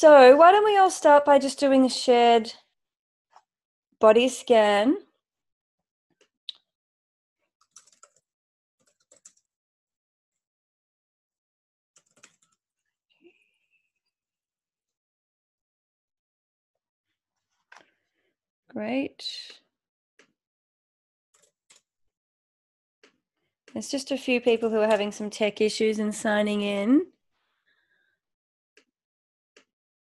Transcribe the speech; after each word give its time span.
So, 0.00 0.34
why 0.34 0.50
don't 0.50 0.64
we 0.64 0.78
all 0.78 0.88
start 0.90 1.26
by 1.26 1.38
just 1.38 1.58
doing 1.60 1.84
a 1.84 1.90
shared 1.90 2.54
body 3.98 4.30
scan? 4.30 4.96
Great. 18.68 19.60
There's 23.74 23.90
just 23.90 24.10
a 24.10 24.16
few 24.16 24.40
people 24.40 24.70
who 24.70 24.78
are 24.78 24.86
having 24.86 25.12
some 25.12 25.28
tech 25.28 25.60
issues 25.60 25.98
and 25.98 26.14
signing 26.14 26.62
in. 26.62 27.02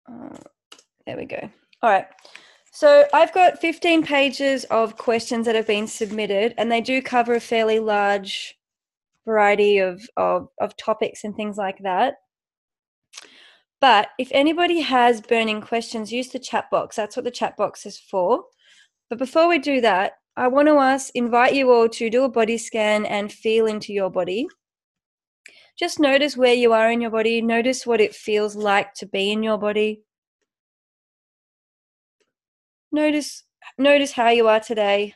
Uh, 0.09 0.37
there 1.05 1.17
we 1.17 1.25
go. 1.25 1.49
All 1.81 1.89
right. 1.89 2.05
So 2.71 3.05
I've 3.13 3.33
got 3.33 3.59
15 3.59 4.03
pages 4.03 4.63
of 4.65 4.97
questions 4.97 5.45
that 5.45 5.55
have 5.55 5.67
been 5.67 5.87
submitted, 5.87 6.53
and 6.57 6.71
they 6.71 6.81
do 6.81 7.01
cover 7.01 7.35
a 7.35 7.39
fairly 7.39 7.79
large 7.79 8.55
variety 9.25 9.79
of, 9.79 10.01
of, 10.17 10.47
of 10.59 10.77
topics 10.77 11.23
and 11.23 11.35
things 11.35 11.57
like 11.57 11.79
that. 11.79 12.15
But 13.81 14.09
if 14.19 14.29
anybody 14.31 14.79
has 14.81 15.21
burning 15.21 15.59
questions, 15.59 16.13
use 16.13 16.29
the 16.29 16.39
chat 16.39 16.69
box. 16.69 16.95
That's 16.95 17.17
what 17.17 17.25
the 17.25 17.31
chat 17.31 17.57
box 17.57 17.85
is 17.85 17.97
for. 17.97 18.43
But 19.09 19.17
before 19.17 19.47
we 19.47 19.59
do 19.59 19.81
that, 19.81 20.13
I 20.37 20.47
want 20.47 20.67
to 20.69 20.75
ask, 20.75 21.11
invite 21.15 21.55
you 21.55 21.71
all 21.71 21.89
to 21.89 22.09
do 22.09 22.23
a 22.23 22.29
body 22.29 22.57
scan 22.57 23.05
and 23.05 23.33
feel 23.33 23.65
into 23.65 23.91
your 23.91 24.09
body. 24.09 24.47
Just 25.77 25.99
notice 25.99 26.37
where 26.37 26.53
you 26.53 26.73
are 26.73 26.91
in 26.91 27.01
your 27.01 27.11
body. 27.11 27.41
Notice 27.41 27.85
what 27.85 28.01
it 28.01 28.13
feels 28.13 28.55
like 28.55 28.93
to 28.95 29.05
be 29.05 29.31
in 29.31 29.43
your 29.43 29.57
body. 29.57 30.03
Notice 32.91 33.43
notice 33.77 34.11
how 34.11 34.29
you 34.29 34.47
are 34.47 34.59
today. 34.59 35.15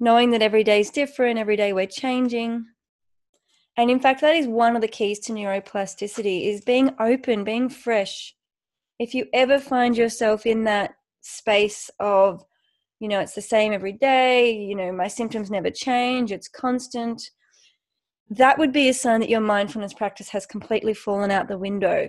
Knowing 0.00 0.30
that 0.30 0.42
every 0.42 0.64
day 0.64 0.80
is 0.80 0.90
different, 0.90 1.38
every 1.38 1.56
day 1.56 1.72
we're 1.72 1.86
changing. 1.86 2.66
And 3.76 3.90
in 3.90 4.00
fact, 4.00 4.20
that 4.20 4.34
is 4.34 4.46
one 4.46 4.74
of 4.74 4.82
the 4.82 4.88
keys 4.88 5.18
to 5.20 5.32
neuroplasticity 5.32 6.46
is 6.46 6.60
being 6.60 6.94
open, 6.98 7.44
being 7.44 7.68
fresh. 7.68 8.34
If 8.98 9.14
you 9.14 9.26
ever 9.32 9.58
find 9.58 9.96
yourself 9.96 10.44
in 10.44 10.64
that 10.64 10.94
space 11.20 11.90
of, 11.98 12.44
you 13.02 13.08
know, 13.08 13.18
it's 13.18 13.34
the 13.34 13.42
same 13.42 13.72
every 13.72 13.90
day, 13.90 14.52
you 14.52 14.76
know, 14.76 14.92
my 14.92 15.08
symptoms 15.08 15.50
never 15.50 15.70
change, 15.70 16.30
it's 16.30 16.46
constant, 16.46 17.20
that 18.30 18.58
would 18.58 18.72
be 18.72 18.88
a 18.88 18.94
sign 18.94 19.18
that 19.18 19.28
your 19.28 19.40
mindfulness 19.40 19.92
practice 19.92 20.28
has 20.28 20.46
completely 20.46 20.94
fallen 20.94 21.32
out 21.32 21.48
the 21.48 21.58
window. 21.58 22.08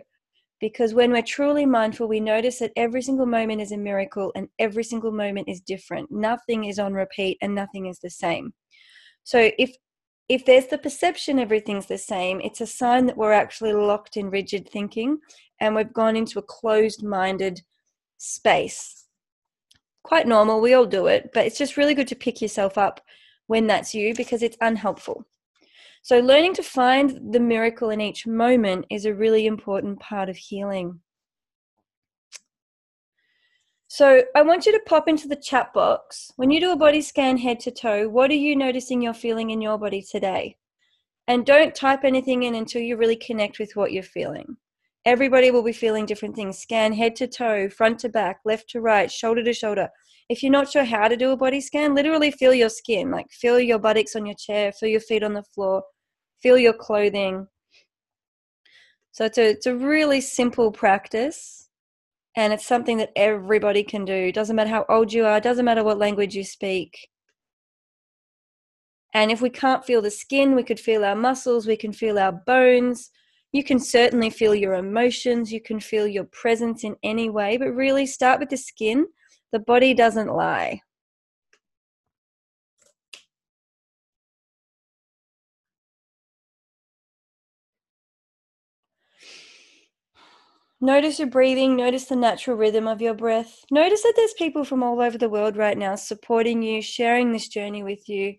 Because 0.61 0.93
when 0.93 1.11
we're 1.11 1.23
truly 1.23 1.65
mindful, 1.65 2.07
we 2.07 2.19
notice 2.19 2.59
that 2.59 2.73
every 2.75 3.01
single 3.01 3.25
moment 3.25 3.59
is 3.59 3.71
a 3.71 3.77
miracle 3.77 4.31
and 4.35 4.47
every 4.59 4.83
single 4.83 5.11
moment 5.11 5.49
is 5.49 5.61
different. 5.61 6.11
Nothing 6.11 6.65
is 6.65 6.77
on 6.77 6.93
repeat 6.93 7.39
and 7.41 7.55
nothing 7.55 7.87
is 7.87 7.97
the 7.97 8.11
same. 8.11 8.53
So 9.23 9.49
if 9.57 9.75
if 10.29 10.45
there's 10.45 10.67
the 10.67 10.77
perception 10.77 11.39
everything's 11.39 11.87
the 11.87 11.97
same, 11.97 12.39
it's 12.39 12.61
a 12.61 12.67
sign 12.67 13.07
that 13.07 13.17
we're 13.17 13.33
actually 13.33 13.73
locked 13.73 14.15
in 14.15 14.29
rigid 14.29 14.69
thinking 14.69 15.17
and 15.59 15.75
we've 15.75 15.91
gone 15.91 16.15
into 16.15 16.37
a 16.37 16.43
closed 16.43 17.03
minded 17.03 17.61
space. 18.19 19.02
Quite 20.03 20.27
normal, 20.27 20.61
we 20.61 20.73
all 20.73 20.85
do 20.85 21.07
it, 21.07 21.31
but 21.33 21.45
it's 21.45 21.57
just 21.57 21.77
really 21.77 21.93
good 21.93 22.09
to 22.09 22.15
pick 22.15 22.41
yourself 22.41 22.77
up 22.77 23.01
when 23.47 23.67
that's 23.67 23.95
you 23.95 24.13
because 24.13 24.43
it's 24.43 24.57
unhelpful. 24.61 25.25
So, 26.01 26.19
learning 26.19 26.55
to 26.55 26.63
find 26.63 27.31
the 27.31 27.39
miracle 27.39 27.89
in 27.89 28.01
each 28.01 28.27
moment 28.27 28.85
is 28.89 29.05
a 29.05 29.13
really 29.13 29.45
important 29.45 30.01
part 30.01 30.27
of 30.27 30.35
healing. 30.35 30.99
So, 33.87 34.23
I 34.35 34.41
want 34.41 34.65
you 34.65 34.73
to 34.73 34.81
pop 34.85 35.07
into 35.07 35.29
the 35.29 35.37
chat 35.37 35.73
box. 35.73 36.31
When 36.35 36.51
you 36.51 36.59
do 36.59 36.73
a 36.73 36.77
body 36.77 37.01
scan 37.01 37.37
head 37.37 37.61
to 37.61 37.71
toe, 37.71 38.09
what 38.09 38.31
are 38.31 38.35
you 38.35 38.55
noticing 38.55 39.01
you're 39.01 39.13
feeling 39.13 39.51
in 39.51 39.61
your 39.61 39.77
body 39.77 40.01
today? 40.01 40.57
And 41.27 41.45
don't 41.45 41.73
type 41.73 42.03
anything 42.03 42.43
in 42.43 42.55
until 42.55 42.81
you 42.81 42.97
really 42.97 43.15
connect 43.15 43.57
with 43.57 43.77
what 43.77 43.93
you're 43.93 44.03
feeling. 44.03 44.57
Everybody 45.05 45.51
will 45.51 45.63
be 45.63 45.73
feeling 45.73 46.05
different 46.05 46.35
things. 46.35 46.59
Scan 46.59 46.93
head 46.93 47.15
to 47.17 47.27
toe, 47.27 47.69
front 47.69 47.99
to 47.99 48.09
back, 48.09 48.39
left 48.45 48.69
to 48.69 48.81
right, 48.81 49.11
shoulder 49.11 49.43
to 49.43 49.53
shoulder. 49.53 49.89
If 50.29 50.41
you're 50.41 50.51
not 50.51 50.71
sure 50.71 50.85
how 50.85 51.09
to 51.09 51.17
do 51.17 51.31
a 51.31 51.37
body 51.37 51.59
scan, 51.59 51.93
literally 51.93 52.31
feel 52.31 52.53
your 52.53 52.69
skin, 52.69 53.11
like 53.11 53.29
feel 53.29 53.59
your 53.59 53.79
buttocks 53.79 54.15
on 54.15 54.25
your 54.25 54.35
chair, 54.35 54.71
feel 54.71 54.89
your 54.89 55.01
feet 55.01 55.23
on 55.23 55.33
the 55.33 55.43
floor, 55.43 55.83
feel 56.41 56.57
your 56.57 56.73
clothing. 56.73 57.47
So 59.11 59.25
it's 59.25 59.37
a, 59.37 59.49
it's 59.49 59.65
a 59.65 59.75
really 59.75 60.21
simple 60.21 60.71
practice 60.71 61.69
and 62.35 62.53
it's 62.53 62.65
something 62.65 62.97
that 62.97 63.11
everybody 63.15 63.83
can 63.83 64.05
do. 64.05 64.31
Doesn't 64.31 64.55
matter 64.55 64.69
how 64.69 64.85
old 64.89 65.11
you 65.11 65.25
are, 65.25 65.39
doesn't 65.39 65.65
matter 65.65 65.83
what 65.83 65.99
language 65.99 66.35
you 66.35 66.43
speak. 66.43 67.09
And 69.13 69.31
if 69.31 69.41
we 69.41 69.49
can't 69.49 69.85
feel 69.85 70.01
the 70.01 70.09
skin, 70.09 70.55
we 70.55 70.63
could 70.63 70.79
feel 70.79 71.05
our 71.05 71.15
muscles, 71.15 71.67
we 71.67 71.77
can 71.77 71.93
feel 71.93 72.17
our 72.17 72.31
bones. 72.31 73.11
You 73.53 73.63
can 73.63 73.79
certainly 73.79 74.31
feel 74.31 74.55
your 74.55 74.73
emotions, 74.73 75.53
you 75.53 75.61
can 75.61 75.79
feel 75.79 76.07
your 76.07 76.25
presence 76.25 76.83
in 76.83 76.95
any 77.03 77.29
way, 77.29 77.55
but 77.55 77.71
really 77.71 78.07
start 78.07 78.39
with 78.39 78.49
the 78.49 78.57
skin. 78.57 79.05
The 79.51 79.59
body 79.59 79.93
doesn't 79.93 80.27
lie. 80.27 80.81
Notice 90.81 91.19
your 91.19 91.29
breathing, 91.29 91.77
notice 91.77 92.05
the 92.05 92.15
natural 92.15 92.57
rhythm 92.57 92.87
of 92.87 93.01
your 93.01 93.13
breath. 93.13 93.63
Notice 93.71 94.01
that 94.03 94.13
there's 94.17 94.33
people 94.33 94.65
from 94.65 94.83
all 94.83 94.99
over 94.99 95.17
the 95.17 95.29
world 95.29 95.55
right 95.55 95.77
now 95.77 95.95
supporting 95.95 96.61
you, 96.61 96.81
sharing 96.81 97.31
this 97.31 97.47
journey 97.47 97.83
with 97.83 98.09
you. 98.09 98.35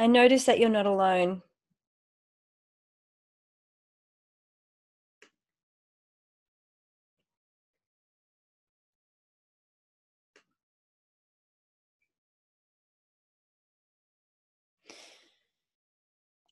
And 0.00 0.14
notice 0.14 0.44
that 0.46 0.58
you're 0.58 0.70
not 0.70 0.86
alone. 0.86 1.42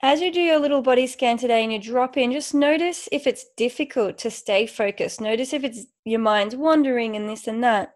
As 0.02 0.20
you 0.20 0.30
do 0.30 0.42
your 0.42 0.58
little 0.58 0.82
body 0.82 1.06
scan 1.06 1.38
today 1.38 1.62
and 1.62 1.72
you 1.72 1.78
drop 1.78 2.18
in, 2.18 2.32
just 2.32 2.52
notice 2.52 3.08
if 3.10 3.26
it's 3.26 3.46
difficult 3.56 4.18
to 4.18 4.30
stay 4.30 4.66
focused. 4.66 5.22
Notice 5.22 5.54
if 5.54 5.64
it's 5.64 5.86
your 6.04 6.20
mind's 6.20 6.54
wandering 6.54 7.16
and 7.16 7.26
this 7.26 7.46
and 7.46 7.64
that. 7.64 7.94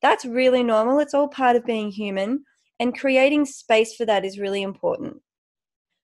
That's 0.00 0.24
really 0.24 0.62
normal. 0.62 0.98
It's 0.98 1.12
all 1.12 1.28
part 1.28 1.56
of 1.56 1.66
being 1.66 1.90
human. 1.90 2.46
And 2.84 2.94
creating 2.94 3.46
space 3.46 3.96
for 3.96 4.04
that 4.04 4.26
is 4.26 4.38
really 4.38 4.60
important. 4.60 5.16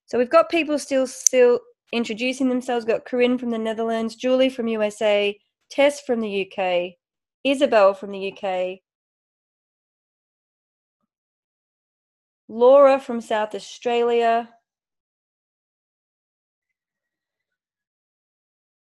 So 0.07 0.17
we've 0.17 0.31
got 0.31 0.49
people 0.49 0.79
still 0.79 1.07
still 1.07 1.61
introducing 1.93 2.49
themselves. 2.49 2.87
We've 2.87 2.95
got 2.97 3.05
Corinne 3.05 3.37
from 3.37 3.51
the 3.51 3.59
Netherlands, 3.59 4.15
Julie 4.15 4.49
from 4.49 4.67
USA, 4.67 5.39
Tess 5.71 6.01
from 6.01 6.21
the 6.21 6.51
UK, 6.51 6.95
Isabel 7.45 7.93
from 7.93 8.13
the 8.13 8.33
UK, 8.33 8.79
Laura 12.49 12.99
from 12.99 13.21
South 13.21 13.55
Australia, 13.55 14.49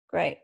Great. 0.09 0.39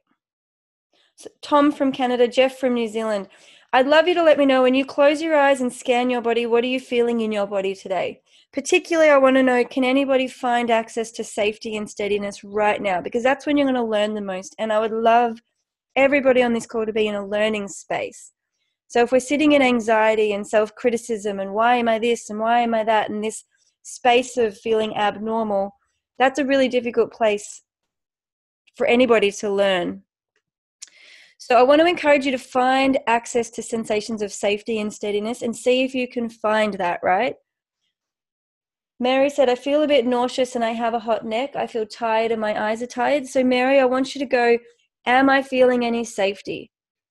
So 1.15 1.31
Tom 1.41 1.71
from 1.71 1.93
Canada, 1.93 2.27
Jeff 2.27 2.59
from 2.59 2.75
New 2.75 2.89
Zealand. 2.89 3.29
I'd 3.75 3.89
love 3.89 4.07
you 4.07 4.15
to 4.15 4.23
let 4.23 4.39
me 4.39 4.47
know 4.47 4.63
when 4.63 4.77
you 4.77 4.85
close 4.85 5.21
your 5.21 5.37
eyes 5.37 5.61
and 5.61 5.73
scan 5.73 6.09
your 6.09 6.21
body, 6.21 6.47
what 6.47 6.63
are 6.63 6.69
you 6.69 6.79
feeling 6.79 7.23
in 7.23 7.33
your 7.33 7.49
body 7.49 7.75
today? 7.75 8.21
Particularly, 8.53 9.11
I 9.11 9.19
want 9.19 9.35
to 9.35 9.43
know 9.43 9.65
can 9.65 9.83
anybody 9.83 10.29
find 10.29 10.71
access 10.71 11.11
to 11.11 11.25
safety 11.25 11.77
and 11.77 11.91
steadiness 11.91 12.45
right 12.45 12.81
now? 12.81 13.01
Because 13.01 13.25
that's 13.25 13.47
when 13.47 13.57
you're 13.57 13.67
going 13.67 13.75
to 13.75 13.83
learn 13.83 14.15
the 14.15 14.21
most. 14.21 14.55
And 14.61 14.73
I 14.73 14.79
would 14.79 14.93
love 14.93 15.41
everybody 15.97 16.41
on 16.41 16.53
this 16.53 16.67
call 16.67 16.87
to 16.87 16.93
be 16.93 17.09
in 17.09 17.17
a 17.17 17.27
learning 17.27 17.67
space. 17.67 18.31
So 18.87 19.03
if 19.03 19.11
we're 19.11 19.19
sitting 19.19 19.51
in 19.51 19.61
anxiety 19.61 20.35
and 20.35 20.47
self 20.47 20.73
criticism 20.77 21.41
and 21.41 21.53
why 21.53 21.75
am 21.75 21.89
I 21.89 21.99
this 21.99 22.31
and 22.31 22.39
why 22.39 22.61
am 22.61 22.75
I 22.75 22.85
that, 22.85 23.11
and 23.11 23.25
this 23.25 23.43
space 23.83 24.37
of 24.37 24.57
feeling 24.57 24.97
abnormal, 24.97 25.75
that's 26.17 26.39
a 26.39 26.47
really 26.47 26.69
difficult 26.69 27.13
place 27.13 27.63
for 28.77 28.87
anybody 28.87 29.33
to 29.33 29.51
learn. 29.51 30.05
So 31.45 31.59
I 31.59 31.63
want 31.63 31.83
to 31.83 31.87
encourage 31.87 32.25
you 32.25 32.33
to 32.33 32.39
find 32.39 32.99
access 33.07 33.51
to 33.51 33.63
sensations 33.63 34.23
of 34.23 34.33
safety 34.33 34.79
and 34.81 34.91
steadiness 34.91 35.43
and 35.43 35.55
see 35.55 35.85
if 35.85 35.95
you 35.95 36.09
can 36.09 36.31
find 36.31 36.73
that, 36.79 37.01
right? 37.03 37.35
Mary 38.99 39.29
said, 39.29 39.51
I 39.51 39.55
feel 39.55 39.83
a 39.83 39.87
bit 39.87 40.07
nauseous 40.07 40.55
and 40.55 40.65
I 40.65 40.71
have 40.71 40.95
a 40.95 40.99
hot 41.01 41.27
neck. 41.27 41.55
I 41.55 41.67
feel 41.67 41.85
tired 41.85 42.33
and 42.33 42.41
my 42.41 42.71
eyes 42.71 42.81
are 42.81 42.87
tired. 42.87 43.27
So, 43.27 43.45
Mary, 43.45 43.79
I 43.79 43.85
want 43.85 44.15
you 44.15 44.21
to 44.21 44.27
go, 44.27 44.57
Am 45.05 45.29
I 45.29 45.43
feeling 45.43 45.85
any 45.85 46.03
safety? 46.03 46.71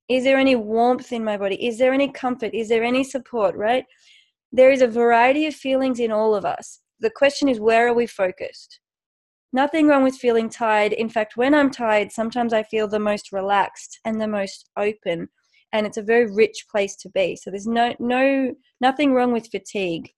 Is 0.10 0.24
there 0.24 0.40
any 0.40 0.56
warmth 0.56 1.14
in 1.14 1.24
my 1.24 1.38
body? 1.38 1.64
Is 1.64 1.78
there 1.78 1.94
any 1.94 2.12
comfort? 2.12 2.56
Is 2.56 2.70
there 2.70 2.84
any 2.84 3.04
support, 3.04 3.56
right? 3.56 3.86
There 4.52 4.72
is 4.72 4.82
a 4.82 4.88
variety 4.88 5.46
of 5.46 5.54
feelings 5.54 6.00
in 6.00 6.12
all 6.12 6.34
of 6.34 6.44
us 6.44 6.80
the 7.04 7.12
question 7.12 7.50
is 7.50 7.60
where 7.60 7.88
are 7.88 7.94
we 7.94 8.08
focused? 8.08 8.80
Nothing 9.56 9.88
wrong 9.88 10.04
with 10.04 10.18
feeling 10.18 10.50
tired. 10.50 10.94
In 10.94 11.10
fact, 11.10 11.38
when 11.38 11.54
I'm 11.54 11.70
tired, 11.70 12.12
sometimes 12.12 12.54
I 12.54 12.64
feel 12.64 12.88
the 12.88 12.98
most 12.98 13.32
relaxed 13.32 14.00
and 14.04 14.20
the 14.20 14.28
most 14.28 14.72
open, 14.78 15.30
and 15.72 15.86
it's 15.86 15.98
a 15.98 16.02
very 16.02 16.26
rich 16.34 16.66
place 16.72 16.96
to 16.98 17.10
be. 17.10 17.36
So 17.36 17.52
there's 17.52 17.68
no 17.68 17.94
no 18.00 18.56
nothing 18.82 19.14
wrong 19.14 19.32
with 19.32 19.52
fatigue. 19.52 20.12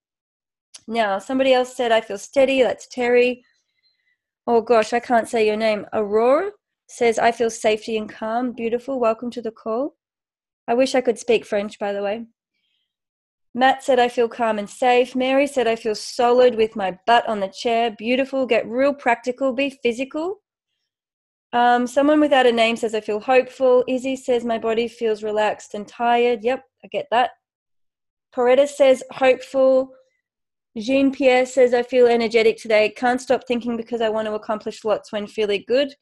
Now, 0.88 1.20
somebody 1.20 1.54
else 1.54 1.76
said 1.76 1.92
I 1.92 2.00
feel 2.00 2.18
steady. 2.18 2.62
That's 2.64 2.88
Terry. 2.88 3.44
Oh 4.48 4.62
gosh, 4.62 4.94
I 4.94 5.02
can't 5.02 5.28
say 5.28 5.46
your 5.46 5.58
name. 5.58 5.86
Aurora 5.92 6.52
says 6.88 7.20
I 7.20 7.34
feel 7.34 7.50
safety 7.50 7.98
and 7.98 8.10
calm. 8.10 8.54
Beautiful. 8.54 9.02
Welcome 9.02 9.32
to 9.32 9.42
the 9.42 9.52
call. 9.52 9.96
I 10.68 10.76
wish 10.76 10.96
I 10.96 11.02
could 11.02 11.20
speak 11.20 11.46
French, 11.46 11.78
by 11.78 11.92
the 11.92 12.04
way. 12.04 12.26
Matt 13.58 13.84
said, 13.84 14.00
I 14.00 14.10
feel 14.10 14.28
calm 14.28 14.60
and 14.60 14.70
safe. 14.70 15.16
Mary 15.16 15.48
said, 15.48 15.66
I 15.66 15.78
feel 15.78 15.96
solid 15.96 16.56
with 16.56 16.76
my 16.76 17.00
butt 17.08 17.26
on 17.26 17.40
the 17.40 17.48
chair. 17.48 17.96
Beautiful. 17.98 18.46
Get 18.46 18.68
real 18.68 18.94
practical. 18.94 19.54
Be 19.54 19.70
physical. 19.82 20.42
Um, 21.54 21.88
someone 21.88 22.20
without 22.20 22.46
a 22.46 22.52
name 22.52 22.76
says, 22.76 22.94
I 22.94 23.00
feel 23.00 23.22
hopeful. 23.22 23.86
Izzy 23.88 24.18
says, 24.18 24.44
my 24.44 24.60
body 24.60 24.90
feels 24.90 25.24
relaxed 25.24 25.74
and 25.74 25.88
tired. 25.88 26.44
Yep, 26.44 26.66
I 26.84 26.88
get 26.90 27.06
that. 27.12 27.30
Coretta 28.36 28.68
says, 28.68 29.02
hopeful. 29.12 29.92
Jean 30.78 31.14
Pierre 31.14 31.46
says, 31.46 31.74
I 31.74 31.84
feel 31.84 32.08
energetic 32.08 32.58
today. 32.58 32.90
Can't 32.90 33.22
stop 33.22 33.48
thinking 33.48 33.78
because 33.78 34.02
I 34.02 34.10
want 34.10 34.28
to 34.28 34.34
accomplish 34.34 34.84
lots 34.84 35.14
when 35.14 35.28
feeling 35.28 35.64
good. 35.66 35.96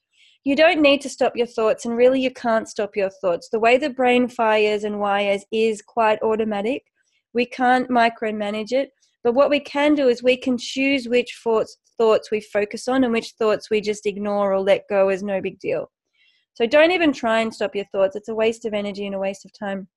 You 0.43 0.55
don't 0.55 0.81
need 0.81 1.01
to 1.01 1.09
stop 1.09 1.33
your 1.35 1.45
thoughts, 1.45 1.85
and 1.85 1.95
really, 1.95 2.19
you 2.19 2.31
can't 2.31 2.67
stop 2.67 2.95
your 2.95 3.11
thoughts. 3.21 3.49
The 3.49 3.59
way 3.59 3.77
the 3.77 3.91
brain 3.91 4.27
fires 4.27 4.83
and 4.83 4.99
wires 4.99 5.45
is 5.51 5.83
quite 5.83 6.21
automatic. 6.23 6.81
We 7.33 7.45
can't 7.45 7.89
micromanage 7.89 8.71
it. 8.71 8.89
But 9.23 9.33
what 9.33 9.49
we 9.49 9.59
can 9.59 9.95
do 9.95 10.09
is 10.09 10.21
we 10.21 10.37
can 10.37 10.57
choose 10.57 11.07
which 11.07 11.39
thoughts, 11.43 11.77
thoughts 11.97 12.29
we 12.29 12.41
focus 12.41 12.87
on 12.87 13.03
and 13.03 13.13
which 13.13 13.33
thoughts 13.39 13.69
we 13.69 13.81
just 13.81 14.05
ignore 14.05 14.53
or 14.53 14.59
let 14.59 14.83
go 14.89 15.09
as 15.09 15.23
no 15.23 15.41
big 15.41 15.59
deal. 15.59 15.89
So 16.55 16.67
don't 16.67 16.91
even 16.91 17.13
try 17.13 17.39
and 17.39 17.53
stop 17.53 17.75
your 17.75 17.85
thoughts. 17.91 18.15
It's 18.15 18.29
a 18.29 18.35
waste 18.35 18.65
of 18.65 18.73
energy 18.73 19.05
and 19.05 19.15
a 19.15 19.19
waste 19.19 19.45
of 19.45 19.51
time. 19.57 19.87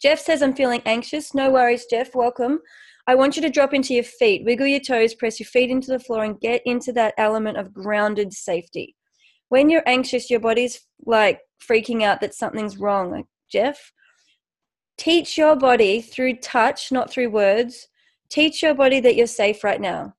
Jeff 0.00 0.18
says, 0.18 0.42
I'm 0.42 0.54
feeling 0.54 0.80
anxious. 0.86 1.34
No 1.34 1.50
worries, 1.50 1.84
Jeff. 1.90 2.14
Welcome. 2.14 2.60
I 3.06 3.14
want 3.14 3.36
you 3.36 3.42
to 3.42 3.50
drop 3.50 3.74
into 3.74 3.92
your 3.92 4.04
feet, 4.04 4.44
wiggle 4.44 4.66
your 4.66 4.80
toes, 4.80 5.14
press 5.14 5.40
your 5.40 5.46
feet 5.46 5.70
into 5.70 5.88
the 5.88 5.98
floor, 5.98 6.24
and 6.24 6.40
get 6.40 6.62
into 6.64 6.92
that 6.92 7.14
element 7.18 7.58
of 7.58 7.74
grounded 7.74 8.32
safety. 8.32 8.96
When 9.48 9.68
you're 9.68 9.82
anxious, 9.86 10.30
your 10.30 10.40
body's 10.40 10.80
like 11.04 11.40
freaking 11.62 12.02
out 12.02 12.20
that 12.20 12.34
something's 12.34 12.78
wrong. 12.78 13.10
Like, 13.10 13.26
Jeff, 13.50 13.92
Teach 15.00 15.38
your 15.38 15.56
body 15.56 16.02
through 16.02 16.36
touch, 16.40 16.92
not 16.92 17.10
through 17.10 17.30
words. 17.30 17.88
Teach 18.28 18.62
your 18.62 18.74
body 18.74 19.00
that 19.00 19.16
you're 19.16 19.26
safe 19.26 19.64
right 19.64 19.80
now. 19.80 20.14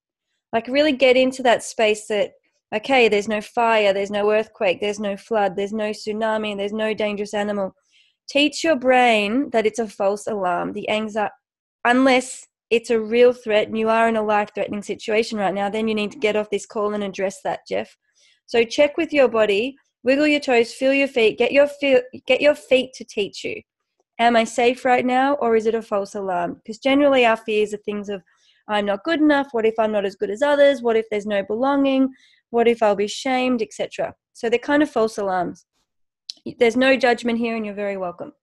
Like, 0.51 0.67
really 0.67 0.91
get 0.91 1.15
into 1.15 1.43
that 1.43 1.61
space 1.61 2.07
that, 2.07 2.31
okay, 2.73 3.07
there's 3.07 3.27
no 3.27 3.41
fire, 3.41 3.93
there's 3.93 4.09
no 4.09 4.31
earthquake, 4.31 4.81
there's 4.81 4.99
no 4.99 5.15
flood, 5.15 5.55
there's 5.55 5.71
no 5.71 5.91
tsunami, 5.91 6.57
there's 6.57 6.73
no 6.73 6.95
dangerous 6.95 7.35
animal. 7.35 7.75
Teach 8.27 8.63
your 8.63 8.75
brain 8.75 9.51
that 9.51 9.67
it's 9.67 9.77
a 9.77 9.87
false 9.87 10.25
alarm. 10.25 10.73
The 10.73 10.89
anxiety, 10.89 11.31
unless 11.85 12.47
it's 12.71 12.89
a 12.89 12.99
real 12.99 13.33
threat 13.33 13.67
and 13.67 13.77
you 13.77 13.87
are 13.87 14.09
in 14.09 14.15
a 14.15 14.23
life 14.23 14.49
threatening 14.55 14.81
situation 14.81 15.37
right 15.37 15.53
now, 15.53 15.69
then 15.69 15.87
you 15.87 15.93
need 15.93 16.11
to 16.13 16.17
get 16.17 16.35
off 16.35 16.49
this 16.49 16.65
call 16.65 16.95
and 16.95 17.03
address 17.03 17.43
that, 17.43 17.59
Jeff. 17.67 17.95
So 18.47 18.63
check 18.63 18.97
with 18.97 19.13
your 19.13 19.27
body, 19.27 19.75
wiggle 20.01 20.25
your 20.25 20.39
toes, 20.39 20.73
feel 20.73 20.91
your 20.91 21.07
feet, 21.07 21.37
get 21.37 21.51
your 21.51 21.67
feel, 21.67 22.01
get 22.25 22.41
your 22.41 22.55
feet 22.55 22.93
to 22.93 23.05
teach 23.05 23.43
you. 23.43 23.61
Am 24.21 24.35
I 24.35 24.43
safe 24.43 24.85
right 24.85 25.03
now, 25.03 25.33
or 25.41 25.55
is 25.55 25.65
it 25.65 25.73
a 25.73 25.81
false 25.81 26.13
alarm? 26.13 26.53
Because 26.53 26.77
generally, 26.77 27.25
our 27.25 27.35
fears 27.35 27.73
are 27.73 27.77
things 27.77 28.07
of, 28.07 28.21
I'm 28.67 28.85
not 28.85 29.03
good 29.03 29.19
enough. 29.19 29.47
What 29.49 29.65
if 29.65 29.73
I'm 29.79 29.91
not 29.91 30.05
as 30.05 30.15
good 30.15 30.29
as 30.29 30.43
others? 30.43 30.83
What 30.83 30.95
if 30.95 31.07
there's 31.09 31.25
no 31.25 31.41
belonging? 31.41 32.13
What 32.51 32.67
if 32.67 32.83
I'll 32.83 32.95
be 32.95 33.07
shamed, 33.07 33.63
etc. 33.63 34.13
So 34.33 34.47
they're 34.47 34.59
kind 34.59 34.83
of 34.83 34.91
false 34.91 35.17
alarms. 35.17 35.65
There's 36.59 36.77
no 36.77 36.95
judgment 36.95 37.39
here, 37.39 37.55
and 37.55 37.65
you're 37.65 37.73
very 37.73 37.97
welcome. 37.97 38.33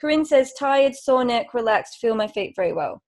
Corinne 0.00 0.24
says, 0.24 0.52
tired, 0.52 0.94
sore 0.94 1.24
neck, 1.24 1.54
relaxed, 1.54 1.98
feel 2.00 2.14
my 2.14 2.28
feet 2.28 2.52
very 2.54 2.72
well. 2.72 3.02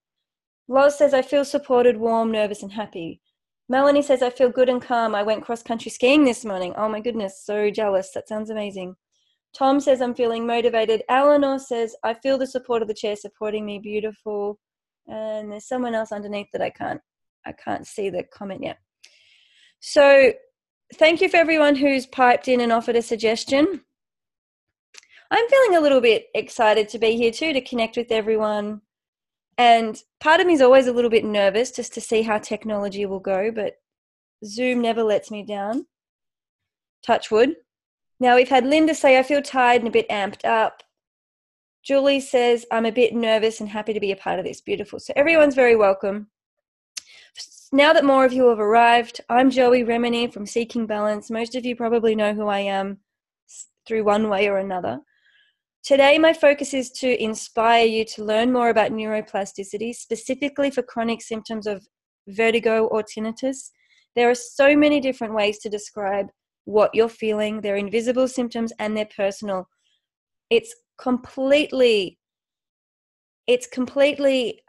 Loz 0.67 0.99
says, 0.99 1.15
I 1.15 1.23
feel 1.23 1.45
supported, 1.45 1.99
warm, 1.99 2.33
nervous, 2.33 2.65
and 2.65 2.73
happy. 2.73 3.21
Melanie 3.69 4.03
says, 4.03 4.25
I 4.25 4.31
feel 4.31 4.51
good 4.51 4.69
and 4.69 4.83
calm. 4.83 5.15
I 5.15 5.23
went 5.23 5.45
cross 5.45 5.63
country 5.63 5.93
skiing 5.93 6.25
this 6.25 6.45
morning. 6.45 6.75
Oh 6.77 6.89
my 6.89 6.99
goodness, 6.99 7.45
so 7.45 7.71
jealous. 7.71 8.11
That 8.13 8.27
sounds 8.27 8.51
amazing. 8.51 8.97
Tom 9.57 9.81
says, 9.81 10.03
I'm 10.03 10.15
feeling 10.15 10.47
motivated. 10.47 11.03
Eleanor 11.09 11.59
says, 11.59 11.97
I 12.05 12.15
feel 12.15 12.37
the 12.37 12.47
support 12.47 12.83
of 12.83 12.89
the 12.89 12.95
chair 12.95 13.17
supporting 13.17 13.65
me. 13.65 13.79
Beautiful. 13.79 14.59
And 15.07 15.51
there's 15.51 15.69
someone 15.69 15.95
else 15.95 16.13
underneath 16.13 16.49
that 16.53 16.63
I 16.63 16.71
can't 16.71 17.01
I 17.47 17.53
can't 17.53 17.87
see 17.87 18.11
the 18.11 18.25
comment 18.25 18.63
yet. 18.65 18.79
So 19.81 20.33
thank 20.95 21.21
you 21.21 21.29
for 21.29 21.37
everyone 21.37 21.77
who's 21.77 22.07
piped 22.07 22.49
in 22.49 22.61
and 22.61 22.73
offered 22.73 22.97
a 22.97 23.03
suggestion. 23.03 23.83
I'm 25.31 25.49
feeling 25.49 25.77
a 25.77 25.81
little 25.81 26.01
bit 26.01 26.27
excited 26.35 26.89
to 26.91 26.99
be 26.99 27.17
here 27.17 27.31
too, 27.31 27.53
to 27.53 27.61
connect 27.61 27.97
with 27.97 28.11
everyone. 28.11 28.81
And 29.59 29.97
part 30.21 30.41
of 30.41 30.47
me 30.47 30.55
is 30.55 30.61
always 30.61 30.87
a 30.87 30.93
little 30.93 31.11
bit 31.11 31.25
nervous 31.25 31.71
just 31.71 31.95
to 31.95 32.01
see 32.01 32.23
how 32.23 32.39
technology 32.39 33.07
will 33.07 33.21
go, 33.21 33.51
but 33.51 33.75
Zoom 34.45 34.83
never 34.83 35.03
lets 35.03 35.31
me 35.31 35.45
down. 35.45 35.87
Touch 37.05 37.31
wood. 37.31 37.55
Now 38.19 38.37
we've 38.37 38.49
had 38.49 38.67
Linda 38.67 38.95
say, 38.95 39.19
I 39.19 39.23
feel 39.23 39.43
tired 39.43 39.83
and 39.83 39.89
a 39.89 39.93
bit 39.93 40.09
amped 40.09 40.45
up. 40.45 40.83
Julie 41.83 42.21
says, 42.21 42.67
I'm 42.73 42.87
a 42.87 42.93
bit 42.93 43.15
nervous 43.15 43.61
and 43.61 43.69
happy 43.69 43.93
to 43.93 44.01
be 44.01 44.13
a 44.13 44.17
part 44.17 44.39
of 44.39 44.45
this. 44.45 44.61
Beautiful. 44.61 44.99
So 44.99 45.13
everyone's 45.15 45.55
very 45.55 45.77
welcome. 45.77 46.29
Now 47.73 47.93
that 47.93 48.05
more 48.05 48.25
of 48.25 48.33
you 48.33 48.49
have 48.49 48.59
arrived, 48.59 49.21
I'm 49.29 49.51
Joey 49.51 49.85
Remenyi 49.85 50.33
from 50.33 50.47
Seeking 50.47 50.87
Balance. 50.87 51.31
Most 51.31 51.55
of 51.55 51.67
you 51.67 51.77
probably 51.77 52.15
know 52.15 52.33
who 52.33 52.47
I 52.47 52.61
am 52.61 52.99
through 53.87 54.05
one 54.05 54.29
way 54.29 54.49
or 54.49 54.59
another. 54.59 55.01
Today, 55.83 56.19
my 56.19 56.33
focus 56.33 56.75
is 56.75 56.91
to 56.93 57.23
inspire 57.23 57.85
you 57.85 58.05
to 58.07 58.25
learn 58.25 58.53
more 58.53 58.71
about 58.71 58.91
neuroplasticity, 58.91 59.95
specifically 59.95 60.71
for 60.71 60.83
chronic 60.83 61.23
symptoms 61.23 61.67
of 61.67 61.87
vertigo 62.27 62.87
or 62.87 63.05
tinnitus. 63.05 63.71
There 64.17 64.29
are 64.29 64.35
so 64.35 64.77
many 64.77 65.01
different 65.01 65.35
ways 65.35 65.59
to 65.59 65.69
describe 65.69 66.27
what 66.67 66.95
you're 66.95 67.09
feeling, 67.09 67.63
their 67.63 67.77
invisible 67.77 68.29
symptoms, 68.29 68.73
and 68.79 68.95
their 68.95 69.09
personal. 69.17 69.69
It's 70.51 70.75
completely, 71.01 72.19
it's 73.47 73.67
completely 73.67 74.61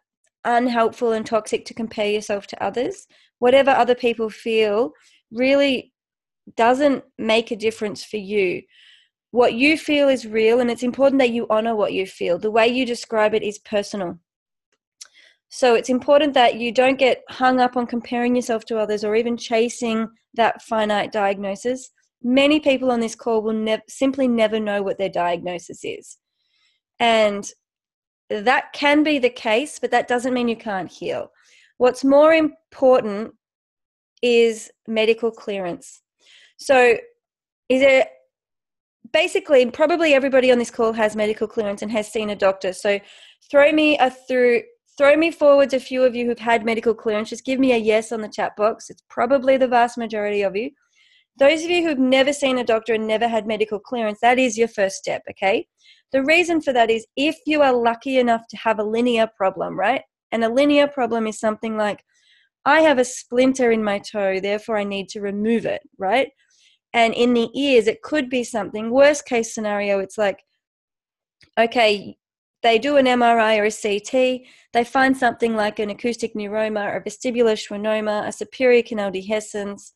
unhelpful 0.45 1.11
and 1.11 1.25
toxic 1.25 1.65
to 1.65 1.73
compare 1.73 2.09
yourself 2.09 2.47
to 2.47 2.63
others. 2.63 3.07
Whatever 3.39 3.71
other 3.71 3.95
people 3.95 4.29
feel 4.29 4.93
really 5.31 5.91
doesn't 6.55 7.03
make 7.17 7.51
a 7.51 7.55
difference 7.55 8.03
for 8.03 8.17
you. 8.17 8.61
What 9.31 9.55
you 9.55 9.77
feel 9.77 10.07
is 10.07 10.25
real, 10.25 10.59
and 10.59 10.71
it's 10.71 10.83
important 10.83 11.19
that 11.19 11.31
you 11.31 11.47
honor 11.49 11.75
what 11.75 11.93
you 11.93 12.05
feel. 12.05 12.39
The 12.39 12.51
way 12.51 12.67
you 12.67 12.85
describe 12.85 13.33
it 13.33 13.43
is 13.43 13.59
personal. 13.59 14.19
So 15.49 15.75
it's 15.75 15.89
important 15.89 16.33
that 16.33 16.55
you 16.55 16.71
don't 16.71 16.99
get 16.99 17.23
hung 17.29 17.59
up 17.59 17.77
on 17.77 17.87
comparing 17.87 18.35
yourself 18.35 18.65
to 18.65 18.77
others 18.77 19.03
or 19.03 19.15
even 19.15 19.37
chasing 19.37 20.07
that 20.33 20.61
finite 20.61 21.11
diagnosis. 21.11 21.89
Many 22.21 22.59
people 22.59 22.91
on 22.91 22.99
this 22.99 23.15
call 23.15 23.41
will 23.41 23.53
nev- 23.53 23.81
simply 23.87 24.27
never 24.27 24.59
know 24.59 24.81
what 24.81 24.97
their 24.97 25.09
diagnosis 25.09 25.79
is. 25.83 26.17
And 26.99 27.49
that 28.29 28.73
can 28.73 29.03
be 29.03 29.19
the 29.19 29.29
case, 29.29 29.79
but 29.79 29.91
that 29.91 30.07
doesn't 30.07 30.33
mean 30.33 30.47
you 30.47 30.57
can't 30.57 30.91
heal. 30.91 31.31
What's 31.77 32.03
more 32.03 32.33
important 32.33 33.33
is 34.21 34.69
medical 34.87 35.31
clearance. 35.31 36.01
So, 36.57 36.97
is 37.69 37.81
it 37.81 38.07
basically 39.13 39.65
probably 39.67 40.13
everybody 40.13 40.51
on 40.51 40.59
this 40.59 40.71
call 40.71 40.91
has 40.93 41.15
medical 41.15 41.47
clearance 41.47 41.81
and 41.81 41.91
has 41.91 42.11
seen 42.11 42.31
a 42.31 42.35
doctor. 42.35 42.73
So, 42.73 42.99
throw 43.49 43.71
me 43.71 43.97
a 43.99 44.09
through 44.09 44.63
throw 44.97 45.15
me 45.15 45.31
forwards 45.31 45.73
a 45.73 45.79
few 45.79 46.03
of 46.03 46.15
you 46.15 46.25
who've 46.25 46.39
had 46.39 46.65
medical 46.65 46.93
clearance. 46.93 47.29
Just 47.29 47.45
give 47.45 47.59
me 47.59 47.73
a 47.73 47.77
yes 47.77 48.11
on 48.11 48.21
the 48.21 48.29
chat 48.29 48.55
box. 48.55 48.89
It's 48.89 49.03
probably 49.09 49.57
the 49.57 49.67
vast 49.67 49.97
majority 49.97 50.41
of 50.41 50.55
you. 50.55 50.71
Those 51.39 51.63
of 51.63 51.69
you 51.69 51.87
who've 51.87 51.99
never 51.99 52.33
seen 52.33 52.57
a 52.57 52.63
doctor 52.63 52.95
and 52.95 53.05
never 53.05 53.27
had 53.27 53.45
medical 53.45 53.79
clearance, 53.79 54.19
that 54.21 54.39
is 54.39 54.57
your 54.57 54.67
first 54.67 54.95
step, 54.95 55.21
okay? 55.29 55.67
The 56.11 56.23
reason 56.23 56.61
for 56.61 56.73
that 56.73 56.89
is 56.89 57.05
if 57.15 57.37
you 57.45 57.61
are 57.61 57.73
lucky 57.73 58.17
enough 58.17 58.47
to 58.49 58.57
have 58.57 58.79
a 58.79 58.83
linear 58.83 59.29
problem, 59.37 59.77
right? 59.77 60.01
And 60.31 60.43
a 60.43 60.49
linear 60.49 60.87
problem 60.87 61.27
is 61.27 61.39
something 61.39 61.77
like, 61.77 62.03
I 62.65 62.81
have 62.81 62.97
a 62.97 63.05
splinter 63.05 63.71
in 63.71 63.83
my 63.83 63.99
toe, 63.99 64.39
therefore 64.39 64.77
I 64.77 64.83
need 64.83 65.09
to 65.09 65.21
remove 65.21 65.65
it, 65.65 65.81
right? 65.99 66.29
And 66.93 67.13
in 67.13 67.33
the 67.33 67.49
ears, 67.53 67.87
it 67.87 68.01
could 68.01 68.29
be 68.29 68.43
something, 68.43 68.89
worst 68.89 69.25
case 69.25 69.53
scenario, 69.53 69.99
it's 69.99 70.17
like, 70.17 70.43
okay, 71.59 72.17
they 72.67 72.77
do 72.77 72.97
an 72.97 73.05
MRI 73.05 73.53
or 73.59 73.65
a 73.65 73.77
CT, 73.83 74.41
they 74.73 74.83
find 74.83 75.15
something 75.15 75.55
like 75.55 75.79
an 75.79 75.89
acoustic 75.89 76.33
neuroma, 76.35 76.97
a 76.97 76.99
vestibular 76.99 77.55
schwannoma, 77.55 78.27
a 78.27 78.31
superior 78.31 78.83
canal 78.83 79.11
dehiscence, 79.11 79.93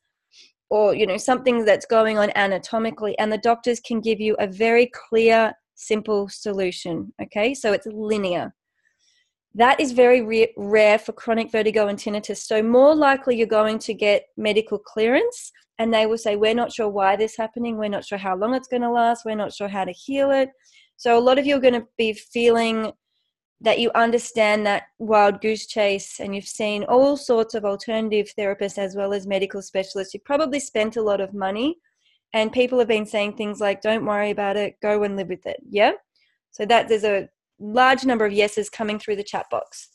or 0.69 0.95
you 0.95 1.05
know 1.05 1.17
something 1.17 1.65
that's 1.65 1.85
going 1.85 2.17
on 2.17 2.31
anatomically 2.35 3.13
and 3.19 3.31
the 3.31 3.37
doctors 3.37 3.79
can 3.81 3.99
give 3.99 4.19
you 4.19 4.35
a 4.39 4.47
very 4.47 4.89
clear 5.09 5.53
simple 5.75 6.29
solution 6.29 7.11
okay 7.21 7.53
so 7.53 7.73
it's 7.73 7.87
linear 7.87 8.53
that 9.53 9.79
is 9.81 9.91
very 9.91 10.21
re- 10.21 10.53
rare 10.55 10.97
for 10.97 11.11
chronic 11.11 11.51
vertigo 11.51 11.87
and 11.87 11.99
tinnitus. 11.99 12.37
So, 12.37 12.63
more 12.63 12.95
likely 12.95 13.35
you're 13.35 13.47
going 13.47 13.79
to 13.79 13.93
get 13.93 14.27
medical 14.37 14.79
clearance, 14.79 15.51
and 15.77 15.93
they 15.93 16.05
will 16.05 16.17
say, 16.17 16.37
We're 16.37 16.55
not 16.55 16.71
sure 16.71 16.87
why 16.87 17.17
this 17.17 17.31
is 17.31 17.37
happening. 17.37 17.77
We're 17.77 17.89
not 17.89 18.05
sure 18.05 18.17
how 18.17 18.37
long 18.37 18.53
it's 18.53 18.69
going 18.69 18.83
to 18.83 18.89
last. 18.89 19.25
We're 19.25 19.35
not 19.35 19.51
sure 19.51 19.67
how 19.67 19.83
to 19.83 19.91
heal 19.91 20.31
it. 20.31 20.49
So, 20.97 21.17
a 21.17 21.19
lot 21.19 21.39
of 21.39 21.45
you 21.45 21.55
are 21.55 21.61
going 21.61 21.73
to 21.73 21.87
be 21.97 22.13
feeling 22.13 22.91
that 23.61 23.79
you 23.79 23.91
understand 23.93 24.65
that 24.65 24.83
wild 24.97 25.39
goose 25.39 25.67
chase 25.67 26.19
and 26.19 26.33
you've 26.33 26.45
seen 26.45 26.83
all 26.85 27.15
sorts 27.15 27.53
of 27.53 27.63
alternative 27.63 28.31
therapists 28.37 28.77
as 28.77 28.95
well 28.95 29.13
as 29.13 29.27
medical 29.27 29.61
specialists. 29.61 30.13
You've 30.13 30.25
probably 30.25 30.59
spent 30.59 30.97
a 30.97 31.01
lot 31.01 31.21
of 31.21 31.33
money, 31.33 31.77
and 32.33 32.51
people 32.51 32.79
have 32.79 32.87
been 32.87 33.05
saying 33.05 33.35
things 33.35 33.59
like, 33.59 33.81
Don't 33.81 34.05
worry 34.05 34.31
about 34.31 34.57
it, 34.57 34.75
go 34.81 35.03
and 35.03 35.15
live 35.15 35.29
with 35.29 35.45
it. 35.45 35.61
Yeah? 35.69 35.93
So, 36.51 36.65
that 36.65 36.87
there's 36.87 37.03
a 37.03 37.29
large 37.59 38.03
number 38.05 38.25
of 38.25 38.33
yeses 38.33 38.69
coming 38.69 38.99
through 38.99 39.15
the 39.15 39.23
chat 39.23 39.45
box. 39.49 39.89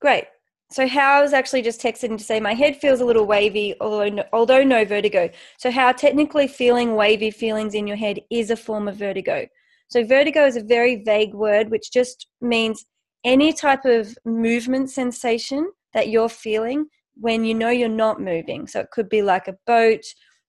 Great. 0.00 0.24
So 0.72 0.88
How's 0.88 1.34
actually 1.34 1.60
just 1.60 1.82
texted 1.82 2.04
in 2.04 2.16
to 2.16 2.24
say 2.24 2.40
my 2.40 2.54
head 2.54 2.76
feels 2.76 3.02
a 3.02 3.04
little 3.04 3.26
wavy, 3.26 3.74
although 3.78 4.08
no, 4.08 4.24
although 4.32 4.64
no 4.64 4.86
vertigo. 4.86 5.28
So 5.58 5.70
how 5.70 5.92
technically 5.92 6.48
feeling 6.48 6.96
wavy 6.96 7.30
feelings 7.30 7.74
in 7.74 7.86
your 7.86 7.98
head 7.98 8.20
is 8.30 8.50
a 8.50 8.56
form 8.56 8.88
of 8.88 8.96
vertigo. 8.96 9.46
So 9.88 10.02
vertigo 10.02 10.46
is 10.46 10.56
a 10.56 10.62
very 10.62 11.02
vague 11.04 11.34
word, 11.34 11.70
which 11.70 11.92
just 11.92 12.26
means 12.40 12.86
any 13.22 13.52
type 13.52 13.84
of 13.84 14.16
movement 14.24 14.88
sensation 14.88 15.70
that 15.92 16.08
you're 16.08 16.30
feeling 16.30 16.86
when 17.20 17.44
you 17.44 17.54
know 17.54 17.68
you're 17.68 17.90
not 17.90 18.22
moving. 18.22 18.66
So 18.66 18.80
it 18.80 18.90
could 18.92 19.10
be 19.10 19.20
like 19.20 19.48
a 19.48 19.58
boat, 19.66 20.00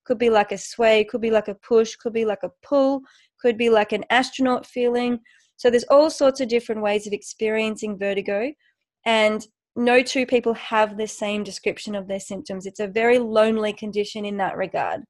could 0.06 0.18
be 0.18 0.30
like 0.30 0.54
a 0.54 0.58
sway, 0.58 1.04
could 1.04 1.20
be 1.20 1.32
like 1.32 1.50
a 1.50 1.56
push, 1.56 1.98
could 1.98 2.14
be 2.14 2.24
like 2.24 2.44
a 2.44 2.52
pull, 2.66 3.02
could 3.42 3.58
be 3.58 3.70
like 3.70 3.92
an 3.92 4.06
astronaut 4.10 4.66
feeling. 4.66 5.20
So 5.58 5.70
there's 5.70 5.84
all 5.92 6.10
sorts 6.10 6.40
of 6.40 6.48
different 6.48 6.82
ways 6.82 7.06
of 7.06 7.12
experiencing 7.12 7.98
vertigo. 7.98 8.54
And 9.06 9.46
no 9.76 10.04
two 10.04 10.26
people 10.26 10.54
have 10.54 10.98
the 10.98 11.08
same 11.08 11.44
description 11.44 11.96
of 11.96 12.08
their 12.08 12.20
symptoms. 12.20 12.66
It's 12.66 12.80
a 12.80 12.88
very 12.88 13.20
lonely 13.20 13.74
condition 13.74 14.26
in 14.26 14.38
that 14.38 14.58
regard. 14.58 15.02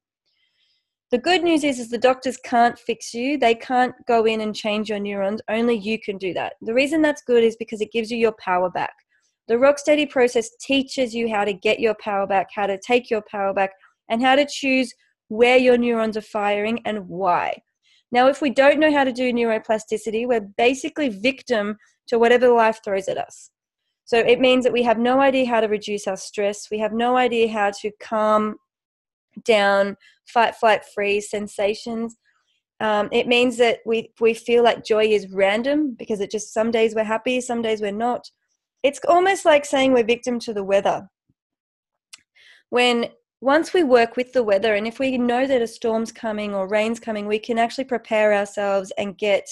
The 1.10 1.18
good 1.18 1.44
news 1.44 1.64
is, 1.64 1.78
is 1.78 1.90
the 1.90 1.98
doctors 1.98 2.38
can't 2.38 2.78
fix 2.78 3.14
you. 3.14 3.38
They 3.38 3.54
can't 3.54 3.94
go 4.08 4.24
in 4.24 4.40
and 4.40 4.54
change 4.54 4.88
your 4.88 4.98
neurons. 4.98 5.40
Only 5.48 5.76
you 5.76 5.98
can 6.00 6.18
do 6.18 6.32
that. 6.34 6.54
The 6.62 6.74
reason 6.74 7.02
that's 7.02 7.22
good 7.22 7.44
is 7.44 7.56
because 7.56 7.80
it 7.80 7.92
gives 7.92 8.10
you 8.10 8.16
your 8.16 8.34
power 8.40 8.70
back. 8.70 8.94
The 9.46 9.54
Rocksteady 9.54 10.08
process 10.08 10.50
teaches 10.60 11.14
you 11.14 11.28
how 11.28 11.44
to 11.44 11.52
get 11.52 11.78
your 11.78 11.94
power 12.02 12.26
back, 12.26 12.48
how 12.54 12.66
to 12.66 12.78
take 12.78 13.10
your 13.10 13.22
power 13.30 13.52
back, 13.52 13.70
and 14.08 14.22
how 14.22 14.34
to 14.34 14.46
choose 14.50 14.92
where 15.28 15.58
your 15.58 15.76
neurons 15.76 16.16
are 16.16 16.22
firing 16.22 16.80
and 16.86 17.06
why. 17.08 17.62
Now, 18.10 18.28
if 18.28 18.40
we 18.40 18.50
don't 18.50 18.80
know 18.80 18.92
how 18.92 19.04
to 19.04 19.12
do 19.12 19.32
neuroplasticity, 19.32 20.26
we're 20.26 20.48
basically 20.56 21.10
victim 21.10 21.76
to 22.08 22.18
whatever 22.18 22.48
life 22.48 22.80
throws 22.82 23.08
at 23.08 23.18
us. 23.18 23.50
So 24.04 24.18
it 24.18 24.40
means 24.40 24.64
that 24.64 24.72
we 24.72 24.82
have 24.82 24.98
no 24.98 25.20
idea 25.20 25.46
how 25.46 25.60
to 25.60 25.68
reduce 25.68 26.06
our 26.06 26.16
stress. 26.16 26.68
We 26.70 26.78
have 26.78 26.92
no 26.92 27.16
idea 27.16 27.50
how 27.50 27.70
to 27.80 27.90
calm 28.00 28.56
down 29.44 29.96
fight, 30.26 30.54
flight, 30.56 30.82
freeze 30.94 31.30
sensations. 31.30 32.16
Um, 32.80 33.08
it 33.12 33.26
means 33.26 33.56
that 33.58 33.78
we 33.86 34.12
we 34.20 34.34
feel 34.34 34.62
like 34.62 34.84
joy 34.84 35.04
is 35.04 35.30
random 35.30 35.94
because 35.98 36.20
it 36.20 36.30
just 36.30 36.52
some 36.52 36.70
days 36.70 36.94
we're 36.94 37.04
happy, 37.04 37.40
some 37.40 37.62
days 37.62 37.80
we're 37.80 37.92
not. 37.92 38.30
It's 38.82 39.00
almost 39.08 39.44
like 39.44 39.64
saying 39.64 39.92
we're 39.92 40.04
victim 40.04 40.38
to 40.40 40.52
the 40.52 40.64
weather. 40.64 41.08
When 42.68 43.06
once 43.40 43.72
we 43.72 43.82
work 43.82 44.16
with 44.16 44.32
the 44.32 44.42
weather 44.42 44.74
and 44.74 44.86
if 44.86 44.98
we 44.98 45.18
know 45.18 45.46
that 45.46 45.62
a 45.62 45.66
storm's 45.66 46.10
coming 46.10 46.54
or 46.54 46.66
rain's 46.66 46.98
coming 46.98 47.26
we 47.26 47.38
can 47.38 47.58
actually 47.58 47.84
prepare 47.84 48.32
ourselves 48.32 48.90
and 48.96 49.18
get 49.18 49.46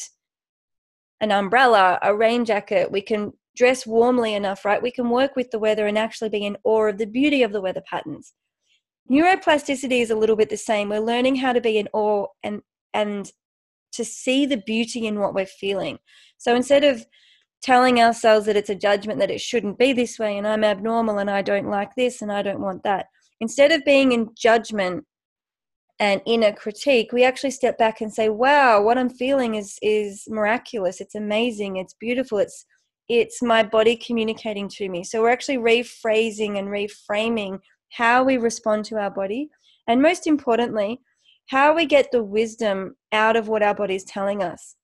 an 1.20 1.30
umbrella 1.30 1.98
a 2.00 2.16
rain 2.16 2.42
jacket 2.42 2.90
we 2.90 3.02
can 3.02 3.30
dress 3.56 3.86
warmly 3.86 4.34
enough 4.34 4.64
right? 4.64 4.82
We 4.82 4.90
can 4.90 5.10
work 5.10 5.36
with 5.36 5.50
the 5.50 5.58
weather 5.58 5.86
and 5.86 5.98
actually 5.98 6.30
be 6.30 6.44
in 6.44 6.56
awe 6.64 6.88
of 6.88 6.98
the 6.98 7.06
beauty 7.06 7.42
of 7.42 7.52
the 7.52 7.60
weather 7.60 7.82
patterns. 7.88 8.32
Neuroplasticity 9.10 10.00
is 10.00 10.10
a 10.10 10.16
little 10.16 10.36
bit 10.36 10.48
the 10.48 10.56
same. 10.56 10.88
We're 10.88 11.00
learning 11.00 11.36
how 11.36 11.52
to 11.52 11.60
be 11.60 11.78
in 11.78 11.88
awe 11.92 12.26
and 12.42 12.62
and 12.94 13.30
to 13.92 14.04
see 14.04 14.46
the 14.46 14.56
beauty 14.56 15.06
in 15.06 15.18
what 15.18 15.34
we're 15.34 15.46
feeling. 15.46 15.98
So 16.38 16.54
instead 16.54 16.84
of 16.84 17.04
telling 17.60 18.00
ourselves 18.00 18.46
that 18.46 18.56
it's 18.56 18.70
a 18.70 18.74
judgment 18.74 19.20
that 19.20 19.30
it 19.30 19.40
shouldn't 19.40 19.78
be 19.78 19.92
this 19.92 20.18
way 20.18 20.36
and 20.36 20.48
i'm 20.48 20.64
abnormal 20.64 21.18
and 21.18 21.30
i 21.30 21.40
don't 21.40 21.70
like 21.70 21.94
this 21.94 22.20
and 22.20 22.32
i 22.32 22.42
don't 22.42 22.60
want 22.60 22.82
that 22.82 23.06
instead 23.40 23.70
of 23.70 23.84
being 23.84 24.10
in 24.10 24.28
judgment 24.36 25.04
and 26.00 26.20
inner 26.26 26.52
critique 26.52 27.12
we 27.12 27.22
actually 27.22 27.52
step 27.52 27.78
back 27.78 28.00
and 28.00 28.12
say 28.12 28.28
wow 28.28 28.82
what 28.82 28.98
i'm 28.98 29.08
feeling 29.08 29.54
is 29.54 29.78
is 29.82 30.24
miraculous. 30.28 31.00
It's 31.00 31.14
amazing. 31.14 31.76
It's 31.76 31.94
beautiful. 31.94 32.38
It's 32.38 32.66
it's 33.20 33.42
my 33.42 33.62
body 33.62 33.96
communicating 33.96 34.68
to 34.68 34.88
me 34.88 35.04
so 35.04 35.20
we're 35.20 35.30
actually 35.30 35.58
rephrasing 35.58 36.58
and 36.58 36.68
reframing 36.68 37.58
how 37.90 38.22
we 38.22 38.36
respond 38.36 38.84
to 38.84 38.96
our 38.96 39.10
body 39.10 39.48
and 39.86 40.00
most 40.00 40.26
importantly 40.26 41.00
how 41.48 41.74
we 41.74 41.84
get 41.84 42.10
the 42.12 42.22
wisdom 42.22 42.96
out 43.12 43.36
of 43.36 43.48
what 43.48 43.62
our 43.62 43.74
body 43.74 43.94
is 43.94 44.04
telling 44.04 44.42
us 44.42 44.76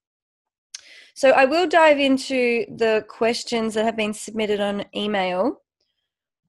so 1.15 1.31
i 1.31 1.45
will 1.45 1.67
dive 1.67 1.99
into 1.99 2.65
the 2.77 3.03
questions 3.07 3.73
that 3.73 3.85
have 3.85 3.97
been 3.97 4.13
submitted 4.13 4.59
on 4.59 4.85
email 4.95 5.61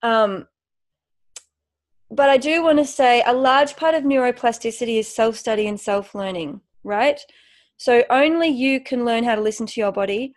um, 0.03 0.47
but 2.11 2.29
I 2.29 2.39
do 2.39 2.63
want 2.63 2.79
to 2.79 2.85
say 2.85 3.23
a 3.25 3.33
large 3.33 3.77
part 3.77 3.95
of 3.95 4.03
neuroplasticity 4.03 4.99
is 4.99 5.09
self 5.15 5.37
study 5.37 5.69
and 5.69 5.79
self 5.79 6.15
learning, 6.15 6.61
right? 6.83 7.21
So 7.77 8.05
only 8.11 8.49
you 8.49 8.81
can 8.81 9.05
learn 9.05 9.25
how 9.25 9.37
to 9.37 9.41
listen 9.41 9.67
to 9.67 9.81
your 9.81 9.93
body. 9.93 10.35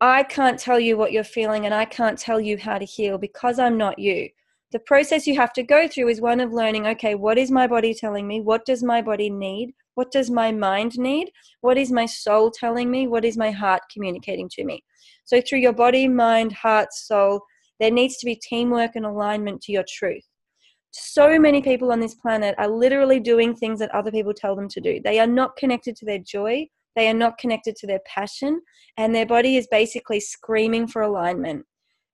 I 0.00 0.24
can't 0.24 0.58
tell 0.58 0.78
you 0.78 0.96
what 0.96 1.12
you're 1.12 1.24
feeling 1.24 1.64
and 1.64 1.74
I 1.74 1.86
can't 1.86 2.18
tell 2.18 2.38
you 2.38 2.58
how 2.58 2.78
to 2.78 2.84
heal 2.84 3.16
because 3.16 3.58
I'm 3.58 3.78
not 3.78 3.98
you. 3.98 4.28
The 4.72 4.78
process 4.80 5.26
you 5.26 5.36
have 5.36 5.52
to 5.54 5.62
go 5.62 5.88
through 5.88 6.08
is 6.08 6.20
one 6.20 6.40
of 6.40 6.52
learning 6.52 6.86
okay, 6.86 7.14
what 7.14 7.38
is 7.38 7.50
my 7.50 7.66
body 7.66 7.94
telling 7.94 8.26
me? 8.26 8.40
What 8.40 8.66
does 8.66 8.82
my 8.82 9.00
body 9.00 9.30
need? 9.30 9.72
What 9.94 10.10
does 10.10 10.30
my 10.30 10.52
mind 10.52 10.98
need? 10.98 11.30
What 11.62 11.78
is 11.78 11.90
my 11.90 12.04
soul 12.04 12.50
telling 12.50 12.90
me? 12.90 13.06
What 13.06 13.24
is 13.24 13.38
my 13.38 13.50
heart 13.50 13.82
communicating 13.90 14.50
to 14.50 14.64
me? 14.64 14.84
So, 15.24 15.40
through 15.40 15.60
your 15.60 15.72
body, 15.72 16.08
mind, 16.08 16.52
heart, 16.52 16.92
soul, 16.92 17.40
there 17.80 17.90
needs 17.90 18.18
to 18.18 18.26
be 18.26 18.36
teamwork 18.36 18.96
and 18.96 19.06
alignment 19.06 19.62
to 19.62 19.72
your 19.72 19.84
truth 19.88 20.24
so 20.98 21.38
many 21.38 21.60
people 21.60 21.92
on 21.92 22.00
this 22.00 22.14
planet 22.14 22.54
are 22.58 22.68
literally 22.68 23.20
doing 23.20 23.54
things 23.54 23.78
that 23.80 23.94
other 23.94 24.10
people 24.10 24.32
tell 24.32 24.56
them 24.56 24.68
to 24.68 24.80
do. 24.80 25.00
They 25.04 25.18
are 25.18 25.26
not 25.26 25.56
connected 25.56 25.94
to 25.96 26.06
their 26.06 26.18
joy, 26.18 26.68
they 26.96 27.08
are 27.08 27.14
not 27.14 27.38
connected 27.38 27.76
to 27.76 27.86
their 27.86 28.00
passion, 28.06 28.60
and 28.96 29.14
their 29.14 29.26
body 29.26 29.56
is 29.56 29.68
basically 29.70 30.20
screaming 30.20 30.88
for 30.88 31.02
alignment. 31.02 31.64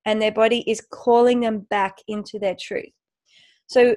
And 0.05 0.21
their 0.21 0.31
body 0.31 0.69
is 0.69 0.85
calling 0.91 1.39
them 1.39 1.61
back 1.69 1.95
into 2.07 2.37
their 2.37 2.55
truth. 2.59 2.91
So, 3.67 3.95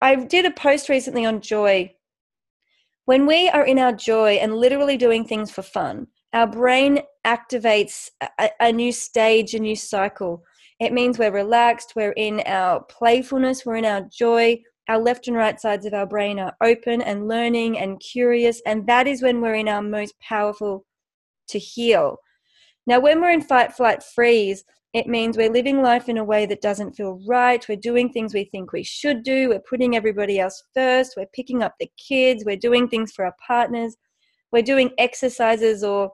I 0.00 0.16
did 0.16 0.46
a 0.46 0.50
post 0.52 0.88
recently 0.88 1.24
on 1.26 1.40
joy. 1.40 1.92
When 3.04 3.26
we 3.26 3.48
are 3.50 3.64
in 3.64 3.78
our 3.78 3.92
joy 3.92 4.34
and 4.34 4.56
literally 4.56 4.96
doing 4.96 5.24
things 5.24 5.50
for 5.50 5.62
fun, 5.62 6.06
our 6.32 6.46
brain 6.46 7.00
activates 7.26 8.08
a, 8.38 8.50
a 8.60 8.72
new 8.72 8.92
stage, 8.92 9.54
a 9.54 9.58
new 9.58 9.76
cycle 9.76 10.44
it 10.82 10.92
means 10.92 11.16
we're 11.16 11.30
relaxed, 11.30 11.92
we're 11.94 12.10
in 12.10 12.42
our 12.44 12.82
playfulness, 12.82 13.64
we're 13.64 13.76
in 13.76 13.84
our 13.84 14.00
joy. 14.12 14.60
Our 14.88 14.98
left 14.98 15.28
and 15.28 15.36
right 15.36 15.60
sides 15.60 15.86
of 15.86 15.94
our 15.94 16.06
brain 16.06 16.38
are 16.38 16.56
open 16.60 17.02
and 17.02 17.28
learning 17.28 17.78
and 17.78 18.00
curious, 18.00 18.60
and 18.66 18.86
that 18.86 19.06
is 19.06 19.22
when 19.22 19.40
we're 19.40 19.54
in 19.54 19.68
our 19.68 19.82
most 19.82 20.18
powerful 20.20 20.84
to 21.48 21.58
heal. 21.58 22.16
Now, 22.86 22.98
when 22.98 23.20
we're 23.20 23.30
in 23.30 23.42
fight, 23.42 23.72
flight, 23.72 24.02
freeze, 24.02 24.64
it 24.92 25.06
means 25.06 25.36
we're 25.36 25.52
living 25.52 25.80
life 25.80 26.08
in 26.08 26.18
a 26.18 26.24
way 26.24 26.44
that 26.46 26.60
doesn't 26.60 26.94
feel 26.94 27.20
right. 27.26 27.66
We're 27.66 27.76
doing 27.76 28.10
things 28.10 28.34
we 28.34 28.44
think 28.44 28.72
we 28.72 28.82
should 28.82 29.22
do. 29.22 29.48
We're 29.48 29.60
putting 29.60 29.96
everybody 29.96 30.38
else 30.38 30.62
first. 30.74 31.14
We're 31.16 31.26
picking 31.32 31.62
up 31.62 31.74
the 31.78 31.90
kids. 31.96 32.44
We're 32.44 32.56
doing 32.56 32.88
things 32.88 33.12
for 33.12 33.24
our 33.24 33.34
partners. 33.46 33.96
We're 34.50 34.62
doing 34.62 34.90
exercises 34.98 35.82
or 35.82 36.12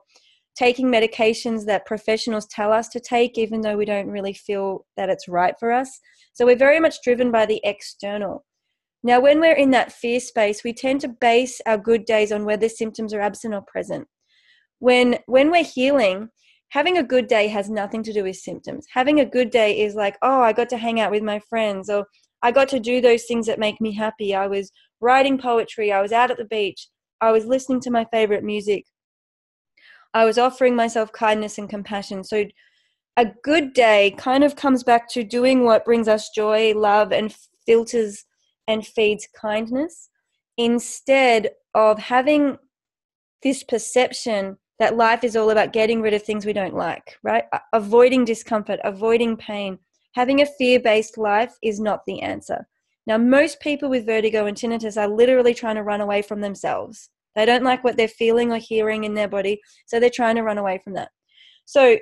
taking 0.55 0.87
medications 0.87 1.65
that 1.65 1.85
professionals 1.85 2.45
tell 2.47 2.71
us 2.71 2.87
to 2.89 2.99
take, 2.99 3.37
even 3.37 3.61
though 3.61 3.75
we 3.75 3.85
don't 3.85 4.07
really 4.07 4.33
feel 4.33 4.85
that 4.95 5.09
it's 5.09 5.27
right 5.27 5.55
for 5.59 5.71
us. 5.71 5.99
So 6.33 6.45
we're 6.45 6.55
very 6.55 6.79
much 6.79 7.01
driven 7.03 7.31
by 7.31 7.45
the 7.45 7.59
external. 7.65 8.45
Now, 9.01 9.19
when 9.19 9.39
we're 9.39 9.55
in 9.55 9.71
that 9.71 9.93
fear 9.93 10.19
space, 10.19 10.63
we 10.63 10.73
tend 10.73 11.01
to 11.01 11.07
base 11.07 11.61
our 11.65 11.77
good 11.77 12.05
days 12.05 12.31
on 12.31 12.45
whether 12.45 12.67
symptoms 12.67 13.13
are 13.13 13.21
absent 13.21 13.53
or 13.53 13.61
present. 13.61 14.07
When, 14.79 15.19
when 15.25 15.51
we're 15.51 15.63
healing, 15.63 16.29
having 16.69 16.97
a 16.97 17.03
good 17.03 17.27
day 17.27 17.47
has 17.47 17.69
nothing 17.69 18.03
to 18.03 18.13
do 18.13 18.23
with 18.23 18.35
symptoms. 18.35 18.85
Having 18.93 19.19
a 19.19 19.25
good 19.25 19.51
day 19.51 19.79
is 19.79 19.95
like, 19.95 20.17
oh, 20.21 20.41
I 20.41 20.53
got 20.53 20.69
to 20.69 20.77
hang 20.77 20.99
out 20.99 21.11
with 21.11 21.23
my 21.23 21.39
friends, 21.49 21.89
or 21.89 22.05
I 22.41 22.51
got 22.51 22.69
to 22.69 22.79
do 22.79 23.01
those 23.01 23.23
things 23.23 23.47
that 23.47 23.59
make 23.59 23.79
me 23.79 23.93
happy. 23.93 24.35
I 24.35 24.47
was 24.47 24.71
writing 25.01 25.37
poetry, 25.37 25.91
I 25.91 26.01
was 26.01 26.11
out 26.11 26.31
at 26.31 26.37
the 26.37 26.45
beach, 26.45 26.87
I 27.21 27.31
was 27.31 27.45
listening 27.45 27.79
to 27.81 27.91
my 27.91 28.05
favorite 28.11 28.43
music, 28.43 28.85
I 30.13 30.25
was 30.25 30.37
offering 30.37 30.75
myself 30.75 31.11
kindness 31.11 31.57
and 31.57 31.69
compassion. 31.69 32.23
So 32.23 32.45
a 33.17 33.27
good 33.43 33.73
day 33.73 34.15
kind 34.17 34.43
of 34.43 34.55
comes 34.55 34.83
back 34.83 35.09
to 35.09 35.23
doing 35.23 35.63
what 35.63 35.85
brings 35.85 36.07
us 36.07 36.29
joy, 36.35 36.73
love, 36.75 37.11
and 37.11 37.33
filters 37.65 38.25
and 38.69 38.85
feeds 38.85 39.27
kindness 39.35 40.09
instead 40.57 41.49
of 41.73 41.97
having 41.97 42.57
this 43.41 43.63
perception 43.63 44.57
that 44.77 44.95
life 44.95 45.23
is 45.23 45.35
all 45.35 45.49
about 45.49 45.73
getting 45.73 46.01
rid 46.01 46.13
of 46.13 46.21
things 46.23 46.45
we 46.45 46.53
don't 46.53 46.75
like, 46.75 47.17
right? 47.23 47.43
Avoiding 47.73 48.23
discomfort, 48.23 48.79
avoiding 48.83 49.35
pain. 49.35 49.79
Having 50.13 50.41
a 50.41 50.45
fear 50.45 50.79
based 50.79 51.17
life 51.17 51.53
is 51.63 51.79
not 51.79 52.01
the 52.05 52.21
answer. 52.21 52.67
Now, 53.07 53.17
most 53.17 53.59
people 53.59 53.89
with 53.89 54.05
vertigo 54.05 54.45
and 54.45 54.55
tinnitus 54.55 55.01
are 55.01 55.07
literally 55.07 55.53
trying 55.53 55.75
to 55.75 55.83
run 55.83 56.01
away 56.01 56.21
from 56.21 56.41
themselves. 56.41 57.09
They 57.35 57.45
don't 57.45 57.63
like 57.63 57.83
what 57.83 57.97
they're 57.97 58.07
feeling 58.07 58.51
or 58.51 58.57
hearing 58.57 59.03
in 59.03 59.15
their 59.15 59.27
body, 59.27 59.61
so 59.87 59.99
they're 59.99 60.09
trying 60.09 60.35
to 60.35 60.43
run 60.43 60.57
away 60.57 60.79
from 60.83 60.93
that. 60.93 61.09
So, 61.65 61.97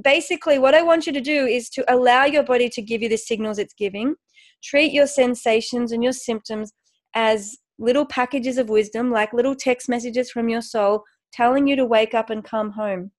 basically, 0.00 0.58
what 0.58 0.74
I 0.74 0.82
want 0.82 1.06
you 1.06 1.12
to 1.12 1.20
do 1.20 1.46
is 1.46 1.68
to 1.70 1.92
allow 1.92 2.24
your 2.24 2.42
body 2.42 2.68
to 2.70 2.82
give 2.82 3.02
you 3.02 3.08
the 3.08 3.16
signals 3.16 3.58
it's 3.58 3.74
giving. 3.74 4.14
Treat 4.62 4.92
your 4.92 5.06
sensations 5.06 5.92
and 5.92 6.02
your 6.02 6.12
symptoms 6.12 6.72
as 7.14 7.56
little 7.78 8.06
packages 8.06 8.58
of 8.58 8.68
wisdom, 8.68 9.10
like 9.10 9.32
little 9.32 9.54
text 9.54 9.88
messages 9.88 10.30
from 10.30 10.48
your 10.48 10.62
soul 10.62 11.04
telling 11.32 11.66
you 11.66 11.76
to 11.76 11.84
wake 11.84 12.14
up 12.14 12.30
and 12.30 12.44
come 12.44 12.70
home. 12.70 13.10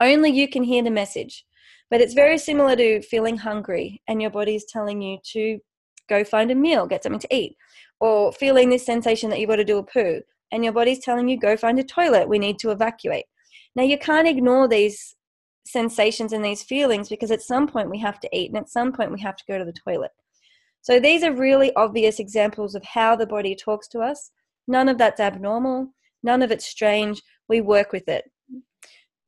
Only 0.00 0.30
you 0.30 0.48
can 0.48 0.64
hear 0.64 0.82
the 0.82 0.90
message. 0.90 1.44
But 1.90 2.00
it's 2.00 2.14
very 2.14 2.38
similar 2.38 2.74
to 2.76 3.02
feeling 3.02 3.36
hungry 3.36 4.02
and 4.08 4.20
your 4.20 4.30
body 4.30 4.56
is 4.56 4.64
telling 4.64 5.00
you 5.00 5.18
to 5.32 5.60
go 6.08 6.24
find 6.24 6.50
a 6.50 6.54
meal, 6.54 6.86
get 6.86 7.02
something 7.02 7.20
to 7.20 7.34
eat, 7.34 7.56
or 8.00 8.32
feeling 8.32 8.68
this 8.68 8.84
sensation 8.84 9.30
that 9.30 9.38
you've 9.38 9.50
got 9.50 9.56
to 9.56 9.64
do 9.64 9.78
a 9.78 9.82
poo 9.82 10.20
and 10.50 10.64
your 10.64 10.72
body's 10.72 10.98
telling 10.98 11.28
you, 11.28 11.38
go 11.38 11.56
find 11.56 11.78
a 11.78 11.84
toilet, 11.84 12.28
we 12.28 12.38
need 12.38 12.58
to 12.60 12.70
evacuate. 12.70 13.24
Now, 13.76 13.82
you 13.82 13.98
can't 13.98 14.28
ignore 14.28 14.68
these 14.68 15.14
sensations 15.66 16.32
and 16.32 16.44
these 16.44 16.62
feelings 16.62 17.08
because 17.08 17.30
at 17.30 17.42
some 17.42 17.66
point 17.66 17.90
we 17.90 17.98
have 17.98 18.20
to 18.20 18.36
eat 18.36 18.50
and 18.50 18.58
at 18.58 18.68
some 18.68 18.92
point 18.92 19.12
we 19.12 19.20
have 19.20 19.36
to 19.36 19.44
go 19.48 19.58
to 19.58 19.64
the 19.64 19.72
toilet. 19.72 20.10
So, 20.82 21.00
these 21.00 21.22
are 21.22 21.32
really 21.32 21.74
obvious 21.76 22.18
examples 22.18 22.74
of 22.74 22.84
how 22.84 23.16
the 23.16 23.26
body 23.26 23.54
talks 23.54 23.88
to 23.88 24.00
us. 24.00 24.30
None 24.68 24.88
of 24.88 24.98
that's 24.98 25.20
abnormal. 25.20 25.94
None 26.22 26.42
of 26.42 26.50
it's 26.50 26.66
strange. 26.66 27.22
We 27.48 27.60
work 27.60 27.92
with 27.92 28.08
it. 28.08 28.24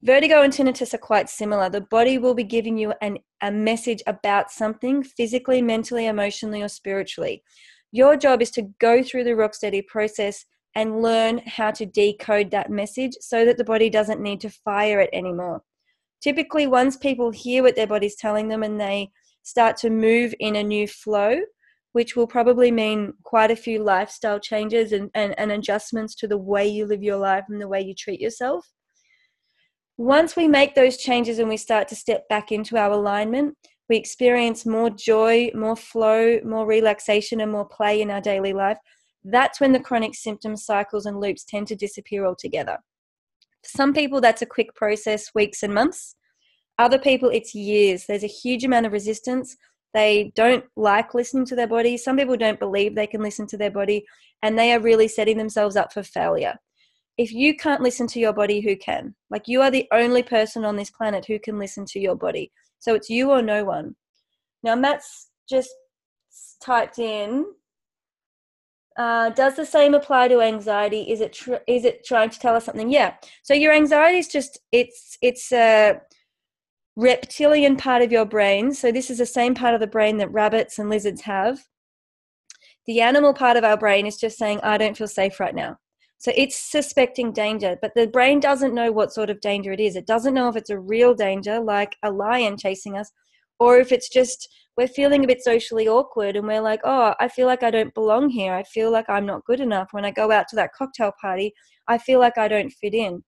Vertigo 0.02 0.42
and 0.42 0.52
tinnitus 0.52 0.92
are 0.92 0.98
quite 0.98 1.28
similar. 1.28 1.70
The 1.70 1.80
body 1.80 2.18
will 2.18 2.34
be 2.34 2.44
giving 2.44 2.76
you 2.76 2.92
an, 3.00 3.18
a 3.42 3.50
message 3.50 4.02
about 4.06 4.50
something 4.50 5.02
physically, 5.02 5.62
mentally, 5.62 6.06
emotionally, 6.06 6.62
or 6.62 6.68
spiritually. 6.68 7.42
Your 7.92 8.16
job 8.16 8.42
is 8.42 8.50
to 8.52 8.70
go 8.78 9.02
through 9.02 9.24
the 9.24 9.34
rock 9.34 9.54
steady 9.54 9.82
process 9.82 10.44
and 10.74 11.00
learn 11.00 11.40
how 11.46 11.70
to 11.70 11.86
decode 11.86 12.50
that 12.50 12.70
message 12.70 13.12
so 13.20 13.46
that 13.46 13.56
the 13.56 13.64
body 13.64 13.88
doesn't 13.88 14.20
need 14.20 14.40
to 14.42 14.50
fire 14.50 15.00
it 15.00 15.10
anymore. 15.14 15.62
Typically, 16.20 16.66
once 16.66 16.96
people 16.96 17.30
hear 17.30 17.62
what 17.62 17.76
their 17.76 17.86
body's 17.86 18.16
telling 18.16 18.48
them 18.48 18.62
and 18.62 18.80
they 18.80 19.10
start 19.42 19.76
to 19.76 19.90
move 19.90 20.34
in 20.40 20.56
a 20.56 20.62
new 20.62 20.88
flow, 20.88 21.38
which 21.92 22.16
will 22.16 22.26
probably 22.26 22.70
mean 22.70 23.14
quite 23.22 23.50
a 23.50 23.56
few 23.56 23.82
lifestyle 23.82 24.40
changes 24.40 24.92
and, 24.92 25.10
and, 25.14 25.38
and 25.38 25.52
adjustments 25.52 26.14
to 26.14 26.26
the 26.28 26.36
way 26.36 26.66
you 26.66 26.84
live 26.84 27.02
your 27.02 27.16
life 27.16 27.44
and 27.48 27.60
the 27.60 27.68
way 27.68 27.80
you 27.80 27.94
treat 27.94 28.20
yourself. 28.20 28.66
Once 29.98 30.36
we 30.36 30.46
make 30.46 30.74
those 30.74 30.98
changes 30.98 31.38
and 31.38 31.48
we 31.48 31.56
start 31.56 31.88
to 31.88 31.96
step 31.96 32.28
back 32.28 32.52
into 32.52 32.76
our 32.76 32.90
alignment, 32.90 33.56
we 33.88 33.96
experience 33.96 34.66
more 34.66 34.90
joy, 34.90 35.50
more 35.54 35.76
flow, 35.76 36.38
more 36.44 36.66
relaxation, 36.66 37.40
and 37.40 37.50
more 37.50 37.66
play 37.66 38.02
in 38.02 38.10
our 38.10 38.20
daily 38.20 38.52
life. 38.52 38.78
That's 39.24 39.60
when 39.60 39.72
the 39.72 39.80
chronic 39.80 40.14
symptom 40.14 40.56
cycles 40.56 41.06
and 41.06 41.18
loops 41.18 41.44
tend 41.44 41.66
to 41.68 41.76
disappear 41.76 42.26
altogether. 42.26 42.78
Some 43.66 43.92
people, 43.92 44.20
that's 44.20 44.42
a 44.42 44.46
quick 44.46 44.74
process, 44.74 45.30
weeks 45.34 45.62
and 45.62 45.74
months. 45.74 46.16
Other 46.78 46.98
people, 46.98 47.30
it's 47.30 47.54
years. 47.54 48.04
There's 48.06 48.24
a 48.24 48.28
huge 48.28 48.64
amount 48.64 48.86
of 48.86 48.92
resistance 48.92 49.56
they 49.96 50.30
don't 50.36 50.62
like 50.76 51.14
listening 51.14 51.46
to 51.46 51.56
their 51.56 51.66
body. 51.66 51.96
Some 51.96 52.18
people 52.18 52.36
don't 52.36 52.60
believe 52.60 52.94
they 52.94 53.06
can 53.06 53.22
listen 53.22 53.46
to 53.46 53.56
their 53.56 53.70
body, 53.70 54.04
and 54.42 54.58
they 54.58 54.74
are 54.74 54.80
really 54.80 55.08
setting 55.08 55.38
themselves 55.38 55.74
up 55.74 55.90
for 55.90 56.02
failure. 56.02 56.54
If 57.16 57.32
you 57.32 57.56
can't 57.56 57.80
listen 57.80 58.06
to 58.08 58.20
your 58.20 58.34
body, 58.34 58.60
who 58.60 58.76
can? 58.76 59.14
Like, 59.30 59.44
you 59.46 59.62
are 59.62 59.70
the 59.70 59.88
only 59.92 60.22
person 60.22 60.66
on 60.66 60.76
this 60.76 60.90
planet 60.90 61.24
who 61.24 61.38
can 61.38 61.58
listen 61.58 61.86
to 61.86 61.98
your 61.98 62.14
body. 62.14 62.52
So 62.78 62.94
it's 62.94 63.08
you 63.08 63.30
or 63.30 63.40
no 63.40 63.64
one. 63.64 63.96
Now, 64.62 64.74
Matt's 64.74 65.30
just 65.48 65.70
typed 66.62 66.98
in 66.98 67.46
uh, 68.98 69.30
does 69.30 69.56
the 69.56 69.66
same 69.66 69.94
apply 69.94 70.28
to 70.28 70.40
anxiety 70.40 71.02
is 71.02 71.20
it 71.20 71.32
tr- 71.32 71.64
is 71.66 71.84
it 71.84 72.04
trying 72.04 72.30
to 72.30 72.38
tell 72.38 72.54
us 72.54 72.64
something 72.64 72.90
yeah 72.90 73.14
so 73.42 73.52
your 73.52 73.72
anxiety 73.72 74.18
is 74.18 74.28
just 74.28 74.58
it's 74.72 75.18
it's 75.20 75.52
uh, 75.52 75.94
reptilian 76.96 77.76
part 77.76 78.02
of 78.02 78.10
your 78.10 78.24
brain. 78.24 78.72
So, 78.72 78.90
this 78.90 79.10
is 79.10 79.18
the 79.18 79.26
same 79.26 79.54
part 79.54 79.74
of 79.74 79.80
the 79.80 79.86
brain 79.86 80.16
that 80.16 80.32
rabbits 80.32 80.78
and 80.78 80.90
lizards 80.90 81.22
have. 81.22 81.66
The 82.86 83.00
animal 83.00 83.34
part 83.34 83.56
of 83.56 83.64
our 83.64 83.76
brain 83.76 84.06
is 84.06 84.16
just 84.16 84.38
saying, 84.38 84.60
I 84.62 84.78
don't 84.78 84.96
feel 84.96 85.08
safe 85.08 85.38
right 85.38 85.54
now. 85.54 85.78
So, 86.18 86.32
it's 86.34 86.56
suspecting 86.56 87.32
danger, 87.32 87.76
but 87.80 87.92
the 87.94 88.06
brain 88.06 88.40
doesn't 88.40 88.74
know 88.74 88.90
what 88.90 89.12
sort 89.12 89.30
of 89.30 89.40
danger 89.40 89.72
it 89.72 89.80
is. 89.80 89.94
It 89.94 90.06
doesn't 90.06 90.34
know 90.34 90.48
if 90.48 90.56
it's 90.56 90.70
a 90.70 90.78
real 90.78 91.14
danger, 91.14 91.60
like 91.60 91.96
a 92.02 92.10
lion 92.10 92.56
chasing 92.56 92.96
us, 92.96 93.12
or 93.60 93.78
if 93.78 93.92
it's 93.92 94.08
just 94.08 94.48
we're 94.76 94.88
feeling 94.88 95.24
a 95.24 95.26
bit 95.26 95.42
socially 95.42 95.88
awkward 95.88 96.36
and 96.36 96.46
we're 96.46 96.60
like, 96.60 96.80
oh, 96.84 97.14
I 97.18 97.28
feel 97.28 97.46
like 97.46 97.62
I 97.62 97.70
don't 97.70 97.94
belong 97.94 98.28
here. 98.28 98.54
I 98.54 98.62
feel 98.62 98.90
like 98.90 99.08
I'm 99.08 99.24
not 99.24 99.44
good 99.44 99.60
enough. 99.60 99.88
When 99.92 100.04
I 100.04 100.10
go 100.10 100.30
out 100.30 100.48
to 100.48 100.56
that 100.56 100.74
cocktail 100.74 101.12
party, 101.20 101.54
I 101.88 101.98
feel 101.98 102.20
like 102.20 102.36
I 102.36 102.48
don't 102.48 102.70
fit 102.70 102.94
in. 102.94 103.24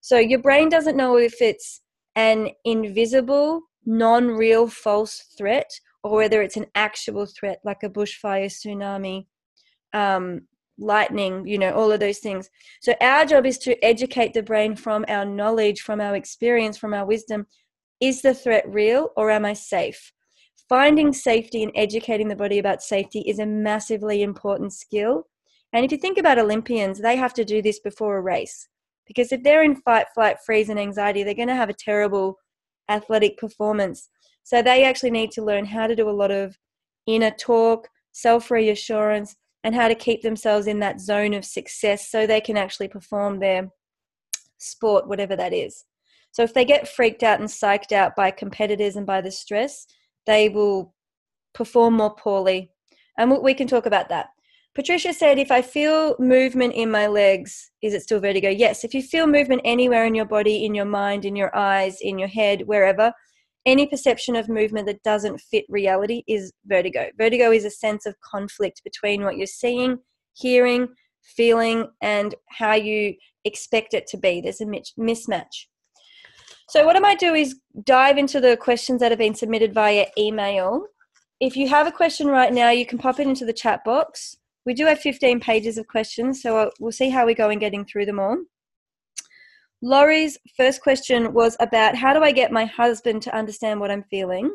So, 0.00 0.18
your 0.18 0.38
brain 0.38 0.68
doesn't 0.68 0.96
know 0.96 1.16
if 1.16 1.40
it's 1.40 1.82
an 2.14 2.50
invisible, 2.64 3.62
non 3.84 4.28
real 4.28 4.68
false 4.68 5.34
threat 5.36 5.70
or 6.02 6.16
whether 6.16 6.40
it's 6.40 6.56
an 6.56 6.66
actual 6.74 7.26
threat 7.26 7.58
like 7.64 7.82
a 7.82 7.90
bushfire, 7.90 8.46
tsunami, 8.46 9.26
um, 9.92 10.42
lightning, 10.78 11.46
you 11.46 11.58
know, 11.58 11.72
all 11.72 11.90
of 11.90 12.00
those 12.00 12.18
things. 12.18 12.48
So 12.80 12.94
our 13.00 13.24
job 13.24 13.46
is 13.46 13.58
to 13.58 13.82
educate 13.84 14.32
the 14.34 14.42
brain 14.42 14.76
from 14.76 15.04
our 15.08 15.24
knowledge, 15.24 15.80
from 15.80 16.00
our 16.00 16.14
experience, 16.14 16.76
from 16.78 16.94
our 16.94 17.04
wisdom. 17.04 17.46
Is 18.00 18.22
the 18.22 18.34
threat 18.34 18.64
real 18.68 19.10
or 19.16 19.30
am 19.30 19.44
I 19.44 19.54
safe? 19.54 20.12
Finding 20.68 21.12
safety 21.12 21.62
and 21.62 21.72
educating 21.74 22.28
the 22.28 22.34
body 22.34 22.58
about 22.58 22.82
safety 22.82 23.20
is 23.20 23.38
a 23.38 23.46
massively 23.46 24.22
important 24.22 24.72
skill. 24.72 25.28
And 25.72 25.84
if 25.84 25.92
you 25.92 25.98
think 25.98 26.18
about 26.18 26.38
Olympians, 26.38 27.00
they 27.00 27.16
have 27.16 27.34
to 27.34 27.44
do 27.44 27.62
this 27.62 27.78
before 27.78 28.16
a 28.16 28.22
race. 28.22 28.68
Because 29.06 29.30
if 29.30 29.42
they're 29.42 29.62
in 29.62 29.76
fight, 29.76 30.06
flight, 30.14 30.38
freeze, 30.44 30.68
and 30.68 30.78
anxiety, 30.80 31.22
they're 31.22 31.34
going 31.34 31.48
to 31.48 31.54
have 31.54 31.68
a 31.68 31.74
terrible 31.74 32.36
athletic 32.88 33.38
performance. 33.38 34.08
So 34.42 34.62
they 34.62 34.84
actually 34.84 35.10
need 35.12 35.30
to 35.32 35.44
learn 35.44 35.64
how 35.64 35.86
to 35.86 35.94
do 35.94 36.08
a 36.08 36.10
lot 36.10 36.30
of 36.30 36.56
inner 37.06 37.30
talk, 37.30 37.88
self 38.12 38.50
reassurance, 38.50 39.36
and 39.62 39.74
how 39.74 39.86
to 39.88 39.94
keep 39.94 40.22
themselves 40.22 40.66
in 40.66 40.80
that 40.80 41.00
zone 41.00 41.34
of 41.34 41.44
success 41.44 42.10
so 42.10 42.26
they 42.26 42.40
can 42.40 42.56
actually 42.56 42.88
perform 42.88 43.38
their 43.38 43.68
sport, 44.58 45.06
whatever 45.06 45.36
that 45.36 45.52
is. 45.52 45.84
So 46.32 46.42
if 46.42 46.54
they 46.54 46.64
get 46.64 46.88
freaked 46.88 47.22
out 47.22 47.40
and 47.40 47.48
psyched 47.48 47.92
out 47.92 48.16
by 48.16 48.30
competitors 48.30 48.96
and 48.96 49.06
by 49.06 49.20
the 49.20 49.30
stress, 49.30 49.86
they 50.26 50.48
will 50.48 50.94
perform 51.54 51.94
more 51.94 52.14
poorly. 52.14 52.70
And 53.18 53.30
we 53.42 53.54
can 53.54 53.66
talk 53.66 53.86
about 53.86 54.08
that. 54.10 54.28
Patricia 54.74 55.14
said, 55.14 55.38
if 55.38 55.50
I 55.50 55.62
feel 55.62 56.16
movement 56.18 56.74
in 56.74 56.90
my 56.90 57.06
legs, 57.06 57.70
is 57.80 57.94
it 57.94 58.02
still 58.02 58.20
vertigo? 58.20 58.50
Yes. 58.50 58.84
If 58.84 58.92
you 58.92 59.02
feel 59.02 59.26
movement 59.26 59.62
anywhere 59.64 60.04
in 60.04 60.14
your 60.14 60.26
body, 60.26 60.66
in 60.66 60.74
your 60.74 60.84
mind, 60.84 61.24
in 61.24 61.34
your 61.34 61.56
eyes, 61.56 61.98
in 62.02 62.18
your 62.18 62.28
head, 62.28 62.62
wherever, 62.66 63.10
any 63.64 63.86
perception 63.86 64.36
of 64.36 64.50
movement 64.50 64.86
that 64.86 65.02
doesn't 65.02 65.40
fit 65.40 65.64
reality 65.70 66.22
is 66.28 66.52
vertigo. 66.66 67.08
Vertigo 67.16 67.50
is 67.50 67.64
a 67.64 67.70
sense 67.70 68.04
of 68.04 68.20
conflict 68.20 68.82
between 68.84 69.24
what 69.24 69.38
you're 69.38 69.46
seeing, 69.46 69.98
hearing, 70.34 70.88
feeling, 71.22 71.88
and 72.02 72.34
how 72.50 72.74
you 72.74 73.14
expect 73.44 73.94
it 73.94 74.06
to 74.08 74.18
be. 74.18 74.42
There's 74.42 74.60
a 74.60 74.66
mismatch. 74.66 75.66
So, 76.68 76.84
what 76.84 76.96
I 76.96 77.00
might 77.00 77.18
do 77.18 77.34
is 77.34 77.60
dive 77.84 78.18
into 78.18 78.40
the 78.40 78.56
questions 78.56 79.00
that 79.00 79.12
have 79.12 79.18
been 79.18 79.34
submitted 79.34 79.72
via 79.72 80.06
email. 80.18 80.86
If 81.40 81.56
you 81.56 81.68
have 81.68 81.86
a 81.86 81.92
question 81.92 82.26
right 82.28 82.52
now, 82.52 82.70
you 82.70 82.86
can 82.86 82.98
pop 82.98 83.20
it 83.20 83.26
into 83.26 83.44
the 83.44 83.52
chat 83.52 83.84
box 83.84 84.36
we 84.66 84.74
do 84.74 84.84
have 84.84 84.98
15 84.98 85.40
pages 85.40 85.78
of 85.78 85.86
questions, 85.86 86.42
so 86.42 86.70
we'll 86.80 86.92
see 86.92 87.08
how 87.08 87.24
we 87.24 87.34
go 87.34 87.50
in 87.50 87.60
getting 87.60 87.84
through 87.84 88.04
them 88.04 88.18
all. 88.18 88.36
Laurie's 89.80 90.36
first 90.56 90.82
question 90.82 91.32
was 91.32 91.56
about 91.60 91.94
how 91.94 92.12
do 92.12 92.22
I 92.22 92.32
get 92.32 92.50
my 92.50 92.64
husband 92.64 93.22
to 93.22 93.36
understand 93.36 93.78
what 93.78 93.92
I'm 93.92 94.02
feeling? 94.10 94.52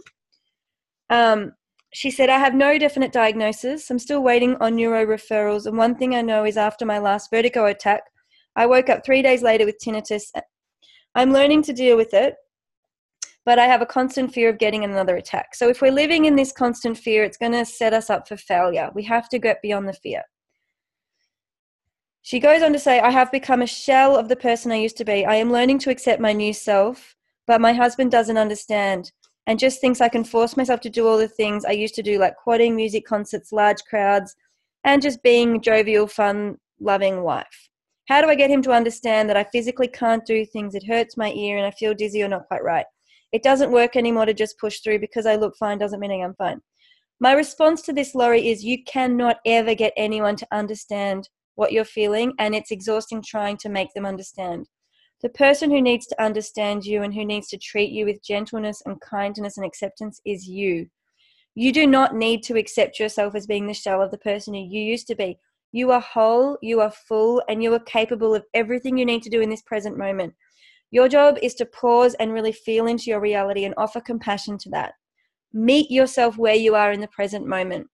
Um, 1.10 1.54
she 1.93 2.12
said, 2.12 2.30
I 2.30 2.39
have 2.39 2.54
no 2.54 2.78
definite 2.78 3.13
diagnosis. 3.13 3.89
I'm 3.89 4.00
still 4.00 4.21
waiting 4.21 4.58
on 4.60 4.76
neuro 4.76 5.06
referrals. 5.06 5.65
And 5.65 5.78
one 5.78 5.95
thing 5.95 6.13
I 6.13 6.21
know 6.21 6.43
is 6.43 6.58
after 6.58 6.86
my 6.86 7.00
last 7.00 7.30
vertigo 7.32 7.65
attack, 7.65 8.02
I 8.56 8.65
woke 8.65 8.89
up 8.89 9.06
three 9.06 9.21
days 9.21 9.41
later 9.41 9.65
with 9.65 9.78
tinnitus. 9.84 10.24
I'm 11.15 11.34
learning 11.34 11.63
to 11.63 11.74
deal 11.74 11.97
with 11.97 12.13
it, 12.13 12.36
but 13.45 13.60
I 13.60 13.65
have 13.65 13.82
a 13.82 13.86
constant 13.86 14.34
fear 14.34 14.50
of 14.50 14.60
getting 14.60 14.84
another 14.84 15.17
attack. 15.17 15.56
So 15.56 15.67
if 15.67 15.82
we're 15.82 15.91
living 15.91 16.26
in 16.26 16.36
this 16.36 16.52
constant 16.52 16.97
fear, 16.97 17.24
it's 17.24 17.38
going 17.38 17.52
to 17.54 17.65
set 17.65 17.93
us 17.93 18.10
up 18.10 18.28
for 18.28 18.38
failure. 18.38 18.89
We 18.93 19.04
have 19.04 19.28
to 19.30 19.39
get 19.39 19.62
beyond 19.62 19.88
the 19.88 19.93
fear. 19.93 20.24
She 22.21 22.39
goes 22.39 22.62
on 22.62 22.71
to 22.71 22.80
say, 22.80 23.00
I 23.00 23.10
have 23.10 23.32
become 23.32 23.62
a 23.62 23.67
shell 23.67 24.15
of 24.15 24.30
the 24.30 24.36
person 24.36 24.71
I 24.71 24.76
used 24.76 24.97
to 24.97 25.06
be. 25.06 25.26
I 25.26 25.36
am 25.36 25.52
learning 25.52 25.80
to 25.80 25.89
accept 25.89 26.21
my 26.21 26.34
new 26.34 26.54
self, 26.54 27.15
but 27.47 27.60
my 27.60 27.74
husband 27.74 28.12
doesn't 28.12 28.38
understand 28.38 29.12
and 29.47 29.58
just 29.58 29.82
thinks 29.82 30.02
I 30.02 30.10
can 30.10 30.24
force 30.24 30.56
myself 30.56 30.82
to 30.82 30.89
do 30.89 31.08
all 31.08 31.17
the 31.17 31.28
things 31.28 31.65
I 31.65 31.71
used 31.71 31.95
to 31.95 32.04
do, 32.04 32.19
like 32.19 32.36
quadding, 32.38 32.76
music 32.76 33.06
concerts, 33.06 33.52
large 33.52 33.82
crowds, 33.89 34.36
and 34.84 35.02
just 35.02 35.24
being 35.24 35.62
jovial, 35.62 36.08
fun, 36.08 36.58
loving 36.80 37.24
wife. 37.24 37.71
How 38.12 38.19
do 38.19 38.28
I 38.28 38.36
get 38.36 38.50
him 38.50 38.62
to 38.63 38.74
understand 38.74 39.30
that 39.30 39.38
I 39.38 39.45
physically 39.45 39.88
can't 39.88 40.26
do 40.26 40.45
things? 40.45 40.76
It 40.76 40.86
hurts 40.86 41.15
my 41.15 41.32
ear 41.32 41.56
and 41.56 41.65
I 41.65 41.71
feel 41.71 41.93
dizzy 41.93 42.21
or 42.21 42.28
not 42.28 42.45
quite 42.50 42.62
right. 42.62 42.86
It 43.32 43.41
doesn't 43.41 43.71
work 43.71 43.95
anymore 43.95 44.26
to 44.26 44.34
just 44.34 44.60
push 44.60 44.82
through 44.82 45.00
because 45.00 45.26
I 45.26 45.38
look 45.38 45.56
fine 45.56 45.78
doesn't 45.78 46.02
mean 46.02 46.21
I'm 46.21 46.34
fine. 46.34 46.60
My 47.21 47.32
response 47.32 47.82
to 47.84 47.93
this, 47.93 48.13
Laurie, 48.13 48.50
is 48.50 48.65
you 48.65 48.84
cannot 48.84 49.38
ever 49.45 49.74
get 49.76 49.93
anyone 49.95 50.36
to 50.36 50.47
understand 50.52 51.30
what 51.56 51.71
you're 51.71 51.86
feeling, 51.86 52.34
and 52.38 52.54
it's 52.54 52.71
exhausting 52.71 53.24
trying 53.26 53.56
to 53.60 53.69
make 53.69 53.93
them 53.93 54.06
understand. 54.06 54.67
The 55.21 55.30
person 55.30 55.71
who 55.71 55.82
needs 55.82 56.06
to 56.08 56.21
understand 56.21 56.84
you 56.84 57.04
and 57.04 57.13
who 57.13 57.24
needs 57.24 57.47
to 57.47 57.58
treat 57.58 57.93
you 57.93 58.04
with 58.04 58.21
gentleness 58.21 58.82
and 58.86 59.00
kindness 59.00 59.56
and 59.56 59.65
acceptance 59.65 60.19
is 60.26 60.50
you. 60.50 60.89
You 61.56 61.71
do 61.71 61.88
not 61.88 62.13
need 62.13 62.43
to 62.43 62.58
accept 62.58 63.00
yourself 63.00 63.36
as 63.36 63.47
being 63.47 63.67
the 63.67 63.74
shell 63.74 64.02
of 64.02 64.12
the 64.12 64.17
person 64.17 64.54
who 64.54 64.60
you 64.60 64.82
used 64.82 65.08
to 65.08 65.15
be. 65.15 65.38
You 65.72 65.92
are 65.92 66.02
whole, 66.02 66.58
you 66.62 66.82
are 66.82 66.92
full, 66.92 67.42
and 67.48 67.64
you 67.64 67.74
are 67.74 67.80
capable 67.80 68.36
of 68.36 68.44
everything 68.54 68.98
you 68.98 69.06
need 69.06 69.24
to 69.24 69.30
do 69.30 69.42
in 69.42 69.50
this 69.50 69.62
present 69.62 69.98
moment. 69.98 70.34
Your 70.92 71.08
job 71.08 71.38
is 71.42 71.56
to 71.56 71.66
pause 71.66 72.14
and 72.16 72.34
really 72.34 72.52
feel 72.52 72.88
into 72.88 73.06
your 73.06 73.22
reality 73.22 73.64
and 73.64 73.74
offer 73.78 74.02
compassion 74.02 74.58
to 74.60 74.70
that. 74.72 74.94
Meet 75.54 75.90
yourself 75.90 76.38
where 76.38 76.56
you 76.56 76.76
are 76.76 76.92
in 76.92 77.00
the 77.00 77.08
present 77.08 77.48
moment. 77.48 77.88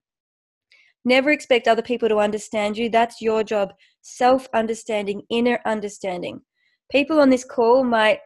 Never 1.05 1.31
expect 1.31 1.67
other 1.67 1.81
people 1.81 2.09
to 2.09 2.17
understand 2.17 2.77
you. 2.77 2.89
That's 2.89 3.21
your 3.21 3.43
job. 3.43 3.73
Self 4.01 4.49
understanding, 4.53 5.21
inner 5.29 5.59
understanding. 5.65 6.41
People 6.91 7.19
on 7.19 7.29
this 7.29 7.45
call 7.45 7.83
might 7.83 8.19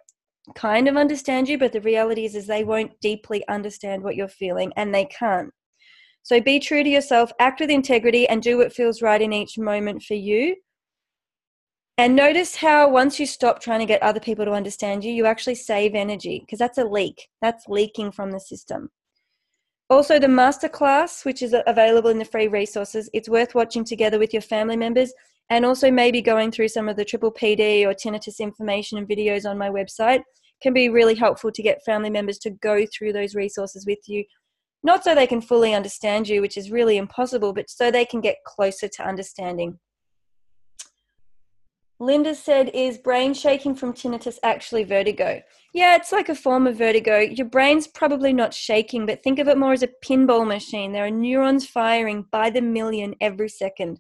kind 0.56 0.88
of 0.88 0.98
understand 0.98 1.50
you, 1.50 1.58
but 1.58 1.74
the 1.74 1.82
reality 1.82 2.26
is, 2.26 2.36
is 2.36 2.48
they 2.48 2.64
won't 2.64 3.00
deeply 3.02 3.48
understand 3.48 4.04
what 4.04 4.16
you're 4.16 4.28
feeling 4.28 4.72
and 4.78 4.94
they 4.94 5.06
can't. 5.06 5.52
So 6.24 6.40
be 6.40 6.60
true 6.60 6.84
to 6.84 6.90
yourself, 6.90 7.32
act 7.40 7.60
with 7.60 7.70
integrity, 7.70 8.28
and 8.28 8.42
do 8.42 8.58
what 8.58 8.74
feels 8.74 9.02
right 9.02 9.22
in 9.22 9.34
each 9.34 9.58
moment 9.58 10.04
for 10.04 10.14
you. 10.14 10.56
And 11.98 12.16
notice 12.16 12.56
how 12.56 12.90
once 12.90 13.20
you 13.20 13.26
stop 13.26 13.60
trying 13.60 13.80
to 13.80 13.86
get 13.86 14.02
other 14.02 14.20
people 14.20 14.46
to 14.46 14.52
understand 14.52 15.04
you, 15.04 15.12
you 15.12 15.26
actually 15.26 15.56
save 15.56 15.94
energy 15.94 16.40
because 16.40 16.60
that's 16.60 16.78
a 16.78 16.86
leak. 16.86 17.28
That's 17.42 17.68
leaking 17.68 18.12
from 18.12 18.32
the 18.32 18.40
system. 18.40 18.90
Also, 19.90 20.18
the 20.18 20.28
masterclass, 20.28 21.26
which 21.26 21.42
is 21.42 21.54
available 21.68 22.10
in 22.10 22.18
the 22.18 22.26
free 22.26 22.48
resources, 22.48 23.10
it's 23.14 23.28
worth 23.28 23.54
watching 23.54 23.84
together 23.84 24.18
with 24.18 24.32
your 24.32 24.42
family 24.42 24.78
members 24.78 25.14
and 25.50 25.66
also 25.66 25.92
maybe 25.92 26.22
going 26.22 26.50
through 26.50 26.70
some 26.70 26.88
of 26.88 26.96
the 26.96 27.04
triple 27.04 27.32
PD 27.32 27.86
or 27.86 27.94
tinnitus 27.94 28.40
information 28.40 28.98
and 28.98 29.08
videos 29.08 29.48
on 29.48 29.58
my 29.58 29.70
website 29.70 30.24
can 30.64 30.74
be 30.74 30.88
really 30.88 31.16
helpful 31.16 31.52
to 31.52 31.62
get 31.62 31.84
family 31.84 32.10
members 32.10 32.38
to 32.38 32.52
go 32.52 32.86
through 32.86 33.12
those 33.12 33.36
resources 33.36 33.86
with 33.86 34.00
you 34.08 34.24
not 34.84 35.04
so 35.04 35.14
they 35.14 35.28
can 35.28 35.42
fully 35.42 35.74
understand 35.74 36.28
you, 36.28 36.42
which 36.42 36.58
is 36.58 36.72
really 36.72 36.98
impossible, 36.98 37.54
but 37.54 37.70
so 37.70 37.92
they 37.92 38.06
can 38.06 38.22
get 38.22 38.44
closer 38.46 38.88
to 38.88 39.08
understanding. 39.08 39.80
Linda 42.02 42.34
said, 42.34 42.72
Is 42.74 42.98
brain 42.98 43.32
shaking 43.36 43.76
from 43.76 43.94
tinnitus 43.94 44.40
actually 44.42 44.84
vertigo? 44.84 45.40
Yeah, 45.72 45.96
it's 45.96 46.12
like 46.12 46.30
a 46.30 46.36
form 46.36 46.66
of 46.66 46.76
vertigo. 46.76 47.20
Your 47.20 47.46
brain's 47.46 47.86
probably 47.86 48.34
not 48.34 48.56
shaking, 48.56 49.06
but 49.06 49.22
think 49.22 49.38
of 49.38 49.48
it 49.48 49.58
more 49.58 49.74
as 49.74 49.84
a 49.84 49.90
pinball 50.04 50.48
machine. 50.48 50.94
There 50.94 51.06
are 51.06 51.12
neurons 51.12 51.68
firing 51.68 52.26
by 52.32 52.50
the 52.50 52.62
million 52.62 53.14
every 53.22 53.50
second. 53.50 54.00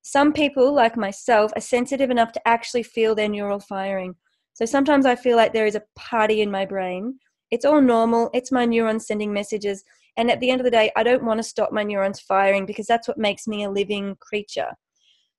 Some 0.00 0.32
people, 0.32 0.72
like 0.72 0.96
myself, 0.96 1.52
are 1.54 1.60
sensitive 1.60 2.10
enough 2.10 2.32
to 2.32 2.48
actually 2.48 2.84
feel 2.84 3.14
their 3.14 3.28
neural 3.28 3.60
firing. 3.60 4.14
So 4.54 4.64
sometimes 4.64 5.04
I 5.04 5.14
feel 5.14 5.36
like 5.36 5.52
there 5.52 5.66
is 5.66 5.74
a 5.74 5.84
party 5.94 6.40
in 6.40 6.50
my 6.50 6.64
brain. 6.64 7.18
It's 7.50 7.66
all 7.66 7.82
normal, 7.82 8.30
it's 8.32 8.50
my 8.50 8.64
neurons 8.64 9.06
sending 9.06 9.30
messages. 9.30 9.84
And 10.16 10.30
at 10.30 10.40
the 10.40 10.50
end 10.50 10.60
of 10.60 10.64
the 10.64 10.70
day, 10.70 10.90
I 10.96 11.02
don't 11.02 11.24
want 11.24 11.38
to 11.38 11.44
stop 11.44 11.72
my 11.72 11.82
neurons 11.82 12.20
firing 12.20 12.66
because 12.66 12.86
that's 12.86 13.08
what 13.08 13.18
makes 13.18 13.46
me 13.46 13.64
a 13.64 13.70
living 13.70 14.16
creature. 14.20 14.72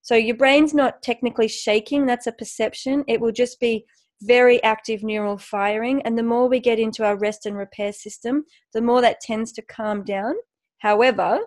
So 0.01 0.15
your 0.15 0.35
brain's 0.35 0.73
not 0.73 1.01
technically 1.01 1.47
shaking, 1.47 2.05
that's 2.05 2.27
a 2.27 2.31
perception. 2.31 3.03
It 3.07 3.21
will 3.21 3.31
just 3.31 3.59
be 3.59 3.85
very 4.21 4.61
active 4.63 5.03
neural 5.03 5.37
firing. 5.37 6.01
And 6.03 6.17
the 6.17 6.23
more 6.23 6.47
we 6.47 6.59
get 6.59 6.79
into 6.79 7.05
our 7.05 7.17
rest 7.17 7.45
and 7.45 7.57
repair 7.57 7.93
system, 7.93 8.45
the 8.73 8.81
more 8.81 9.01
that 9.01 9.21
tends 9.21 9.51
to 9.53 9.61
calm 9.61 10.03
down. 10.03 10.35
However, 10.79 11.39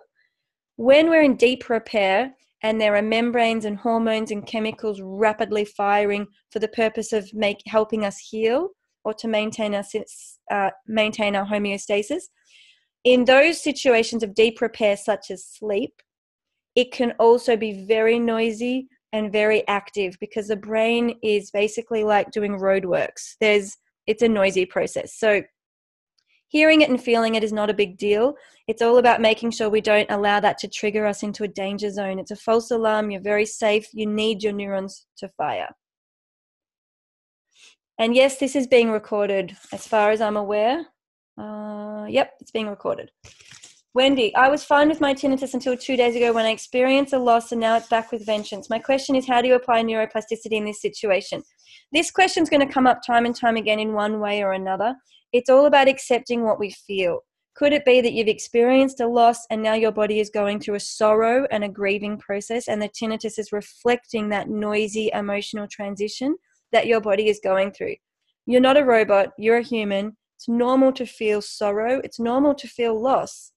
when 0.77 1.09
we're 1.09 1.23
in 1.23 1.35
deep 1.35 1.69
repair 1.69 2.33
and 2.63 2.79
there 2.79 2.95
are 2.95 3.01
membranes 3.01 3.65
and 3.65 3.77
hormones 3.77 4.31
and 4.31 4.45
chemicals 4.45 5.01
rapidly 5.01 5.65
firing 5.65 6.27
for 6.51 6.59
the 6.59 6.67
purpose 6.67 7.13
of 7.13 7.31
make, 7.33 7.61
helping 7.67 8.05
us 8.05 8.17
heal 8.17 8.69
or 9.03 9.13
to 9.13 9.27
maintain 9.27 9.75
our, 9.75 9.83
uh, 10.51 10.71
maintain 10.87 11.35
our 11.35 11.45
homeostasis, 11.45 12.23
in 13.07 13.23
those 13.23 13.61
situations 13.61 14.21
of 14.21 14.35
deep 14.35 14.59
repair, 14.59 14.97
such 14.97 15.31
as 15.31 15.45
sleep, 15.45 15.93
it 16.75 16.91
can 16.91 17.13
also 17.19 17.55
be 17.55 17.85
very 17.85 18.19
noisy 18.19 18.89
and 19.13 19.31
very 19.31 19.65
active 19.69 20.17
because 20.19 20.49
the 20.49 20.57
brain 20.57 21.17
is 21.23 21.49
basically 21.49 22.03
like 22.03 22.31
doing 22.31 22.59
roadworks. 22.59 23.35
There's 23.39 23.77
it's 24.07 24.23
a 24.23 24.27
noisy 24.27 24.65
process. 24.65 25.17
So 25.17 25.41
hearing 26.49 26.81
it 26.81 26.89
and 26.89 27.01
feeling 27.01 27.35
it 27.35 27.45
is 27.45 27.53
not 27.53 27.69
a 27.69 27.73
big 27.73 27.97
deal. 27.97 28.33
It's 28.67 28.81
all 28.81 28.97
about 28.97 29.21
making 29.21 29.51
sure 29.51 29.69
we 29.69 29.79
don't 29.79 30.11
allow 30.11 30.41
that 30.41 30.57
to 30.59 30.67
trigger 30.67 31.05
us 31.05 31.23
into 31.23 31.45
a 31.45 31.47
danger 31.47 31.89
zone. 31.89 32.19
It's 32.19 32.31
a 32.31 32.35
false 32.35 32.71
alarm. 32.71 33.09
You're 33.09 33.21
very 33.21 33.45
safe. 33.45 33.87
You 33.93 34.05
need 34.05 34.43
your 34.43 34.53
neurons 34.53 35.05
to 35.19 35.29
fire. 35.29 35.69
And 37.97 38.13
yes, 38.13 38.37
this 38.37 38.53
is 38.53 38.67
being 38.67 38.91
recorded 38.91 39.55
as 39.71 39.87
far 39.87 40.11
as 40.11 40.19
I'm 40.19 40.35
aware. 40.35 40.87
Uh, 41.37 41.66
yep, 42.07 42.33
it's 42.39 42.51
being 42.51 42.67
recorded. 42.67 43.11
Wendy, 43.93 44.35
I 44.35 44.49
was 44.49 44.63
fine 44.63 44.89
with 44.89 45.01
my 45.01 45.13
tinnitus 45.13 45.53
until 45.53 45.75
two 45.75 45.97
days 45.97 46.15
ago 46.15 46.31
when 46.31 46.45
I 46.45 46.51
experienced 46.51 47.13
a 47.13 47.19
loss 47.19 47.51
and 47.51 47.59
now 47.59 47.77
it's 47.77 47.87
back 47.87 48.11
with 48.11 48.25
vengeance. 48.25 48.69
My 48.69 48.77
question 48.77 49.15
is 49.15 49.27
how 49.27 49.41
do 49.41 49.47
you 49.47 49.55
apply 49.55 49.83
neuroplasticity 49.83 50.51
in 50.51 50.65
this 50.65 50.81
situation? 50.81 51.41
This 51.91 52.11
question 52.11 52.43
is 52.43 52.49
going 52.49 52.65
to 52.67 52.71
come 52.71 52.85
up 52.85 52.99
time 53.05 53.25
and 53.25 53.35
time 53.35 53.55
again 53.55 53.79
in 53.79 53.93
one 53.93 54.19
way 54.19 54.43
or 54.43 54.53
another. 54.53 54.95
It's 55.33 55.49
all 55.49 55.65
about 55.65 55.87
accepting 55.87 56.43
what 56.43 56.59
we 56.59 56.71
feel. 56.71 57.21
Could 57.55 57.73
it 57.73 57.85
be 57.85 58.01
that 58.01 58.13
you've 58.13 58.27
experienced 58.27 58.99
a 58.99 59.07
loss 59.07 59.47
and 59.49 59.63
now 59.63 59.73
your 59.73 59.91
body 59.91 60.19
is 60.19 60.29
going 60.29 60.59
through 60.59 60.75
a 60.75 60.79
sorrow 60.79 61.47
and 61.49 61.63
a 61.63 61.69
grieving 61.69 62.19
process, 62.19 62.67
and 62.67 62.79
the 62.79 62.89
tinnitus 62.89 63.39
is 63.39 63.51
reflecting 63.51 64.29
that 64.29 64.47
noisy 64.47 65.09
emotional 65.11 65.67
transition 65.67 66.37
that 66.71 66.85
your 66.85 67.01
body 67.01 67.29
is 67.29 67.39
going 67.43 67.71
through? 67.71 67.95
You're 68.45 68.61
not 68.61 68.77
a 68.77 68.85
robot, 68.85 69.29
you're 69.39 69.57
a 69.57 69.63
human. 69.63 70.15
It's 70.37 70.47
normal 70.47 70.91
to 70.93 71.05
feel 71.05 71.41
sorrow, 71.41 71.99
it's 72.03 72.19
normal 72.19 72.53
to 72.55 72.67
feel 72.67 72.99
loss. 72.99 73.51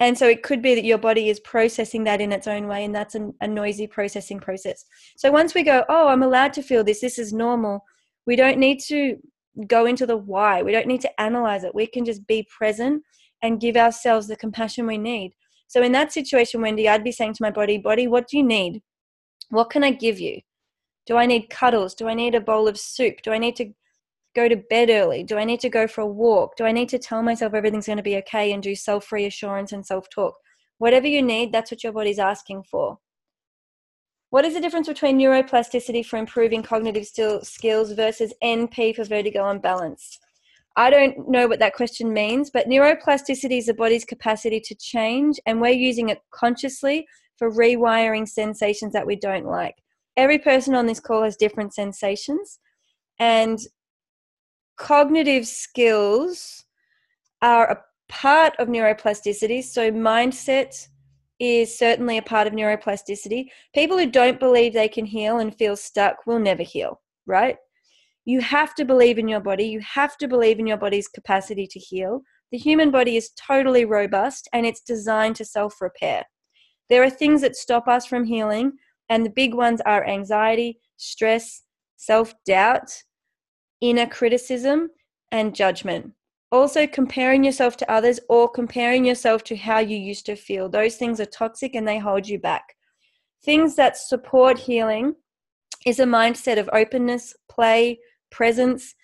And 0.00 0.18
so 0.18 0.26
it 0.26 0.42
could 0.42 0.60
be 0.60 0.74
that 0.74 0.84
your 0.84 0.98
body 0.98 1.28
is 1.28 1.38
processing 1.40 2.02
that 2.04 2.20
in 2.20 2.32
its 2.32 2.48
own 2.48 2.66
way, 2.66 2.84
and 2.84 2.94
that's 2.94 3.14
a, 3.14 3.30
a 3.40 3.46
noisy 3.46 3.86
processing 3.86 4.40
process. 4.40 4.84
So 5.16 5.30
once 5.30 5.54
we 5.54 5.62
go, 5.62 5.84
oh, 5.88 6.08
I'm 6.08 6.24
allowed 6.24 6.52
to 6.54 6.62
feel 6.62 6.82
this, 6.82 7.00
this 7.00 7.18
is 7.18 7.32
normal, 7.32 7.84
we 8.26 8.34
don't 8.34 8.58
need 8.58 8.80
to 8.88 9.16
go 9.68 9.86
into 9.86 10.06
the 10.06 10.16
why. 10.16 10.62
We 10.62 10.72
don't 10.72 10.88
need 10.88 11.00
to 11.02 11.20
analyze 11.20 11.62
it. 11.62 11.74
We 11.74 11.86
can 11.86 12.04
just 12.04 12.26
be 12.26 12.48
present 12.56 13.04
and 13.42 13.60
give 13.60 13.76
ourselves 13.76 14.26
the 14.26 14.36
compassion 14.36 14.86
we 14.86 14.98
need. 14.98 15.32
So 15.68 15.82
in 15.82 15.92
that 15.92 16.12
situation, 16.12 16.60
Wendy, 16.60 16.88
I'd 16.88 17.04
be 17.04 17.12
saying 17.12 17.34
to 17.34 17.42
my 17.42 17.50
body, 17.50 17.78
body, 17.78 18.08
what 18.08 18.26
do 18.26 18.36
you 18.36 18.42
need? 18.42 18.82
What 19.50 19.70
can 19.70 19.84
I 19.84 19.92
give 19.92 20.18
you? 20.18 20.40
Do 21.06 21.16
I 21.16 21.26
need 21.26 21.50
cuddles? 21.50 21.94
Do 21.94 22.08
I 22.08 22.14
need 22.14 22.34
a 22.34 22.40
bowl 22.40 22.66
of 22.66 22.78
soup? 22.78 23.22
Do 23.22 23.30
I 23.30 23.38
need 23.38 23.56
to 23.56 23.72
go 24.34 24.48
to 24.48 24.56
bed 24.56 24.90
early? 24.90 25.22
Do 25.22 25.36
I 25.38 25.44
need 25.44 25.60
to 25.60 25.70
go 25.70 25.86
for 25.86 26.00
a 26.02 26.06
walk? 26.06 26.56
Do 26.56 26.64
I 26.64 26.72
need 26.72 26.88
to 26.90 26.98
tell 26.98 27.22
myself 27.22 27.54
everything's 27.54 27.86
going 27.86 27.98
to 27.98 28.02
be 28.02 28.16
okay 28.18 28.52
and 28.52 28.62
do 28.62 28.74
self 28.74 29.12
reassurance 29.12 29.72
and 29.72 29.86
self 29.86 30.08
talk? 30.10 30.34
Whatever 30.78 31.06
you 31.06 31.22
need, 31.22 31.52
that's 31.52 31.70
what 31.70 31.84
your 31.84 31.92
body's 31.92 32.18
asking 32.18 32.64
for. 32.64 32.98
What 34.30 34.44
is 34.44 34.54
the 34.54 34.60
difference 34.60 34.88
between 34.88 35.18
neuroplasticity 35.18 36.04
for 36.04 36.16
improving 36.16 36.62
cognitive 36.62 37.06
skills 37.06 37.92
versus 37.92 38.34
NP 38.42 38.96
for 38.96 39.04
vertigo 39.04 39.48
and 39.48 39.62
balance? 39.62 40.18
I 40.76 40.90
don't 40.90 41.28
know 41.28 41.46
what 41.46 41.60
that 41.60 41.74
question 41.74 42.12
means, 42.12 42.50
but 42.50 42.66
neuroplasticity 42.66 43.58
is 43.58 43.66
the 43.66 43.74
body's 43.74 44.04
capacity 44.04 44.58
to 44.58 44.74
change, 44.74 45.38
and 45.46 45.60
we're 45.60 45.68
using 45.68 46.08
it 46.08 46.18
consciously 46.32 47.06
for 47.38 47.50
rewiring 47.50 48.28
sensations 48.28 48.92
that 48.92 49.06
we 49.06 49.14
don't 49.14 49.46
like. 49.46 49.76
Every 50.16 50.38
person 50.38 50.74
on 50.74 50.86
this 50.86 50.98
call 50.98 51.22
has 51.22 51.36
different 51.36 51.72
sensations, 51.72 52.58
and 53.20 53.60
cognitive 54.76 55.46
skills 55.46 56.64
are 57.42 57.70
a 57.70 57.82
part 58.08 58.54
of 58.58 58.68
neuroplasticity. 58.68 59.62
So, 59.62 59.90
mindset 59.90 60.88
is 61.40 61.76
certainly 61.76 62.18
a 62.18 62.22
part 62.22 62.46
of 62.46 62.52
neuroplasticity. 62.52 63.46
People 63.74 63.98
who 63.98 64.10
don't 64.10 64.38
believe 64.38 64.72
they 64.72 64.88
can 64.88 65.04
heal 65.04 65.38
and 65.38 65.54
feel 65.54 65.76
stuck 65.76 66.26
will 66.26 66.38
never 66.38 66.62
heal, 66.62 67.00
right? 67.26 67.56
You 68.24 68.40
have 68.40 68.74
to 68.76 68.84
believe 68.84 69.18
in 69.18 69.28
your 69.28 69.40
body. 69.40 69.64
You 69.64 69.80
have 69.80 70.16
to 70.18 70.28
believe 70.28 70.58
in 70.58 70.66
your 70.66 70.78
body's 70.78 71.08
capacity 71.08 71.66
to 71.66 71.78
heal. 71.78 72.22
The 72.52 72.58
human 72.58 72.90
body 72.90 73.16
is 73.16 73.30
totally 73.30 73.84
robust 73.84 74.48
and 74.52 74.64
it's 74.64 74.80
designed 74.80 75.36
to 75.36 75.44
self 75.44 75.80
repair. 75.80 76.24
There 76.88 77.02
are 77.02 77.10
things 77.10 77.40
that 77.40 77.56
stop 77.56 77.88
us 77.88 78.06
from 78.06 78.24
healing, 78.24 78.72
and 79.08 79.24
the 79.24 79.30
big 79.30 79.54
ones 79.54 79.80
are 79.84 80.06
anxiety, 80.06 80.78
stress, 80.96 81.62
self 81.96 82.34
doubt, 82.46 82.90
inner 83.90 84.06
criticism, 84.06 84.90
and 85.30 85.54
judgment. 85.54 86.12
Also, 86.52 86.86
comparing 86.86 87.42
yourself 87.42 87.76
to 87.76 87.90
others 87.90 88.20
or 88.28 88.48
comparing 88.48 89.04
yourself 89.04 89.42
to 89.44 89.56
how 89.56 89.80
you 89.80 89.96
used 89.96 90.24
to 90.26 90.36
feel. 90.36 90.68
Those 90.68 90.96
things 90.96 91.20
are 91.20 91.26
toxic 91.26 91.74
and 91.74 91.86
they 91.86 91.98
hold 91.98 92.28
you 92.28 92.38
back. 92.38 92.76
Things 93.44 93.74
that 93.74 93.96
support 93.96 94.58
healing 94.58 95.16
is 95.84 95.98
a 95.98 96.04
mindset 96.04 96.58
of 96.58 96.70
openness, 96.72 97.34
play, 97.50 97.98
presence, 98.30 98.94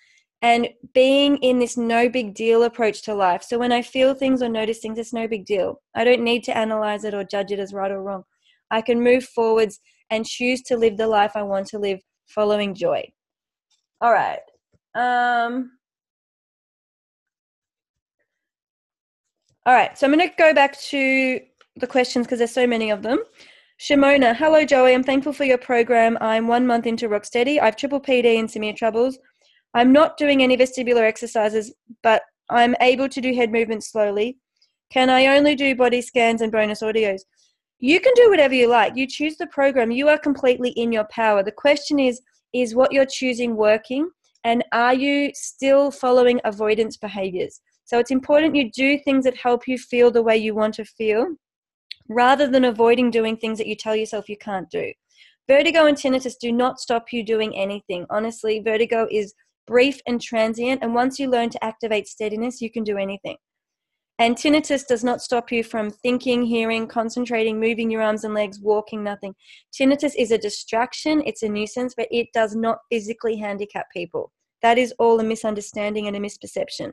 and 0.41 0.69
being 0.93 1.37
in 1.37 1.59
this 1.59 1.77
no 1.77 2.09
big 2.09 2.33
deal 2.33 2.63
approach 2.63 3.01
to 3.03 3.13
life. 3.13 3.43
So 3.43 3.59
when 3.59 3.71
I 3.71 3.81
feel 3.81 4.13
things 4.13 4.41
or 4.41 4.49
notice 4.49 4.79
things, 4.79 4.97
it's 4.97 5.13
no 5.13 5.27
big 5.27 5.45
deal. 5.45 5.81
I 5.93 6.03
don't 6.03 6.23
need 6.23 6.43
to 6.45 6.57
analyze 6.57 7.03
it 7.03 7.13
or 7.13 7.23
judge 7.23 7.51
it 7.51 7.59
as 7.59 7.73
right 7.73 7.91
or 7.91 8.01
wrong. 8.01 8.23
I 8.71 8.81
can 8.81 9.03
move 9.03 9.25
forwards 9.25 9.79
and 10.09 10.25
choose 10.25 10.61
to 10.63 10.77
live 10.77 10.97
the 10.97 11.07
life 11.07 11.33
I 11.35 11.43
want 11.43 11.67
to 11.67 11.79
live 11.79 11.99
following 12.27 12.73
joy. 12.73 13.03
All 13.99 14.13
right. 14.13 14.39
Um, 14.93 15.71
all 19.65 19.73
right. 19.73 19.97
So 19.97 20.07
I'm 20.07 20.13
going 20.13 20.27
to 20.27 20.35
go 20.37 20.53
back 20.53 20.79
to 20.79 21.39
the 21.77 21.87
questions 21.87 22.25
because 22.25 22.39
there's 22.39 22.51
so 22.51 22.67
many 22.67 22.89
of 22.89 23.01
them. 23.01 23.19
Shimona, 23.79 24.35
hello 24.35 24.63
Joey. 24.63 24.93
I'm 24.93 25.03
thankful 25.03 25.33
for 25.33 25.43
your 25.43 25.57
program. 25.57 26.17
I'm 26.21 26.47
one 26.47 26.67
month 26.67 26.85
into 26.85 27.09
Rocksteady. 27.09 27.59
I've 27.59 27.75
triple 27.75 27.99
PD 27.99 28.37
and 28.37 28.49
severe 28.49 28.73
troubles. 28.73 29.17
I'm 29.73 29.91
not 29.91 30.17
doing 30.17 30.43
any 30.43 30.55
vestibular 30.55 31.01
exercises, 31.01 31.73
but 32.03 32.21
I'm 32.49 32.75
able 32.81 33.09
to 33.09 33.21
do 33.21 33.33
head 33.33 33.51
movements 33.51 33.91
slowly. 33.91 34.37
Can 34.91 35.09
I 35.09 35.27
only 35.27 35.55
do 35.55 35.75
body 35.75 36.01
scans 36.01 36.41
and 36.41 36.51
bonus 36.51 36.83
audios? 36.83 37.21
You 37.79 37.99
can 37.99 38.13
do 38.15 38.29
whatever 38.29 38.53
you 38.53 38.67
like. 38.67 38.95
You 38.95 39.07
choose 39.07 39.37
the 39.37 39.47
program. 39.47 39.89
You 39.89 40.09
are 40.09 40.17
completely 40.19 40.69
in 40.71 40.91
your 40.91 41.05
power. 41.05 41.41
The 41.41 41.51
question 41.51 41.99
is 41.99 42.21
is 42.53 42.75
what 42.75 42.91
you're 42.91 43.05
choosing 43.05 43.55
working 43.55 44.09
and 44.43 44.63
are 44.71 44.93
you 44.93 45.31
still 45.33 45.91
following 45.91 46.39
avoidance 46.43 46.97
behaviors? 46.97 47.61
So 47.85 47.99
it's 47.99 48.11
important 48.11 48.55
you 48.55 48.71
do 48.71 48.97
things 48.97 49.25
that 49.25 49.37
help 49.37 49.67
you 49.67 49.77
feel 49.77 50.11
the 50.11 50.23
way 50.23 50.37
you 50.37 50.55
want 50.55 50.73
to 50.75 50.85
feel 50.85 51.35
rather 52.09 52.47
than 52.47 52.65
avoiding 52.65 53.11
doing 53.11 53.37
things 53.37 53.57
that 53.57 53.67
you 53.67 53.75
tell 53.75 53.95
yourself 53.95 54.29
you 54.29 54.37
can't 54.37 54.69
do. 54.69 54.91
Vertigo 55.47 55.85
and 55.85 55.97
tinnitus 55.97 56.35
do 56.39 56.51
not 56.51 56.79
stop 56.79 57.11
you 57.11 57.23
doing 57.23 57.55
anything. 57.55 58.05
Honestly, 58.09 58.59
vertigo 58.59 59.07
is 59.11 59.33
brief 59.67 59.99
and 60.07 60.21
transient, 60.21 60.81
and 60.81 60.93
once 60.93 61.19
you 61.19 61.29
learn 61.29 61.49
to 61.49 61.63
activate 61.63 62.07
steadiness, 62.07 62.61
you 62.61 62.71
can 62.71 62.83
do 62.83 62.97
anything. 62.97 63.37
And 64.21 64.35
tinnitus 64.35 64.85
does 64.85 65.03
not 65.03 65.19
stop 65.19 65.51
you 65.51 65.63
from 65.63 65.89
thinking, 65.89 66.43
hearing, 66.43 66.85
concentrating, 66.85 67.59
moving 67.59 67.89
your 67.89 68.03
arms 68.03 68.23
and 68.23 68.35
legs, 68.35 68.59
walking, 68.59 69.03
nothing. 69.03 69.33
Tinnitus 69.73 70.13
is 70.15 70.29
a 70.29 70.37
distraction, 70.37 71.23
it's 71.25 71.41
a 71.41 71.49
nuisance, 71.49 71.95
but 71.97 72.07
it 72.11 72.27
does 72.31 72.55
not 72.55 72.77
physically 72.91 73.35
handicap 73.35 73.87
people. 73.91 74.31
That 74.61 74.77
is 74.77 74.93
all 74.99 75.19
a 75.19 75.23
misunderstanding 75.23 76.05
and 76.05 76.15
a 76.15 76.19
misperception. 76.19 76.91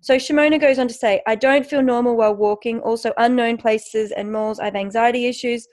So 0.00 0.16
Shimona 0.16 0.60
goes 0.60 0.80
on 0.80 0.88
to 0.88 0.94
say, 0.94 1.22
I 1.28 1.36
don't 1.36 1.64
feel 1.64 1.80
normal 1.80 2.16
while 2.16 2.34
walking, 2.34 2.80
also 2.80 3.12
unknown 3.18 3.56
places 3.56 4.10
and 4.10 4.32
malls. 4.32 4.58
I 4.58 4.64
have 4.64 4.74
anxiety 4.74 5.26
issues. 5.26 5.68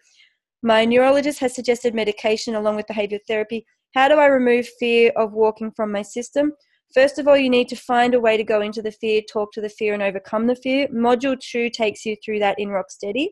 My 0.62 0.86
neurologist 0.86 1.40
has 1.40 1.56
suggested 1.56 1.96
medication 1.96 2.54
along 2.54 2.76
with 2.76 2.86
behavior 2.86 3.18
therapy. 3.28 3.66
How 3.96 4.08
do 4.08 4.20
I 4.20 4.28
remove 4.28 4.68
fear 4.80 5.14
of 5.16 5.34
walking 5.34 5.72
from 5.72 5.92
my 5.92 6.04
system? 6.04 6.52
First 6.94 7.18
of 7.18 7.28
all, 7.28 7.38
you 7.38 7.50
need 7.50 7.70
to 7.70 7.76
find 7.76 8.14
a 8.14 8.20
way 8.20 8.38
to 8.38 8.44
go 8.44 8.62
into 8.62 8.82
the 8.82 8.92
fear, 8.92 9.22
talk 9.22 9.52
to 9.54 9.62
the 9.62 9.70
fear, 9.70 9.94
and 9.94 10.04
overcome 10.04 10.46
the 10.46 10.56
fear. 10.56 10.88
Module 10.90 11.40
two 11.40 11.70
takes 11.70 12.06
you 12.06 12.16
through 12.24 12.40
that 12.40 12.60
in 12.60 12.70
Rocksteady. 12.70 13.30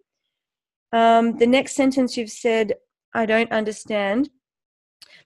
Um, 0.92 1.38
the 1.38 1.48
next 1.48 1.76
sentence 1.76 2.18
you've 2.18 2.32
said, 2.32 2.74
I 3.14 3.26
don't 3.26 3.52
understand. 3.52 4.30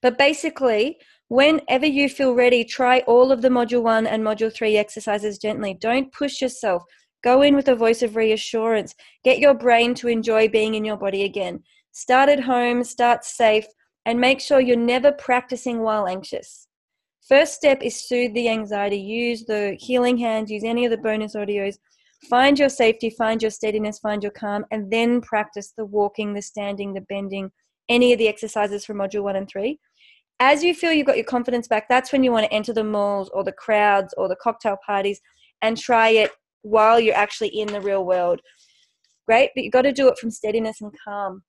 But 0.02 0.18
basically, 0.18 0.98
whenever 1.30 1.86
you 1.86 2.10
feel 2.10 2.36
ready, 2.36 2.66
try 2.66 3.00
all 3.02 3.32
of 3.32 3.42
the 3.42 3.50
module 3.50 3.82
one 3.82 4.06
and 4.06 4.22
module 4.22 4.54
three 4.54 4.78
exercises 4.78 5.38
gently. 5.38 5.74
Don't 5.74 6.12
push 6.12 6.42
yourself. 6.42 6.84
Go 7.24 7.42
in 7.42 7.56
with 7.56 7.70
a 7.70 7.76
voice 7.76 8.04
of 8.04 8.16
reassurance. 8.16 8.94
Get 9.24 9.40
your 9.40 9.54
brain 9.54 9.96
to 9.96 10.10
enjoy 10.10 10.50
being 10.50 10.76
in 10.76 10.86
your 10.86 10.98
body 10.98 11.24
again. 11.24 11.64
Start 11.92 12.30
at 12.30 12.42
home, 12.42 12.84
start 12.84 13.24
safe, 13.24 13.66
and 14.06 14.20
make 14.20 14.42
sure 14.42 14.60
you're 14.60 14.76
never 14.76 15.12
practicing 15.12 15.80
while 15.82 16.06
anxious. 16.06 16.68
First 17.28 17.56
step 17.56 17.82
is 17.82 18.08
soothe 18.08 18.36
the 18.36 18.50
anxiety. 18.50 18.98
Use 18.98 19.46
the 19.46 19.76
healing 19.80 20.18
hand, 20.18 20.48
use 20.50 20.64
any 20.64 20.86
of 20.86 20.92
the 20.92 20.98
bonus 20.98 21.36
audios. 21.36 21.78
Find 22.30 22.58
your 22.58 22.70
safety, 22.70 23.10
find 23.10 23.42
your 23.42 23.50
steadiness, 23.50 23.98
find 23.98 24.22
your 24.22 24.32
calm, 24.32 24.64
and 24.70 24.92
then 24.92 25.22
practice 25.22 25.74
the 25.76 25.86
walking, 25.86 26.34
the 26.34 26.42
standing, 26.42 26.94
the 26.94 27.02
bending, 27.02 27.52
any 27.90 28.14
of 28.14 28.20
the 28.20 28.28
exercises 28.28 28.86
from 28.86 28.98
module 28.98 29.24
one 29.24 29.36
and 29.36 29.50
three. 29.50 29.80
As 30.40 30.64
you 30.64 30.76
feel 30.76 30.92
you've 30.92 31.08
got 31.08 31.18
your 31.18 31.26
confidence 31.26 31.68
back, 31.68 31.90
that's 31.90 32.12
when 32.12 32.24
you 32.24 32.32
want 32.32 32.46
to 32.46 32.54
enter 32.54 32.74
the 32.74 32.84
malls 32.84 33.30
or 33.34 33.44
the 33.44 33.54
crowds 33.54 34.14
or 34.18 34.28
the 34.28 34.36
cocktail 34.36 34.78
parties 34.86 35.20
and 35.64 35.78
try 35.78 36.10
it 36.10 36.30
while 36.62 37.00
you're 37.00 37.16
actually 37.16 37.50
in 37.50 37.68
the 37.68 37.82
real 37.82 38.06
world. 38.06 38.40
Great, 39.26 39.50
but 39.56 39.64
you've 39.64 39.74
got 39.74 39.84
to 39.84 39.92
do 39.92 40.08
it 40.10 40.20
from 40.20 40.30
steadiness 40.30 40.82
and 40.82 40.92
calm. 41.04 41.42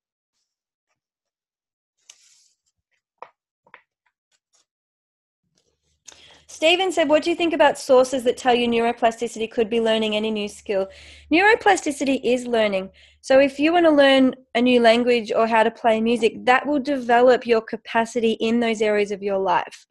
Stephen 6.57 6.91
said, 6.91 7.11
What 7.11 7.23
do 7.23 7.29
you 7.29 7.37
think 7.37 7.53
about 7.53 7.77
sources 7.77 8.25
that 8.25 8.39
tell 8.39 8.55
you 8.55 8.67
neuroplasticity 8.67 9.51
could 9.51 9.69
be 9.69 9.79
learning 9.79 10.17
any 10.17 10.31
new 10.31 10.49
skill? 10.49 10.89
Neuroplasticity 11.31 12.19
is 12.25 12.47
learning. 12.47 12.89
So, 13.21 13.39
if 13.39 13.59
you 13.59 13.75
want 13.75 13.85
to 13.85 13.91
learn 13.91 14.35
a 14.55 14.63
new 14.63 14.81
language 14.81 15.31
or 15.31 15.47
how 15.47 15.65
to 15.65 15.71
play 15.71 16.01
music, 16.01 16.47
that 16.47 16.67
will 16.67 16.79
develop 16.79 17.47
your 17.47 17.61
capacity 17.61 18.39
in 18.41 18.61
those 18.61 18.81
areas 18.81 19.11
of 19.11 19.23
your 19.23 19.37
life. 19.37 19.85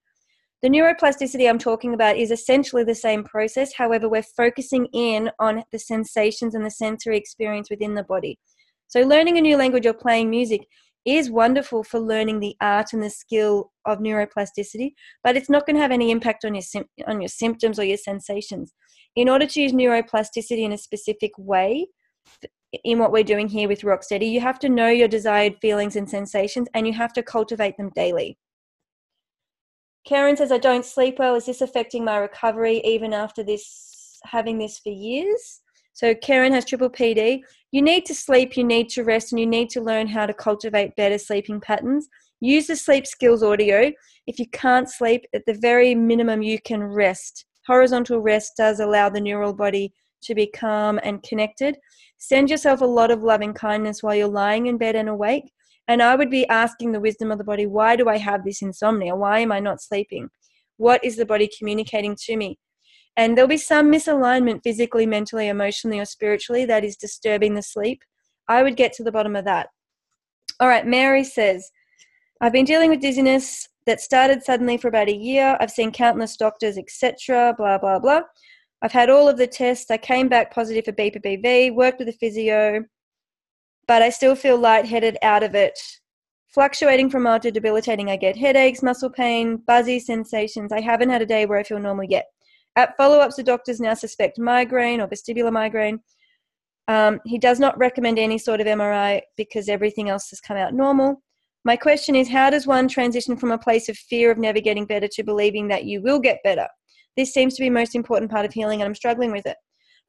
The 0.63 0.69
neuroplasticity 0.69 1.47
I'm 1.47 1.59
talking 1.59 1.93
about 1.93 2.17
is 2.17 2.31
essentially 2.31 2.83
the 2.83 2.95
same 2.95 3.23
process. 3.23 3.71
However, 3.75 4.09
we're 4.09 4.23
focusing 4.23 4.87
in 4.87 5.29
on 5.37 5.65
the 5.71 5.77
sensations 5.77 6.55
and 6.55 6.65
the 6.65 6.71
sensory 6.71 7.15
experience 7.15 7.69
within 7.69 7.93
the 7.93 8.03
body. 8.03 8.39
So, 8.87 9.01
learning 9.01 9.37
a 9.37 9.41
new 9.41 9.55
language 9.55 9.85
or 9.85 9.93
playing 9.93 10.31
music 10.31 10.65
is 11.05 11.29
wonderful 11.29 11.83
for 11.83 11.99
learning 11.99 12.39
the 12.39 12.55
art 12.61 12.93
and 12.93 13.03
the 13.03 13.09
skill 13.09 13.71
of 13.85 13.99
neuroplasticity, 13.99 14.93
but 15.23 15.37
it's 15.37 15.49
not 15.49 15.65
going 15.65 15.75
to 15.75 15.81
have 15.81 15.91
any 15.91 16.11
impact 16.11 16.43
on 16.43 16.55
your 16.55 16.63
on 17.07 17.21
your 17.21 17.29
symptoms 17.29 17.79
or 17.79 17.83
your 17.83 17.97
sensations. 17.97 18.73
In 19.15 19.29
order 19.29 19.45
to 19.45 19.61
use 19.61 19.71
neuroplasticity 19.71 20.63
in 20.63 20.71
a 20.71 20.77
specific 20.77 21.31
way, 21.37 21.87
in 22.83 22.99
what 22.99 23.11
we're 23.11 23.23
doing 23.23 23.47
here 23.47 23.67
with 23.67 23.81
Rocksteady, 23.81 24.29
you 24.29 24.41
have 24.41 24.59
to 24.59 24.69
know 24.69 24.89
your 24.89 25.07
desired 25.07 25.55
feelings 25.61 25.95
and 25.95 26.09
sensations, 26.09 26.67
and 26.73 26.85
you 26.85 26.93
have 26.93 27.13
to 27.13 27.23
cultivate 27.23 27.77
them 27.77 27.91
daily. 27.95 28.37
Karen 30.05 30.35
says, 30.35 30.51
"I 30.51 30.57
don't 30.57 30.85
sleep 30.85 31.19
well. 31.19 31.35
Is 31.35 31.45
this 31.45 31.61
affecting 31.61 32.03
my 32.03 32.17
recovery 32.17 32.81
even 32.83 33.13
after 33.13 33.43
this 33.43 34.19
having 34.23 34.57
this 34.57 34.79
for 34.79 34.89
years?" 34.89 35.61
So 35.93 36.13
Karen 36.13 36.51
has 36.51 36.65
triple 36.65 36.89
PD. 36.89 37.41
You 37.75 37.81
need 37.81 38.05
to 38.05 38.15
sleep, 38.15 38.55
you 38.55 38.63
need 38.63 38.87
to 38.91 39.03
rest, 39.03 39.33
and 39.33 39.39
you 39.39 39.45
need 39.45 39.69
to 39.71 39.81
learn 39.81 40.07
how 40.07 40.25
to 40.25 40.33
cultivate 40.33 40.95
better 40.95 41.17
sleeping 41.17 41.59
patterns. 41.59 42.07
Use 42.39 42.67
the 42.67 42.75
sleep 42.77 43.05
skills 43.05 43.43
audio. 43.43 43.91
If 44.27 44.39
you 44.39 44.47
can't 44.53 44.89
sleep, 44.89 45.25
at 45.33 45.45
the 45.45 45.55
very 45.55 45.93
minimum, 45.93 46.41
you 46.41 46.57
can 46.61 46.81
rest. 46.81 47.43
Horizontal 47.67 48.21
rest 48.21 48.53
does 48.55 48.79
allow 48.79 49.09
the 49.09 49.19
neural 49.19 49.51
body 49.51 49.91
to 50.21 50.33
be 50.33 50.47
calm 50.47 51.01
and 51.03 51.21
connected. 51.21 51.77
Send 52.17 52.49
yourself 52.49 52.79
a 52.79 52.85
lot 52.85 53.11
of 53.11 53.23
loving 53.23 53.53
kindness 53.53 54.01
while 54.01 54.15
you're 54.15 54.29
lying 54.29 54.67
in 54.67 54.77
bed 54.77 54.95
and 54.95 55.09
awake. 55.09 55.51
And 55.89 56.01
I 56.01 56.15
would 56.15 56.29
be 56.29 56.47
asking 56.47 56.93
the 56.93 57.01
wisdom 57.01 57.29
of 57.29 57.39
the 57.39 57.43
body, 57.43 57.65
why 57.65 57.97
do 57.97 58.07
I 58.07 58.19
have 58.19 58.45
this 58.45 58.61
insomnia? 58.61 59.17
Why 59.17 59.39
am 59.39 59.51
I 59.51 59.59
not 59.59 59.81
sleeping? 59.81 60.29
What 60.77 61.03
is 61.03 61.17
the 61.17 61.25
body 61.25 61.49
communicating 61.59 62.15
to 62.21 62.37
me? 62.37 62.57
And 63.17 63.37
there'll 63.37 63.47
be 63.47 63.57
some 63.57 63.91
misalignment 63.91 64.61
physically, 64.63 65.05
mentally, 65.05 65.47
emotionally, 65.47 65.99
or 65.99 66.05
spiritually 66.05 66.65
that 66.65 66.83
is 66.83 66.97
disturbing 66.97 67.53
the 67.53 67.61
sleep. 67.61 68.03
I 68.47 68.61
would 68.61 68.75
get 68.75 68.93
to 68.93 69.03
the 69.03 69.11
bottom 69.11 69.35
of 69.35 69.45
that. 69.45 69.69
All 70.59 70.67
right, 70.67 70.85
Mary 70.85 71.23
says, 71.23 71.71
I've 72.41 72.51
been 72.53 72.65
dealing 72.65 72.89
with 72.89 72.99
dizziness 72.99 73.67
that 73.85 74.01
started 74.01 74.43
suddenly 74.43 74.77
for 74.77 74.87
about 74.87 75.07
a 75.07 75.15
year. 75.15 75.57
I've 75.59 75.71
seen 75.71 75.91
countless 75.91 76.35
doctors, 76.35 76.77
etc., 76.77 77.53
blah, 77.57 77.77
blah, 77.77 77.99
blah. 77.99 78.21
I've 78.81 78.91
had 78.91 79.09
all 79.09 79.27
of 79.29 79.37
the 79.37 79.47
tests. 79.47 79.89
I 79.89 79.97
came 79.97 80.27
back 80.27 80.53
positive 80.53 80.85
for 80.85 80.91
BPPV, 80.91 81.73
worked 81.73 81.99
with 81.99 82.09
a 82.09 82.13
physio, 82.13 82.83
but 83.87 84.01
I 84.01 84.09
still 84.09 84.35
feel 84.35 84.57
lightheaded 84.57 85.17
out 85.21 85.43
of 85.43 85.55
it. 85.55 85.79
Fluctuating 86.53 87.09
from 87.09 87.23
mild 87.23 87.41
to 87.43 87.51
debilitating, 87.51 88.09
I 88.09 88.15
get 88.15 88.37
headaches, 88.37 88.83
muscle 88.83 89.09
pain, 89.09 89.57
buzzy 89.67 89.99
sensations. 89.99 90.71
I 90.71 90.81
haven't 90.81 91.09
had 91.09 91.21
a 91.21 91.25
day 91.25 91.45
where 91.45 91.57
I 91.57 91.63
feel 91.63 91.79
normal 91.79 92.05
yet. 92.05 92.25
At 92.75 92.97
follow 92.97 93.19
ups, 93.19 93.37
the 93.37 93.43
doctors 93.43 93.79
now 93.79 93.93
suspect 93.93 94.37
migraine 94.37 94.99
or 94.99 95.07
vestibular 95.07 95.51
migraine. 95.51 95.99
Um, 96.87 97.19
he 97.25 97.37
does 97.37 97.59
not 97.59 97.77
recommend 97.77 98.19
any 98.19 98.37
sort 98.37 98.61
of 98.61 98.67
MRI 98.67 99.21
because 99.37 99.69
everything 99.69 100.09
else 100.09 100.29
has 100.29 100.41
come 100.41 100.57
out 100.57 100.73
normal. 100.73 101.21
My 101.63 101.75
question 101.75 102.15
is 102.15 102.29
how 102.29 102.51
does 102.51 102.67
one 102.67 102.87
transition 102.87 103.37
from 103.37 103.51
a 103.51 103.57
place 103.57 103.89
of 103.89 103.97
fear 103.97 104.29
of 104.29 104.37
never 104.37 104.59
getting 104.59 104.85
better 104.85 105.07
to 105.07 105.23
believing 105.23 105.67
that 105.69 105.85
you 105.85 106.01
will 106.01 106.19
get 106.19 106.43
better? 106.43 106.67
This 107.17 107.33
seems 107.33 107.55
to 107.55 107.61
be 107.61 107.69
most 107.69 107.95
important 107.95 108.29
part 108.29 108.45
of 108.45 108.53
healing 108.53 108.81
and 108.81 108.87
I'm 108.87 108.95
struggling 108.95 109.31
with 109.31 109.47
it. 109.47 109.57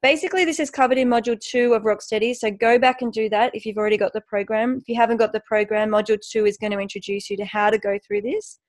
Basically, 0.03 0.45
this 0.45 0.59
is 0.59 0.69
covered 0.69 0.99
in 0.99 1.09
module 1.09 1.39
two 1.39 1.73
of 1.73 1.81
Rocksteady. 1.81 2.35
So 2.35 2.51
go 2.51 2.77
back 2.77 3.01
and 3.01 3.11
do 3.11 3.29
that 3.29 3.55
if 3.55 3.65
you've 3.65 3.77
already 3.77 3.97
got 3.97 4.13
the 4.13 4.21
program. 4.21 4.77
If 4.77 4.87
you 4.87 4.95
haven't 4.95 5.17
got 5.17 5.33
the 5.33 5.41
program, 5.47 5.89
module 5.89 6.19
two 6.19 6.45
is 6.45 6.57
going 6.57 6.73
to 6.73 6.79
introduce 6.79 7.29
you 7.31 7.37
to 7.37 7.45
how 7.45 7.71
to 7.71 7.79
go 7.79 7.97
through 8.05 8.21
this. 8.21 8.59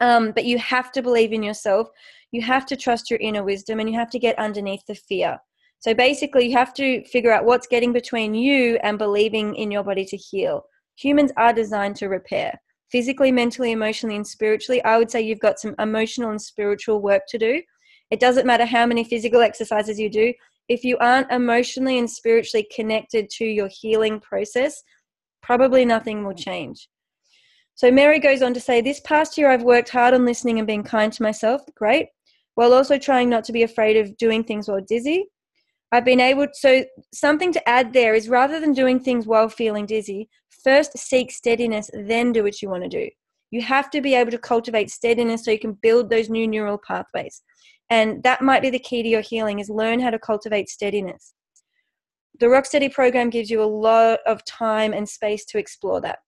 Um, 0.00 0.32
but 0.32 0.46
you 0.46 0.58
have 0.58 0.90
to 0.92 1.02
believe 1.02 1.32
in 1.32 1.42
yourself. 1.42 1.88
You 2.32 2.42
have 2.42 2.66
to 2.66 2.76
trust 2.76 3.10
your 3.10 3.18
inner 3.20 3.42
wisdom 3.42 3.80
and 3.80 3.90
you 3.90 3.98
have 3.98 4.10
to 4.10 4.18
get 4.18 4.38
underneath 4.38 4.84
the 4.86 4.94
fear. 4.94 5.38
So 5.80 5.94
basically, 5.94 6.46
you 6.46 6.56
have 6.56 6.74
to 6.74 7.02
figure 7.04 7.32
out 7.32 7.46
what's 7.46 7.66
getting 7.66 7.92
between 7.92 8.34
you 8.34 8.78
and 8.82 8.98
believing 8.98 9.54
in 9.56 9.70
your 9.70 9.82
body 9.82 10.04
to 10.06 10.16
heal. 10.16 10.64
Humans 10.96 11.32
are 11.36 11.52
designed 11.52 11.96
to 11.96 12.08
repair. 12.08 12.60
physically, 12.90 13.30
mentally, 13.30 13.70
emotionally, 13.70 14.16
and 14.16 14.26
spiritually, 14.26 14.82
I 14.84 14.98
would 14.98 15.10
say 15.10 15.20
you've 15.20 15.38
got 15.38 15.60
some 15.60 15.76
emotional 15.78 16.30
and 16.30 16.42
spiritual 16.42 17.00
work 17.00 17.22
to 17.28 17.38
do. 17.38 17.62
It 18.10 18.18
doesn't 18.18 18.46
matter 18.46 18.64
how 18.64 18.84
many 18.84 19.04
physical 19.04 19.40
exercises 19.40 19.98
you 19.98 20.10
do. 20.10 20.34
If 20.68 20.84
you 20.84 20.98
aren't 20.98 21.30
emotionally 21.30 21.98
and 21.98 22.10
spiritually 22.10 22.66
connected 22.74 23.30
to 23.38 23.44
your 23.44 23.68
healing 23.68 24.20
process, 24.20 24.82
probably 25.40 25.84
nothing 25.84 26.24
will 26.24 26.34
change. 26.34 26.88
So 27.74 27.90
Mary 27.90 28.18
goes 28.18 28.42
on 28.42 28.52
to 28.54 28.60
say, 28.60 28.80
This 28.80 29.00
past 29.00 29.38
year 29.38 29.50
I've 29.50 29.62
worked 29.62 29.88
hard 29.88 30.12
on 30.12 30.26
listening 30.26 30.58
and 30.58 30.66
being 30.66 30.82
kind 30.82 31.12
to 31.12 31.22
myself. 31.22 31.62
Great. 31.76 32.08
While 32.54 32.74
also 32.74 32.98
trying 32.98 33.30
not 33.30 33.44
to 33.44 33.52
be 33.52 33.62
afraid 33.62 33.96
of 33.96 34.16
doing 34.16 34.44
things 34.44 34.68
while 34.68 34.80
dizzy. 34.80 35.26
I've 35.92 36.04
been 36.04 36.20
able 36.20 36.46
to, 36.46 36.52
so 36.54 36.84
something 37.12 37.52
to 37.52 37.68
add 37.68 37.92
there 37.92 38.14
is 38.14 38.28
rather 38.28 38.60
than 38.60 38.72
doing 38.72 39.00
things 39.00 39.26
while 39.26 39.48
feeling 39.48 39.86
dizzy, 39.86 40.28
first 40.62 40.96
seek 40.96 41.32
steadiness, 41.32 41.90
then 41.92 42.32
do 42.32 42.44
what 42.44 42.62
you 42.62 42.70
want 42.70 42.84
to 42.84 42.88
do. 42.88 43.08
You 43.50 43.62
have 43.62 43.90
to 43.90 44.00
be 44.00 44.14
able 44.14 44.30
to 44.30 44.38
cultivate 44.38 44.90
steadiness 44.90 45.44
so 45.44 45.50
you 45.50 45.58
can 45.58 45.72
build 45.82 46.08
those 46.08 46.30
new 46.30 46.46
neural 46.46 46.78
pathways. 46.86 47.42
And 47.90 48.22
that 48.22 48.42
might 48.42 48.62
be 48.62 48.70
the 48.70 48.78
key 48.78 49.02
to 49.02 49.08
your 49.08 49.20
healing 49.20 49.58
is 49.58 49.68
learn 49.68 49.98
how 49.98 50.10
to 50.10 50.18
cultivate 50.18 50.68
steadiness. 50.68 51.34
The 52.38 52.46
Rocksteady 52.46 52.92
program 52.92 53.28
gives 53.28 53.50
you 53.50 53.60
a 53.60 53.64
lot 53.64 54.20
of 54.26 54.44
time 54.44 54.92
and 54.92 55.08
space 55.08 55.44
to 55.46 55.58
explore 55.58 56.00
that. 56.02 56.20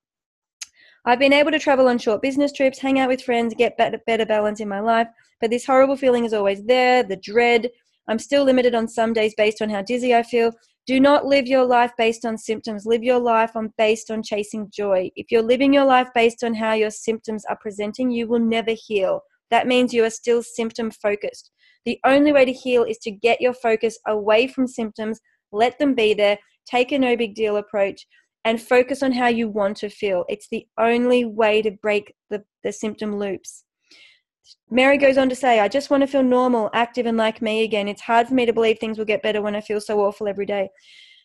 I've 1.04 1.18
been 1.18 1.32
able 1.32 1.50
to 1.50 1.58
travel 1.58 1.88
on 1.88 1.98
short 1.98 2.22
business 2.22 2.52
trips, 2.52 2.78
hang 2.78 2.98
out 2.98 3.08
with 3.08 3.22
friends, 3.22 3.54
get 3.56 3.76
better, 3.76 3.98
balance 4.24 4.60
in 4.60 4.68
my 4.68 4.80
life, 4.80 5.08
but 5.40 5.50
this 5.50 5.66
horrible 5.66 5.96
feeling 5.96 6.24
is 6.24 6.32
always 6.32 6.62
there 6.64 7.02
the 7.02 7.16
dread, 7.16 7.68
I'm 8.08 8.18
still 8.18 8.44
limited 8.44 8.74
on 8.74 8.88
some 8.88 9.12
days 9.12 9.34
based 9.36 9.62
on 9.62 9.70
how 9.70 9.82
dizzy 9.82 10.14
I 10.14 10.22
feel. 10.22 10.52
Do 10.86 10.98
not 10.98 11.26
live 11.26 11.46
your 11.46 11.64
life 11.64 11.92
based 11.96 12.24
on 12.24 12.36
symptoms. 12.36 12.86
Live 12.86 13.04
your 13.04 13.20
life 13.20 13.54
on 13.54 13.72
based 13.78 14.10
on 14.10 14.22
chasing 14.22 14.68
joy. 14.72 15.10
If 15.14 15.30
you're 15.30 15.42
living 15.42 15.72
your 15.72 15.84
life 15.84 16.08
based 16.14 16.42
on 16.42 16.54
how 16.54 16.72
your 16.72 16.90
symptoms 16.90 17.44
are 17.48 17.58
presenting, 17.60 18.10
you 18.10 18.26
will 18.26 18.40
never 18.40 18.72
heal. 18.72 19.22
That 19.50 19.68
means 19.68 19.94
you 19.94 20.04
are 20.04 20.10
still 20.10 20.42
symptom 20.42 20.90
focused. 20.90 21.52
The 21.84 22.00
only 22.04 22.32
way 22.32 22.44
to 22.44 22.52
heal 22.52 22.84
is 22.84 22.98
to 22.98 23.10
get 23.10 23.40
your 23.40 23.54
focus 23.54 23.98
away 24.06 24.48
from 24.48 24.66
symptoms, 24.66 25.20
let 25.52 25.78
them 25.78 25.94
be 25.94 26.14
there, 26.14 26.38
take 26.64 26.90
a 26.90 26.98
no 26.98 27.16
big 27.16 27.34
deal 27.34 27.56
approach, 27.56 28.06
and 28.44 28.60
focus 28.60 29.02
on 29.02 29.12
how 29.12 29.28
you 29.28 29.48
want 29.48 29.76
to 29.78 29.88
feel. 29.88 30.24
It's 30.28 30.48
the 30.50 30.66
only 30.78 31.24
way 31.24 31.62
to 31.62 31.70
break 31.70 32.14
the, 32.30 32.44
the 32.64 32.72
symptom 32.72 33.16
loops. 33.16 33.64
Mary 34.70 34.98
goes 34.98 35.18
on 35.18 35.28
to 35.28 35.36
say, 35.36 35.60
I 35.60 35.68
just 35.68 35.90
want 35.90 36.02
to 36.02 36.06
feel 36.06 36.22
normal, 36.22 36.70
active, 36.74 37.06
and 37.06 37.16
like 37.16 37.40
me 37.40 37.62
again. 37.62 37.88
It's 37.88 38.02
hard 38.02 38.26
for 38.26 38.34
me 38.34 38.46
to 38.46 38.52
believe 38.52 38.78
things 38.78 38.98
will 38.98 39.04
get 39.04 39.22
better 39.22 39.40
when 39.40 39.54
I 39.54 39.60
feel 39.60 39.80
so 39.80 40.00
awful 40.00 40.26
every 40.26 40.46
day. 40.46 40.68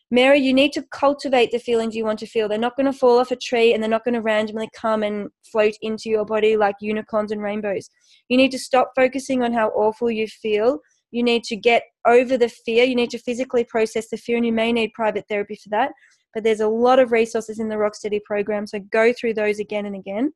Mary, 0.10 0.40
you 0.40 0.54
need 0.54 0.72
to 0.74 0.84
cultivate 0.92 1.52
the 1.52 1.60
feelings 1.60 1.96
you 1.96 2.06
want 2.06 2.20
to 2.20 2.28
feel. 2.28 2.48
They're 2.48 2.58
not 2.58 2.78
going 2.78 2.86
to 2.86 2.98
fall 2.98 3.20
off 3.20 3.32
a 3.32 3.36
tree 3.36 3.74
and 3.74 3.84
they're 3.84 3.90
not 3.90 4.06
going 4.06 4.14
to 4.14 4.22
randomly 4.22 4.70
come 4.74 5.04
and 5.04 5.28
float 5.52 5.74
into 5.82 6.10
your 6.10 6.24
body 6.24 6.56
like 6.56 6.76
unicorns 6.80 7.32
and 7.32 7.42
rainbows. 7.42 7.90
You 8.30 8.38
need 8.38 8.52
to 8.52 8.60
stop 8.60 8.92
focusing 8.96 9.44
on 9.44 9.52
how 9.52 9.70
awful 9.70 10.10
you 10.10 10.28
feel. 10.28 10.80
You 11.12 11.24
need 11.24 11.44
to 11.46 11.58
get 11.58 11.84
over 12.06 12.38
the 12.38 12.50
fear. 12.50 12.86
You 12.86 12.96
need 12.96 13.10
to 13.12 13.20
physically 13.20 13.64
process 13.64 14.10
the 14.10 14.18
fear, 14.18 14.38
and 14.38 14.46
you 14.46 14.54
may 14.54 14.72
need 14.72 14.94
private 14.94 15.26
therapy 15.30 15.56
for 15.56 15.70
that. 15.70 15.92
But 16.38 16.44
there's 16.44 16.60
a 16.60 16.68
lot 16.68 17.00
of 17.00 17.12
resources 17.12 17.58
in 17.58 17.68
the 17.68 17.78
Rocksteady 17.78 18.24
program, 18.24 18.68
so 18.68 18.78
go 18.78 19.12
through 19.12 19.34
those 19.34 19.58
again 19.58 19.88
and 19.88 19.96
again. 19.96 20.34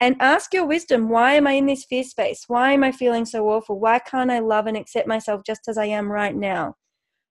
And 0.00 0.16
ask 0.20 0.54
your 0.54 0.64
wisdom 0.64 1.10
why 1.10 1.34
am 1.34 1.46
i 1.46 1.52
in 1.52 1.66
this 1.66 1.84
fear 1.84 2.02
space? 2.02 2.44
Why 2.46 2.72
am 2.72 2.82
i 2.82 2.90
feeling 2.90 3.26
so 3.26 3.46
awful? 3.50 3.78
Why 3.78 3.98
can't 3.98 4.30
i 4.30 4.38
love 4.38 4.66
and 4.66 4.74
accept 4.74 5.06
myself 5.06 5.42
just 5.44 5.68
as 5.68 5.76
i 5.76 5.84
am 5.84 6.10
right 6.10 6.34
now? 6.34 6.76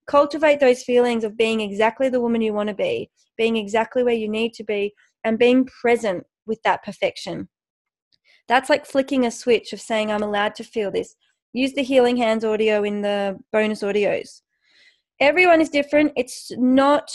Cultivate 0.06 0.60
those 0.60 0.84
feelings 0.84 1.24
of 1.24 1.36
being 1.36 1.60
exactly 1.60 2.08
the 2.08 2.22
woman 2.22 2.40
you 2.42 2.54
want 2.54 2.70
to 2.70 2.76
be 2.76 3.10
being 3.36 3.58
exactly 3.58 4.04
where 4.04 4.14
you 4.14 4.30
need 4.30 4.54
to 4.54 4.64
be 4.64 4.94
and 5.24 5.40
being 5.40 5.66
present 5.66 6.24
with 6.46 6.62
that 6.62 6.84
perfection. 6.84 7.50
That's 8.48 8.70
like 8.70 8.86
flicking 8.86 9.26
a 9.26 9.32
switch 9.32 9.74
of 9.74 9.82
saying 9.82 10.12
i'm 10.12 10.22
allowed 10.22 10.54
to 10.56 10.64
feel 10.64 10.92
this. 10.92 11.16
Use 11.52 11.74
the 11.74 11.82
healing 11.82 12.18
hands 12.18 12.46
audio 12.46 12.84
in 12.84 13.02
the 13.02 13.40
bonus 13.52 13.82
audios. 13.82 14.42
Everyone 15.20 15.62
is 15.62 15.70
different. 15.70 16.12
It's 16.16 16.52
not 16.58 17.12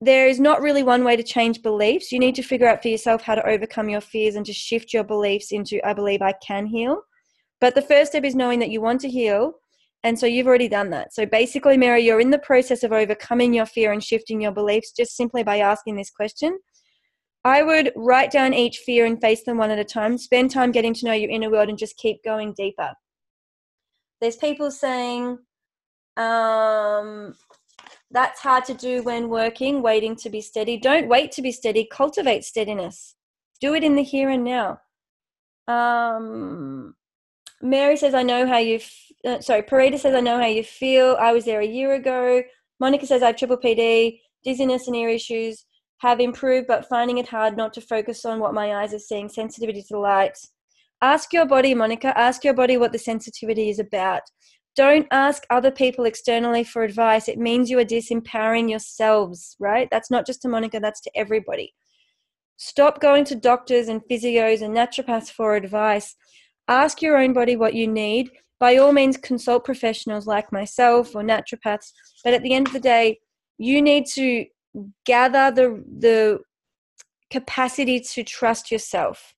there 0.00 0.28
is 0.28 0.38
not 0.38 0.62
really 0.62 0.82
one 0.82 1.02
way 1.02 1.16
to 1.16 1.22
change 1.22 1.62
beliefs. 1.62 2.12
You 2.12 2.20
need 2.20 2.36
to 2.36 2.42
figure 2.42 2.68
out 2.68 2.82
for 2.82 2.88
yourself 2.88 3.22
how 3.22 3.34
to 3.34 3.46
overcome 3.48 3.88
your 3.88 4.00
fears 4.00 4.36
and 4.36 4.46
to 4.46 4.52
shift 4.52 4.92
your 4.92 5.04
beliefs 5.04 5.50
into, 5.50 5.84
I 5.86 5.92
believe 5.92 6.22
I 6.22 6.34
can 6.46 6.66
heal. 6.66 7.02
But 7.60 7.74
the 7.74 7.82
first 7.82 8.12
step 8.12 8.24
is 8.24 8.36
knowing 8.36 8.60
that 8.60 8.70
you 8.70 8.80
want 8.80 9.00
to 9.00 9.08
heal. 9.08 9.54
And 10.04 10.16
so 10.16 10.26
you've 10.26 10.46
already 10.46 10.68
done 10.68 10.90
that. 10.90 11.12
So 11.12 11.26
basically, 11.26 11.76
Mary, 11.76 12.04
you're 12.04 12.20
in 12.20 12.30
the 12.30 12.38
process 12.38 12.84
of 12.84 12.92
overcoming 12.92 13.52
your 13.52 13.66
fear 13.66 13.92
and 13.92 14.02
shifting 14.02 14.40
your 14.40 14.52
beliefs 14.52 14.92
just 14.92 15.16
simply 15.16 15.42
by 15.42 15.58
asking 15.58 15.96
this 15.96 16.10
question. 16.10 16.58
I 17.44 17.62
would 17.62 17.92
write 17.96 18.30
down 18.30 18.54
each 18.54 18.78
fear 18.78 19.06
and 19.06 19.20
face 19.20 19.42
them 19.42 19.58
one 19.58 19.72
at 19.72 19.78
a 19.78 19.84
time. 19.84 20.16
Spend 20.18 20.52
time 20.52 20.70
getting 20.70 20.94
to 20.94 21.06
know 21.06 21.12
your 21.12 21.30
inner 21.30 21.50
world 21.50 21.68
and 21.68 21.78
just 21.78 21.96
keep 21.96 22.22
going 22.22 22.52
deeper. 22.56 22.92
There's 24.20 24.36
people 24.36 24.70
saying, 24.70 25.38
um, 26.16 27.34
that's 28.10 28.40
hard 28.40 28.64
to 28.66 28.74
do 28.74 29.02
when 29.02 29.28
working, 29.28 29.82
waiting 29.82 30.16
to 30.16 30.30
be 30.30 30.40
steady. 30.40 30.78
Don't 30.78 31.08
wait 31.08 31.32
to 31.32 31.42
be 31.42 31.52
steady, 31.52 31.86
cultivate 31.90 32.44
steadiness. 32.44 33.14
Do 33.60 33.74
it 33.74 33.84
in 33.84 33.96
the 33.96 34.02
here 34.02 34.30
and 34.30 34.44
now. 34.44 34.80
Um, 35.66 36.94
Mary 37.60 37.96
says, 37.96 38.14
I 38.14 38.22
know 38.22 38.46
how 38.46 38.58
you, 38.58 38.76
f- 38.76 39.12
uh, 39.26 39.40
sorry, 39.40 39.62
Parita 39.62 39.98
says, 39.98 40.14
I 40.14 40.20
know 40.20 40.38
how 40.38 40.46
you 40.46 40.64
feel. 40.64 41.16
I 41.20 41.32
was 41.32 41.44
there 41.44 41.60
a 41.60 41.66
year 41.66 41.94
ago. 41.94 42.42
Monica 42.80 43.06
says, 43.06 43.22
I 43.22 43.26
have 43.28 43.36
triple 43.36 43.58
PD, 43.58 44.20
dizziness 44.44 44.86
and 44.86 44.96
ear 44.96 45.10
issues 45.10 45.66
have 45.98 46.20
improved, 46.20 46.66
but 46.68 46.88
finding 46.88 47.18
it 47.18 47.28
hard 47.28 47.56
not 47.56 47.72
to 47.74 47.80
focus 47.80 48.24
on 48.24 48.38
what 48.38 48.54
my 48.54 48.76
eyes 48.76 48.94
are 48.94 48.98
seeing, 48.98 49.28
sensitivity 49.28 49.82
to 49.88 49.98
light. 49.98 50.38
Ask 51.02 51.32
your 51.32 51.46
body, 51.46 51.74
Monica, 51.74 52.16
ask 52.18 52.44
your 52.44 52.54
body 52.54 52.76
what 52.76 52.92
the 52.92 52.98
sensitivity 52.98 53.68
is 53.68 53.78
about. 53.78 54.22
Don't 54.76 55.06
ask 55.10 55.44
other 55.50 55.70
people 55.70 56.04
externally 56.04 56.62
for 56.62 56.82
advice. 56.84 57.28
It 57.28 57.38
means 57.38 57.68
you 57.68 57.78
are 57.78 57.84
disempowering 57.84 58.70
yourselves, 58.70 59.56
right? 59.58 59.88
That's 59.90 60.10
not 60.10 60.26
just 60.26 60.42
to 60.42 60.48
Monica, 60.48 60.78
that's 60.80 61.00
to 61.02 61.10
everybody. 61.16 61.74
Stop 62.56 63.00
going 63.00 63.24
to 63.24 63.34
doctors 63.34 63.88
and 63.88 64.02
physios 64.10 64.62
and 64.62 64.76
naturopaths 64.76 65.30
for 65.30 65.54
advice. 65.54 66.16
Ask 66.68 67.02
your 67.02 67.16
own 67.16 67.32
body 67.32 67.56
what 67.56 67.74
you 67.74 67.86
need. 67.86 68.30
By 68.60 68.76
all 68.76 68.92
means, 68.92 69.16
consult 69.16 69.64
professionals 69.64 70.26
like 70.26 70.52
myself 70.52 71.14
or 71.14 71.22
naturopaths. 71.22 71.92
But 72.24 72.34
at 72.34 72.42
the 72.42 72.54
end 72.54 72.66
of 72.66 72.72
the 72.72 72.80
day, 72.80 73.20
you 73.58 73.80
need 73.80 74.06
to 74.14 74.46
gather 75.06 75.50
the, 75.50 75.84
the 75.98 76.40
capacity 77.30 78.00
to 78.00 78.24
trust 78.24 78.70
yourself. 78.70 79.34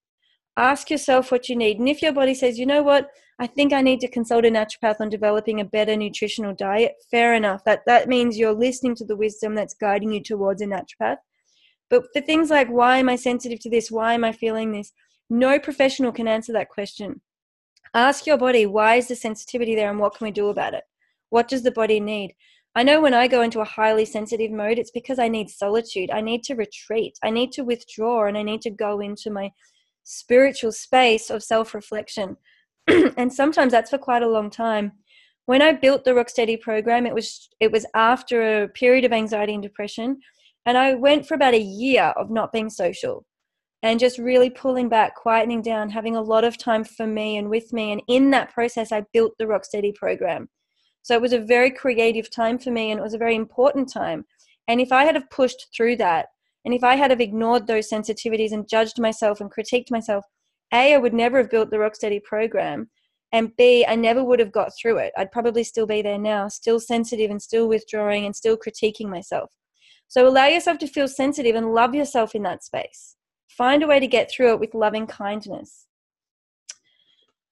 Ask 0.57 0.90
yourself 0.90 1.31
what 1.31 1.49
you 1.49 1.57
need. 1.57 1.79
And 1.79 1.88
if 1.88 2.03
your 2.03 2.12
body 2.12 2.35
says, 2.35 2.59
you 2.59 2.66
know 2.66 2.83
what, 2.83 3.11
I 3.40 3.46
think 3.46 3.72
I 3.72 3.81
need 3.81 4.00
to 4.00 4.09
consult 4.09 4.44
a 4.44 4.50
naturopath 4.50 5.00
on 5.00 5.09
developing 5.09 5.61
a 5.61 5.64
better 5.64 5.96
nutritional 5.96 6.55
diet. 6.55 6.92
Fair 7.11 7.35
enough. 7.35 7.64
That 7.64 7.81
that 7.87 8.07
means 8.07 8.37
you're 8.37 8.53
listening 8.53 8.94
to 8.96 9.05
the 9.07 9.16
wisdom 9.16 9.55
that's 9.55 9.72
guiding 9.72 10.12
you 10.12 10.22
towards 10.22 10.61
a 10.61 10.66
naturopath. 10.66 11.16
But 11.88 12.05
for 12.12 12.20
things 12.20 12.50
like 12.50 12.68
why 12.68 12.98
am 12.98 13.09
I 13.09 13.16
sensitive 13.16 13.59
to 13.61 13.70
this? 13.70 13.90
Why 13.90 14.12
am 14.12 14.24
I 14.24 14.33
feeling 14.33 14.72
this? 14.72 14.92
No 15.31 15.59
professional 15.59 16.12
can 16.12 16.29
answer 16.29 16.53
that 16.53 16.68
question. 16.68 17.22
Ask 17.94 18.26
your 18.26 18.37
body 18.37 18.66
why 18.66 18.96
is 18.96 19.09
the 19.09 19.16
sensitivity 19.16 19.74
there 19.74 19.90
and 19.90 19.98
what 19.98 20.14
can 20.14 20.26
we 20.26 20.33
do 20.33 20.48
about 20.48 20.74
it? 20.74 20.85
What 21.31 21.48
does 21.48 21.62
the 21.62 21.72
body 21.72 21.98
need? 21.98 22.35
I 22.74 22.83
know 22.83 23.00
when 23.00 23.14
I 23.14 23.26
go 23.26 23.40
into 23.40 23.61
a 23.61 23.64
highly 23.64 24.05
sensitive 24.05 24.50
mode, 24.50 24.79
it's 24.79 24.92
because 24.92 25.18
I 25.18 25.29
need 25.29 25.48
solitude. 25.48 26.11
I 26.11 26.20
need 26.20 26.44
to 26.44 26.55
retreat. 26.55 27.18
I 27.24 27.31
need 27.31 27.53
to 27.53 27.64
withdraw 27.64 28.26
and 28.26 28.37
I 28.37 28.42
need 28.42 28.61
to 28.62 28.70
go 28.70 29.00
into 29.00 29.31
my 29.31 29.50
spiritual 30.05 30.72
space 30.72 31.31
of 31.31 31.42
self 31.42 31.74
reflection. 31.74 32.37
and 33.16 33.33
sometimes 33.33 33.72
that's 33.72 33.90
for 33.90 33.98
quite 33.98 34.22
a 34.22 34.29
long 34.29 34.50
time. 34.50 34.92
When 35.46 35.62
I 35.62 35.72
built 35.72 36.05
the 36.05 36.12
Rocksteady 36.12 36.61
program, 36.61 37.07
it 37.07 37.14
was 37.14 37.48
it 37.61 37.72
was 37.72 37.87
after 37.94 38.62
a 38.62 38.68
period 38.68 39.05
of 39.05 39.12
anxiety 39.12 39.55
and 39.55 39.62
depression, 39.62 40.20
and 40.66 40.79
I 40.79 40.94
went 40.94 41.26
for 41.26 41.35
about 41.35 41.55
a 41.55 41.61
year 41.61 42.12
of 42.16 42.31
not 42.31 42.53
being 42.53 42.70
social 42.70 43.24
and 43.83 43.98
just 43.98 44.18
really 44.18 44.50
pulling 44.50 44.88
back, 44.88 45.14
quietening 45.16 45.62
down, 45.62 45.88
having 45.88 46.14
a 46.14 46.22
lot 46.22 46.45
of 46.45 46.59
time 46.59 46.84
for 46.84 47.07
me 47.07 47.38
and 47.38 47.49
with 47.49 47.72
me. 47.72 47.93
And 47.93 48.03
in 48.09 48.30
that 48.30 48.53
process, 48.53 48.93
I 48.93 49.05
built 49.12 49.32
the 49.38 49.47
Rocksteady 49.47 49.95
program. 49.95 50.49
So 51.03 51.14
it 51.14 51.22
was 51.22 51.32
a 51.32 51.38
very 51.38 51.70
creative 51.70 52.30
time 52.30 52.59
for 52.59 52.70
me, 52.70 52.91
and 52.91 53.01
it 53.01 53.03
was 53.03 53.14
a 53.14 53.18
very 53.18 53.34
important 53.34 53.91
time. 53.91 54.26
And 54.68 54.80
if 54.80 54.93
I 54.93 55.05
had 55.05 55.14
have 55.14 55.30
pushed 55.30 55.68
through 55.74 55.97
that, 55.97 56.26
and 56.64 56.74
if 56.74 56.84
I 56.84 56.97
had 56.97 57.11
have 57.11 57.22
ignored 57.22 57.66
those 57.66 57.88
sensitivities 57.88 58.53
and 58.53 58.68
judged 58.68 59.01
myself 59.01 59.41
and 59.41 59.51
critiqued 59.51 59.91
myself, 59.91 60.24
a, 60.73 60.95
I 60.95 60.99
would 60.99 61.14
never 61.14 61.39
have 61.39 61.51
built 61.51 61.71
the 61.71 61.77
Rocksteady 61.77 62.23
program. 62.23 62.91
And 63.33 63.57
B, 63.57 63.85
I 63.87 63.95
never 63.95 64.25
would 64.25 64.41
have 64.41 64.53
got 64.53 64.73
through 64.81 64.99
it. 64.99 65.12
I'd 65.16 65.31
probably 65.31 65.62
still 65.62 65.87
be 65.87 66.03
there 66.03 66.18
now, 66.18 66.49
still 66.49 66.81
sensitive 66.81 67.31
and 67.31 67.41
still 67.41 67.68
withdrawing 67.68 68.27
and 68.27 68.35
still 68.35 68.57
critiquing 68.57 69.09
myself. 69.09 69.53
So 70.09 70.27
allow 70.27 70.47
yourself 70.47 70.79
to 70.79 70.89
feel 70.89 71.07
sensitive 71.07 71.55
and 71.55 71.73
love 71.73 71.95
yourself 71.95 72.35
in 72.35 72.43
that 72.43 72.64
space. 72.64 73.16
Find 73.49 73.83
a 73.83 73.87
way 73.87 74.01
to 74.01 74.09
get 74.09 74.31
through 74.31 74.55
it 74.55 74.61
with 74.61 74.75
loving 74.75 75.07
kindness. 75.07 75.87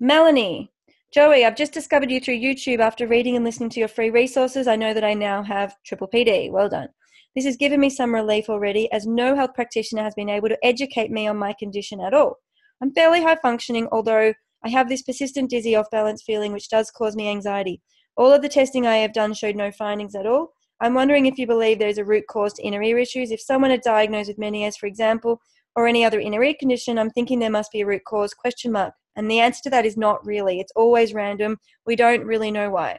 Melanie, 0.01 0.73
Joey, 1.12 1.45
I've 1.45 1.57
just 1.57 1.73
discovered 1.73 2.11
you 2.11 2.21
through 2.21 2.39
YouTube 2.39 2.81
after 2.81 3.07
reading 3.07 3.37
and 3.37 3.45
listening 3.45 3.71
to 3.71 3.81
your 3.81 3.89
free 3.89 4.11
resources. 4.11 4.66
I 4.66 4.77
know 4.77 4.93
that 4.93 5.05
I 5.05 5.14
now 5.14 5.43
have 5.43 5.77
triple 5.85 6.09
PD. 6.09 6.51
Well 6.51 6.69
done. 6.69 6.89
This 7.35 7.45
has 7.45 7.57
given 7.57 7.79
me 7.79 7.91
some 7.91 8.14
relief 8.14 8.49
already, 8.49 8.91
as 8.91 9.07
no 9.07 9.37
health 9.37 9.55
practitioner 9.55 10.03
has 10.03 10.14
been 10.14 10.29
able 10.29 10.49
to 10.49 10.59
educate 10.64 11.11
me 11.11 11.29
on 11.29 11.37
my 11.37 11.55
condition 11.57 12.01
at 12.01 12.14
all. 12.14 12.39
I'm 12.81 12.93
fairly 12.93 13.22
high 13.22 13.37
functioning, 13.37 13.89
although 13.91 14.35
I 14.64 14.68
have 14.68 14.89
this 14.89 15.03
persistent 15.03 15.51
dizzy 15.51 15.74
off 15.76 15.91
balance 15.91 16.22
feeling 16.22 16.53
which 16.53 16.68
does 16.68 16.91
cause 16.91 17.16
me 17.16 17.29
anxiety. 17.29 17.81
All 18.16 18.33
of 18.33 18.43
the 18.43 18.49
testing 18.49 18.87
I 18.87 18.97
have 18.97 19.12
done 19.12 19.35
showed 19.35 19.57
no 19.57 19.70
findings 19.70 20.14
at 20.14 20.26
all. 20.26 20.53
I'm 20.81 20.95
wondering 20.95 21.26
if 21.26 21.39
you 21.39 21.47
believe 21.47 21.79
there 21.79 21.89
is 21.89 21.99
a 21.99 22.05
root 22.05 22.24
cause 22.29 22.53
to 22.55 22.62
inner 22.62 22.83
ear 22.83 22.99
issues. 22.99 23.31
If 23.31 23.41
someone 23.41 23.70
are 23.72 23.79
diagnosed 23.79 24.29
with 24.29 24.39
Meniere's, 24.39 24.76
for 24.76 24.87
example, 24.87 25.41
or 25.74 25.87
any 25.87 26.05
other 26.05 26.20
inner 26.20 26.43
ear 26.43 26.55
condition, 26.59 26.99
I'm 26.99 27.11
thinking 27.11 27.39
there 27.39 27.51
must 27.51 27.72
be 27.72 27.81
a 27.81 27.87
root 27.87 28.05
cause 28.05 28.35
question 28.35 28.72
mark. 28.72 28.95
And 29.16 29.31
the 29.31 29.41
answer 29.41 29.62
to 29.64 29.70
that 29.70 29.87
is 29.87 29.97
not 29.97 30.24
really. 30.24 30.61
It's 30.61 30.72
always 30.76 31.14
random. 31.14 31.59
We 31.87 31.97
don't 31.97 32.24
really 32.24 32.51
know 32.53 32.70
why. 32.70 32.99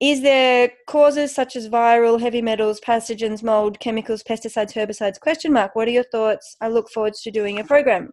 Is 0.00 0.22
there 0.22 0.72
causes 0.86 1.34
such 1.34 1.56
as 1.56 1.68
viral, 1.68 2.18
heavy 2.18 2.40
metals, 2.40 2.80
pathogens, 2.80 3.42
mold, 3.42 3.78
chemicals, 3.80 4.22
pesticides, 4.22 4.72
herbicides? 4.72 5.20
Question 5.20 5.52
mark. 5.52 5.76
What 5.76 5.88
are 5.88 5.90
your 5.90 6.04
thoughts? 6.04 6.56
I 6.62 6.68
look 6.68 6.88
forward 6.88 7.12
to 7.12 7.30
doing 7.30 7.60
a 7.60 7.64
program. 7.64 8.12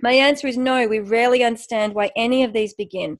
My 0.00 0.12
answer 0.12 0.46
is 0.46 0.56
no. 0.56 0.86
We 0.86 1.00
rarely 1.00 1.44
understand 1.44 1.94
why 1.94 2.10
any 2.16 2.44
of 2.44 2.54
these 2.54 2.72
begin. 2.72 3.18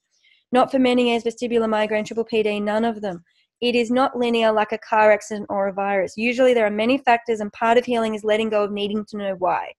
Not 0.52 0.70
for 0.70 0.78
Meniere's, 0.78 1.24
vestibular 1.24 1.68
migraine, 1.68 2.06
triple 2.06 2.24
PD, 2.24 2.62
none 2.62 2.86
of 2.86 3.02
them. 3.02 3.22
It 3.60 3.74
is 3.74 3.90
not 3.90 4.16
linear 4.16 4.52
like 4.52 4.72
a 4.72 4.78
car 4.78 5.12
accident 5.12 5.44
or 5.50 5.68
a 5.68 5.74
virus. 5.74 6.14
Usually 6.16 6.54
there 6.54 6.64
are 6.64 6.70
many 6.70 6.96
factors, 6.96 7.40
and 7.40 7.52
part 7.52 7.76
of 7.76 7.84
healing 7.84 8.14
is 8.14 8.24
letting 8.24 8.48
go 8.48 8.64
of 8.64 8.72
needing 8.72 9.04
to 9.10 9.18
know 9.18 9.34
why. 9.38 9.72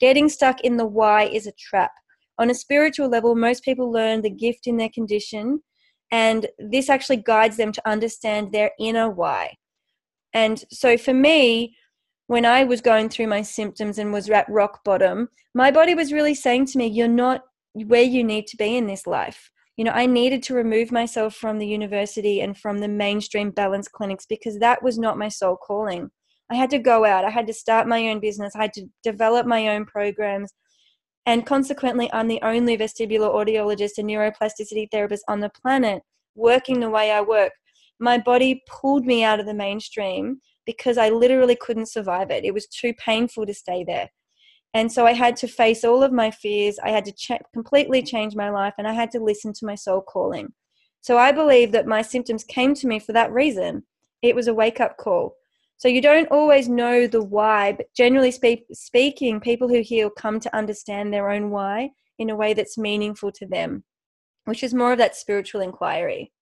Getting 0.00 0.28
stuck 0.28 0.62
in 0.62 0.76
the 0.76 0.86
why 0.86 1.26
is 1.26 1.46
a 1.46 1.52
trap. 1.52 1.92
On 2.38 2.50
a 2.50 2.54
spiritual 2.54 3.08
level, 3.08 3.36
most 3.36 3.62
people 3.62 3.92
learn 3.92 4.22
the 4.22 4.30
gift 4.30 4.66
in 4.66 4.76
their 4.76 4.88
condition, 4.88 5.62
and 6.10 6.46
this 6.58 6.88
actually 6.88 7.18
guides 7.18 7.56
them 7.56 7.72
to 7.72 7.88
understand 7.88 8.52
their 8.52 8.72
inner 8.78 9.08
why. 9.08 9.56
And 10.32 10.62
so 10.70 10.96
for 10.96 11.14
me, 11.14 11.76
when 12.26 12.44
I 12.44 12.64
was 12.64 12.80
going 12.80 13.08
through 13.08 13.26
my 13.26 13.42
symptoms 13.42 13.98
and 13.98 14.12
was 14.12 14.30
at 14.30 14.48
rock 14.48 14.84
bottom, 14.84 15.28
my 15.54 15.70
body 15.70 15.94
was 15.94 16.12
really 16.12 16.34
saying 16.34 16.66
to 16.66 16.78
me, 16.78 16.86
You're 16.86 17.08
not 17.08 17.42
where 17.72 18.02
you 18.02 18.24
need 18.24 18.46
to 18.48 18.56
be 18.56 18.76
in 18.76 18.86
this 18.86 19.06
life 19.06 19.50
you 19.80 19.84
know, 19.84 19.92
I 19.92 20.04
needed 20.04 20.42
to 20.42 20.54
remove 20.54 20.92
myself 20.92 21.34
from 21.34 21.56
the 21.56 21.66
university 21.66 22.42
and 22.42 22.54
from 22.54 22.80
the 22.80 22.86
mainstream 22.86 23.50
balance 23.50 23.88
clinics 23.88 24.26
because 24.26 24.58
that 24.58 24.82
was 24.82 24.98
not 24.98 25.16
my 25.16 25.28
soul 25.28 25.56
calling. 25.56 26.10
I 26.50 26.56
had 26.56 26.68
to 26.68 26.78
go 26.78 27.06
out, 27.06 27.24
I 27.24 27.30
had 27.30 27.46
to 27.46 27.54
start 27.54 27.88
my 27.88 28.08
own 28.08 28.20
business, 28.20 28.52
I 28.54 28.60
had 28.60 28.74
to 28.74 28.84
develop 29.02 29.46
my 29.46 29.68
own 29.68 29.86
programs. 29.86 30.52
And 31.26 31.46
consequently, 31.46 32.10
I'm 32.12 32.28
the 32.28 32.40
only 32.42 32.76
vestibular 32.76 33.32
audiologist 33.32 33.98
and 33.98 34.08
neuroplasticity 34.08 34.90
therapist 34.90 35.24
on 35.28 35.40
the 35.40 35.50
planet 35.50 36.02
working 36.34 36.80
the 36.80 36.90
way 36.90 37.10
I 37.10 37.20
work. 37.20 37.52
My 37.98 38.18
body 38.18 38.62
pulled 38.66 39.04
me 39.04 39.22
out 39.22 39.40
of 39.40 39.46
the 39.46 39.54
mainstream 39.54 40.40
because 40.64 40.96
I 40.96 41.10
literally 41.10 41.56
couldn't 41.56 41.90
survive 41.90 42.30
it. 42.30 42.44
It 42.44 42.54
was 42.54 42.66
too 42.66 42.94
painful 42.94 43.46
to 43.46 43.54
stay 43.54 43.84
there. 43.84 44.08
And 44.72 44.90
so 44.90 45.04
I 45.04 45.12
had 45.12 45.36
to 45.36 45.48
face 45.48 45.84
all 45.84 46.02
of 46.02 46.12
my 46.12 46.30
fears. 46.30 46.78
I 46.82 46.90
had 46.90 47.04
to 47.06 47.12
ch- 47.12 47.42
completely 47.52 48.02
change 48.02 48.36
my 48.36 48.50
life 48.50 48.74
and 48.78 48.86
I 48.86 48.92
had 48.92 49.10
to 49.12 49.20
listen 49.20 49.52
to 49.54 49.66
my 49.66 49.74
soul 49.74 50.00
calling. 50.00 50.52
So 51.00 51.18
I 51.18 51.32
believe 51.32 51.72
that 51.72 51.86
my 51.86 52.02
symptoms 52.02 52.44
came 52.44 52.74
to 52.74 52.86
me 52.86 52.98
for 52.98 53.12
that 53.12 53.32
reason. 53.32 53.84
It 54.22 54.36
was 54.36 54.48
a 54.48 54.54
wake 54.54 54.80
up 54.80 54.96
call. 54.96 55.34
So 55.80 55.88
you 55.88 56.02
don't 56.02 56.30
always 56.30 56.68
know 56.68 57.06
the 57.06 57.24
why, 57.24 57.72
but 57.72 57.86
generally 57.96 58.30
spe- 58.30 58.68
speaking, 58.70 59.40
people 59.40 59.66
who 59.66 59.80
heal 59.80 60.10
come 60.10 60.38
to 60.40 60.54
understand 60.54 61.10
their 61.10 61.30
own 61.30 61.48
why 61.48 61.92
in 62.18 62.28
a 62.28 62.36
way 62.36 62.52
that's 62.52 62.76
meaningful 62.76 63.32
to 63.32 63.46
them, 63.46 63.84
which 64.44 64.62
is 64.62 64.74
more 64.74 64.92
of 64.92 64.98
that 64.98 65.16
spiritual 65.16 65.62
inquiry. 65.62 66.32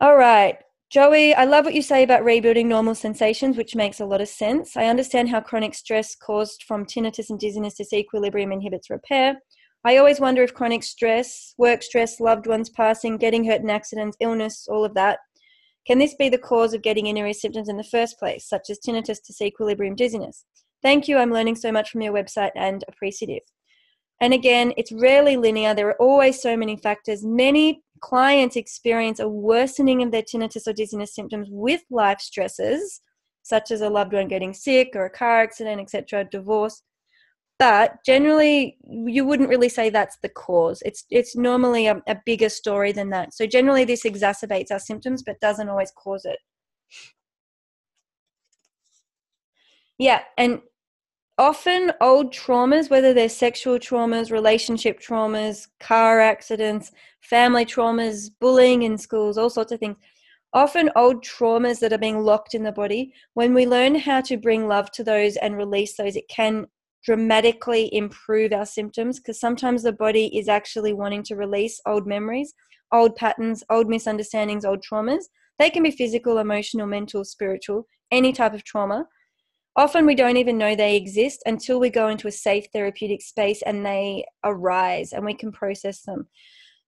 All 0.00 0.16
right. 0.16 0.58
Joey, 0.90 1.32
I 1.32 1.44
love 1.44 1.64
what 1.64 1.74
you 1.74 1.82
say 1.82 2.02
about 2.02 2.24
rebuilding 2.24 2.68
normal 2.68 2.96
sensations, 2.96 3.56
which 3.56 3.76
makes 3.76 4.00
a 4.00 4.04
lot 4.04 4.20
of 4.20 4.26
sense. 4.26 4.76
I 4.76 4.86
understand 4.86 5.28
how 5.28 5.40
chronic 5.40 5.74
stress 5.74 6.16
caused 6.16 6.64
from 6.64 6.86
tinnitus 6.86 7.30
and 7.30 7.38
dizziness 7.38 7.78
disequilibrium 7.80 8.52
inhibits 8.52 8.90
repair. 8.90 9.36
I 9.84 9.98
always 9.98 10.18
wonder 10.18 10.42
if 10.42 10.54
chronic 10.54 10.82
stress, 10.82 11.54
work 11.56 11.84
stress, 11.84 12.18
loved 12.18 12.48
ones 12.48 12.68
passing, 12.68 13.16
getting 13.16 13.44
hurt 13.44 13.60
in 13.60 13.70
accidents, 13.70 14.16
illness, 14.18 14.66
all 14.68 14.84
of 14.84 14.94
that, 14.94 15.20
can 15.88 15.98
this 15.98 16.14
be 16.14 16.28
the 16.28 16.36
cause 16.36 16.74
of 16.74 16.82
getting 16.82 17.06
inner 17.06 17.26
ear 17.26 17.32
symptoms 17.32 17.70
in 17.70 17.78
the 17.78 17.82
first 17.82 18.18
place, 18.18 18.46
such 18.46 18.68
as 18.68 18.78
tinnitus, 18.78 19.20
disequilibrium, 19.20 19.96
dizziness? 19.96 20.44
Thank 20.82 21.08
you. 21.08 21.16
I'm 21.16 21.32
learning 21.32 21.56
so 21.56 21.72
much 21.72 21.90
from 21.90 22.02
your 22.02 22.12
website 22.12 22.50
and 22.54 22.84
appreciative. 22.88 23.40
And 24.20 24.34
again, 24.34 24.74
it's 24.76 24.92
rarely 24.92 25.38
linear. 25.38 25.72
There 25.72 25.88
are 25.88 25.96
always 26.02 26.42
so 26.42 26.58
many 26.58 26.76
factors. 26.76 27.24
Many 27.24 27.82
clients 28.00 28.54
experience 28.54 29.18
a 29.18 29.30
worsening 29.30 30.02
of 30.02 30.10
their 30.10 30.22
tinnitus 30.22 30.66
or 30.66 30.74
dizziness 30.74 31.14
symptoms 31.14 31.48
with 31.50 31.80
life 31.90 32.20
stresses, 32.20 33.00
such 33.42 33.70
as 33.70 33.80
a 33.80 33.88
loved 33.88 34.12
one 34.12 34.28
getting 34.28 34.52
sick 34.52 34.90
or 34.94 35.06
a 35.06 35.10
car 35.10 35.40
accident, 35.40 35.80
etc., 35.80 36.28
divorce. 36.30 36.82
But 37.58 38.04
generally, 38.06 38.78
you 38.88 39.24
wouldn't 39.24 39.48
really 39.48 39.68
say 39.68 39.90
that's 39.90 40.18
the 40.22 40.28
cause. 40.28 40.80
It's 40.84 41.04
it's 41.10 41.36
normally 41.36 41.88
a, 41.88 42.00
a 42.06 42.16
bigger 42.24 42.48
story 42.48 42.92
than 42.92 43.10
that. 43.10 43.34
So 43.34 43.46
generally, 43.46 43.84
this 43.84 44.04
exacerbates 44.04 44.70
our 44.70 44.78
symptoms, 44.78 45.24
but 45.24 45.40
doesn't 45.40 45.68
always 45.68 45.90
cause 45.90 46.24
it. 46.24 46.38
Yeah, 49.98 50.20
and 50.36 50.60
often 51.38 51.92
old 52.00 52.32
traumas, 52.32 52.90
whether 52.90 53.12
they're 53.12 53.28
sexual 53.28 53.78
traumas, 53.78 54.30
relationship 54.30 55.00
traumas, 55.00 55.66
car 55.80 56.20
accidents, 56.20 56.92
family 57.20 57.64
traumas, 57.66 58.30
bullying 58.40 58.82
in 58.82 58.96
schools, 58.96 59.36
all 59.36 59.50
sorts 59.50 59.72
of 59.72 59.80
things, 59.80 59.96
often 60.52 60.90
old 60.96 61.24
traumas 61.24 61.80
that 61.80 61.92
are 61.92 61.98
being 61.98 62.20
locked 62.20 62.54
in 62.54 62.62
the 62.62 62.72
body, 62.72 63.12
when 63.34 63.54
we 63.54 63.66
learn 63.66 63.96
how 63.96 64.20
to 64.20 64.36
bring 64.36 64.68
love 64.68 64.90
to 64.92 65.04
those 65.04 65.36
and 65.36 65.56
release 65.56 65.96
those, 65.96 66.16
it 66.16 66.28
can 66.28 66.66
dramatically 67.04 67.94
improve 67.94 68.52
our 68.52 68.66
symptoms 68.66 69.18
because 69.18 69.40
sometimes 69.40 69.82
the 69.82 69.92
body 69.92 70.36
is 70.36 70.48
actually 70.48 70.92
wanting 70.92 71.22
to 71.24 71.36
release 71.36 71.80
old 71.86 72.06
memories, 72.06 72.54
old 72.92 73.16
patterns, 73.16 73.62
old 73.70 73.88
misunderstandings, 73.88 74.64
old 74.64 74.82
traumas. 74.82 75.24
They 75.58 75.70
can 75.70 75.82
be 75.82 75.90
physical, 75.90 76.38
emotional, 76.38 76.86
mental, 76.86 77.24
spiritual, 77.24 77.86
any 78.10 78.32
type 78.32 78.54
of 78.54 78.64
trauma 78.64 79.06
often 79.78 80.04
we 80.04 80.14
don't 80.16 80.36
even 80.36 80.58
know 80.58 80.74
they 80.74 80.96
exist 80.96 81.40
until 81.46 81.78
we 81.78 81.88
go 81.88 82.08
into 82.08 82.26
a 82.26 82.32
safe 82.32 82.66
therapeutic 82.72 83.22
space 83.22 83.62
and 83.62 83.86
they 83.86 84.24
arise 84.42 85.12
and 85.12 85.24
we 85.24 85.32
can 85.32 85.52
process 85.52 86.02
them. 86.02 86.26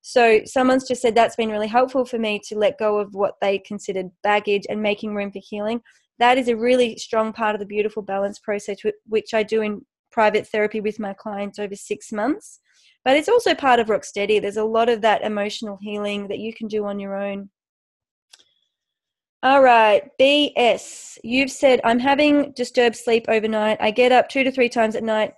So, 0.03 0.41
someone's 0.45 0.89
just 0.89 1.01
said 1.01 1.15
that's 1.15 1.37
been 1.37 1.51
really 1.51 1.69
helpful 1.69 2.05
for 2.05 2.19
me 2.19 2.41
to 2.49 2.59
let 2.59 2.79
go 2.79 2.99
of 2.99 3.15
what 3.15 3.35
they 3.41 3.59
considered 3.59 4.11
baggage 4.25 4.67
and 4.69 4.83
making 4.83 5.15
room 5.15 5.31
for 5.31 5.41
healing. 5.41 5.83
That 6.19 6.37
is 6.37 6.49
a 6.49 6.57
really 6.57 6.97
strong 6.97 7.33
part 7.33 7.55
of 7.55 7.61
the 7.61 7.67
beautiful 7.67 8.03
balance 8.03 8.41
process, 8.41 8.79
which 9.07 9.35
I 9.35 9.43
do 9.45 9.63
in 9.63 9.87
private 10.11 10.47
therapy 10.47 10.81
with 10.81 10.99
my 10.99 11.13
clients 11.13 11.59
over 11.59 11.75
six 11.75 12.13
months. 12.13 12.61
But 13.05 13.17
it's 13.17 13.29
also 13.29 13.55
part 13.55 13.81
of 13.81 13.89
Rocksteady. 13.89 14.41
There's 14.41 14.57
a 14.57 14.65
lot 14.65 14.89
of 14.89 15.01
that 15.03 15.23
emotional 15.23 15.79
healing 15.81 16.29
that 16.29 16.39
you 16.39 16.53
can 16.53 16.69
do 16.69 16.85
on 16.85 16.99
your 16.99 17.17
own. 17.17 17.51
All 19.43 19.63
right, 19.63 20.03
BS. 20.21 21.17
You've 21.25 21.51
said 21.51 21.81
I'm 21.83 21.99
having 21.99 22.53
disturbed 22.53 22.97
sleep 22.97 23.25
overnight. 23.27 23.79
I 23.81 23.91
get 23.91 24.13
up 24.13 24.29
two 24.29 24.45
to 24.45 24.53
three 24.53 24.69
times 24.69 24.97
at 24.97 25.03
night. 25.03 25.33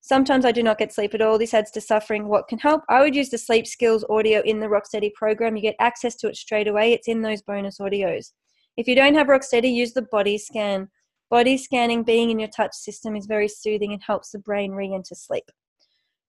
Sometimes 0.00 0.44
I 0.44 0.52
do 0.52 0.62
not 0.62 0.76
get 0.76 0.92
sleep 0.92 1.14
at 1.14 1.22
all. 1.22 1.38
This 1.38 1.54
adds 1.54 1.70
to 1.70 1.80
suffering. 1.80 2.26
What 2.26 2.48
can 2.48 2.58
help? 2.58 2.82
I 2.90 3.00
would 3.00 3.14
use 3.14 3.30
the 3.30 3.38
Sleep 3.38 3.66
Skills 3.66 4.04
audio 4.10 4.42
in 4.42 4.60
the 4.60 4.66
Rocksteady 4.66 5.14
program. 5.14 5.56
You 5.56 5.62
get 5.62 5.76
access 5.78 6.14
to 6.16 6.28
it 6.28 6.36
straight 6.36 6.68
away. 6.68 6.92
It's 6.92 7.08
in 7.08 7.22
those 7.22 7.40
bonus 7.40 7.78
audios. 7.78 8.32
If 8.76 8.86
you 8.86 8.96
don't 8.96 9.14
have 9.14 9.28
Rocksteady, 9.28 9.72
use 9.72 9.92
the 9.92 10.02
body 10.02 10.36
scan. 10.36 10.90
Body 11.34 11.58
scanning, 11.58 12.04
being 12.04 12.30
in 12.30 12.38
your 12.38 12.48
touch 12.48 12.74
system, 12.74 13.16
is 13.16 13.26
very 13.26 13.48
soothing 13.48 13.92
and 13.92 14.00
helps 14.00 14.30
the 14.30 14.38
brain 14.38 14.70
re 14.70 14.94
enter 14.94 15.16
sleep. 15.16 15.50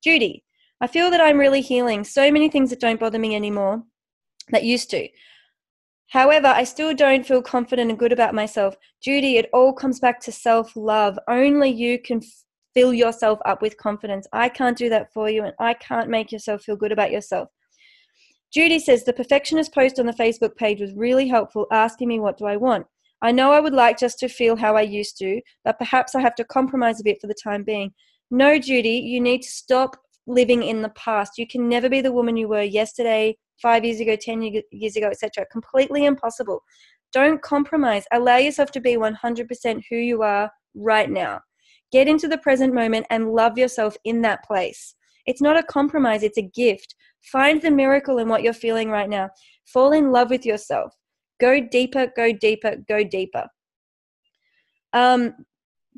Judy, 0.03 0.43
I 0.82 0.88
feel 0.88 1.12
that 1.12 1.22
I'm 1.22 1.38
really 1.38 1.62
healing. 1.62 2.03
So 2.03 2.32
many 2.32 2.49
things 2.49 2.72
that 2.72 2.80
don't 2.80 2.99
bother 2.99 3.20
me 3.20 3.36
anymore 3.36 3.84
that 4.49 4.64
used 4.64 4.89
to. 4.89 5.08
However, 6.08 6.47
I 6.47 6.64
still 6.64 6.95
don't 6.95 7.24
feel 7.24 7.43
confident 7.43 7.91
and 7.91 7.99
good 7.99 8.14
about 8.14 8.34
myself. 8.34 8.78
Judy, 8.99 9.38
it 9.38 9.47
all 9.53 9.74
comes 9.74 9.99
back 9.99 10.20
to 10.22 10.32
self 10.32 10.76
love. 10.76 11.20
Only 11.28 11.70
you 11.70 11.99
can 11.99 12.20
fill 12.74 12.91
yourself 12.91 13.38
up 13.45 13.62
with 13.62 13.78
confidence. 13.78 14.26
I 14.34 14.49
can't 14.49 14.76
do 14.76 14.89
that 14.89 15.14
for 15.14 15.30
you, 15.30 15.43
and 15.43 15.53
I 15.60 15.76
can't 15.76 16.10
make 16.10 16.32
yourself 16.32 16.64
feel 16.64 16.78
good 16.78 16.91
about 16.91 17.12
yourself. 17.12 17.49
Judy 18.51 18.80
says 18.80 19.03
the 19.03 19.14
perfectionist 19.14 19.72
post 19.72 19.99
on 19.99 20.08
the 20.08 20.14
Facebook 20.14 20.56
page 20.56 20.82
was 20.82 20.95
really 20.95 21.28
helpful, 21.28 21.68
asking 21.72 22.08
me 22.08 22.20
what 22.20 22.39
do 22.39 22.45
I 22.45 22.58
want. 22.58 22.88
I 23.26 23.32
know 23.32 23.51
I 23.51 23.59
would 23.59 23.73
like 23.73 23.97
just 23.97 24.19
to 24.19 24.30
feel 24.30 24.55
how 24.55 24.76
I 24.76 24.84
used 24.84 25.17
to, 25.17 25.41
but 25.63 25.80
perhaps 25.80 26.13
I 26.13 26.21
have 26.21 26.36
to 26.36 26.43
compromise 26.43 26.99
a 26.99 27.03
bit 27.03 27.19
for 27.19 27.26
the 27.26 27.34
time 27.34 27.63
being. 27.63 27.91
No, 28.30 28.59
Judy, 28.59 28.99
you 28.99 29.19
need 29.19 29.41
to 29.41 29.49
stop 29.49 29.97
living 30.28 30.61
in 30.61 30.84
the 30.84 30.89
past. 30.89 31.39
You 31.39 31.47
can 31.47 31.67
never 31.67 31.89
be 31.89 32.01
the 32.01 32.11
woman 32.11 32.38
you 32.38 32.47
were 32.47 32.61
yesterday, 32.61 33.36
five 33.59 33.84
years 33.84 33.99
ago, 33.99 34.15
10 34.15 34.61
years 34.69 34.95
ago, 34.95 35.07
etc. 35.07 35.43
Completely 35.51 36.05
impossible. 36.05 36.61
Don't 37.13 37.41
compromise. 37.41 38.05
Allow 38.11 38.38
yourself 38.38 38.69
to 38.73 38.80
be 38.80 38.95
100% 38.95 39.82
who 39.89 39.95
you 39.95 40.21
are 40.21 40.51
right 40.76 41.09
now. 41.09 41.39
Get 41.91 42.07
into 42.07 42.28
the 42.28 42.38
present 42.38 42.76
moment 42.76 43.07
and 43.09 43.32
love 43.32 43.57
yourself 43.57 43.97
in 44.03 44.21
that 44.21 44.43
place. 44.43 44.93
It's 45.26 45.41
not 45.41 45.57
a 45.57 45.63
compromise, 45.63 46.21
it's 46.21 46.38
a 46.38 46.43
gift. 46.43 46.93
Find 47.23 47.59
the 47.59 47.71
miracle 47.71 48.19
in 48.19 48.30
what 48.30 48.43
you're 48.43 48.53
feeling 48.53 48.91
right 48.91 49.09
now. 49.09 49.32
Fall 49.65 49.93
in 49.93 50.11
love 50.11 50.30
with 50.30 50.45
yourself. 50.45 50.93
Go 51.39 51.59
deeper, 51.59 52.11
go 52.15 52.31
deeper, 52.31 52.77
go 52.88 53.03
deeper. 53.03 53.47
Um, 54.93 55.33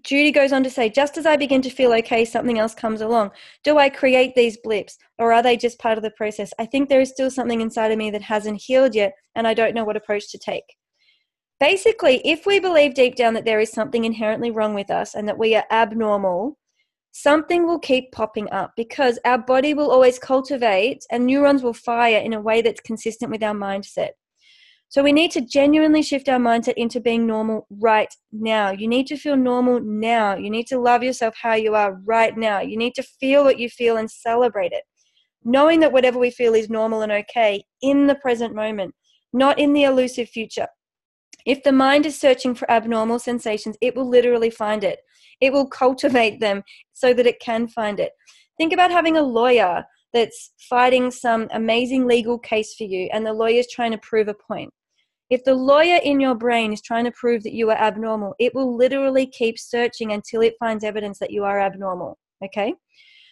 Judy 0.03 0.31
goes 0.31 0.53
on 0.53 0.63
to 0.63 0.69
say, 0.69 0.89
just 0.89 1.17
as 1.17 1.25
I 1.25 1.35
begin 1.35 1.61
to 1.63 1.69
feel 1.69 1.91
okay, 1.93 2.23
something 2.23 2.59
else 2.59 2.75
comes 2.75 3.01
along. 3.01 3.31
Do 3.63 3.77
I 3.77 3.89
create 3.89 4.35
these 4.35 4.57
blips 4.57 4.97
or 5.17 5.33
are 5.33 5.41
they 5.41 5.57
just 5.57 5.79
part 5.79 5.97
of 5.97 6.03
the 6.03 6.11
process? 6.11 6.53
I 6.59 6.65
think 6.65 6.87
there 6.87 7.01
is 7.01 7.09
still 7.09 7.31
something 7.31 7.61
inside 7.61 7.91
of 7.91 7.97
me 7.97 8.11
that 8.11 8.21
hasn't 8.21 8.61
healed 8.61 8.93
yet 8.93 9.13
and 9.35 9.47
I 9.47 9.53
don't 9.53 9.73
know 9.73 9.83
what 9.83 9.97
approach 9.97 10.29
to 10.31 10.37
take. 10.37 10.75
Basically, 11.59 12.21
if 12.23 12.45
we 12.45 12.59
believe 12.59 12.93
deep 12.93 13.15
down 13.15 13.33
that 13.33 13.45
there 13.45 13.59
is 13.59 13.71
something 13.71 14.05
inherently 14.05 14.51
wrong 14.51 14.75
with 14.75 14.91
us 14.91 15.15
and 15.15 15.27
that 15.27 15.39
we 15.39 15.55
are 15.55 15.65
abnormal, 15.71 16.59
something 17.11 17.65
will 17.65 17.79
keep 17.79 18.11
popping 18.11 18.49
up 18.51 18.73
because 18.77 19.17
our 19.25 19.39
body 19.39 19.73
will 19.73 19.89
always 19.89 20.19
cultivate 20.19 21.03
and 21.09 21.25
neurons 21.25 21.63
will 21.63 21.73
fire 21.73 22.19
in 22.19 22.33
a 22.33 22.41
way 22.41 22.61
that's 22.61 22.81
consistent 22.81 23.31
with 23.31 23.41
our 23.41 23.55
mindset. 23.55 24.11
So 24.89 25.03
we 25.03 25.11
need 25.11 25.31
to 25.31 25.41
genuinely 25.41 26.01
shift 26.01 26.29
our 26.29 26.39
mindset 26.39 26.75
into 26.77 27.01
being 27.01 27.27
normal 27.27 27.67
right 27.69 28.13
now. 28.31 28.71
You 28.71 28.87
need 28.87 29.05
to 29.07 29.17
feel 29.17 29.35
normal 29.35 29.81
now. 29.81 30.37
You 30.37 30.49
need 30.49 30.67
to 30.67 30.79
love 30.79 31.03
yourself 31.03 31.35
how 31.41 31.55
you 31.55 31.75
are 31.75 31.99
right 32.05 32.37
now. 32.37 32.61
You 32.61 32.77
need 32.77 32.95
to 32.95 33.03
feel 33.03 33.43
what 33.43 33.59
you 33.59 33.69
feel 33.69 33.97
and 33.97 34.09
celebrate 34.09 34.71
it. 34.71 34.83
Knowing 35.43 35.81
that 35.81 35.91
whatever 35.91 36.17
we 36.17 36.31
feel 36.31 36.53
is 36.53 36.69
normal 36.69 37.01
and 37.01 37.11
okay 37.11 37.63
in 37.81 38.07
the 38.07 38.15
present 38.15 38.55
moment, 38.55 38.95
not 39.33 39.59
in 39.59 39.73
the 39.73 39.83
elusive 39.83 40.29
future. 40.29 40.67
If 41.45 41.63
the 41.63 41.71
mind 41.71 42.05
is 42.05 42.19
searching 42.19 42.55
for 42.55 42.69
abnormal 42.71 43.19
sensations, 43.19 43.77
it 43.81 43.95
will 43.95 44.09
literally 44.09 44.49
find 44.49 44.83
it. 44.83 44.99
It 45.41 45.51
will 45.51 45.67
cultivate 45.67 46.39
them 46.39 46.63
so 46.93 47.13
that 47.13 47.27
it 47.27 47.39
can 47.39 47.67
find 47.67 47.99
it. 47.99 48.11
Think 48.57 48.73
about 48.73 48.91
having 48.91 49.17
a 49.17 49.21
lawyer 49.21 49.85
that's 50.13 50.51
fighting 50.57 51.11
some 51.11 51.47
amazing 51.51 52.07
legal 52.07 52.39
case 52.39 52.73
for 52.75 52.85
you 52.85 53.09
and 53.11 53.25
the 53.25 53.33
lawyer's 53.33 53.67
trying 53.67 53.91
to 53.91 53.97
prove 53.99 54.27
a 54.29 54.33
point. 54.33 54.73
If 55.29 55.43
the 55.43 55.53
lawyer 55.53 55.99
in 56.03 56.19
your 56.19 56.35
brain 56.35 56.71
is 56.71 56.81
trying 56.81 57.03
to 57.05 57.11
prove 57.11 57.43
that 57.43 57.53
you 57.53 57.69
are 57.69 57.77
abnormal, 57.77 58.33
it 58.39 58.55
will 58.55 58.75
literally 58.75 59.25
keep 59.25 59.59
searching 59.59 60.13
until 60.13 60.41
it 60.41 60.55
finds 60.59 60.83
evidence 60.83 61.19
that 61.19 61.31
you 61.31 61.43
are 61.43 61.59
abnormal. 61.59 62.17
Okay? 62.43 62.73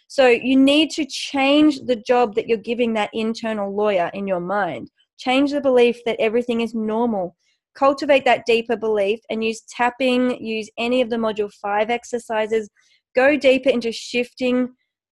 So 0.07 0.27
you 0.27 0.57
need 0.57 0.91
to 0.91 1.05
change 1.05 1.79
the 1.81 1.95
job 1.95 2.35
that 2.35 2.47
you're 2.47 2.57
giving 2.57 2.93
that 2.93 3.09
internal 3.13 3.73
lawyer 3.73 4.11
in 4.13 4.27
your 4.27 4.39
mind. 4.39 4.91
Change 5.17 5.51
the 5.51 5.61
belief 5.61 5.97
that 6.05 6.19
everything 6.19 6.61
is 6.61 6.75
normal. 6.75 7.35
Cultivate 7.75 8.25
that 8.25 8.45
deeper 8.45 8.75
belief 8.75 9.19
and 9.29 9.43
use 9.43 9.61
tapping, 9.69 10.43
use 10.43 10.69
any 10.77 11.01
of 11.01 11.09
the 11.09 11.15
module 11.15 11.51
five 11.51 11.89
exercises. 11.89 12.69
Go 13.15 13.37
deeper 13.37 13.69
into 13.69 13.91
shifting 13.91 14.69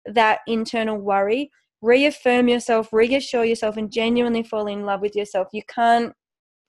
that 0.05 0.39
internal 0.47 0.97
worry. 0.97 1.51
Reaffirm 1.82 2.47
yourself, 2.47 2.91
reassure 2.91 3.45
yourself, 3.45 3.77
and 3.77 3.91
genuinely 3.91 4.43
fall 4.43 4.67
in 4.67 4.86
love 4.86 5.01
with 5.01 5.15
yourself. 5.15 5.47
You 5.53 5.63
can't 5.67 6.13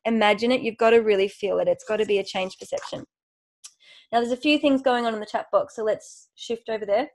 imagine 0.05 0.53
it, 0.53 0.63
you've 0.63 0.77
got 0.77 0.91
to 0.91 0.99
really 0.99 1.29
feel 1.29 1.59
it. 1.59 1.69
It's 1.69 1.85
got 1.85 1.99
to 1.99 2.07
be 2.07 2.19
a 2.19 2.25
change 2.25 2.59
perception. 2.59 3.05
Now, 4.13 4.21
there's 4.21 4.33
a 4.33 4.37
few 4.37 4.59
things 4.59 4.83
going 4.83 5.07
on 5.07 5.15
in 5.15 5.21
the 5.21 5.27
chat 5.27 5.47
box, 5.51 5.77
so 5.77 5.85
let's 5.85 6.29
shift 6.35 6.69
over 6.69 6.85
there. 6.85 7.09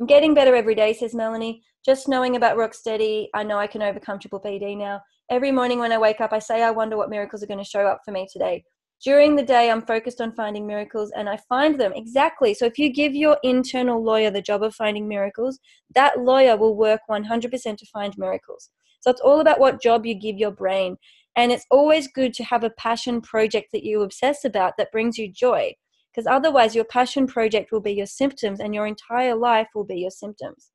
I'm 0.00 0.06
getting 0.06 0.34
better 0.34 0.56
every 0.56 0.74
day, 0.74 0.92
says 0.92 1.14
Melanie. 1.14 1.62
Just 1.84 2.08
knowing 2.08 2.36
about 2.36 2.56
Rocksteady, 2.56 3.28
I 3.34 3.42
know 3.42 3.58
I 3.58 3.66
can 3.66 3.82
overcome 3.82 4.18
triple 4.18 4.40
PD 4.40 4.76
now. 4.76 5.00
Every 5.30 5.52
morning 5.52 5.78
when 5.78 5.92
I 5.92 5.98
wake 5.98 6.20
up, 6.20 6.32
I 6.32 6.38
say, 6.38 6.62
I 6.62 6.70
wonder 6.70 6.96
what 6.96 7.10
miracles 7.10 7.42
are 7.42 7.46
going 7.46 7.62
to 7.62 7.64
show 7.64 7.86
up 7.86 8.00
for 8.04 8.10
me 8.10 8.26
today. 8.32 8.64
During 9.02 9.34
the 9.34 9.42
day, 9.42 9.70
I'm 9.70 9.80
focused 9.80 10.20
on 10.20 10.32
finding 10.32 10.66
miracles 10.66 11.10
and 11.16 11.28
I 11.28 11.38
find 11.48 11.80
them. 11.80 11.92
Exactly. 11.94 12.52
So 12.52 12.66
if 12.66 12.78
you 12.78 12.92
give 12.92 13.14
your 13.14 13.38
internal 13.42 14.02
lawyer 14.04 14.30
the 14.30 14.42
job 14.42 14.62
of 14.62 14.74
finding 14.74 15.08
miracles, 15.08 15.58
that 15.94 16.18
lawyer 16.18 16.56
will 16.56 16.76
work 16.76 17.00
100% 17.08 17.78
to 17.78 17.86
find 17.86 18.18
miracles. 18.18 18.70
So 19.00 19.10
it's 19.10 19.22
all 19.22 19.40
about 19.40 19.58
what 19.58 19.80
job 19.80 20.04
you 20.04 20.14
give 20.14 20.36
your 20.36 20.50
brain. 20.50 20.96
And 21.36 21.52
it's 21.52 21.66
always 21.70 22.08
good 22.08 22.34
to 22.34 22.44
have 22.44 22.64
a 22.64 22.70
passion 22.70 23.20
project 23.20 23.68
that 23.72 23.84
you 23.84 24.02
obsess 24.02 24.44
about 24.44 24.74
that 24.78 24.92
brings 24.92 25.16
you 25.16 25.30
joy. 25.30 25.74
Because 26.12 26.26
otherwise, 26.26 26.74
your 26.74 26.84
passion 26.84 27.26
project 27.26 27.70
will 27.70 27.80
be 27.80 27.92
your 27.92 28.06
symptoms 28.06 28.58
and 28.60 28.74
your 28.74 28.86
entire 28.86 29.36
life 29.36 29.68
will 29.74 29.84
be 29.84 30.00
your 30.00 30.10
symptoms. 30.10 30.70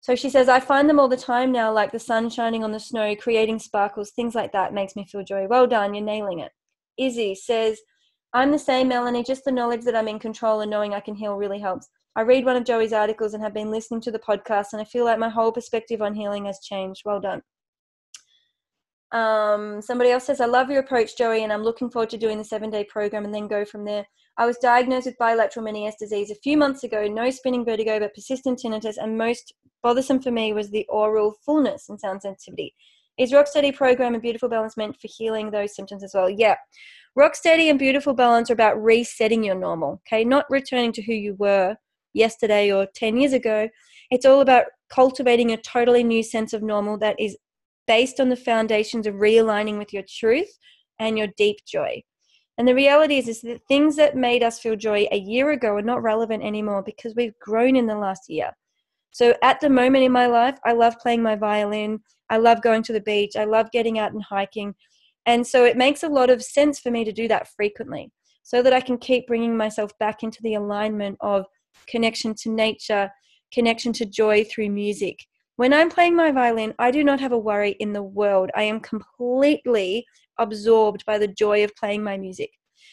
So 0.00 0.16
she 0.16 0.30
says, 0.30 0.48
I 0.48 0.60
find 0.60 0.88
them 0.88 0.98
all 0.98 1.08
the 1.08 1.16
time 1.16 1.52
now, 1.52 1.72
like 1.72 1.92
the 1.92 1.98
sun 1.98 2.30
shining 2.30 2.64
on 2.64 2.72
the 2.72 2.80
snow, 2.80 3.14
creating 3.14 3.58
sparkles, 3.58 4.10
things 4.10 4.34
like 4.34 4.50
that 4.52 4.72
makes 4.72 4.96
me 4.96 5.06
feel 5.06 5.22
joy. 5.22 5.46
Well 5.46 5.66
done, 5.66 5.94
you're 5.94 6.04
nailing 6.04 6.40
it. 6.40 6.52
Izzy 6.98 7.34
says, 7.34 7.78
I'm 8.32 8.50
the 8.50 8.58
same, 8.58 8.88
Melanie, 8.88 9.22
just 9.22 9.44
the 9.44 9.52
knowledge 9.52 9.84
that 9.84 9.94
I'm 9.94 10.08
in 10.08 10.18
control 10.18 10.60
and 10.62 10.70
knowing 10.70 10.94
I 10.94 11.00
can 11.00 11.14
heal 11.14 11.36
really 11.36 11.60
helps. 11.60 11.88
I 12.16 12.22
read 12.22 12.44
one 12.44 12.56
of 12.56 12.64
Joey's 12.64 12.92
articles 12.92 13.34
and 13.34 13.42
have 13.42 13.54
been 13.54 13.70
listening 13.70 14.00
to 14.02 14.10
the 14.10 14.18
podcast, 14.18 14.68
and 14.72 14.80
I 14.80 14.84
feel 14.84 15.04
like 15.04 15.18
my 15.18 15.28
whole 15.28 15.52
perspective 15.52 16.00
on 16.00 16.14
healing 16.14 16.46
has 16.46 16.60
changed. 16.60 17.02
Well 17.04 17.20
done. 17.20 17.42
Um, 19.12 19.82
somebody 19.82 20.10
else 20.10 20.24
says, 20.24 20.40
I 20.40 20.46
love 20.46 20.70
your 20.70 20.80
approach, 20.80 21.16
Joey, 21.16 21.42
and 21.42 21.52
I'm 21.52 21.64
looking 21.64 21.90
forward 21.90 22.10
to 22.10 22.18
doing 22.18 22.38
the 22.38 22.44
seven 22.44 22.70
day 22.70 22.84
program 22.84 23.24
and 23.24 23.34
then 23.34 23.48
go 23.48 23.64
from 23.64 23.84
there. 23.84 24.06
I 24.36 24.46
was 24.46 24.56
diagnosed 24.58 25.06
with 25.06 25.18
bilateral 25.18 25.66
Meniere's 25.66 25.96
disease 25.98 26.30
a 26.30 26.36
few 26.36 26.56
months 26.56 26.84
ago, 26.84 27.06
no 27.06 27.30
spinning 27.30 27.64
vertigo, 27.64 27.98
but 27.98 28.14
persistent 28.14 28.60
tinnitus, 28.60 28.96
and 28.96 29.18
most 29.18 29.52
bothersome 29.82 30.22
for 30.22 30.30
me 30.30 30.52
was 30.52 30.70
the 30.70 30.86
aural 30.88 31.34
fullness 31.44 31.88
and 31.88 32.00
sound 32.00 32.22
sensitivity. 32.22 32.74
Is 33.18 33.32
Rocksteady 33.32 33.74
program 33.74 34.14
a 34.14 34.20
beautiful 34.20 34.48
balance 34.48 34.76
meant 34.76 34.98
for 35.00 35.08
healing 35.14 35.50
those 35.50 35.74
symptoms 35.74 36.02
as 36.02 36.12
well? 36.14 36.30
Yeah. 36.30 36.56
Rocksteady 37.18 37.68
and 37.68 37.78
beautiful 37.78 38.14
balance 38.14 38.48
are 38.48 38.54
about 38.54 38.82
resetting 38.82 39.44
your 39.44 39.56
normal, 39.56 40.00
okay? 40.06 40.24
Not 40.24 40.46
returning 40.48 40.92
to 40.92 41.02
who 41.02 41.12
you 41.12 41.34
were 41.34 41.76
yesterday 42.14 42.72
or 42.72 42.86
10 42.94 43.18
years 43.18 43.32
ago. 43.32 43.68
It's 44.10 44.24
all 44.24 44.40
about 44.40 44.66
cultivating 44.88 45.52
a 45.52 45.56
totally 45.56 46.04
new 46.04 46.22
sense 46.22 46.52
of 46.52 46.62
normal 46.62 46.96
that 46.98 47.18
is 47.18 47.36
based 47.90 48.20
on 48.20 48.28
the 48.28 48.36
foundations 48.36 49.04
of 49.04 49.16
realigning 49.16 49.76
with 49.76 49.92
your 49.92 50.04
truth 50.08 50.56
and 51.00 51.18
your 51.18 51.26
deep 51.36 51.56
joy. 51.66 52.00
And 52.56 52.68
the 52.68 52.74
reality 52.76 53.18
is, 53.18 53.26
is 53.26 53.40
that 53.40 53.66
things 53.66 53.96
that 53.96 54.14
made 54.14 54.44
us 54.44 54.60
feel 54.60 54.76
joy 54.76 55.08
a 55.10 55.18
year 55.18 55.50
ago 55.50 55.74
are 55.74 55.82
not 55.82 56.00
relevant 56.00 56.44
anymore 56.44 56.84
because 56.84 57.16
we've 57.16 57.36
grown 57.40 57.74
in 57.74 57.88
the 57.88 57.98
last 57.98 58.28
year. 58.28 58.52
So 59.10 59.34
at 59.42 59.60
the 59.60 59.68
moment 59.68 60.04
in 60.04 60.12
my 60.12 60.28
life, 60.28 60.56
I 60.64 60.72
love 60.72 61.00
playing 61.00 61.20
my 61.20 61.34
violin. 61.34 61.98
I 62.28 62.36
love 62.36 62.62
going 62.62 62.84
to 62.84 62.92
the 62.92 63.00
beach. 63.00 63.34
I 63.34 63.44
love 63.44 63.72
getting 63.72 63.98
out 63.98 64.12
and 64.12 64.22
hiking. 64.22 64.72
And 65.26 65.44
so 65.44 65.64
it 65.64 65.76
makes 65.76 66.04
a 66.04 66.08
lot 66.08 66.30
of 66.30 66.44
sense 66.44 66.78
for 66.78 66.92
me 66.92 67.02
to 67.02 67.10
do 67.10 67.26
that 67.26 67.48
frequently 67.56 68.12
so 68.44 68.62
that 68.62 68.72
I 68.72 68.80
can 68.80 68.98
keep 68.98 69.26
bringing 69.26 69.56
myself 69.56 69.90
back 69.98 70.22
into 70.22 70.38
the 70.44 70.54
alignment 70.54 71.16
of 71.22 71.44
connection 71.88 72.36
to 72.42 72.50
nature, 72.50 73.10
connection 73.52 73.92
to 73.94 74.06
joy 74.06 74.44
through 74.44 74.70
music, 74.70 75.26
when 75.60 75.74
I'm 75.74 75.90
playing 75.90 76.16
my 76.16 76.32
violin, 76.32 76.72
I 76.78 76.90
do 76.90 77.04
not 77.04 77.20
have 77.20 77.32
a 77.32 77.38
worry 77.38 77.72
in 77.80 77.92
the 77.92 78.02
world. 78.02 78.50
I 78.56 78.62
am 78.62 78.80
completely 78.80 80.06
absorbed 80.38 81.04
by 81.04 81.18
the 81.18 81.28
joy 81.28 81.62
of 81.62 81.76
playing 81.76 82.02
my 82.02 82.16
music. 82.16 82.48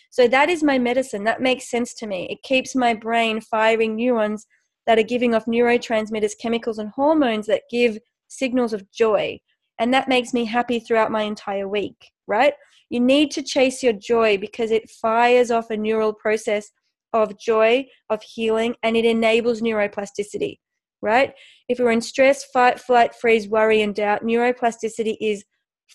So 0.09 0.27
that 0.27 0.49
is 0.49 0.63
my 0.63 0.77
medicine. 0.77 1.23
That 1.23 1.39
makes 1.39 1.71
sense 1.71 1.93
to 1.93 2.07
me. 2.07 2.27
It 2.29 2.43
keeps 2.43 2.75
my 2.75 2.93
brain 2.93 3.39
firing 3.39 3.95
neurons 3.95 4.45
that 4.85 4.99
are 4.99 5.03
giving 5.03 5.33
off 5.33 5.45
neurotransmitters, 5.45 6.33
chemicals, 6.41 6.77
and 6.77 6.89
hormones 6.89 7.47
that 7.47 7.61
give 7.71 7.99
signals 8.27 8.73
of 8.73 8.91
joy. 8.91 9.39
And 9.79 9.93
that 9.93 10.09
makes 10.09 10.33
me 10.33 10.43
happy 10.43 10.81
throughout 10.81 11.09
my 11.09 11.21
entire 11.21 11.69
week, 11.69 12.11
right? 12.27 12.53
You 12.89 12.99
need 12.99 13.31
to 13.31 13.43
chase 13.43 13.81
your 13.81 13.93
joy 13.93 14.39
because 14.39 14.71
it 14.71 14.89
fires 14.89 15.51
off 15.51 15.69
a 15.69 15.77
neural 15.77 16.11
process 16.11 16.69
of 17.13 17.39
joy, 17.39 17.85
of 18.09 18.21
healing, 18.23 18.75
and 18.83 18.97
it 18.97 19.05
enables 19.05 19.61
neuroplasticity 19.61 20.57
right? 21.01 21.33
If 21.69 21.79
we're 21.79 21.91
in 21.91 22.01
stress, 22.01 22.43
fight, 22.45 22.79
flight, 22.79 23.13
freeze, 23.15 23.47
worry, 23.47 23.81
and 23.81 23.93
doubt, 23.93 24.23
neuroplasticity 24.23 25.17
is 25.21 25.43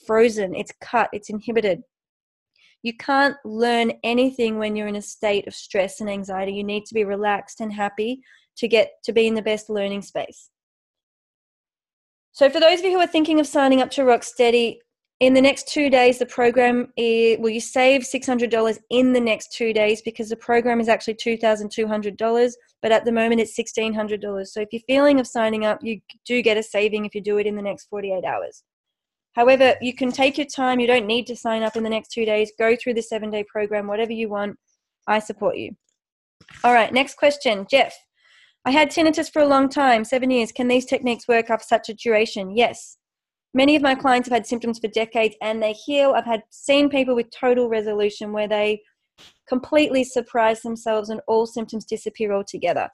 frozen, 0.06 0.54
it's 0.54 0.72
cut, 0.80 1.10
it's 1.12 1.30
inhibited. 1.30 1.82
You 2.82 2.96
can't 2.96 3.36
learn 3.44 3.92
anything 4.02 4.58
when 4.58 4.74
you're 4.74 4.88
in 4.88 4.96
a 4.96 5.02
state 5.02 5.46
of 5.46 5.54
stress 5.54 6.00
and 6.00 6.10
anxiety. 6.10 6.52
You 6.52 6.64
need 6.64 6.84
to 6.86 6.94
be 6.94 7.04
relaxed 7.04 7.60
and 7.60 7.72
happy 7.72 8.20
to 8.56 8.68
get 8.68 8.92
to 9.04 9.12
be 9.12 9.26
in 9.26 9.34
the 9.34 9.42
best 9.42 9.70
learning 9.70 10.02
space. 10.02 10.50
So, 12.32 12.48
for 12.50 12.60
those 12.60 12.80
of 12.80 12.84
you 12.84 12.92
who 12.92 13.00
are 13.00 13.06
thinking 13.06 13.38
of 13.38 13.46
signing 13.46 13.80
up 13.82 13.90
to 13.92 14.02
Rocksteady, 14.02 14.78
in 15.22 15.34
the 15.34 15.40
next 15.40 15.68
two 15.68 15.88
days, 15.88 16.18
the 16.18 16.26
program 16.26 16.92
is, 16.96 17.38
will 17.38 17.50
you 17.50 17.60
save 17.60 18.02
$600 18.02 18.78
in 18.90 19.12
the 19.12 19.20
next 19.20 19.52
two 19.52 19.72
days 19.72 20.02
because 20.02 20.28
the 20.28 20.36
program 20.36 20.80
is 20.80 20.88
actually 20.88 21.14
$2,200, 21.14 22.52
but 22.82 22.90
at 22.90 23.04
the 23.04 23.12
moment 23.12 23.40
it's 23.40 23.56
$1,600. 23.56 24.48
So 24.48 24.60
if 24.62 24.70
you're 24.72 24.82
feeling 24.88 25.20
of 25.20 25.28
signing 25.28 25.64
up, 25.64 25.78
you 25.80 26.00
do 26.26 26.42
get 26.42 26.56
a 26.56 26.62
saving 26.62 27.04
if 27.04 27.14
you 27.14 27.20
do 27.20 27.38
it 27.38 27.46
in 27.46 27.54
the 27.54 27.62
next 27.62 27.86
48 27.86 28.24
hours. 28.24 28.64
However, 29.34 29.76
you 29.80 29.94
can 29.94 30.10
take 30.10 30.38
your 30.38 30.46
time. 30.48 30.80
You 30.80 30.88
don't 30.88 31.06
need 31.06 31.28
to 31.28 31.36
sign 31.36 31.62
up 31.62 31.76
in 31.76 31.84
the 31.84 31.88
next 31.88 32.10
two 32.10 32.24
days. 32.24 32.50
Go 32.58 32.74
through 32.74 32.94
the 32.94 33.02
seven 33.02 33.30
day 33.30 33.44
program, 33.44 33.86
whatever 33.86 34.10
you 34.10 34.28
want. 34.28 34.56
I 35.06 35.20
support 35.20 35.56
you. 35.56 35.76
All 36.64 36.74
right, 36.74 36.92
next 36.92 37.16
question. 37.16 37.64
Jeff, 37.70 37.94
I 38.64 38.72
had 38.72 38.90
tinnitus 38.90 39.32
for 39.32 39.40
a 39.40 39.46
long 39.46 39.68
time, 39.68 40.04
seven 40.04 40.32
years. 40.32 40.50
Can 40.50 40.66
these 40.66 40.84
techniques 40.84 41.28
work 41.28 41.48
after 41.48 41.64
such 41.64 41.88
a 41.90 41.94
duration? 41.94 42.56
Yes. 42.56 42.98
Many 43.54 43.76
of 43.76 43.82
my 43.82 43.94
clients 43.94 44.28
have 44.28 44.34
had 44.34 44.46
symptoms 44.46 44.78
for 44.78 44.88
decades 44.88 45.36
and 45.42 45.62
they 45.62 45.72
heal. 45.72 46.14
I've 46.16 46.24
had 46.24 46.42
seen 46.50 46.88
people 46.88 47.14
with 47.14 47.30
total 47.30 47.68
resolution 47.68 48.32
where 48.32 48.48
they 48.48 48.82
completely 49.46 50.04
surprise 50.04 50.62
themselves 50.62 51.10
and 51.10 51.20
all 51.28 51.46
symptoms 51.46 51.84
disappear 51.84 52.32
altogether. 52.32 52.88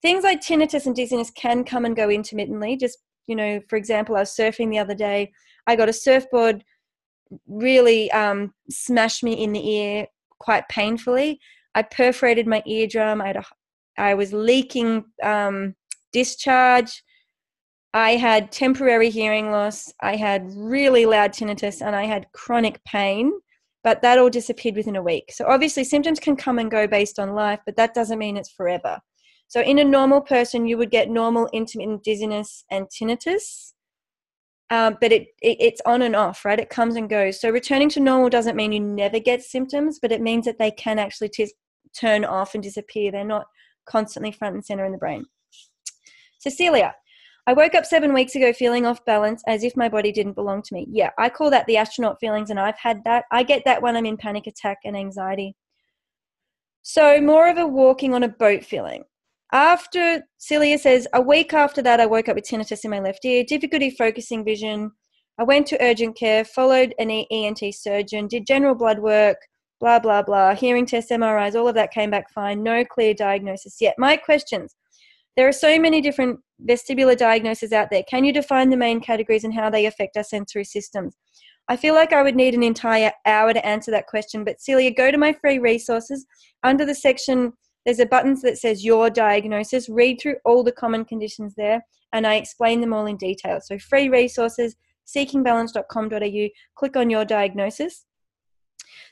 Things 0.00 0.22
like 0.22 0.40
tinnitus 0.40 0.86
and 0.86 0.94
dizziness 0.94 1.30
can 1.30 1.64
come 1.64 1.84
and 1.84 1.96
go 1.96 2.08
intermittently. 2.08 2.76
Just, 2.76 2.98
you 3.26 3.34
know, 3.34 3.60
for 3.68 3.76
example, 3.76 4.16
I 4.16 4.20
was 4.20 4.36
surfing 4.36 4.70
the 4.70 4.78
other 4.78 4.94
day. 4.94 5.32
I 5.66 5.74
got 5.74 5.88
a 5.88 5.92
surfboard 5.92 6.64
really 7.46 8.10
um, 8.12 8.54
smashed 8.70 9.24
me 9.24 9.32
in 9.32 9.52
the 9.52 9.68
ear 9.68 10.06
quite 10.38 10.68
painfully. 10.68 11.40
I 11.74 11.82
perforated 11.82 12.46
my 12.46 12.62
eardrum. 12.66 13.20
I 13.20 13.26
had 13.26 13.36
a, 13.36 13.44
I 13.98 14.14
was 14.14 14.32
leaking 14.32 15.04
um, 15.22 15.74
discharge. 16.12 17.02
I 17.94 18.12
had 18.12 18.52
temporary 18.52 19.10
hearing 19.10 19.50
loss. 19.50 19.92
I 20.00 20.16
had 20.16 20.50
really 20.54 21.06
loud 21.06 21.32
tinnitus, 21.32 21.80
and 21.80 21.96
I 21.96 22.04
had 22.04 22.26
chronic 22.32 22.82
pain. 22.84 23.32
But 23.84 24.02
that 24.02 24.18
all 24.18 24.28
disappeared 24.28 24.76
within 24.76 24.96
a 24.96 25.02
week. 25.02 25.32
So 25.32 25.46
obviously, 25.46 25.84
symptoms 25.84 26.18
can 26.20 26.36
come 26.36 26.58
and 26.58 26.70
go 26.70 26.86
based 26.86 27.18
on 27.18 27.34
life, 27.34 27.60
but 27.64 27.76
that 27.76 27.94
doesn't 27.94 28.18
mean 28.18 28.36
it's 28.36 28.50
forever. 28.50 28.98
So 29.46 29.62
in 29.62 29.78
a 29.78 29.84
normal 29.84 30.20
person, 30.20 30.66
you 30.66 30.76
would 30.76 30.90
get 30.90 31.08
normal 31.08 31.48
intermittent 31.52 32.02
dizziness 32.02 32.64
and 32.70 32.86
tinnitus 32.88 33.72
um, 34.70 34.98
but 35.00 35.12
it, 35.12 35.28
it, 35.40 35.56
it's 35.60 35.80
on 35.86 36.02
and 36.02 36.14
off 36.14 36.44
right 36.44 36.60
it 36.60 36.70
comes 36.70 36.96
and 36.96 37.08
goes 37.08 37.40
so 37.40 37.50
returning 37.50 37.88
to 37.90 38.00
normal 38.00 38.28
doesn't 38.28 38.56
mean 38.56 38.72
you 38.72 38.80
never 38.80 39.18
get 39.18 39.42
symptoms 39.42 39.98
but 40.00 40.12
it 40.12 40.20
means 40.20 40.44
that 40.44 40.58
they 40.58 40.70
can 40.70 40.98
actually 40.98 41.28
t- 41.28 41.52
turn 41.98 42.24
off 42.24 42.54
and 42.54 42.62
disappear 42.62 43.10
they're 43.10 43.24
not 43.24 43.46
constantly 43.86 44.32
front 44.32 44.54
and 44.54 44.64
center 44.64 44.84
in 44.84 44.92
the 44.92 44.98
brain 44.98 45.24
cecilia 46.38 46.94
i 47.48 47.52
woke 47.52 47.74
up 47.74 47.84
seven 47.84 48.12
weeks 48.12 48.36
ago 48.36 48.52
feeling 48.52 48.86
off 48.86 49.04
balance 49.04 49.42
as 49.48 49.64
if 49.64 49.76
my 49.76 49.88
body 49.88 50.12
didn't 50.12 50.34
belong 50.34 50.62
to 50.62 50.74
me 50.74 50.86
yeah 50.88 51.10
i 51.18 51.28
call 51.28 51.50
that 51.50 51.66
the 51.66 51.76
astronaut 51.76 52.16
feelings 52.20 52.50
and 52.50 52.60
i've 52.60 52.78
had 52.78 53.02
that 53.04 53.24
i 53.32 53.42
get 53.42 53.62
that 53.64 53.82
when 53.82 53.96
i'm 53.96 54.06
in 54.06 54.16
panic 54.16 54.46
attack 54.46 54.78
and 54.84 54.96
anxiety 54.96 55.56
so 56.82 57.20
more 57.20 57.48
of 57.48 57.58
a 57.58 57.66
walking 57.66 58.14
on 58.14 58.22
a 58.22 58.28
boat 58.28 58.64
feeling 58.64 59.02
after 59.52 60.22
Celia 60.36 60.76
says, 60.76 61.08
a 61.14 61.22
week 61.22 61.54
after 61.54 61.80
that, 61.80 62.00
I 62.00 62.06
woke 62.06 62.28
up 62.28 62.36
with 62.36 62.44
tinnitus 62.44 62.84
in 62.84 62.90
my 62.90 63.00
left 63.00 63.24
ear, 63.24 63.44
difficulty 63.44 63.90
focusing 63.90 64.44
vision. 64.44 64.90
I 65.38 65.44
went 65.44 65.66
to 65.68 65.82
urgent 65.82 66.18
care, 66.18 66.44
followed 66.44 66.94
an 66.98 67.10
ENT 67.10 67.60
surgeon, 67.72 68.26
did 68.26 68.46
general 68.46 68.74
blood 68.74 68.98
work, 68.98 69.38
blah, 69.80 70.00
blah, 70.00 70.22
blah, 70.22 70.54
hearing 70.54 70.84
tests, 70.84 71.10
MRIs, 71.10 71.54
all 71.54 71.68
of 71.68 71.74
that 71.76 71.92
came 71.92 72.10
back 72.10 72.30
fine. 72.30 72.62
No 72.62 72.84
clear 72.84 73.14
diagnosis 73.14 73.76
yet. 73.80 73.94
My 73.96 74.16
questions 74.16 74.74
there 75.38 75.46
are 75.46 75.52
so 75.52 75.78
many 75.78 76.00
different 76.00 76.40
vestibular 76.66 77.16
diagnoses 77.16 77.72
out 77.72 77.90
there. 77.92 78.02
Can 78.10 78.24
you 78.24 78.32
define 78.32 78.70
the 78.70 78.76
main 78.76 79.00
categories 79.00 79.44
and 79.44 79.54
how 79.54 79.70
they 79.70 79.86
affect 79.86 80.16
our 80.16 80.24
sensory 80.24 80.64
systems? 80.64 81.16
I 81.68 81.76
feel 81.76 81.94
like 81.94 82.12
I 82.12 82.24
would 82.24 82.34
need 82.34 82.54
an 82.54 82.64
entire 82.64 83.12
hour 83.24 83.52
to 83.52 83.64
answer 83.64 83.92
that 83.92 84.08
question, 84.08 84.42
but 84.42 84.60
Celia, 84.60 84.92
go 84.92 85.12
to 85.12 85.16
my 85.16 85.32
free 85.32 85.60
resources 85.60 86.26
under 86.64 86.84
the 86.84 86.94
section 86.94 87.52
there's 87.86 88.00
a 88.00 88.06
button 88.06 88.36
that 88.42 88.58
says 88.58 88.84
your 88.84 89.10
diagnosis. 89.10 89.88
Read 89.88 90.20
through 90.20 90.38
all 90.44 90.64
the 90.64 90.72
common 90.72 91.04
conditions 91.04 91.54
there, 91.56 91.80
and 92.12 92.26
I 92.26 92.34
explain 92.34 92.80
them 92.80 92.92
all 92.92 93.06
in 93.06 93.16
detail. 93.16 93.60
So, 93.62 93.78
free 93.78 94.08
resources, 94.08 94.74
seekingbalance.com.au, 95.06 96.48
click 96.74 96.96
on 96.96 97.10
your 97.10 97.24
diagnosis. 97.24 98.04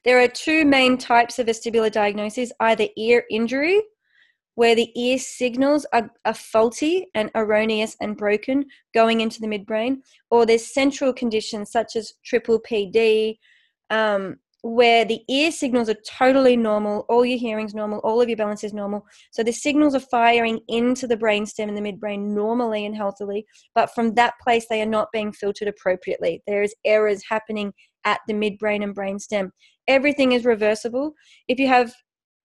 There 0.05 0.20
are 0.20 0.29
two 0.29 0.64
main 0.64 0.99
types 0.99 1.39
of 1.39 1.47
vestibular 1.47 1.91
diagnosis 1.91 2.53
either 2.61 2.89
ear 2.99 3.24
injury, 3.31 3.81
where 4.57 4.74
the 4.74 4.90
ear 4.98 5.18
signals 5.18 5.86
are, 5.92 6.11
are, 6.24 6.34
faulty 6.34 7.07
and 7.14 7.30
erroneous 7.34 7.96
and 8.00 8.16
broken 8.16 8.64
going 8.94 9.20
into 9.20 9.40
the 9.40 9.46
midbrain, 9.46 9.98
or 10.30 10.44
there's 10.44 10.66
central 10.66 11.12
conditions 11.12 11.70
such 11.70 11.94
as 11.94 12.14
triple 12.24 12.61
PD, 12.61 13.36
um, 13.90 14.36
where 14.62 15.04
the 15.04 15.20
ear 15.28 15.52
signals 15.52 15.88
are 15.88 15.96
totally 16.09 16.57
normal, 16.57 17.04
all 17.09 17.24
your 17.24 17.38
hearing's 17.38 17.74
normal, 17.74 18.00
all 18.00 18.20
of 18.20 18.28
your 18.28 18.36
balance 18.36 18.64
is 18.64 18.72
normal. 18.72 19.07
So 19.30 19.42
the 19.42 19.52
signals 19.52 19.94
are 19.94 20.00
firing 20.00 20.61
into 20.68 21.07
the 21.07 21.18
brainstem 21.18 21.68
and 21.68 21.76
the 21.76 21.92
midbrain 21.92 22.34
normally 22.34 22.86
and 22.86 22.96
healthily, 22.96 23.46
but 23.74 23.94
from 23.94 24.14
that 24.14 24.34
place 24.42 24.66
they 24.68 24.80
are 24.82 24.86
not 24.86 25.12
being 25.12 25.32
filtered 25.32 25.68
appropriately. 25.68 26.42
There 26.46 26.62
is 26.62 26.74
errors 26.84 27.22
happening 27.28 27.74
at 28.04 28.20
the 28.26 28.34
midbrain 28.34 28.82
and 28.82 28.96
brainstem. 28.96 29.50
Everything 29.86 30.32
is 30.32 30.44
reversible. 30.44 31.12
If 31.46 31.59
you 31.61 31.68
have 31.68 31.92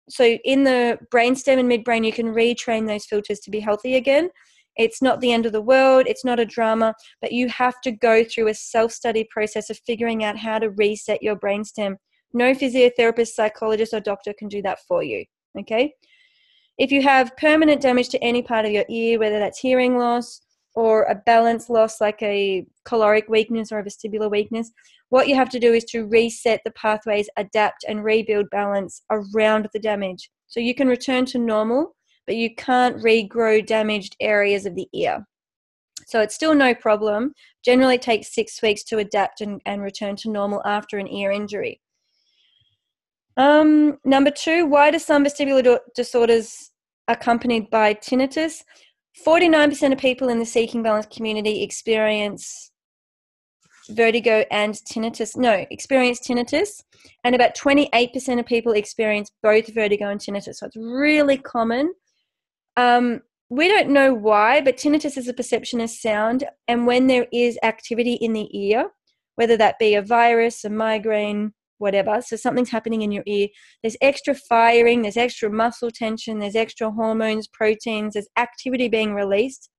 so 0.08 0.24
in 0.44 0.64
the 0.64 0.98
brainstem 1.12 1.58
and 1.58 1.70
midbrain, 1.70 2.04
you 2.04 2.12
can 2.12 2.34
retrain 2.34 2.86
those 2.86 3.06
filters 3.06 3.40
to 3.40 3.50
be 3.50 3.60
healthy 3.60 3.96
again. 3.96 4.30
It's 4.76 5.02
not 5.02 5.20
the 5.20 5.32
end 5.32 5.44
of 5.44 5.52
the 5.52 5.60
world, 5.60 6.06
it's 6.06 6.24
not 6.24 6.38
a 6.38 6.46
drama, 6.46 6.94
but 7.20 7.32
you 7.32 7.48
have 7.48 7.80
to 7.82 7.90
go 7.90 8.22
through 8.22 8.48
a 8.48 8.54
self 8.54 8.92
study 8.92 9.26
process 9.30 9.70
of 9.70 9.80
figuring 9.86 10.22
out 10.24 10.36
how 10.36 10.58
to 10.58 10.70
reset 10.70 11.22
your 11.22 11.36
brainstem. 11.36 11.96
No 12.32 12.52
physiotherapist, 12.52 13.28
psychologist, 13.28 13.92
or 13.92 14.00
doctor 14.00 14.32
can 14.38 14.48
do 14.48 14.62
that 14.62 14.78
for 14.86 15.02
you. 15.02 15.24
Okay? 15.58 15.94
If 16.78 16.92
you 16.92 17.02
have 17.02 17.36
permanent 17.36 17.82
damage 17.82 18.08
to 18.10 18.22
any 18.22 18.40
part 18.40 18.64
of 18.64 18.70
your 18.70 18.84
ear, 18.88 19.18
whether 19.18 19.40
that's 19.40 19.58
hearing 19.58 19.98
loss 19.98 20.40
or 20.76 21.04
a 21.04 21.14
balance 21.16 21.68
loss 21.68 22.00
like 22.00 22.22
a 22.22 22.64
caloric 22.84 23.28
weakness 23.28 23.72
or 23.72 23.80
a 23.80 23.84
vestibular 23.84 24.30
weakness, 24.30 24.70
what 25.10 25.28
you 25.28 25.34
have 25.34 25.48
to 25.50 25.58
do 25.58 25.72
is 25.72 25.84
to 25.84 26.06
reset 26.06 26.60
the 26.64 26.70
pathways, 26.72 27.28
adapt, 27.36 27.84
and 27.88 28.04
rebuild 28.04 28.50
balance 28.50 29.02
around 29.10 29.68
the 29.72 29.78
damage. 29.78 30.30
So 30.46 30.60
you 30.60 30.74
can 30.74 30.88
return 30.88 31.24
to 31.26 31.38
normal 31.38 31.94
but 32.28 32.36
you 32.36 32.54
can't 32.54 32.98
regrow 32.98 33.64
damaged 33.64 34.14
areas 34.20 34.66
of 34.66 34.74
the 34.74 34.86
ear. 34.92 35.26
So 36.06 36.20
it's 36.20 36.34
still 36.34 36.54
no 36.54 36.74
problem. 36.74 37.32
Generally 37.64 37.98
takes 37.98 38.34
six 38.34 38.60
weeks 38.60 38.84
to 38.84 38.98
adapt 38.98 39.40
and, 39.40 39.62
and 39.64 39.82
return 39.82 40.14
to 40.16 40.30
normal 40.30 40.60
after 40.66 40.98
an 40.98 41.08
ear 41.08 41.32
injury. 41.32 41.80
Um, 43.38 43.96
number 44.04 44.30
two, 44.30 44.66
why 44.66 44.90
do 44.90 44.98
some 44.98 45.24
vestibular 45.24 45.78
disorders 45.96 46.70
accompanied 47.08 47.70
by 47.70 47.94
tinnitus? 47.94 48.62
49% 49.26 49.92
of 49.92 49.98
people 49.98 50.28
in 50.28 50.38
the 50.38 50.44
Seeking 50.44 50.82
Balance 50.82 51.06
community 51.06 51.62
experience 51.62 52.72
vertigo 53.90 54.44
and 54.50 54.74
tinnitus. 54.74 55.36
No, 55.36 55.66
experience 55.70 56.20
tinnitus. 56.20 56.82
And 57.24 57.34
about 57.34 57.56
28% 57.56 58.38
of 58.38 58.46
people 58.46 58.72
experience 58.72 59.30
both 59.42 59.72
vertigo 59.74 60.08
and 60.08 60.20
tinnitus. 60.20 60.56
So 60.56 60.66
it's 60.66 60.76
really 60.76 61.36
common 61.36 61.92
um, 62.78 63.22
we 63.50 63.66
don't 63.66 63.90
know 63.90 64.14
why, 64.14 64.60
but 64.60 64.76
tinnitus 64.76 65.18
is 65.18 65.26
a 65.26 65.34
perception 65.34 65.80
of 65.80 65.90
sound. 65.90 66.44
And 66.68 66.86
when 66.86 67.08
there 67.08 67.26
is 67.32 67.58
activity 67.62 68.14
in 68.14 68.32
the 68.32 68.48
ear, 68.56 68.90
whether 69.34 69.56
that 69.56 69.78
be 69.78 69.94
a 69.94 70.02
virus, 70.02 70.64
a 70.64 70.70
migraine, 70.70 71.54
whatever, 71.78 72.20
so 72.20 72.36
something's 72.36 72.70
happening 72.70 73.02
in 73.02 73.10
your 73.10 73.24
ear, 73.26 73.48
there's 73.82 73.96
extra 74.00 74.34
firing, 74.34 75.02
there's 75.02 75.16
extra 75.16 75.50
muscle 75.50 75.90
tension, 75.90 76.38
there's 76.38 76.54
extra 76.54 76.90
hormones, 76.90 77.48
proteins, 77.48 78.14
there's 78.14 78.28
activity 78.36 78.88
being 78.88 79.14
released. 79.14 79.70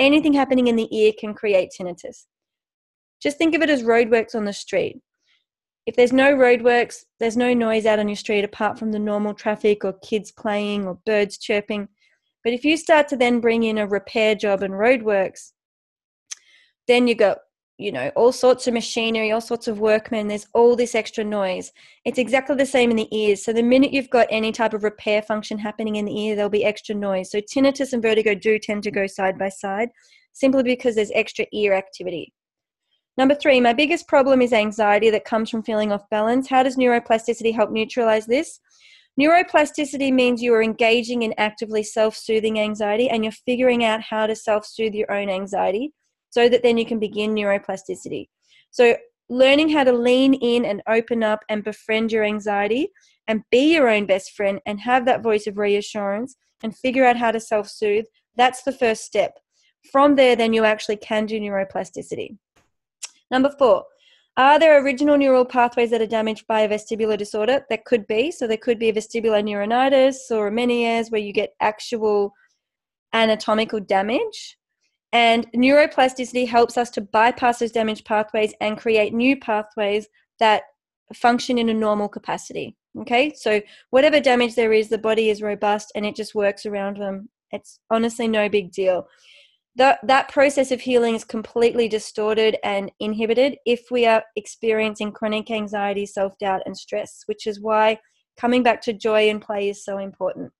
Anything 0.00 0.32
happening 0.32 0.66
in 0.66 0.76
the 0.76 0.88
ear 0.96 1.12
can 1.18 1.34
create 1.34 1.70
tinnitus. 1.78 2.26
Just 3.22 3.38
think 3.38 3.54
of 3.54 3.62
it 3.62 3.70
as 3.70 3.82
roadworks 3.82 4.34
on 4.34 4.44
the 4.44 4.52
street. 4.52 5.00
If 5.86 5.96
there's 5.96 6.12
no 6.12 6.34
roadworks, 6.34 7.04
there's 7.18 7.36
no 7.36 7.54
noise 7.54 7.86
out 7.86 7.98
on 7.98 8.08
your 8.08 8.16
street 8.16 8.44
apart 8.44 8.78
from 8.78 8.92
the 8.92 8.98
normal 8.98 9.34
traffic 9.34 9.84
or 9.84 9.94
kids 9.94 10.30
playing 10.30 10.86
or 10.86 10.98
birds 11.06 11.38
chirping 11.38 11.88
but 12.44 12.52
if 12.52 12.64
you 12.64 12.76
start 12.76 13.08
to 13.08 13.16
then 13.16 13.40
bring 13.40 13.62
in 13.62 13.78
a 13.78 13.86
repair 13.86 14.34
job 14.34 14.62
and 14.62 14.74
roadworks, 14.74 15.52
then 16.86 17.06
you 17.06 17.14
got, 17.14 17.38
you 17.76 17.92
know, 17.92 18.10
all 18.16 18.32
sorts 18.32 18.66
of 18.66 18.74
machinery, 18.74 19.30
all 19.30 19.40
sorts 19.40 19.68
of 19.68 19.80
workmen, 19.80 20.28
there's 20.28 20.46
all 20.54 20.74
this 20.74 20.94
extra 20.94 21.24
noise. 21.24 21.72
It's 22.04 22.18
exactly 22.18 22.56
the 22.56 22.66
same 22.66 22.90
in 22.90 22.96
the 22.96 23.16
ears. 23.16 23.44
So 23.44 23.52
the 23.52 23.62
minute 23.62 23.92
you've 23.92 24.10
got 24.10 24.28
any 24.30 24.52
type 24.52 24.72
of 24.72 24.84
repair 24.84 25.20
function 25.20 25.58
happening 25.58 25.96
in 25.96 26.06
the 26.06 26.18
ear, 26.18 26.36
there'll 26.36 26.48
be 26.48 26.64
extra 26.64 26.94
noise. 26.94 27.30
So 27.30 27.40
tinnitus 27.40 27.92
and 27.92 28.02
vertigo 28.02 28.34
do 28.34 28.58
tend 28.58 28.82
to 28.84 28.90
go 28.90 29.06
side 29.06 29.38
by 29.38 29.48
side 29.48 29.90
simply 30.32 30.62
because 30.62 30.94
there's 30.94 31.12
extra 31.14 31.44
ear 31.52 31.74
activity. 31.74 32.32
Number 33.18 33.34
three, 33.34 33.60
my 33.60 33.72
biggest 33.72 34.06
problem 34.06 34.40
is 34.40 34.52
anxiety 34.52 35.10
that 35.10 35.24
comes 35.24 35.50
from 35.50 35.64
feeling 35.64 35.90
off 35.90 36.08
balance. 36.08 36.48
How 36.48 36.62
does 36.62 36.76
neuroplasticity 36.76 37.52
help 37.52 37.72
neutralize 37.72 38.26
this? 38.26 38.60
Neuroplasticity 39.20 40.12
means 40.12 40.40
you 40.40 40.54
are 40.54 40.62
engaging 40.62 41.22
in 41.22 41.34
actively 41.36 41.82
self 41.82 42.16
soothing 42.16 42.60
anxiety 42.60 43.10
and 43.10 43.24
you're 43.24 43.32
figuring 43.32 43.84
out 43.84 44.00
how 44.00 44.28
to 44.28 44.36
self 44.36 44.64
soothe 44.64 44.94
your 44.94 45.10
own 45.10 45.28
anxiety 45.28 45.92
so 46.30 46.48
that 46.48 46.62
then 46.62 46.78
you 46.78 46.86
can 46.86 47.00
begin 47.00 47.34
neuroplasticity. 47.34 48.28
So, 48.70 48.96
learning 49.28 49.70
how 49.70 49.82
to 49.82 49.92
lean 49.92 50.34
in 50.34 50.64
and 50.64 50.80
open 50.88 51.24
up 51.24 51.40
and 51.48 51.64
befriend 51.64 52.12
your 52.12 52.22
anxiety 52.22 52.92
and 53.26 53.42
be 53.50 53.74
your 53.74 53.88
own 53.88 54.06
best 54.06 54.30
friend 54.36 54.60
and 54.64 54.78
have 54.78 55.04
that 55.06 55.24
voice 55.24 55.48
of 55.48 55.58
reassurance 55.58 56.36
and 56.62 56.76
figure 56.76 57.04
out 57.04 57.16
how 57.16 57.32
to 57.32 57.40
self 57.40 57.68
soothe, 57.68 58.04
that's 58.36 58.62
the 58.62 58.70
first 58.70 59.02
step. 59.02 59.32
From 59.90 60.14
there, 60.14 60.36
then 60.36 60.52
you 60.52 60.64
actually 60.64 60.96
can 60.98 61.26
do 61.26 61.40
neuroplasticity. 61.40 62.36
Number 63.30 63.50
four, 63.58 63.84
are 64.36 64.58
there 64.58 64.80
original 64.82 65.18
neural 65.18 65.44
pathways 65.44 65.90
that 65.90 66.00
are 66.00 66.06
damaged 66.06 66.46
by 66.46 66.60
a 66.60 66.68
vestibular 66.68 67.18
disorder? 67.18 67.66
That 67.70 67.84
could 67.84 68.06
be. 68.06 68.30
So 68.30 68.46
there 68.46 68.56
could 68.56 68.78
be 68.78 68.88
a 68.88 68.92
vestibular 68.92 69.42
neuritis 69.42 70.30
or 70.30 70.46
a 70.46 70.50
Meniere's 70.52 71.10
where 71.10 71.20
you 71.20 71.32
get 71.32 71.54
actual 71.60 72.32
anatomical 73.12 73.80
damage. 73.80 74.56
And 75.12 75.50
neuroplasticity 75.56 76.46
helps 76.46 76.78
us 76.78 76.90
to 76.90 77.00
bypass 77.00 77.58
those 77.58 77.72
damaged 77.72 78.04
pathways 78.04 78.54
and 78.60 78.78
create 78.78 79.12
new 79.12 79.36
pathways 79.36 80.06
that 80.38 80.62
function 81.14 81.58
in 81.58 81.68
a 81.68 81.74
normal 81.74 82.08
capacity. 82.08 82.76
Okay, 83.00 83.32
so 83.34 83.60
whatever 83.90 84.20
damage 84.20 84.54
there 84.54 84.72
is, 84.72 84.88
the 84.88 84.98
body 84.98 85.30
is 85.30 85.42
robust 85.42 85.90
and 85.94 86.06
it 86.06 86.14
just 86.14 86.34
works 86.34 86.64
around 86.64 86.98
them. 86.98 87.28
It's 87.50 87.80
honestly 87.90 88.28
no 88.28 88.48
big 88.48 88.70
deal 88.70 89.08
that 89.78 90.00
that 90.02 90.28
process 90.28 90.70
of 90.72 90.80
healing 90.80 91.14
is 91.14 91.24
completely 91.24 91.88
distorted 91.88 92.56
and 92.64 92.90
inhibited 92.98 93.56
if 93.64 93.90
we 93.90 94.06
are 94.06 94.24
experiencing 94.36 95.12
chronic 95.12 95.50
anxiety, 95.50 96.04
self 96.04 96.36
doubt, 96.38 96.62
and 96.66 96.76
stress, 96.76 97.22
which 97.26 97.46
is 97.46 97.60
why 97.60 97.98
coming 98.36 98.62
back 98.62 98.82
to 98.82 98.92
joy 98.92 99.30
and 99.30 99.40
play 99.40 99.68
is 99.68 99.84
so 99.84 99.98
important. 99.98 100.52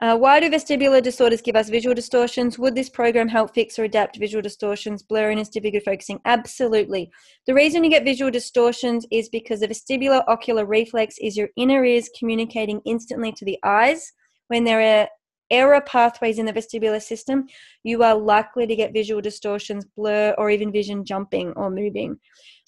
Uh, 0.00 0.16
why 0.16 0.40
do 0.40 0.50
vestibular 0.50 1.00
disorders 1.00 1.40
give 1.40 1.54
us 1.54 1.68
visual 1.68 1.94
distortions? 1.94 2.58
Would 2.58 2.74
this 2.74 2.88
program 2.88 3.28
help 3.28 3.54
fix 3.54 3.78
or 3.78 3.84
adapt 3.84 4.18
visual 4.18 4.42
distortions, 4.42 5.02
blurriness, 5.02 5.48
difficult 5.48 5.84
focusing? 5.84 6.20
Absolutely. 6.24 7.10
The 7.46 7.54
reason 7.54 7.84
you 7.84 7.90
get 7.90 8.02
visual 8.02 8.30
distortions 8.30 9.06
is 9.12 9.28
because 9.28 9.60
the 9.60 9.68
vestibular 9.68 10.24
ocular 10.26 10.66
reflex 10.66 11.16
is 11.20 11.36
your 11.36 11.50
inner 11.56 11.84
ears 11.84 12.10
communicating 12.18 12.80
instantly 12.84 13.30
to 13.32 13.44
the 13.44 13.58
eyes. 13.64 14.12
When 14.48 14.64
there 14.64 15.02
are 15.02 15.08
error 15.50 15.80
pathways 15.80 16.38
in 16.38 16.46
the 16.46 16.52
vestibular 16.52 17.02
system, 17.02 17.46
you 17.82 18.02
are 18.02 18.14
likely 18.14 18.66
to 18.66 18.76
get 18.76 18.92
visual 18.92 19.20
distortions, 19.20 19.84
blur, 19.96 20.34
or 20.38 20.50
even 20.50 20.72
vision 20.72 21.04
jumping 21.04 21.52
or 21.56 21.70
moving. 21.70 22.18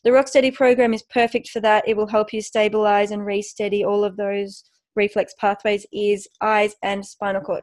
The 0.05 0.11
Rocksteady 0.11 0.55
program 0.55 0.93
is 0.93 1.03
perfect 1.05 1.49
for 1.49 1.61
that. 1.61 1.89
It 1.89 1.97
will 1.97 2.07
help 2.07 2.33
you 2.33 2.43
stabilize 2.43 3.11
and 3.11 3.25
re-steady 3.25 3.85
all 3.85 4.05
of 4.05 4.17
those 4.17 4.65
reflex 4.97 5.35
pathways, 5.41 5.87
ears, 5.93 6.29
eyes, 6.41 6.75
and 6.83 7.05
spinal 7.05 7.41
cord. 7.41 7.63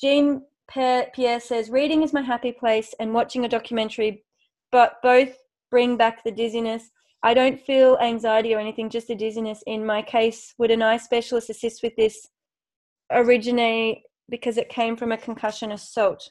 Jean 0.00 0.42
Pierre 0.70 1.40
says, 1.40 1.68
Reading 1.68 2.02
is 2.02 2.12
my 2.12 2.22
happy 2.22 2.52
place 2.52 2.94
and 3.00 3.12
watching 3.12 3.44
a 3.44 3.48
documentary, 3.48 4.24
but 4.72 4.94
both 5.02 5.36
bring 5.70 5.96
back 5.96 6.24
the 6.24 6.32
dizziness. 6.32 6.90
I 7.22 7.34
don't 7.34 7.60
feel 7.60 7.98
anxiety 8.00 8.54
or 8.54 8.58
anything, 8.58 8.88
just 8.88 9.10
a 9.10 9.14
dizziness. 9.14 9.62
In 9.66 9.84
my 9.84 10.00
case, 10.00 10.54
would 10.56 10.70
an 10.70 10.80
eye 10.80 10.96
specialist 10.96 11.50
assist 11.50 11.82
with 11.82 11.94
this? 11.96 12.26
Originate 13.10 14.02
because 14.28 14.56
it 14.56 14.68
came 14.68 14.96
from 14.96 15.12
a 15.12 15.16
concussion 15.16 15.72
assault. 15.72 16.30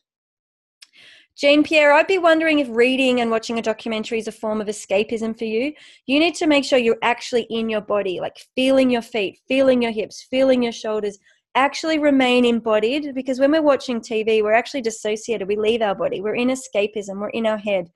Jean 1.35 1.63
Pierre, 1.63 1.93
I'd 1.93 2.07
be 2.07 2.17
wondering 2.17 2.59
if 2.59 2.67
reading 2.69 3.21
and 3.21 3.31
watching 3.31 3.59
a 3.59 3.61
documentary 3.61 4.19
is 4.19 4.27
a 4.27 4.31
form 4.31 4.59
of 4.59 4.67
escapism 4.67 5.37
for 5.37 5.45
you. 5.45 5.71
You 6.05 6.19
need 6.19 6.35
to 6.35 6.47
make 6.47 6.65
sure 6.65 6.77
you're 6.77 6.97
actually 7.01 7.43
in 7.43 7.69
your 7.69 7.79
body, 7.79 8.19
like 8.19 8.45
feeling 8.55 8.89
your 8.89 9.01
feet, 9.01 9.39
feeling 9.47 9.81
your 9.81 9.93
hips, 9.93 10.27
feeling 10.29 10.61
your 10.61 10.73
shoulders, 10.73 11.17
actually 11.55 11.97
remain 11.97 12.43
embodied 12.45 13.15
because 13.15 13.39
when 13.39 13.51
we're 13.51 13.61
watching 13.61 14.01
TV, 14.01 14.43
we're 14.43 14.51
actually 14.53 14.81
dissociated. 14.81 15.47
We 15.47 15.55
leave 15.55 15.81
our 15.81 15.95
body, 15.95 16.21
we're 16.21 16.35
in 16.35 16.49
escapism, 16.49 17.19
we're 17.19 17.29
in 17.29 17.45
our 17.45 17.57
head. 17.57 17.89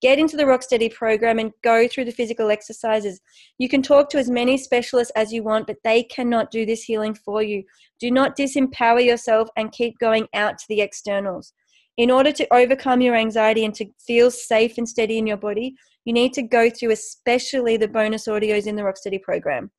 Get 0.00 0.18
into 0.18 0.36
the 0.36 0.44
Rocksteady 0.44 0.92
program 0.94 1.38
and 1.38 1.52
go 1.62 1.88
through 1.88 2.04
the 2.04 2.12
physical 2.12 2.50
exercises. 2.50 3.20
You 3.58 3.68
can 3.68 3.82
talk 3.82 4.10
to 4.10 4.18
as 4.18 4.30
many 4.30 4.56
specialists 4.56 5.12
as 5.16 5.32
you 5.32 5.42
want, 5.42 5.66
but 5.66 5.78
they 5.82 6.04
cannot 6.04 6.50
do 6.50 6.64
this 6.64 6.84
healing 6.84 7.14
for 7.14 7.42
you. 7.42 7.64
Do 8.00 8.10
not 8.10 8.36
disempower 8.36 9.04
yourself 9.04 9.48
and 9.56 9.72
keep 9.72 9.98
going 9.98 10.28
out 10.34 10.58
to 10.58 10.64
the 10.68 10.80
externals 10.80 11.52
in 11.98 12.12
order 12.12 12.30
to 12.30 12.54
overcome 12.54 13.00
your 13.00 13.16
anxiety 13.16 13.64
and 13.64 13.74
to 13.74 13.86
feel 13.98 14.30
safe 14.30 14.78
and 14.78 14.88
steady 14.88 15.18
in 15.18 15.26
your 15.26 15.36
body, 15.36 15.74
you 16.04 16.12
need 16.12 16.32
to 16.32 16.42
go 16.42 16.70
through 16.70 16.92
especially 16.92 17.76
the 17.76 17.88
bonus 17.88 18.28
audios 18.28 18.66
in 18.66 18.76
the 18.76 18.82
Rocksteady 18.82 19.20
program. 19.20 19.70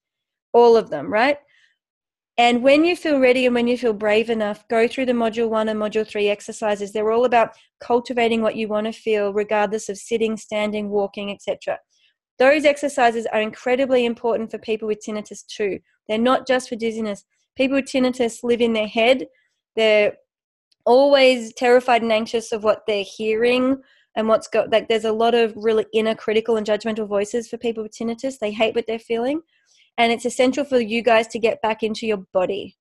All 0.52 0.76
of 0.76 0.90
them, 0.90 1.12
right? 1.12 1.38
And 2.40 2.64
when 2.64 2.86
you 2.86 2.96
feel 2.96 3.20
ready 3.20 3.46
and 3.46 3.54
when 3.54 3.68
you 3.68 3.78
feel 3.78 3.92
brave 3.92 4.30
enough, 4.30 4.66
go 4.70 4.88
through 4.88 5.08
the 5.08 5.12
module 5.12 5.50
one 5.50 5.68
and 5.68 5.78
module 5.78 6.08
three 6.08 6.30
exercises. 6.30 6.94
They're 6.94 7.12
all 7.12 7.26
about 7.26 7.50
cultivating 7.82 8.42
what 8.42 8.56
you 8.56 8.70
want 8.70 8.88
to 8.88 8.94
feel, 8.94 9.34
regardless 9.34 9.90
of 9.90 9.98
sitting, 9.98 10.38
standing, 10.38 10.88
walking, 10.88 11.32
etc. 11.32 11.78
Those 12.38 12.64
exercises 12.64 13.28
are 13.34 13.42
incredibly 13.42 14.06
important 14.06 14.52
for 14.52 14.58
people 14.58 14.88
with 14.88 15.02
tinnitus 15.06 15.46
too. 15.48 15.80
They're 16.08 16.18
not 16.18 16.48
just 16.48 16.70
for 16.70 16.78
dizziness. 16.78 17.26
People 17.58 17.76
with 17.76 17.88
tinnitus 17.88 18.42
live 18.42 18.62
in 18.62 18.72
their 18.72 18.88
head. 18.88 19.28
They're 19.76 20.14
always 20.86 21.54
terrified 21.56 22.04
and 22.04 22.14
anxious 22.14 22.54
of 22.54 22.64
what 22.64 22.84
they're 22.88 23.04
hearing 23.04 23.82
and 24.16 24.30
what's 24.30 24.48
got 24.48 24.72
like 24.72 24.88
there's 24.88 25.04
a 25.04 25.12
lot 25.12 25.36
of 25.36 25.54
really 25.58 25.86
inner 25.94 26.16
critical 26.16 26.56
and 26.56 26.66
judgmental 26.66 27.08
voices 27.08 27.48
for 27.48 27.58
people 27.58 27.84
with 27.84 27.92
tinnitus 27.92 28.40
they 28.40 28.52
hate 28.52 28.74
what 28.74 28.86
they're 28.88 28.98
feeling 28.98 29.40
and 29.98 30.12
it's 30.12 30.26
essential 30.26 30.64
for 30.64 30.80
you 30.80 31.02
guys 31.02 31.28
to 31.28 31.40
get 31.40 31.62
back 31.62 31.84
into 31.84 32.06
your 32.06 32.24
body 32.34 32.76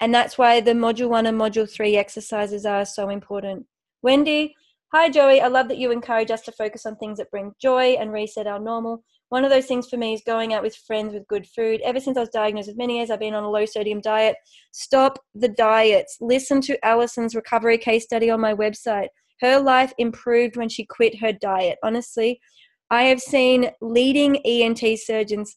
and 0.00 0.14
that's 0.14 0.36
why 0.36 0.60
the 0.60 0.72
module 0.72 1.08
one 1.08 1.26
and 1.26 1.38
module 1.40 1.70
three 1.70 1.96
exercises 1.96 2.66
are 2.66 2.84
so 2.84 3.08
important 3.08 3.66
wendy 4.02 4.54
hi 4.92 5.08
joey 5.08 5.40
i 5.40 5.46
love 5.46 5.68
that 5.68 5.78
you 5.78 5.90
encourage 5.90 6.30
us 6.30 6.42
to 6.42 6.52
focus 6.52 6.86
on 6.86 6.96
things 6.96 7.18
that 7.18 7.30
bring 7.30 7.52
joy 7.60 7.92
and 7.92 8.12
reset 8.12 8.46
our 8.46 8.58
normal 8.58 9.02
one 9.32 9.46
of 9.46 9.50
those 9.50 9.64
things 9.64 9.88
for 9.88 9.96
me 9.96 10.12
is 10.12 10.20
going 10.26 10.52
out 10.52 10.62
with 10.62 10.76
friends 10.76 11.14
with 11.14 11.26
good 11.26 11.46
food. 11.46 11.80
Ever 11.80 12.00
since 12.00 12.18
I 12.18 12.20
was 12.20 12.28
diagnosed 12.28 12.68
with 12.68 12.76
Meniere's, 12.76 13.10
I've 13.10 13.18
been 13.18 13.32
on 13.32 13.44
a 13.44 13.50
low 13.50 13.64
sodium 13.64 14.02
diet. 14.02 14.36
Stop 14.72 15.18
the 15.34 15.48
diets. 15.48 16.18
Listen 16.20 16.60
to 16.60 16.76
Allison's 16.84 17.34
recovery 17.34 17.78
case 17.78 18.04
study 18.04 18.28
on 18.28 18.42
my 18.42 18.52
website. 18.52 19.08
Her 19.40 19.58
life 19.58 19.94
improved 19.96 20.58
when 20.58 20.68
she 20.68 20.84
quit 20.84 21.18
her 21.20 21.32
diet. 21.32 21.78
Honestly, 21.82 22.42
I 22.90 23.04
have 23.04 23.20
seen 23.20 23.70
leading 23.80 24.36
ENT 24.44 24.82
surgeons 24.98 25.56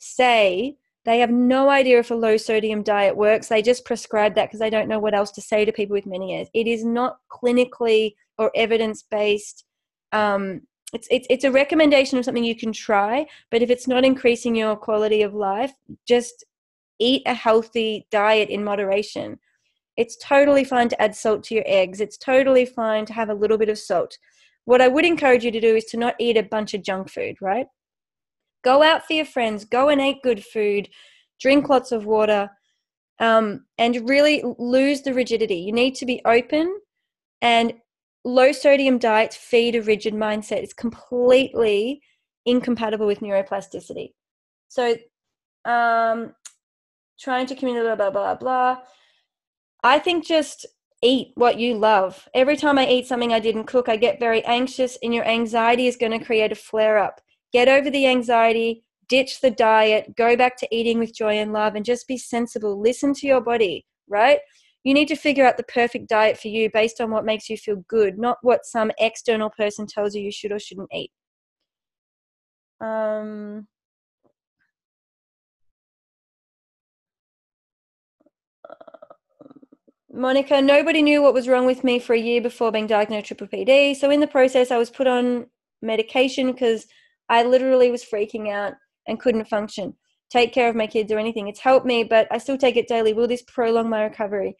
say 0.00 0.76
they 1.04 1.20
have 1.20 1.30
no 1.30 1.70
idea 1.70 1.98
if 1.98 2.10
a 2.10 2.14
low 2.14 2.36
sodium 2.36 2.82
diet 2.82 3.16
works. 3.16 3.48
They 3.48 3.62
just 3.62 3.84
prescribe 3.84 4.34
that 4.34 4.48
because 4.48 4.60
they 4.60 4.68
don't 4.68 4.88
know 4.88 4.98
what 4.98 5.14
else 5.14 5.30
to 5.32 5.40
say 5.40 5.64
to 5.64 5.72
people 5.72 5.94
with 5.94 6.04
Meniere's. 6.04 6.50
It 6.52 6.66
is 6.66 6.84
not 6.84 7.18
clinically 7.30 8.14
or 8.36 8.50
evidence 8.54 9.02
based 9.02 9.64
um, 10.12 10.62
it's, 10.92 11.06
it's 11.10 11.26
it's 11.30 11.44
a 11.44 11.52
recommendation 11.52 12.18
of 12.18 12.24
something 12.24 12.42
you 12.42 12.56
can 12.56 12.72
try 12.72 13.26
but 13.50 13.62
if 13.62 13.70
it's 13.70 13.86
not 13.86 14.04
increasing 14.04 14.56
your 14.56 14.74
quality 14.74 15.22
of 15.22 15.34
life 15.34 15.72
just 16.06 16.44
eat 16.98 17.22
a 17.26 17.34
healthy 17.34 18.06
diet 18.10 18.48
in 18.48 18.64
moderation 18.64 19.38
it's 19.96 20.16
totally 20.16 20.64
fine 20.64 20.88
to 20.88 21.00
add 21.00 21.14
salt 21.14 21.44
to 21.44 21.54
your 21.54 21.64
eggs 21.66 22.00
it's 22.00 22.16
totally 22.16 22.64
fine 22.64 23.06
to 23.06 23.12
have 23.12 23.28
a 23.28 23.34
little 23.34 23.58
bit 23.58 23.68
of 23.68 23.78
salt 23.78 24.18
what 24.64 24.80
i 24.80 24.88
would 24.88 25.04
encourage 25.04 25.44
you 25.44 25.52
to 25.52 25.60
do 25.60 25.76
is 25.76 25.84
to 25.84 25.96
not 25.96 26.16
eat 26.18 26.36
a 26.36 26.42
bunch 26.42 26.74
of 26.74 26.82
junk 26.82 27.08
food 27.08 27.36
right 27.40 27.66
go 28.62 28.82
out 28.82 29.06
for 29.06 29.12
your 29.12 29.24
friends 29.24 29.64
go 29.64 29.88
and 29.88 30.00
eat 30.00 30.22
good 30.22 30.44
food 30.44 30.88
drink 31.40 31.68
lots 31.68 31.92
of 31.92 32.06
water 32.06 32.50
um, 33.18 33.64
and 33.78 34.08
really 34.08 34.42
lose 34.58 35.02
the 35.02 35.14
rigidity 35.14 35.56
you 35.56 35.72
need 35.72 35.94
to 35.94 36.06
be 36.06 36.20
open 36.24 36.80
and 37.42 37.74
low 38.24 38.52
sodium 38.52 38.98
diets 38.98 39.36
feed 39.36 39.74
a 39.74 39.82
rigid 39.82 40.14
mindset. 40.14 40.62
It's 40.62 40.72
completely 40.72 42.02
incompatible 42.44 43.06
with 43.06 43.20
neuroplasticity. 43.20 44.12
So, 44.68 44.96
um, 45.64 46.34
trying 47.18 47.46
to 47.46 47.54
communicate, 47.54 47.96
blah, 47.98 48.10
blah, 48.10 48.10
blah, 48.10 48.34
blah. 48.34 48.78
I 49.82 49.98
think 49.98 50.26
just 50.26 50.66
eat 51.02 51.32
what 51.34 51.58
you 51.58 51.74
love. 51.74 52.28
Every 52.34 52.56
time 52.56 52.78
I 52.78 52.86
eat 52.86 53.06
something 53.06 53.32
I 53.32 53.40
didn't 53.40 53.64
cook, 53.64 53.88
I 53.88 53.96
get 53.96 54.20
very 54.20 54.44
anxious, 54.44 54.98
and 55.02 55.14
your 55.14 55.24
anxiety 55.24 55.86
is 55.86 55.96
going 55.96 56.18
to 56.18 56.24
create 56.24 56.52
a 56.52 56.56
flare 56.56 56.98
up. 56.98 57.20
Get 57.52 57.68
over 57.68 57.90
the 57.90 58.06
anxiety, 58.06 58.84
ditch 59.08 59.40
the 59.40 59.50
diet, 59.50 60.16
go 60.16 60.36
back 60.36 60.56
to 60.58 60.68
eating 60.70 60.98
with 60.98 61.14
joy 61.14 61.38
and 61.38 61.52
love, 61.52 61.74
and 61.74 61.84
just 61.84 62.06
be 62.06 62.16
sensible. 62.16 62.80
Listen 62.80 63.12
to 63.14 63.26
your 63.26 63.40
body, 63.40 63.86
right? 64.08 64.40
you 64.84 64.94
need 64.94 65.08
to 65.08 65.16
figure 65.16 65.46
out 65.46 65.56
the 65.56 65.62
perfect 65.62 66.08
diet 66.08 66.38
for 66.38 66.48
you 66.48 66.70
based 66.72 67.00
on 67.00 67.10
what 67.10 67.24
makes 67.24 67.50
you 67.50 67.56
feel 67.56 67.84
good, 67.88 68.18
not 68.18 68.38
what 68.42 68.64
some 68.64 68.90
external 68.98 69.50
person 69.50 69.86
tells 69.86 70.14
you 70.14 70.22
you 70.22 70.32
should 70.32 70.52
or 70.52 70.58
shouldn't 70.58 70.88
eat. 70.92 71.10
Um, 72.80 73.66
Monica, 80.10 80.62
nobody 80.62 81.02
knew 81.02 81.20
what 81.20 81.34
was 81.34 81.46
wrong 81.46 81.66
with 81.66 81.84
me 81.84 81.98
for 81.98 82.14
a 82.14 82.18
year 82.18 82.40
before 82.40 82.72
being 82.72 82.86
diagnosed 82.86 83.30
with 83.30 83.38
triple 83.38 83.58
PD. 83.58 83.94
So 83.94 84.10
in 84.10 84.20
the 84.20 84.26
process, 84.26 84.70
I 84.70 84.78
was 84.78 84.88
put 84.88 85.06
on 85.06 85.46
medication 85.82 86.50
because 86.50 86.86
I 87.30 87.44
literally 87.44 87.90
was 87.90 88.04
freaking 88.04 88.50
out 88.52 88.74
and 89.06 89.18
couldn't 89.18 89.48
function 89.48 89.94
take 90.30 90.52
care 90.52 90.68
of 90.68 90.76
my 90.76 90.86
kids 90.86 91.12
or 91.12 91.18
anything. 91.18 91.48
It's 91.48 91.60
helped 91.60 91.84
me, 91.84 92.04
but 92.04 92.28
I 92.30 92.38
still 92.38 92.56
take 92.56 92.76
it 92.76 92.88
daily. 92.88 93.12
Will 93.12 93.28
this 93.28 93.42
prolong 93.42 93.90
my 93.90 94.04
recovery? 94.04 94.56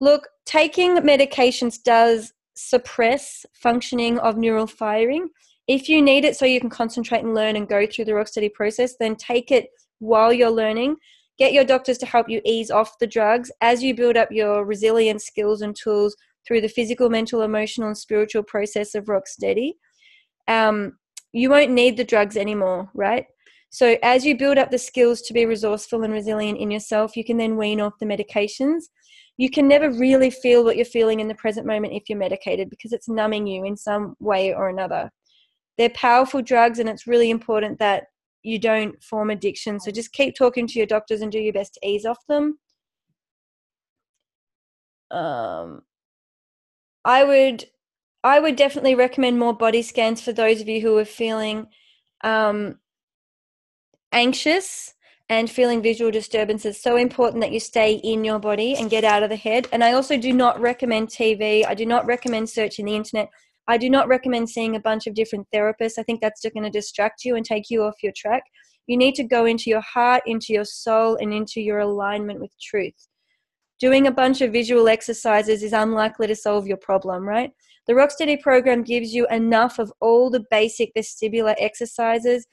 Look, 0.00 0.28
taking 0.44 0.96
medications 0.98 1.82
does 1.82 2.32
suppress 2.54 3.44
functioning 3.54 4.18
of 4.18 4.36
neural 4.36 4.66
firing. 4.66 5.28
If 5.66 5.88
you 5.88 6.00
need 6.02 6.24
it 6.24 6.36
so 6.36 6.44
you 6.44 6.60
can 6.60 6.70
concentrate 6.70 7.24
and 7.24 7.34
learn 7.34 7.56
and 7.56 7.66
go 7.66 7.86
through 7.86 8.04
the 8.04 8.12
Rocksteady 8.12 8.52
process, 8.52 8.94
then 9.00 9.16
take 9.16 9.50
it 9.50 9.68
while 9.98 10.32
you're 10.32 10.50
learning. 10.50 10.96
Get 11.38 11.52
your 11.52 11.64
doctors 11.64 11.98
to 11.98 12.06
help 12.06 12.28
you 12.28 12.40
ease 12.44 12.70
off 12.70 12.98
the 12.98 13.06
drugs 13.06 13.50
as 13.60 13.82
you 13.82 13.94
build 13.94 14.16
up 14.16 14.30
your 14.30 14.64
resilience 14.64 15.24
skills 15.24 15.62
and 15.62 15.74
tools 15.74 16.14
through 16.46 16.60
the 16.60 16.68
physical, 16.68 17.10
mental, 17.10 17.42
emotional, 17.42 17.88
and 17.88 17.98
spiritual 17.98 18.42
process 18.42 18.94
of 18.94 19.06
Rocksteady. 19.06 19.72
Um, 20.46 20.98
you 21.36 21.50
won't 21.50 21.70
need 21.70 21.98
the 21.98 22.04
drugs 22.04 22.36
anymore, 22.36 22.90
right? 22.94 23.26
So, 23.68 23.98
as 24.02 24.24
you 24.24 24.38
build 24.38 24.56
up 24.56 24.70
the 24.70 24.78
skills 24.78 25.20
to 25.22 25.34
be 25.34 25.44
resourceful 25.44 26.02
and 26.02 26.12
resilient 26.12 26.58
in 26.58 26.70
yourself, 26.70 27.14
you 27.14 27.24
can 27.24 27.36
then 27.36 27.58
wean 27.58 27.78
off 27.78 27.98
the 28.00 28.06
medications. 28.06 28.84
You 29.36 29.50
can 29.50 29.68
never 29.68 29.90
really 29.90 30.30
feel 30.30 30.64
what 30.64 30.76
you're 30.76 30.86
feeling 30.86 31.20
in 31.20 31.28
the 31.28 31.34
present 31.34 31.66
moment 31.66 31.92
if 31.92 32.04
you're 32.08 32.18
medicated 32.18 32.70
because 32.70 32.94
it's 32.94 33.06
numbing 33.06 33.46
you 33.46 33.66
in 33.66 33.76
some 33.76 34.16
way 34.18 34.54
or 34.54 34.70
another. 34.70 35.10
They're 35.76 35.90
powerful 35.90 36.40
drugs, 36.40 36.78
and 36.78 36.88
it's 36.88 37.06
really 37.06 37.28
important 37.28 37.78
that 37.80 38.04
you 38.42 38.58
don't 38.58 38.94
form 39.04 39.28
addiction. 39.28 39.78
So, 39.78 39.90
just 39.90 40.14
keep 40.14 40.34
talking 40.34 40.66
to 40.66 40.78
your 40.78 40.86
doctors 40.86 41.20
and 41.20 41.30
do 41.30 41.38
your 41.38 41.52
best 41.52 41.74
to 41.74 41.86
ease 41.86 42.06
off 42.06 42.24
them. 42.30 42.58
Um, 45.10 45.82
I 47.04 47.24
would 47.24 47.66
I 48.26 48.40
would 48.40 48.56
definitely 48.56 48.96
recommend 48.96 49.38
more 49.38 49.54
body 49.54 49.82
scans 49.82 50.20
for 50.20 50.32
those 50.32 50.60
of 50.60 50.68
you 50.68 50.80
who 50.80 50.98
are 50.98 51.04
feeling 51.04 51.68
um, 52.24 52.80
anxious 54.10 54.94
and 55.28 55.48
feeling 55.48 55.80
visual 55.80 56.10
disturbances. 56.10 56.82
So 56.82 56.96
important 56.96 57.40
that 57.42 57.52
you 57.52 57.60
stay 57.60 57.94
in 57.94 58.24
your 58.24 58.40
body 58.40 58.74
and 58.74 58.90
get 58.90 59.04
out 59.04 59.22
of 59.22 59.30
the 59.30 59.36
head. 59.36 59.68
And 59.70 59.84
I 59.84 59.92
also 59.92 60.16
do 60.16 60.32
not 60.32 60.60
recommend 60.60 61.08
TV. 61.08 61.64
I 61.64 61.74
do 61.74 61.86
not 61.86 62.04
recommend 62.04 62.50
searching 62.50 62.86
the 62.86 62.96
internet. 62.96 63.28
I 63.68 63.78
do 63.78 63.88
not 63.88 64.08
recommend 64.08 64.50
seeing 64.50 64.74
a 64.74 64.80
bunch 64.80 65.06
of 65.06 65.14
different 65.14 65.46
therapists. 65.54 65.96
I 65.96 66.02
think 66.02 66.20
that's 66.20 66.42
just 66.42 66.52
going 66.52 66.64
to 66.64 66.70
distract 66.70 67.24
you 67.24 67.36
and 67.36 67.44
take 67.44 67.70
you 67.70 67.84
off 67.84 68.02
your 68.02 68.12
track. 68.16 68.42
You 68.88 68.96
need 68.96 69.14
to 69.16 69.24
go 69.24 69.44
into 69.44 69.70
your 69.70 69.82
heart, 69.82 70.24
into 70.26 70.52
your 70.52 70.64
soul, 70.64 71.14
and 71.20 71.32
into 71.32 71.60
your 71.60 71.78
alignment 71.78 72.40
with 72.40 72.50
truth. 72.60 73.06
Doing 73.78 74.08
a 74.08 74.12
bunch 74.12 74.40
of 74.40 74.50
visual 74.50 74.88
exercises 74.88 75.62
is 75.62 75.72
unlikely 75.72 76.26
to 76.26 76.34
solve 76.34 76.66
your 76.66 76.78
problem, 76.78 77.28
right? 77.28 77.52
The 77.86 77.94
Rocksteady 77.94 78.40
program 78.40 78.82
gives 78.82 79.14
you 79.14 79.26
enough 79.28 79.78
of 79.78 79.92
all 80.00 80.30
the 80.30 80.44
basic 80.50 80.92
vestibular 80.94 81.54
exercises. 81.58 82.46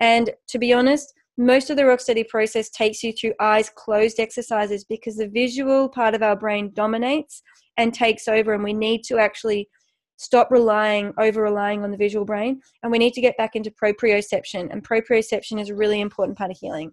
And 0.00 0.30
to 0.48 0.58
be 0.58 0.72
honest, 0.72 1.12
most 1.36 1.70
of 1.70 1.76
the 1.76 1.82
Rocksteady 1.82 2.26
process 2.26 2.70
takes 2.70 3.02
you 3.02 3.12
through 3.12 3.34
eyes 3.38 3.70
closed 3.70 4.18
exercises 4.18 4.84
because 4.84 5.16
the 5.16 5.28
visual 5.28 5.88
part 5.88 6.14
of 6.14 6.22
our 6.22 6.36
brain 6.36 6.72
dominates 6.74 7.42
and 7.76 7.94
takes 7.94 8.26
over, 8.26 8.54
and 8.54 8.64
we 8.64 8.72
need 8.72 9.04
to 9.04 9.18
actually 9.18 9.68
stop 10.18 10.50
relying 10.50 11.12
over 11.18 11.42
relying 11.42 11.84
on 11.84 11.92
the 11.92 11.96
visual 11.96 12.24
brain 12.24 12.60
and 12.82 12.90
we 12.90 12.98
need 12.98 13.12
to 13.12 13.20
get 13.20 13.36
back 13.36 13.54
into 13.54 13.70
proprioception 13.70 14.68
and 14.72 14.86
proprioception 14.86 15.60
is 15.60 15.70
a 15.70 15.74
really 15.74 16.00
important 16.00 16.36
part 16.36 16.50
of 16.50 16.58
healing 16.58 16.90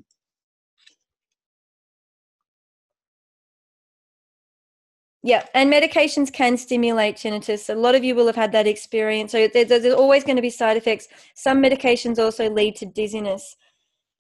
yeah 5.26 5.46
and 5.54 5.72
medications 5.72 6.32
can 6.32 6.56
stimulate 6.56 7.18
tinnitus 7.18 7.70
a 7.70 7.78
lot 7.78 7.96
of 7.96 8.04
you 8.04 8.16
will 8.16 8.28
have 8.28 8.36
had 8.36 8.52
that 8.54 8.68
experience 8.68 9.32
so 9.32 9.48
there's, 9.54 9.68
there's 9.68 9.94
always 9.94 10.24
going 10.24 10.38
to 10.38 10.42
be 10.42 10.50
side 10.50 10.78
effects 10.78 11.08
some 11.34 11.62
medications 11.62 12.18
also 12.18 12.50
lead 12.50 12.76
to 12.76 12.86
dizziness 12.86 13.58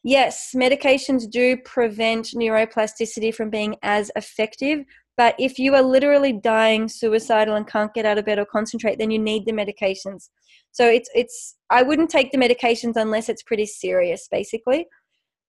yes 0.03 0.51
medications 0.53 1.29
do 1.29 1.55
prevent 1.63 2.25
neuroplasticity 2.35 3.33
from 3.33 3.49
being 3.49 3.75
as 3.83 4.11
effective 4.17 4.83
but 5.17 5.35
if 5.39 5.57
you 5.57 5.75
are 5.75 5.81
literally 5.81 6.33
dying 6.33 6.89
suicidal 6.89 7.55
and 7.55 7.67
can't 7.67 7.93
get 7.93 8.05
out 8.05 8.17
of 8.17 8.25
bed 8.25 8.39
or 8.39 8.45
concentrate, 8.45 8.99
then 8.99 9.11
you 9.11 9.19
need 9.19 9.45
the 9.45 9.53
medications. 9.53 10.29
So 10.71 10.87
it's 10.87 11.09
it's 11.15 11.55
I 11.69 11.83
wouldn't 11.83 12.09
take 12.09 12.31
the 12.31 12.37
medications 12.37 12.95
unless 12.95 13.29
it's 13.29 13.43
pretty 13.43 13.65
serious, 13.65 14.27
basically. 14.29 14.87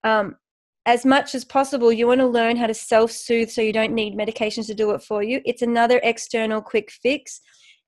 Um, 0.04 0.36
as 0.87 1.05
much 1.05 1.34
as 1.34 1.45
possible, 1.45 1.93
you 1.93 2.07
want 2.07 2.20
to 2.20 2.26
learn 2.26 2.57
how 2.57 2.68
to 2.68 2.74
self 2.74 3.11
soothe 3.11 3.51
so 3.51 3.61
you 3.61 3.72
don't 3.72 3.93
need 3.93 4.16
medications 4.16 4.66
to 4.66 4.74
do 4.74 4.93
it 4.93 5.03
for 5.03 5.22
you. 5.22 5.41
It's 5.45 5.62
another 5.62 6.01
external 6.03 6.62
quick 6.62 6.91
fix. 6.91 7.41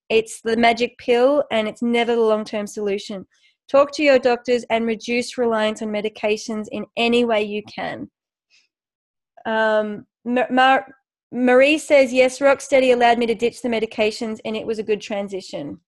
It's 0.09 0.41
the 0.43 0.57
magic 0.57 0.99
pill, 0.99 1.45
and 1.53 1.69
it's 1.69 1.83
never 1.83 2.15
the 2.17 2.23
long 2.23 2.45
term 2.45 2.67
solution. 2.67 3.27
Talk 3.71 3.93
to 3.93 4.03
your 4.03 4.19
doctors 4.19 4.65
and 4.71 4.87
reduce 4.87 5.39
reliance 5.39 5.81
on 5.81 5.89
medications 5.89 6.67
in 6.73 6.87
any 6.97 7.25
way 7.25 7.43
you 7.43 7.63
can. 7.63 8.11
Um, 9.47 10.07
Mar- 10.25 10.89
Marie 11.31 11.79
says, 11.79 12.13
yes, 12.13 12.39
Rocksteady 12.39 12.95
allowed 12.95 13.19
me 13.19 13.27
to 13.27 13.35
ditch 13.35 13.61
the 13.61 13.69
medications 13.69 14.39
and 14.45 14.57
it 14.57 14.67
was 14.67 14.79
a 14.79 14.83
good 14.83 15.01
transition. 15.01 15.81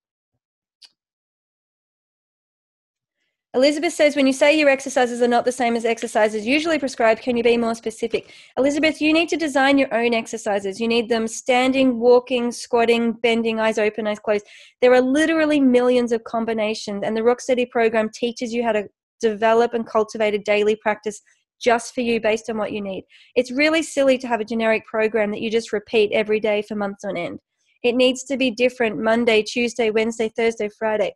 Elizabeth 3.53 3.93
says, 3.93 4.15
when 4.15 4.29
you 4.29 4.33
say 4.33 4.57
your 4.57 4.69
exercises 4.69 5.21
are 5.21 5.27
not 5.27 5.45
the 5.45 5.51
same 5.51 5.75
as 5.75 5.85
exercises 5.85 6.47
usually 6.47 6.79
prescribed, 6.79 7.21
can 7.21 7.37
you 7.37 7.43
be 7.43 7.57
more 7.57 7.75
specific? 7.75 8.33
Elizabeth, 8.57 9.01
you 9.01 9.13
need 9.13 9.29
to 9.29 9.37
design 9.37 9.77
your 9.77 9.93
own 9.93 10.15
exercises. 10.15 10.81
You 10.81 10.87
need 10.87 11.09
them 11.09 11.27
standing, 11.27 11.99
walking, 11.99 12.53
squatting, 12.53 13.11
bending, 13.11 13.59
eyes 13.59 13.77
open, 13.77 14.07
eyes 14.07 14.21
closed. 14.21 14.47
There 14.81 14.95
are 14.95 15.01
literally 15.01 15.59
millions 15.59 16.13
of 16.13 16.23
combinations, 16.23 17.03
and 17.05 17.17
the 17.17 17.23
Rocksteady 17.23 17.69
program 17.69 18.09
teaches 18.15 18.53
you 18.53 18.63
how 18.63 18.71
to 18.71 18.89
develop 19.21 19.75
and 19.75 19.85
cultivate 19.85 20.35
a 20.35 20.39
daily 20.39 20.77
practice 20.77 21.21
just 21.61 21.93
for 21.93 22.03
you 22.03 22.21
based 22.21 22.49
on 22.51 22.57
what 22.57 22.71
you 22.71 22.81
need. 22.81 23.03
It's 23.35 23.51
really 23.51 23.83
silly 23.83 24.17
to 24.19 24.29
have 24.29 24.41
a 24.41 24.45
generic 24.45 24.87
program 24.87 25.33
that 25.33 25.41
you 25.41 25.51
just 25.51 25.73
repeat 25.73 26.13
every 26.13 26.39
day 26.39 26.63
for 26.63 26.77
months 26.77 27.05
on 27.05 27.17
end. 27.17 27.41
It 27.83 27.97
needs 27.97 28.23
to 28.25 28.37
be 28.37 28.51
different 28.53 29.03
Monday, 29.03 29.43
Tuesday, 29.43 29.91
Wednesday, 29.91 30.31
Thursday, 30.37 30.69
Friday. 30.79 31.15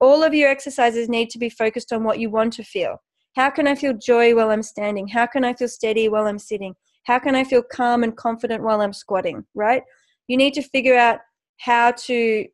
All 0.00 0.22
of 0.22 0.34
your 0.34 0.50
exercises 0.50 1.08
need 1.08 1.30
to 1.30 1.38
be 1.38 1.48
focused 1.48 1.92
on 1.92 2.04
what 2.04 2.18
you 2.18 2.30
want 2.30 2.52
to 2.54 2.64
feel. 2.64 2.96
How 3.34 3.50
can 3.50 3.66
I 3.66 3.74
feel 3.74 3.94
joy 3.94 4.34
while 4.34 4.50
I'm 4.50 4.62
standing? 4.62 5.08
How 5.08 5.26
can 5.26 5.44
I 5.44 5.54
feel 5.54 5.68
steady 5.68 6.08
while 6.08 6.26
I'm 6.26 6.38
sitting? 6.38 6.74
How 7.04 7.18
can 7.18 7.34
I 7.34 7.44
feel 7.44 7.62
calm 7.62 8.02
and 8.02 8.16
confident 8.16 8.62
while 8.62 8.80
I'm 8.80 8.92
squatting, 8.92 9.44
right? 9.54 9.82
You 10.26 10.36
need 10.36 10.54
to 10.54 10.62
figure 10.62 10.96
out 10.96 11.20
how 11.58 11.92
to 11.92 12.46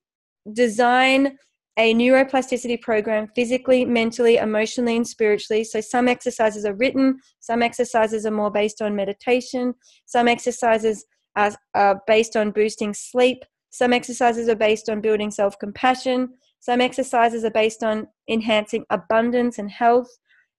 design 0.53 1.38
a 1.78 1.95
neuroplasticity 1.95 2.80
program 2.80 3.28
physically, 3.34 3.84
mentally, 3.84 4.36
emotionally, 4.36 4.97
and 4.97 5.07
spiritually. 5.07 5.64
So, 5.64 5.80
some 5.80 6.07
exercises 6.07 6.64
are 6.66 6.74
written, 6.74 7.18
some 7.40 7.62
exercises 7.62 8.26
are 8.26 8.30
more 8.30 8.51
based 8.51 8.82
on 8.82 8.95
meditation, 8.95 9.74
some 10.05 10.28
exercises 10.28 11.07
are, 11.36 11.53
are 11.74 12.03
based 12.07 12.36
on 12.36 12.51
boosting 12.51 12.93
sleep, 12.93 13.45
some 13.70 13.95
exercises 13.95 14.49
are 14.49 14.57
based 14.57 14.90
on 14.90 15.01
building 15.01 15.30
self 15.30 15.59
compassion, 15.59 16.34
some 16.62 16.80
exercises 16.80 17.44
are 17.44 17.50
based 17.50 17.82
on 17.82 18.06
enhancing 18.28 18.84
abundance 18.90 19.58
and 19.58 19.70
health, 19.70 20.08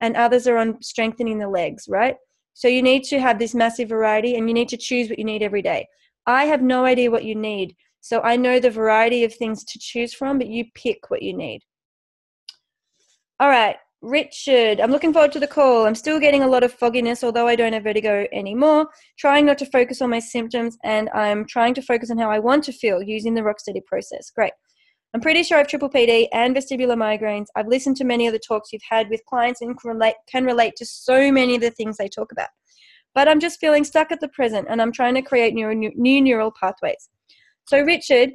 and 0.01 0.16
others 0.16 0.47
are 0.47 0.58
on 0.58 0.82
strengthening 0.82 1.39
the 1.39 1.49
legs, 1.49 1.86
right? 1.89 2.18
So, 2.54 2.68
you 2.68 2.84
need 2.84 3.04
to 3.06 3.20
have 3.20 3.39
this 3.39 3.56
massive 3.56 3.89
variety 3.89 4.36
and 4.36 4.47
you 4.47 4.54
need 4.54 4.70
to 4.70 4.78
choose 4.78 5.10
what 5.10 5.18
you 5.18 5.26
need 5.26 5.41
every 5.41 5.64
day. 5.64 5.88
I 6.26 6.45
have 6.45 6.62
no 6.62 6.86
idea 6.86 7.12
what 7.12 7.26
you 7.26 7.36
need. 7.36 7.76
So 8.04 8.20
I 8.20 8.36
know 8.36 8.60
the 8.60 8.70
variety 8.70 9.24
of 9.24 9.34
things 9.34 9.64
to 9.64 9.80
choose 9.80 10.14
from, 10.14 10.38
but 10.38 10.47
you 10.47 10.66
pick 10.76 11.10
what 11.10 11.22
you 11.22 11.36
need. 11.36 11.62
All 13.39 13.47
right, 13.47 13.78
Richard, 14.01 14.82
I'm 14.82 14.91
looking 14.91 15.14
forward 15.14 15.32
to 15.32 15.39
the 15.39 15.47
call. 15.47 15.86
I'm 15.86 15.95
still 15.95 16.20
getting 16.20 16.43
a 16.43 16.47
lot 16.47 16.64
of 16.64 16.74
fogginess, 16.74 17.24
although 17.24 17.47
I 17.47 17.56
don't 17.56 17.72
have 17.72 17.84
vertigo 17.84 18.28
anymore. 18.34 18.88
Trying 19.18 19.45
not 19.45 19.58
to 19.60 19.66
focus 19.68 20.01
on 20.01 20.10
my 20.10 20.20
symptoms, 20.20 20.78
and 20.84 21.10
I'm 21.12 21.45
trying 21.45 21.74
to 21.76 21.82
focus 21.82 22.12
on 22.12 22.18
how 22.18 22.30
I 22.30 22.39
want 22.39 22.66
to 22.66 22.74
feel 22.74 23.01
using 23.01 23.36
the 23.36 23.41
Rocksteady 23.41 23.86
process. 23.86 24.30
Great. 24.30 24.51
I'm 25.14 25.22
pretty 25.22 25.43
sure 25.43 25.57
I 25.57 25.59
have 25.59 25.68
triple 25.68 25.89
PD 25.89 26.28
and 26.34 26.55
vestibular 26.55 26.97
migraines. 26.97 27.45
I've 27.55 27.68
listened 27.68 27.97
to 27.97 28.03
many 28.03 28.26
of 28.26 28.34
the 28.34 28.39
talks 28.39 28.74
you've 28.74 28.82
had 28.89 29.09
with 29.09 29.24
clients 29.26 29.61
and 29.61 29.80
can 29.80 29.91
relate, 29.91 30.16
can 30.28 30.43
relate 30.43 30.76
to 30.78 30.88
so 30.88 31.32
many 31.32 31.53
of 31.53 31.61
the 31.61 31.70
things 31.70 31.97
they 31.97 32.09
talk 32.09 32.32
about. 32.32 32.49
But 33.14 33.28
I'm 33.28 33.39
just 33.39 33.59
feeling 33.59 33.84
stuck 33.84 34.11
at 34.11 34.22
the 34.22 34.28
present, 34.30 34.68
and 34.72 34.82
I'm 34.82 34.91
trying 34.91 35.14
to 35.14 35.22
create 35.22 35.53
new, 35.53 35.72
new 35.76 36.22
neural 36.22 36.51
pathways. 36.59 37.09
So, 37.68 37.80
Richard, 37.82 38.32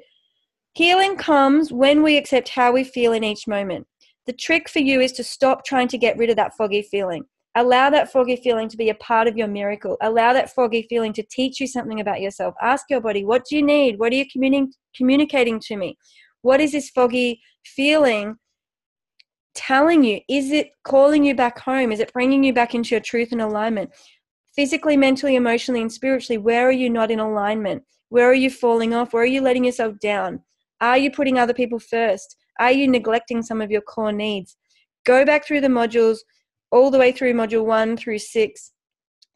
healing 0.75 1.17
comes 1.17 1.73
when 1.73 2.05
we 2.05 2.17
accept 2.17 2.51
how 2.51 2.71
we 2.71 2.85
feel 2.85 3.13
in 3.13 3.25
each 3.25 3.49
moment. 3.49 3.89
The 4.27 4.33
trick 4.33 4.69
for 4.69 4.79
you 4.79 5.01
is 5.01 5.13
to 5.13 5.25
stop 5.25 5.65
trying 5.65 5.89
to 5.89 5.99
get 5.99 6.17
rid 6.17 6.31
of 6.31 6.37
that 6.37 6.57
foggy 6.57 6.83
feeling. 6.83 7.25
Allow 7.57 7.91
that 7.91 8.13
foggy 8.13 8.37
feeling 8.37 8.69
to 8.69 8.77
be 8.77 8.91
a 8.91 8.95
part 8.95 9.27
of 9.27 9.37
your 9.37 9.49
miracle. 9.49 9.97
Allow 10.01 10.33
that 10.35 10.55
foggy 10.55 10.87
feeling 10.89 11.13
to 11.15 11.25
teach 11.29 11.59
you 11.59 11.67
something 11.67 11.99
about 11.99 12.21
yourself. 12.21 12.55
Ask 12.63 12.85
your 12.89 13.01
body, 13.01 13.25
what 13.25 13.47
do 13.47 13.57
you 13.57 13.65
need? 13.65 13.99
What 13.99 14.13
are 14.13 14.17
you 14.17 14.27
communi- 14.27 14.71
communicating 14.95 15.59
to 15.61 15.77
me? 15.77 15.99
What 16.43 16.61
is 16.61 16.73
this 16.73 16.91
foggy 16.91 17.41
feeling 17.65 18.37
telling 19.55 20.05
you? 20.05 20.21
Is 20.29 20.51
it 20.53 20.71
calling 20.85 21.25
you 21.25 21.35
back 21.35 21.59
home? 21.59 21.93
Is 21.93 22.01
it 22.01 22.13
bringing 22.13 22.45
you 22.45 22.53
back 22.53 22.75
into 22.75 22.91
your 22.91 23.01
truth 23.01 23.33
and 23.33 23.41
alignment? 23.41 23.91
Physically, 24.55 24.97
mentally, 24.97 25.37
emotionally, 25.37 25.81
and 25.81 25.93
spiritually, 25.93 26.39
where 26.39 26.69
are 26.69 26.73
you 26.73 26.91
not 26.91 27.11
in 27.11 27.21
alignment? 27.21 27.83
Where 28.09 28.29
are 28.29 28.35
you 28.35 28.51
falling 28.51 28.95
off? 28.95 29.13
Where 29.13 29.23
are 29.23 29.27
you 29.27 29.41
letting 29.41 29.65
yourself 29.65 29.99
down? 30.01 30.41
Are 30.81 30.99
you 30.99 31.11
putting 31.11 31.39
other 31.39 31.55
people 31.55 31.79
first? 31.79 32.37
Are 32.61 32.73
you 32.73 32.89
neglecting 32.89 33.43
some 33.43 33.61
of 33.61 33.71
your 33.71 33.83
core 33.83 34.13
needs? 34.13 34.57
Go 35.05 35.25
back 35.25 35.47
through 35.47 35.61
the 35.61 35.69
modules, 35.69 36.19
all 36.71 36.91
the 36.91 36.99
way 36.99 37.13
through 37.13 37.35
module 37.35 37.65
one 37.65 37.97
through 37.97 38.19
six. 38.19 38.73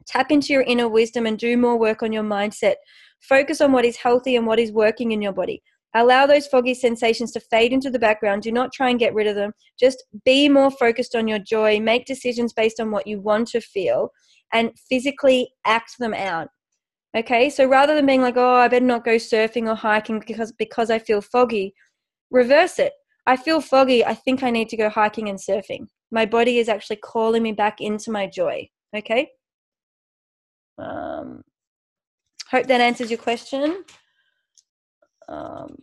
Tap 0.07 0.30
into 0.30 0.53
your 0.53 0.62
inner 0.62 0.88
wisdom 0.88 1.26
and 1.26 1.38
do 1.38 1.57
more 1.57 1.78
work 1.78 2.03
on 2.03 2.12
your 2.12 2.24
mindset. 2.24 2.74
Focus 3.20 3.61
on 3.61 3.72
what 3.72 3.84
is 3.84 3.96
healthy 3.96 4.36
and 4.36 4.46
what 4.46 4.59
is 4.59 4.72
working 4.72 5.12
in 5.12 5.22
your 5.22 5.32
body. 5.32 5.62
Allow 5.95 6.26
those 6.26 6.47
foggy 6.47 6.74
sensations 6.74 7.32
to 7.32 7.40
fade 7.40 7.72
into 7.72 7.90
the 7.90 7.99
background. 7.99 8.43
Do 8.43 8.53
not 8.53 8.72
try 8.72 8.88
and 8.88 8.99
get 8.99 9.14
rid 9.14 9.26
of 9.26 9.34
them. 9.34 9.53
Just 9.78 10.05
be 10.24 10.49
more 10.49 10.70
focused 10.70 11.14
on 11.14 11.28
your 11.28 11.38
joy. 11.38 11.80
Make 11.80 12.07
decisions 12.07 12.53
based 12.53 12.80
on 12.80 12.90
what 12.90 13.07
you 13.07 13.20
want 13.20 13.49
to 13.49 13.61
feel 13.61 14.11
and 14.53 14.70
physically 14.88 15.51
act 15.66 15.99
them 15.99 16.14
out. 16.14 16.49
Okay, 17.14 17.51
so 17.51 17.66
rather 17.66 17.95
than 17.95 18.07
being 18.07 18.22
like, 18.22 18.38
oh, 18.38 18.55
I 18.55 18.68
better 18.68 18.84
not 18.84 19.05
go 19.05 19.16
surfing 19.16 19.68
or 19.68 19.74
hiking 19.74 20.22
because 20.26 20.53
because 20.53 20.90
I 20.90 20.99
feel 20.99 21.20
foggy, 21.20 21.74
reverse 22.30 22.78
it. 22.78 22.93
I 23.26 23.36
feel 23.36 23.61
foggy. 23.61 24.05
I 24.05 24.14
think 24.14 24.43
I 24.43 24.51
need 24.51 24.70
to 24.70 24.76
go 24.78 24.88
hiking 24.88 25.28
and 25.28 25.38
surfing. 25.38 25.86
My 26.11 26.24
body 26.24 26.59
is 26.59 26.68
actually 26.70 26.97
calling 26.97 27.43
me 27.43 27.53
back 27.53 27.80
into 27.80 28.11
my 28.11 28.26
joy. 28.26 28.68
Okay. 28.97 29.28
Um, 30.78 31.43
hope 32.51 32.66
that 32.66 32.80
answers 32.80 33.11
your 33.11 33.18
question. 33.18 33.84
Um, 35.29 35.77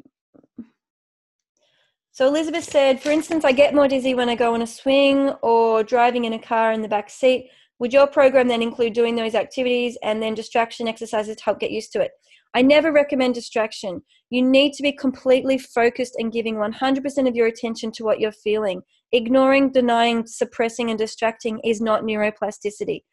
so 2.12 2.28
Elizabeth 2.28 2.66
said, 2.66 3.02
for 3.02 3.12
instance, 3.12 3.46
I 3.46 3.54
get 3.54 3.74
more 3.74 3.88
dizzy 3.88 4.14
when 4.14 4.28
I 4.28 4.36
go 4.36 4.54
on 4.54 4.62
a 4.62 4.68
swing 4.68 5.30
or 5.42 5.84
driving 5.84 6.26
in 6.26 6.34
a 6.34 6.40
car 6.40 6.74
in 6.74 6.82
the 6.82 6.88
back 6.88 7.10
seat. 7.10 7.50
Would 7.80 7.94
your 7.94 8.08
program 8.08 8.50
then 8.50 8.62
include 8.62 8.92
doing 8.92 9.16
those 9.16 9.36
activities 9.36 9.98
and 10.04 10.22
then 10.22 10.34
distraction 10.34 10.88
exercises 10.88 11.38
to 11.38 11.44
help 11.46 11.60
get 11.60 11.72
used 11.72 11.94
to 11.94 12.02
it? 12.02 12.12
I 12.54 12.62
never 12.62 12.92
recommend 12.92 13.36
distraction. 13.36 14.02
You 14.32 14.42
need 14.42 14.74
to 14.74 14.84
be 14.84 14.92
completely 14.92 15.58
focused 15.58 16.16
and 16.18 16.32
giving 16.32 16.56
100% 16.56 17.28
of 17.28 17.36
your 17.36 17.48
attention 17.48 17.92
to 17.94 18.04
what 18.04 18.20
you're 18.20 18.32
feeling. 18.32 18.82
Ignoring, 19.12 19.72
denying, 19.72 20.26
suppressing, 20.26 20.90
and 20.90 21.00
distracting 21.00 21.60
is 21.64 21.80
not 21.80 22.04
neuroplasticity. 22.04 23.04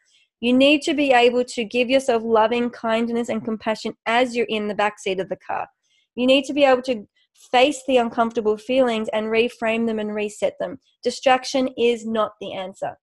You 0.40 0.52
need 0.52 0.82
to 0.82 0.94
be 0.94 1.12
able 1.12 1.44
to 1.44 1.64
give 1.64 1.88
yourself 1.88 2.22
loving 2.24 2.70
kindness 2.70 3.28
and 3.28 3.44
compassion 3.44 3.94
as 4.04 4.34
you're 4.34 4.46
in 4.48 4.68
the 4.68 4.74
back 4.74 4.98
seat 4.98 5.20
of 5.20 5.28
the 5.28 5.38
car. 5.46 5.68
You 6.16 6.26
need 6.26 6.44
to 6.46 6.52
be 6.52 6.64
able 6.64 6.82
to 6.82 7.06
face 7.52 7.82
the 7.86 7.98
uncomfortable 7.98 8.56
feelings 8.56 9.08
and 9.12 9.26
reframe 9.26 9.86
them 9.86 9.98
and 9.98 10.14
reset 10.14 10.54
them. 10.58 10.78
Distraction 11.02 11.68
is 11.78 12.06
not 12.06 12.32
the 12.40 12.52
answer. 12.52 12.98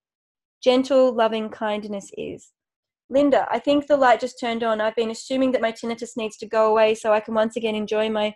Gentle, 0.62 1.14
loving 1.14 1.50
kindness 1.50 2.12
is. 2.18 2.52
Linda, 3.10 3.48
I 3.52 3.60
think 3.60 3.86
the 3.86 3.98
light 3.98 4.20
just 4.20 4.40
turned 4.40 4.64
on. 4.64 4.82
I've 4.82 4.96
been 4.96 5.12
assuming 5.12 5.52
that 5.52 5.62
my 5.62 5.72
tinnitus 5.72 6.18
needs 6.18 6.38
to 6.38 6.48
go 6.48 6.72
away 6.72 6.96
so 6.96 7.14
I 7.14 7.20
can 7.20 7.36
once 7.36 7.56
again 7.56 7.76
enjoy 7.76 8.10
my 8.10 8.34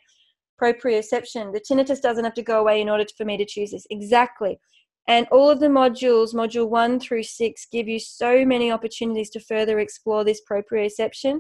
proprioception. 0.62 1.54
The 1.54 1.62
tinnitus 1.68 2.02
doesn't 2.02 2.24
have 2.24 2.34
to 2.36 2.44
go 2.44 2.60
away 2.60 2.82
in 2.82 2.90
order 2.90 3.06
for 3.18 3.26
me 3.26 3.38
to 3.38 3.46
choose 3.46 3.72
this. 3.72 3.88
Exactly. 3.90 4.60
And 5.08 5.26
all 5.32 5.50
of 5.50 5.62
the 5.62 5.68
modules, 5.68 6.36
module 6.36 6.70
one 6.70 7.00
through 7.00 7.24
six, 7.24 7.66
give 7.72 7.88
you 7.88 7.98
so 7.98 8.46
many 8.46 8.72
opportunities 8.72 9.30
to 9.32 9.40
further 9.40 9.80
explore 9.80 10.24
this 10.24 10.42
proprioception 10.50 11.40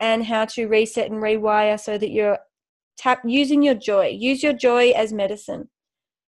and 0.00 0.24
how 0.24 0.44
to 0.44 0.68
reset 0.68 1.10
and 1.10 1.20
rewire 1.20 1.78
so 1.78 1.98
that 1.98 2.10
you're 2.10 2.38
tap 2.98 3.22
using 3.24 3.62
your 3.62 3.74
joy. 3.74 4.08
Use 4.08 4.42
your 4.42 4.52
joy 4.52 4.90
as 4.90 5.12
medicine. 5.12 5.68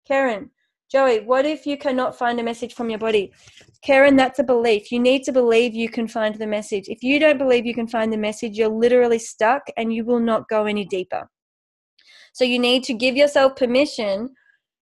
Karen, 0.08 0.50
Joey, 0.92 1.22
what 1.22 1.46
if 1.46 1.66
you 1.66 1.78
cannot 1.78 2.18
find 2.18 2.40
a 2.40 2.44
message 2.44 2.74
from 2.74 2.90
your 2.90 3.00
body? 3.00 3.32
Karen, 3.84 4.16
that's 4.16 4.40
a 4.40 4.44
belief. 4.44 4.92
You 4.92 5.00
need 5.00 5.24
to 5.24 5.32
believe 5.32 5.74
you 5.74 5.90
can 5.90 6.08
find 6.08 6.36
the 6.36 6.48
message. 6.48 6.86
If 6.88 7.04
you 7.04 7.20
don't 7.20 7.38
believe 7.38 7.66
you 7.66 7.74
can 7.74 7.88
find 7.88 8.14
the 8.14 8.18
message, 8.18 8.58
you're 8.58 8.70
literally 8.70 9.20
stuck 9.20 9.64
and 9.78 9.94
you 9.94 10.06
will 10.06 10.20
not 10.20 10.48
go 10.48 10.66
any 10.66 10.86
deeper. 10.86 11.30
So 12.34 12.44
you 12.44 12.60
need 12.60 12.84
to 12.84 12.94
give 12.94 13.16
yourself 13.16 13.56
permission 13.56 14.30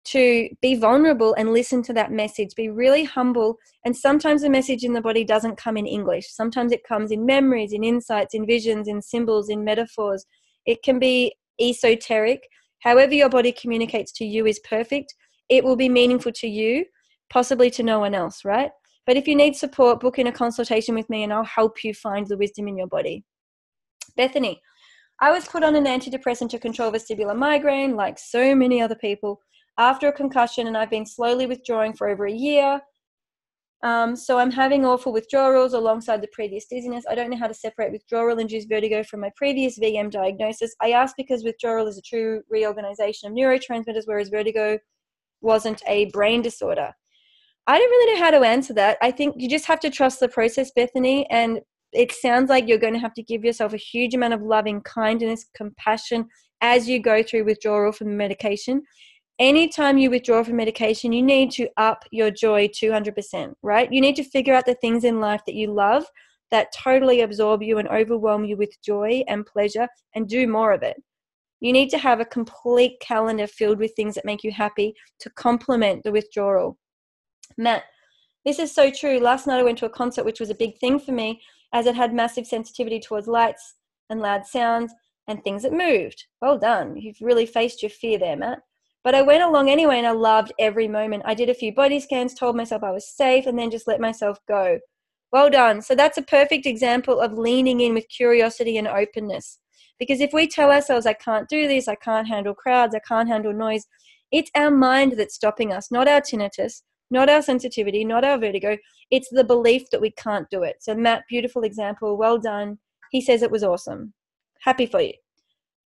to 0.05 0.49
be 0.63 0.75
vulnerable 0.77 1.35
and 1.35 1.53
listen 1.53 1.83
to 1.83 1.93
that 1.95 2.13
message. 2.13 2.55
Be 2.57 2.71
really 2.71 3.05
humble. 3.05 3.57
And 3.85 3.97
sometimes 3.97 4.43
the 4.43 4.51
message 4.51 4.85
in 4.85 4.93
the 4.93 5.01
body 5.01 5.25
doesn't 5.25 5.57
come 5.57 5.77
in 5.77 5.87
English. 5.87 6.29
Sometimes 6.31 6.73
it 6.73 6.85
comes 6.85 7.11
in 7.11 7.27
memories, 7.27 7.73
in 7.73 7.85
insights, 7.85 8.35
in 8.35 8.47
visions, 8.47 8.89
in 8.89 9.03
symbols, 9.03 9.49
in 9.49 9.65
metaphors. 9.65 10.25
It 10.67 10.83
can 10.83 10.99
be 10.99 11.35
esoteric. 11.61 12.47
However, 12.81 13.15
your 13.15 13.29
body 13.29 13.53
communicates 13.53 14.13
to 14.13 14.25
you 14.25 14.47
is 14.47 14.59
perfect. 14.61 15.15
It 15.49 15.65
will 15.65 15.77
be 15.77 15.89
meaningful 15.89 16.33
to 16.33 16.49
you, 16.49 16.87
possibly 17.31 17.71
to 17.71 17.83
no 17.83 17.99
one 17.99 18.15
else, 18.15 18.45
right? 18.45 18.71
But 19.07 19.17
if 19.17 19.27
you 19.27 19.35
need 19.35 19.57
support, 19.57 20.01
book 20.01 20.19
in 20.19 20.29
a 20.29 20.33
consultation 20.33 20.95
with 20.95 21.09
me 21.11 21.25
and 21.25 21.33
I'll 21.33 21.45
help 21.45 21.83
you 21.83 21.93
find 21.95 22.27
the 22.27 22.37
wisdom 22.37 22.69
in 22.69 22.77
your 22.77 22.87
body. 22.87 23.25
Bethany, 24.17 24.61
I 25.21 25.31
was 25.33 25.49
put 25.49 25.63
on 25.63 25.75
an 25.75 25.85
antidepressant 25.85 26.49
to 26.51 26.59
control 26.59 26.91
vestibular 26.91 27.37
migraine, 27.37 27.97
like 27.97 28.19
so 28.19 28.55
many 28.55 28.81
other 28.81 28.95
people 28.95 29.41
after 29.79 30.09
a 30.09 30.13
concussion, 30.13 30.67
and 30.67 30.77
I've 30.77 30.91
been 30.91 31.07
slowly 31.07 31.47
withdrawing 31.47 31.95
for 31.95 32.09
over 32.09 32.27
a 32.27 32.33
year. 32.33 32.81
Um, 33.83 34.15
so 34.15 34.39
I'm 34.39 34.51
having 34.51 34.85
awful 34.85 35.13
withdrawals 35.13 35.73
alongside 35.73 36.21
the 36.21 36.29
previous 36.33 36.67
dizziness. 36.67 37.05
I 37.09 37.15
don't 37.15 37.31
know 37.31 37.39
how 37.39 37.47
to 37.47 37.55
separate 37.55 37.93
withdrawal 37.93 38.39
induced 38.39 38.69
vertigo 38.69 39.03
from 39.03 39.21
my 39.21 39.31
previous 39.37 39.79
VM 39.79 40.11
diagnosis. 40.11 40.75
I 40.83 40.93
ask 40.93 41.15
because 41.17 41.45
withdrawal 41.45 41.87
is 41.87 41.97
a 41.97 42.03
true 42.03 42.43
reorganization 42.51 43.31
of 43.31 43.35
neurotransmitters, 43.35 44.03
whereas 44.05 44.29
vertigo 44.29 44.79
wasn't 45.41 45.83
a 45.87 46.07
brain 46.07 46.43
disorder. 46.43 46.93
I 47.67 47.79
don't 47.79 47.91
really 47.91 48.15
know 48.15 48.25
how 48.25 48.31
to 48.31 48.47
answer 48.47 48.75
that. 48.75 48.99
I 49.01 49.11
think 49.11 49.37
you 49.39 49.49
just 49.49 49.67
have 49.67 49.81
to 49.81 49.91
trust 49.91 50.21
the 50.21 50.29
process, 50.29 50.71
Bethany. 50.75 51.29
And 51.31 51.61
it 51.93 52.13
sounds 52.13 52.51
like 52.51 52.69
you're 52.69 52.79
going 52.79 52.95
to 52.95 53.01
have 53.01 53.15
to 53.15 53.23
give 53.23 53.45
yourself 53.45 53.73
a 53.73 53.79
huge 53.79 54.15
amount 54.15 54.35
of 54.35 54.43
loving 54.43 54.83
kindness, 54.83 55.47
compassion 55.57 56.27
as 56.61 56.89
you 56.89 57.01
go 57.01 57.23
through 57.23 57.45
withdrawal 57.45 57.93
from 57.93 58.09
the 58.09 58.17
medication 58.17 58.83
anytime 59.41 59.99
you 59.99 60.11
withdraw 60.11 60.45
from 60.45 60.57
medication, 60.57 61.13
you 61.13 61.23
need 61.23 61.51
to 61.53 61.69
up 61.79 62.05
your 62.13 62.31
joy 62.31 62.69
200%, 62.69 63.55
right? 63.63 63.93
You 63.93 64.01
need 64.01 64.17
to 64.17 64.25
figure 64.25 64.55
out 64.55 64.67
the 64.67 64.75
things 64.77 65.03
in 65.03 65.19
life 65.19 65.41
that 65.47 65.57
you 65.57 65.73
love 65.73 66.05
that 66.51 66.73
totally 66.77 67.23
absorb 67.23 67.63
you 67.63 67.79
and 67.79 67.89
overwhelm 67.89 68.45
you 68.45 68.57
with 68.57 68.77
joy 68.85 69.25
and 69.29 69.47
pleasure 69.47 69.89
and 70.15 70.29
do 70.29 70.47
more 70.47 70.73
of 70.73 70.83
it. 70.83 70.97
You 71.61 71.73
need 71.73 71.91
to 71.91 71.99
have 71.99 72.21
a 72.21 72.25
complete 72.25 73.01
calendar 73.01 73.47
filled 73.47 73.79
with 73.79 73.95
things 73.95 74.15
that 74.15 74.25
make 74.25 74.45
you 74.45 74.51
happy 74.51 74.95
to 75.21 75.31
complement 75.31 76.05
the 76.05 76.13
withdrawal. 76.13 76.79
Matt, 77.57 77.85
this 78.45 78.59
is 78.59 78.75
so 78.75 78.91
true. 78.91 79.19
Last 79.19 79.47
night 79.47 79.61
I 79.61 79.65
went 79.65 79.79
to 79.79 79.87
a 79.87 79.91
concert, 79.91 80.25
which 80.25 80.41
was 80.41 80.51
a 80.51 80.55
big 80.55 80.79
thing 80.79 80.99
for 80.99 81.13
me 81.13 81.41
as 81.73 81.87
it 81.87 81.95
had 81.95 82.15
massive 82.15 82.47
sensitivity 82.47 82.99
towards 82.99 83.29
lights 83.29 83.75
and 84.09 84.21
loud 84.21 84.47
sounds 84.47 84.93
and 85.29 85.43
things 85.45 85.63
that 85.63 85.73
moved. 85.73 86.27
Well 86.41 86.59
done. 86.59 86.97
You've 86.97 87.21
really 87.21 87.47
faced 87.47 87.83
your 87.83 87.91
fear 87.91 88.19
there, 88.19 88.37
Matt. 88.37 88.61
But 89.03 89.15
I 89.15 89.23
went 89.23 89.43
along 89.43 89.71
anyway 89.71 89.99
and 89.99 90.07
I 90.07 90.13
loved 90.13 90.53
every 90.59 90.89
moment. 90.89 91.23
I 91.27 91.35
did 91.35 91.49
a 91.49 91.55
few 91.55 91.75
body 91.75 92.01
scans, 92.01 92.35
told 92.35 92.57
myself 92.57 92.83
I 92.83 92.91
was 92.91 93.09
safe, 93.09 93.47
and 93.47 93.59
then 93.59 93.71
just 93.71 93.89
let 93.89 94.01
myself 94.01 94.39
go. 94.47 94.79
Well 95.33 95.49
done. 95.49 95.81
So 95.81 95.95
that's 95.95 96.19
a 96.19 96.23
perfect 96.23 96.67
example 96.67 97.21
of 97.21 97.33
leaning 97.33 97.81
in 97.81 97.95
with 97.95 98.09
curiosity 98.09 98.77
and 98.77 98.89
openness. 98.89 99.59
Because 99.99 100.21
if 100.21 100.33
we 100.33 100.47
tell 100.47 100.71
ourselves, 100.71 101.07
I 101.07 101.13
can't 101.13 101.49
do 101.49 101.69
this, 101.69 101.89
I 101.89 101.95
can't 101.95 102.27
handle 102.27 102.55
crowds, 102.55 102.95
I 102.95 103.01
can't 103.07 103.29
handle 103.29 103.53
noise, 103.53 103.87
it's 104.33 104.51
our 104.55 104.71
mind 104.71 105.15
that's 105.17 105.35
stopping 105.35 105.73
us, 105.73 105.91
not 105.91 106.09
our 106.09 106.21
tinnitus, 106.21 106.83
not 107.11 107.29
our 107.29 107.43
sensitivity, 107.43 108.05
not 108.05 108.25
our 108.25 108.39
vertigo. 108.39 108.77
It's 109.11 109.29
the 109.31 109.45
belief 109.45 109.91
that 109.91 110.01
we 110.01 110.13
can't 110.13 110.49
do 110.51 110.63
it. 110.63 110.77
So, 110.81 110.95
Matt, 110.95 111.25
beautiful 111.29 111.63
example. 111.63 112.17
Well 112.17 112.39
done. 112.39 112.79
He 113.11 113.21
says 113.21 113.43
it 113.43 113.51
was 113.51 113.65
awesome. 113.65 114.15
Happy 114.61 114.87
for 114.87 115.01
you. 115.01 115.15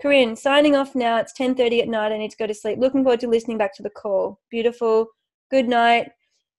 Corinne, 0.01 0.37
signing 0.37 0.75
off 0.75 0.95
now. 0.95 1.19
It's 1.19 1.33
10.30 1.39 1.83
at 1.83 1.89
night. 1.89 2.13
I 2.13 2.19
need 2.19 2.31
to 2.31 2.37
go 2.37 2.47
to 2.47 2.55
sleep. 2.55 2.79
Looking 2.79 3.03
forward 3.03 3.21
to 3.21 3.29
listening 3.29 3.59
back 3.59 3.75
to 3.77 3.83
the 3.83 3.91
call. 3.91 4.41
Beautiful. 4.51 5.09
Good 5.51 5.69
night. 5.69 6.11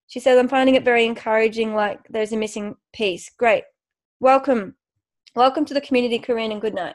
She 0.08 0.20
says, 0.20 0.38
I'm 0.38 0.48
finding 0.48 0.76
it 0.76 0.84
very 0.84 1.04
encouraging, 1.04 1.74
like 1.74 2.00
there's 2.08 2.32
a 2.32 2.36
missing 2.36 2.76
piece. 2.92 3.30
Great. 3.36 3.64
Welcome. 4.20 4.76
Welcome 5.34 5.64
to 5.66 5.74
the 5.74 5.80
community, 5.80 6.18
Corinne, 6.18 6.52
and 6.52 6.60
good 6.60 6.74
night. 6.74 6.94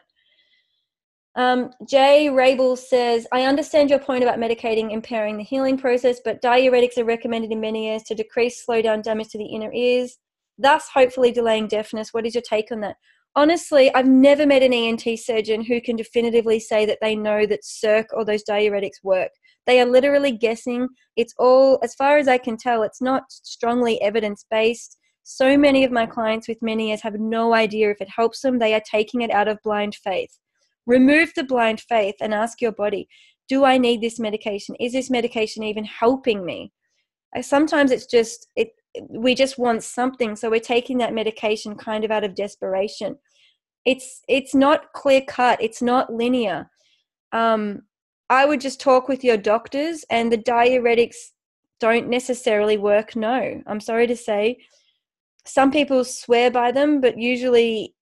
Um, 1.36 1.72
Jay 1.88 2.30
Rabel 2.30 2.76
says, 2.76 3.28
I 3.32 3.44
understand 3.44 3.90
your 3.90 4.00
point 4.00 4.24
about 4.24 4.40
medicating 4.40 4.92
impairing 4.92 5.38
the 5.38 5.44
healing 5.44 5.78
process, 5.78 6.20
but 6.24 6.42
diuretics 6.42 6.98
are 6.98 7.06
recommended 7.06 7.52
in 7.52 7.62
Meniere's 7.62 8.04
to 8.04 8.16
decrease, 8.16 8.66
slow 8.66 8.82
down 8.82 9.02
damage 9.02 9.30
to 9.30 9.38
the 9.38 9.46
inner 9.46 9.72
ears, 9.72 10.18
thus 10.58 10.90
hopefully 10.94 11.32
delaying 11.32 11.68
deafness. 11.68 12.14
What 12.14 12.26
is 12.26 12.36
your 12.36 12.42
take 12.42 12.72
on 12.72 12.82
that? 12.82 12.98
Honestly, 13.36 13.94
I've 13.96 14.08
never 14.08 14.46
met 14.46 14.62
an 14.62 14.74
ENT 14.74 15.18
surgeon 15.18 15.64
who 15.64 15.80
can 15.80 15.96
definitively 15.96 16.60
say 16.60 16.86
that 16.86 16.98
they 17.02 17.16
know 17.16 17.46
that 17.46 17.64
Serc 17.64 18.08
or 18.12 18.26
those 18.26 18.44
diuretics 18.44 19.04
work. 19.04 19.32
They 19.66 19.80
are 19.80 19.86
literally 19.86 20.32
guessing. 20.32 20.90
It's 21.16 21.34
all, 21.38 21.80
as 21.82 21.96
far 21.96 22.18
as 22.18 22.28
I 22.28 22.38
can 22.38 22.58
tell, 22.58 22.84
it's 22.84 23.02
not 23.02 23.24
strongly 23.30 24.02
evidence 24.02 24.46
based. 24.52 24.98
So 25.24 25.58
many 25.58 25.86
of 25.86 25.92
my 25.92 26.06
clients 26.06 26.48
with 26.48 26.60
Meniere's 26.62 27.02
have 27.04 27.20
no 27.20 27.54
idea 27.54 27.90
if 27.92 28.02
it 28.02 28.10
helps 28.10 28.42
them. 28.42 28.60
They 28.60 28.74
are 28.74 28.82
taking 28.90 29.22
it 29.22 29.32
out 29.32 29.48
of 29.48 29.60
blind 29.64 29.96
faith. 29.96 30.38
Remove 30.86 31.32
the 31.36 31.44
blind 31.44 31.80
faith 31.82 32.16
and 32.20 32.34
ask 32.34 32.60
your 32.60 32.72
body 32.74 33.08
Do 33.48 33.64
I 33.64 33.78
need 33.78 34.02
this 34.02 34.20
medication? 34.20 34.76
Is 34.80 34.92
this 34.92 35.10
medication 35.10 35.64
even 35.64 35.86
helping 35.86 36.44
me? 36.44 36.74
Sometimes 37.42 37.92
it's 37.92 38.08
just, 38.08 38.48
it, 38.58 38.72
we 39.10 39.36
just 39.36 39.58
want 39.58 39.84
something 39.84 40.36
so 40.36 40.50
we're 40.50 40.60
taking 40.60 40.98
that 40.98 41.14
medication 41.14 41.76
kind 41.76 42.04
of 42.04 42.12
out 42.12 42.24
of 42.24 42.36
desperation. 42.36 43.18
It's 43.86 44.22
it's 44.28 44.54
not 44.54 44.94
clear 44.94 45.22
cut 45.22 45.62
it's 45.62 45.82
not 45.82 46.14
linear. 46.14 46.70
Um, 47.32 47.84
i 48.30 48.46
would 48.46 48.62
just 48.62 48.80
talk 48.80 49.08
with 49.08 49.24
your 49.24 49.38
doctors 49.38 50.06
and 50.10 50.32
the 50.32 50.38
diuretics 50.38 51.18
don't 51.80 52.08
necessarily 52.10 52.78
work 52.78 53.16
no. 53.16 53.62
I'm 53.68 53.80
sorry 53.80 54.08
to 54.08 54.16
say 54.16 54.58
some 55.46 55.72
people 55.72 56.04
swear 56.04 56.52
by 56.52 56.72
them 56.72 57.02
but 57.02 57.18
usually 57.18 57.96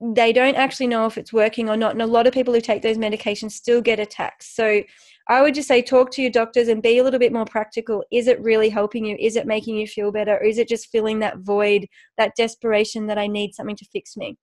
they 0.00 0.32
don't 0.32 0.56
actually 0.56 0.86
know 0.86 1.06
if 1.06 1.18
it's 1.18 1.32
working 1.32 1.68
or 1.68 1.76
not 1.76 1.92
and 1.92 2.02
a 2.02 2.06
lot 2.06 2.26
of 2.26 2.32
people 2.32 2.54
who 2.54 2.60
take 2.60 2.82
those 2.82 2.98
medications 2.98 3.52
still 3.52 3.80
get 3.80 4.00
attacks. 4.00 4.54
So 4.54 4.82
I 5.28 5.42
would 5.42 5.54
just 5.54 5.68
say 5.68 5.82
talk 5.82 6.10
to 6.12 6.22
your 6.22 6.30
doctors 6.30 6.68
and 6.68 6.82
be 6.82 6.98
a 6.98 7.04
little 7.04 7.20
bit 7.20 7.32
more 7.32 7.44
practical. 7.44 8.04
Is 8.10 8.26
it 8.26 8.40
really 8.40 8.68
helping 8.68 9.04
you? 9.04 9.16
Is 9.20 9.36
it 9.36 9.46
making 9.46 9.76
you 9.76 9.86
feel 9.86 10.10
better? 10.10 10.36
Or 10.36 10.42
is 10.42 10.58
it 10.58 10.68
just 10.68 10.88
filling 10.90 11.20
that 11.20 11.38
void, 11.38 11.86
that 12.18 12.32
desperation 12.36 13.06
that 13.06 13.18
I 13.18 13.26
need 13.26 13.54
something 13.54 13.76
to 13.76 13.84
fix 13.92 14.16
me? 14.16 14.36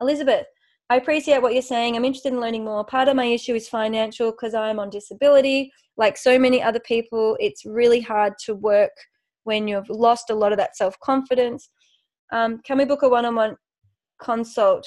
Elizabeth, 0.00 0.46
I 0.90 0.96
appreciate 0.96 1.42
what 1.42 1.52
you're 1.52 1.62
saying. 1.62 1.96
I'm 1.96 2.04
interested 2.04 2.32
in 2.32 2.40
learning 2.40 2.64
more. 2.64 2.84
Part 2.84 3.08
of 3.08 3.16
my 3.16 3.24
issue 3.24 3.54
is 3.54 3.68
financial 3.68 4.30
because 4.30 4.54
I'm 4.54 4.78
on 4.78 4.90
disability. 4.90 5.72
Like 5.96 6.16
so 6.16 6.38
many 6.38 6.62
other 6.62 6.80
people, 6.80 7.36
it's 7.40 7.64
really 7.66 8.00
hard 8.00 8.34
to 8.46 8.54
work 8.54 8.92
when 9.44 9.66
you've 9.66 9.90
lost 9.90 10.30
a 10.30 10.34
lot 10.34 10.52
of 10.52 10.58
that 10.58 10.76
self 10.76 10.98
confidence. 11.00 11.68
Um, 12.32 12.60
can 12.64 12.78
we 12.78 12.84
book 12.84 13.02
a 13.02 13.08
one 13.08 13.24
on 13.24 13.34
one 13.34 13.56
consult? 14.20 14.86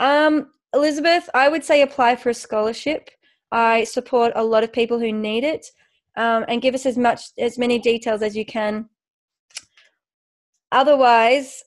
Um, 0.00 0.48
Elizabeth, 0.74 1.28
I 1.34 1.48
would 1.48 1.64
say 1.64 1.82
apply 1.82 2.16
for 2.16 2.30
a 2.30 2.34
scholarship. 2.34 3.10
I 3.50 3.84
support 3.84 4.32
a 4.34 4.44
lot 4.44 4.64
of 4.64 4.72
people 4.72 4.98
who 4.98 5.12
need 5.12 5.44
it, 5.44 5.66
um, 6.16 6.44
and 6.48 6.62
give 6.62 6.74
us 6.74 6.86
as 6.86 6.96
much 6.96 7.20
as 7.38 7.58
many 7.58 7.78
details 7.78 8.22
as 8.22 8.36
you 8.36 8.46
can. 8.46 8.88
Otherwise, 10.70 11.62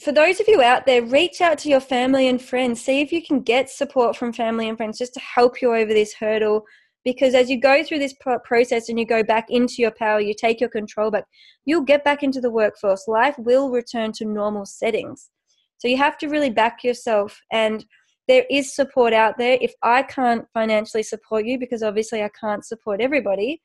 for 0.00 0.12
those 0.12 0.38
of 0.38 0.46
you 0.46 0.62
out 0.62 0.86
there, 0.86 1.02
reach 1.02 1.40
out 1.40 1.58
to 1.58 1.68
your 1.68 1.80
family 1.80 2.28
and 2.28 2.40
friends. 2.40 2.80
See 2.80 3.00
if 3.00 3.12
you 3.12 3.20
can 3.20 3.40
get 3.40 3.68
support 3.68 4.16
from 4.16 4.32
family 4.32 4.68
and 4.68 4.76
friends 4.76 4.98
just 4.98 5.14
to 5.14 5.20
help 5.20 5.60
you 5.60 5.74
over 5.74 5.92
this 5.92 6.14
hurdle. 6.14 6.64
Because 7.04 7.34
as 7.34 7.50
you 7.50 7.60
go 7.60 7.82
through 7.82 7.98
this 7.98 8.14
process 8.44 8.88
and 8.88 8.98
you 8.98 9.06
go 9.06 9.22
back 9.22 9.46
into 9.48 9.74
your 9.78 9.92
power, 9.92 10.20
you 10.20 10.34
take 10.34 10.60
your 10.60 10.70
control 10.70 11.10
back, 11.10 11.24
you'll 11.64 11.82
get 11.82 12.04
back 12.04 12.22
into 12.22 12.40
the 12.40 12.50
workforce. 12.50 13.06
Life 13.08 13.36
will 13.38 13.70
return 13.70 14.12
to 14.12 14.24
normal 14.24 14.66
settings. 14.66 15.30
So 15.78 15.88
you 15.88 15.96
have 15.98 16.18
to 16.18 16.28
really 16.28 16.50
back 16.50 16.82
yourself. 16.84 17.40
And 17.52 17.84
there 18.28 18.44
is 18.50 18.74
support 18.74 19.12
out 19.12 19.38
there. 19.38 19.58
If 19.60 19.74
I 19.82 20.02
can't 20.02 20.46
financially 20.52 21.02
support 21.02 21.46
you, 21.46 21.58
because 21.58 21.82
obviously 21.82 22.22
I 22.22 22.30
can't 22.40 22.64
support 22.64 23.00
everybody, 23.00 23.62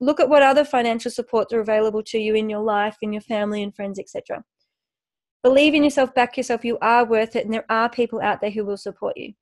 look 0.00 0.20
at 0.20 0.28
what 0.28 0.42
other 0.42 0.64
financial 0.64 1.10
supports 1.10 1.52
are 1.52 1.60
available 1.60 2.02
to 2.04 2.18
you 2.18 2.34
in 2.34 2.50
your 2.50 2.62
life, 2.62 2.96
in 3.02 3.12
your 3.12 3.22
family 3.22 3.62
and 3.62 3.74
friends, 3.74 3.98
etc. 3.98 4.42
Believe 5.42 5.74
in 5.74 5.84
yourself, 5.84 6.14
back 6.14 6.36
yourself. 6.36 6.64
You 6.64 6.78
are 6.82 7.04
worth 7.04 7.36
it, 7.36 7.44
and 7.44 7.54
there 7.54 7.70
are 7.70 7.88
people 7.88 8.20
out 8.20 8.40
there 8.40 8.50
who 8.50 8.64
will 8.64 8.76
support 8.76 9.16
you. 9.16 9.34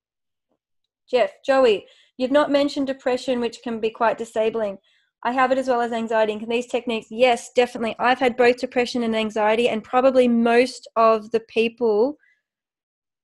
Jeff, 1.11 1.31
Joey, 1.45 1.87
you've 2.19 2.31
not 2.31 2.51
mentioned 2.51 2.87
depression, 2.87 3.41
which 3.41 3.63
can 3.63 3.81
be 3.81 3.91
quite 3.91 4.19
disabling. 4.19 4.79
I 5.25 5.33
have 5.33 5.51
it 5.51 5.59
as 5.59 5.67
well 5.67 5.81
as 5.81 5.93
anxiety. 5.93 6.33
And 6.33 6.41
can 6.41 6.51
these 6.51 6.67
techniques? 6.67 7.09
Yes, 7.11 7.51
definitely. 7.57 7.97
I've 7.99 8.21
had 8.21 8.37
both 8.37 8.59
depression 8.59 9.03
and 9.03 9.17
anxiety, 9.17 9.69
and 9.69 9.83
probably 9.83 10.29
most 10.29 10.87
of 10.95 11.31
the 11.31 11.41
people 11.41 12.17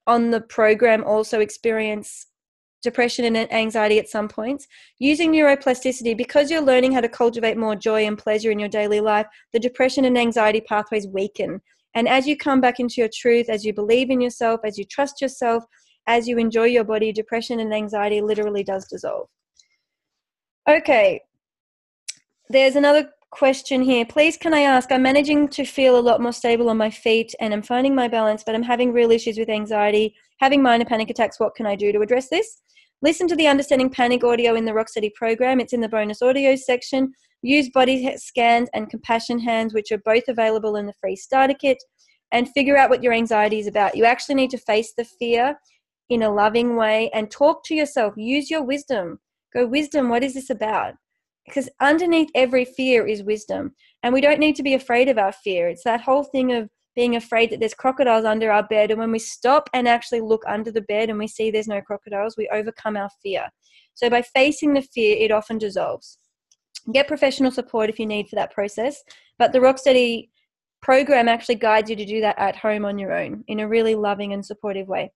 on 0.07 0.31
the 0.31 0.41
program 0.41 1.05
also 1.05 1.41
experience 1.41 2.27
depression 2.83 3.25
and 3.25 3.53
anxiety 3.53 3.99
at 3.99 4.09
some 4.09 4.29
points. 4.29 4.69
Using 4.99 5.33
neuroplasticity, 5.33 6.17
because 6.17 6.51
you're 6.51 6.61
learning 6.61 6.93
how 6.93 7.01
to 7.01 7.09
cultivate 7.09 7.57
more 7.57 7.75
joy 7.75 8.07
and 8.07 8.17
pleasure 8.17 8.51
in 8.51 8.59
your 8.59 8.69
daily 8.69 9.01
life, 9.01 9.27
the 9.53 9.59
depression 9.59 10.05
and 10.05 10.19
anxiety 10.19 10.61
pathways 10.61 11.09
weaken. 11.09 11.61
And 11.95 12.09
as 12.09 12.27
you 12.27 12.37
come 12.37 12.61
back 12.61 12.81
into 12.81 12.97
your 12.99 13.09
truth, 13.13 13.49
as 13.49 13.65
you 13.65 13.73
believe 13.73 14.11
in 14.11 14.21
yourself, 14.21 14.61
as 14.65 14.79
you 14.79 14.85
trust 14.85 15.21
yourself, 15.21 15.65
as 16.07 16.29
you 16.29 16.39
enjoy 16.39 16.65
your 16.65 16.85
body, 16.85 17.13
depression 17.13 17.61
and 17.61 17.73
anxiety 17.73 18.21
literally 18.21 18.63
does 18.63 18.87
dissolve. 18.87 19.29
Okay, 20.69 21.21
there's 22.51 22.77
another 22.77 23.11
question 23.35 23.83
here. 23.83 24.07
Please, 24.07 24.37
can 24.37 24.55
I 24.55 24.61
ask? 24.61 24.93
I'm 24.93 25.03
managing 25.03 25.49
to 25.49 25.65
feel 25.65 25.99
a 25.99 26.01
lot 26.01 26.21
more 26.21 26.33
stable 26.33 26.71
on 26.71 26.77
my 26.77 26.89
feet 26.89 27.35
and 27.41 27.53
I'm 27.53 27.63
finding 27.63 27.95
my 27.95 28.07
balance, 28.07 28.45
but 28.45 28.55
I'm 28.55 28.63
having 28.63 28.93
real 28.93 29.11
issues 29.11 29.39
with 29.39 29.49
anxiety, 29.49 30.15
having 30.39 30.63
minor 30.63 30.85
panic 30.85 31.11
attacks. 31.11 31.41
What 31.41 31.57
can 31.57 31.67
I 31.67 31.75
do 31.75 31.91
to 31.93 32.01
address 32.01 32.29
this? 32.29 32.63
Listen 33.03 33.27
to 33.27 33.37
the 33.37 33.49
Understanding 33.49 33.91
Panic 33.91 34.23
audio 34.23 34.55
in 34.55 34.65
the 34.65 34.73
Rocksteady 34.73 35.13
program. 35.15 35.61
It's 35.61 35.73
in 35.73 35.81
the 35.81 35.89
bonus 35.89 36.23
audio 36.23 36.55
section. 36.55 37.13
Use 37.43 37.69
body 37.71 38.17
scans 38.17 38.71
and 38.73 38.89
compassion 38.89 39.41
hands, 39.41 39.75
which 39.75 39.91
are 39.91 40.01
both 40.05 40.25
available 40.29 40.77
in 40.77 40.87
the 40.87 40.95
free 41.01 41.17
starter 41.17 41.55
kit, 41.55 41.83
and 42.33 42.49
figure 42.51 42.77
out 42.77 42.89
what 42.89 43.03
your 43.03 43.13
anxiety 43.13 43.59
is 43.59 43.67
about. 43.67 43.97
You 43.97 44.05
actually 44.05 44.37
need 44.37 44.51
to 44.51 44.59
face 44.59 44.95
the 44.97 45.05
fear 45.05 45.57
in 46.09 46.23
a 46.23 46.33
loving 46.33 46.77
way 46.77 47.11
and 47.13 47.31
talk 47.31 47.65
to 47.65 47.75
yourself. 47.75 48.15
Use 48.17 48.49
your 48.49 48.63
wisdom. 48.63 49.19
Go, 49.53 49.67
wisdom, 49.67 50.09
what 50.09 50.23
is 50.23 50.35
this 50.35 50.51
about? 50.51 50.95
Because 51.47 51.69
underneath 51.81 52.31
every 52.35 52.65
fear 52.65 53.07
is 53.07 53.23
wisdom. 53.23 53.75
And 54.03 54.15
we 54.15 54.21
don't 54.21 54.41
need 54.41 54.57
to 54.57 54.63
be 54.63 54.75
afraid 54.75 55.09
of 55.09 55.19
our 55.19 55.33
fear. 55.33 55.69
It's 55.69 55.85
that 55.85 56.01
whole 56.01 56.25
thing 56.25 56.53
of 56.53 56.69
being 56.97 57.17
afraid 57.17 57.51
that 57.51 57.61
there's 57.61 57.75
crocodiles 57.75 58.25
under 58.25 58.51
our 58.51 58.63
bed. 58.63 58.91
And 58.91 59.01
when 59.01 59.11
we 59.11 59.19
stop 59.19 59.69
and 59.75 59.89
actually 59.89 60.21
look 60.21 60.43
under 60.47 60.71
the 60.71 60.83
bed 60.83 61.11
and 61.11 61.19
we 61.19 61.27
see 61.27 61.51
there's 61.51 61.69
no 61.69 61.81
crocodiles, 61.81 62.37
we 62.37 62.49
overcome 62.53 62.97
our 62.97 63.11
fear. 63.23 63.49
So 63.95 64.09
by 64.09 64.23
facing 64.23 64.75
the 64.75 64.83
fear, 64.83 65.17
it 65.19 65.31
often 65.31 65.59
dissolves. 65.59 66.19
Get 66.93 67.09
professional 67.09 67.51
support 67.51 67.91
if 67.91 67.99
you 67.99 68.07
need 68.07 68.29
for 68.29 68.37
that 68.37 68.53
process. 68.53 69.03
But 69.39 69.53
the 69.53 69.59
Rocksteady 69.59 70.29
program 70.83 71.29
actually 71.29 71.55
guides 71.57 71.89
you 71.89 71.97
to 71.97 72.05
do 72.05 72.21
that 72.21 72.39
at 72.39 72.57
home 72.57 72.85
on 72.85 72.99
your 72.99 73.13
own 73.13 73.43
in 73.49 73.61
a 73.61 73.69
really 73.69 73.95
loving 73.95 74.33
and 74.33 74.45
supportive 74.45 74.87
way. 74.87 75.13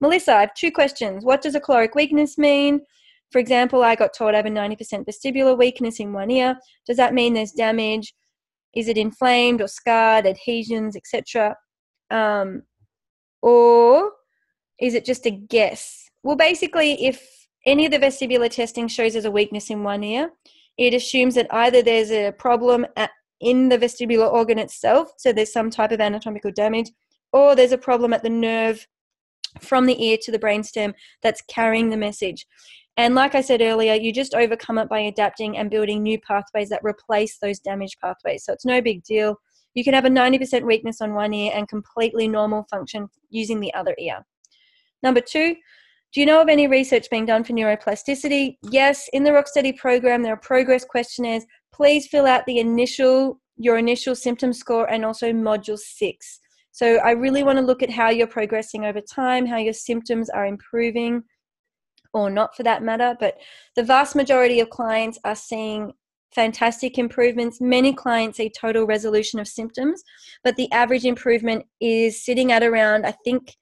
Melissa, 0.00 0.34
I 0.34 0.40
have 0.40 0.54
two 0.54 0.70
questions. 0.70 1.24
What 1.24 1.40
does 1.40 1.54
a 1.54 1.60
caloric 1.60 1.94
weakness 1.94 2.36
mean? 2.36 2.80
For 3.32 3.38
example, 3.38 3.82
I 3.82 3.96
got 3.96 4.14
told 4.14 4.34
I 4.34 4.38
have 4.38 4.46
a 4.46 4.50
90% 4.50 5.04
vestibular 5.04 5.58
weakness 5.58 6.00
in 6.00 6.12
one 6.12 6.30
ear. 6.30 6.56
Does 6.86 6.96
that 6.96 7.14
mean 7.14 7.34
there's 7.34 7.52
damage? 7.52 8.14
Is 8.74 8.88
it 8.88 8.96
inflamed 8.96 9.60
or 9.60 9.68
scarred, 9.68 10.26
adhesions, 10.26 10.96
etc.? 10.96 11.56
Um, 12.10 12.62
or 13.42 14.12
is 14.80 14.94
it 14.94 15.04
just 15.04 15.26
a 15.26 15.30
guess? 15.30 16.10
Well, 16.22 16.36
basically, 16.36 17.04
if 17.04 17.48
any 17.64 17.86
of 17.86 17.92
the 17.92 17.98
vestibular 17.98 18.50
testing 18.50 18.88
shows 18.88 19.12
there's 19.12 19.24
a 19.24 19.30
weakness 19.30 19.70
in 19.70 19.82
one 19.82 20.04
ear, 20.04 20.30
it 20.78 20.94
assumes 20.94 21.34
that 21.34 21.52
either 21.52 21.82
there's 21.82 22.10
a 22.10 22.32
problem 22.32 22.86
at, 22.96 23.10
in 23.40 23.68
the 23.68 23.78
vestibular 23.78 24.30
organ 24.32 24.58
itself, 24.58 25.12
so 25.16 25.32
there's 25.32 25.52
some 25.52 25.70
type 25.70 25.92
of 25.92 26.00
anatomical 26.00 26.52
damage, 26.52 26.90
or 27.32 27.54
there's 27.54 27.72
a 27.72 27.78
problem 27.78 28.12
at 28.12 28.22
the 28.22 28.30
nerve 28.30 28.86
from 29.60 29.86
the 29.86 30.04
ear 30.04 30.16
to 30.22 30.32
the 30.32 30.38
brainstem 30.38 30.94
that's 31.22 31.42
carrying 31.48 31.90
the 31.90 31.96
message. 31.96 32.46
And 32.96 33.14
like 33.14 33.34
I 33.34 33.42
said 33.42 33.60
earlier, 33.60 33.94
you 33.94 34.12
just 34.12 34.34
overcome 34.34 34.78
it 34.78 34.88
by 34.88 35.00
adapting 35.00 35.58
and 35.58 35.70
building 35.70 36.02
new 36.02 36.18
pathways 36.20 36.70
that 36.70 36.80
replace 36.82 37.38
those 37.38 37.58
damaged 37.58 37.96
pathways. 38.02 38.44
So 38.44 38.52
it's 38.52 38.64
no 38.64 38.80
big 38.80 39.02
deal. 39.04 39.36
You 39.74 39.84
can 39.84 39.92
have 39.92 40.06
a 40.06 40.10
90% 40.10 40.64
weakness 40.64 41.02
on 41.02 41.12
one 41.12 41.34
ear 41.34 41.52
and 41.54 41.68
completely 41.68 42.26
normal 42.26 42.66
function 42.70 43.08
using 43.28 43.60
the 43.60 43.74
other 43.74 43.94
ear. 43.98 44.24
Number 45.02 45.20
two, 45.20 45.54
do 46.14 46.20
you 46.20 46.26
know 46.26 46.40
of 46.40 46.48
any 46.48 46.66
research 46.66 47.10
being 47.10 47.26
done 47.26 47.44
for 47.44 47.52
neuroplasticity? 47.52 48.56
Yes, 48.62 49.10
in 49.12 49.22
the 49.22 49.30
Rocksteady 49.30 49.76
program, 49.76 50.22
there 50.22 50.32
are 50.32 50.38
progress 50.38 50.84
questionnaires. 50.84 51.44
Please 51.74 52.06
fill 52.06 52.24
out 52.24 52.46
the 52.46 52.58
initial 52.58 53.38
your 53.58 53.78
initial 53.78 54.14
symptom 54.14 54.52
score 54.52 54.90
and 54.90 55.04
also 55.04 55.32
module 55.32 55.78
six. 55.78 56.40
So 56.76 56.96
I 56.96 57.12
really 57.12 57.42
want 57.42 57.56
to 57.56 57.64
look 57.64 57.82
at 57.82 57.88
how 57.88 58.10
you're 58.10 58.26
progressing 58.26 58.84
over 58.84 59.00
time, 59.00 59.46
how 59.46 59.56
your 59.56 59.72
symptoms 59.72 60.28
are 60.28 60.44
improving 60.44 61.22
or 62.12 62.28
not 62.28 62.54
for 62.54 62.64
that 62.64 62.82
matter. 62.82 63.16
But 63.18 63.38
the 63.76 63.82
vast 63.82 64.14
majority 64.14 64.60
of 64.60 64.68
clients 64.68 65.18
are 65.24 65.34
seeing 65.34 65.94
fantastic 66.34 66.98
improvements. 66.98 67.62
Many 67.62 67.94
clients 67.94 68.36
see 68.36 68.50
total 68.50 68.84
resolution 68.84 69.40
of 69.40 69.48
symptoms, 69.48 70.04
but 70.44 70.54
the 70.56 70.70
average 70.70 71.06
improvement 71.06 71.64
is 71.80 72.22
sitting 72.22 72.52
at 72.52 72.62
around, 72.62 73.06
I 73.06 73.14
think, 73.24 73.56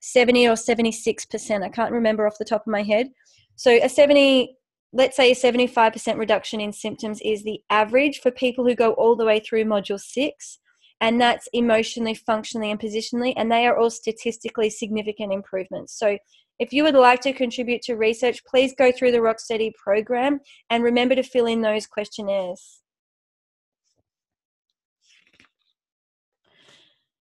70 0.00 0.48
or 0.48 0.54
76%. 0.54 1.62
I 1.62 1.68
can't 1.68 1.92
remember 1.92 2.26
off 2.26 2.38
the 2.38 2.46
top 2.46 2.62
of 2.62 2.72
my 2.72 2.82
head. 2.82 3.08
So 3.56 3.78
a 3.82 3.90
70 3.90 4.56
let's 4.94 5.16
say 5.16 5.32
a 5.32 5.34
75% 5.34 6.18
reduction 6.18 6.60
in 6.62 6.72
symptoms 6.72 7.20
is 7.22 7.42
the 7.42 7.60
average 7.68 8.20
for 8.20 8.30
people 8.30 8.66
who 8.66 8.74
go 8.74 8.92
all 8.92 9.16
the 9.16 9.24
way 9.24 9.40
through 9.40 9.64
module 9.64 10.00
6 10.00 10.58
and 11.02 11.20
that's 11.20 11.48
emotionally, 11.52 12.14
functionally 12.14 12.70
and 12.70 12.80
positionally 12.80 13.34
and 13.36 13.50
they 13.50 13.66
are 13.66 13.76
all 13.76 13.90
statistically 13.90 14.70
significant 14.70 15.32
improvements. 15.32 15.98
So 15.98 16.16
if 16.58 16.72
you 16.72 16.84
would 16.84 16.94
like 16.94 17.20
to 17.22 17.32
contribute 17.32 17.82
to 17.82 17.96
research, 17.96 18.44
please 18.46 18.72
go 18.78 18.92
through 18.92 19.10
the 19.10 19.18
Rocksteady 19.18 19.74
program 19.74 20.38
and 20.70 20.84
remember 20.84 21.16
to 21.16 21.24
fill 21.24 21.46
in 21.46 21.60
those 21.60 21.86
questionnaires. 21.86 22.78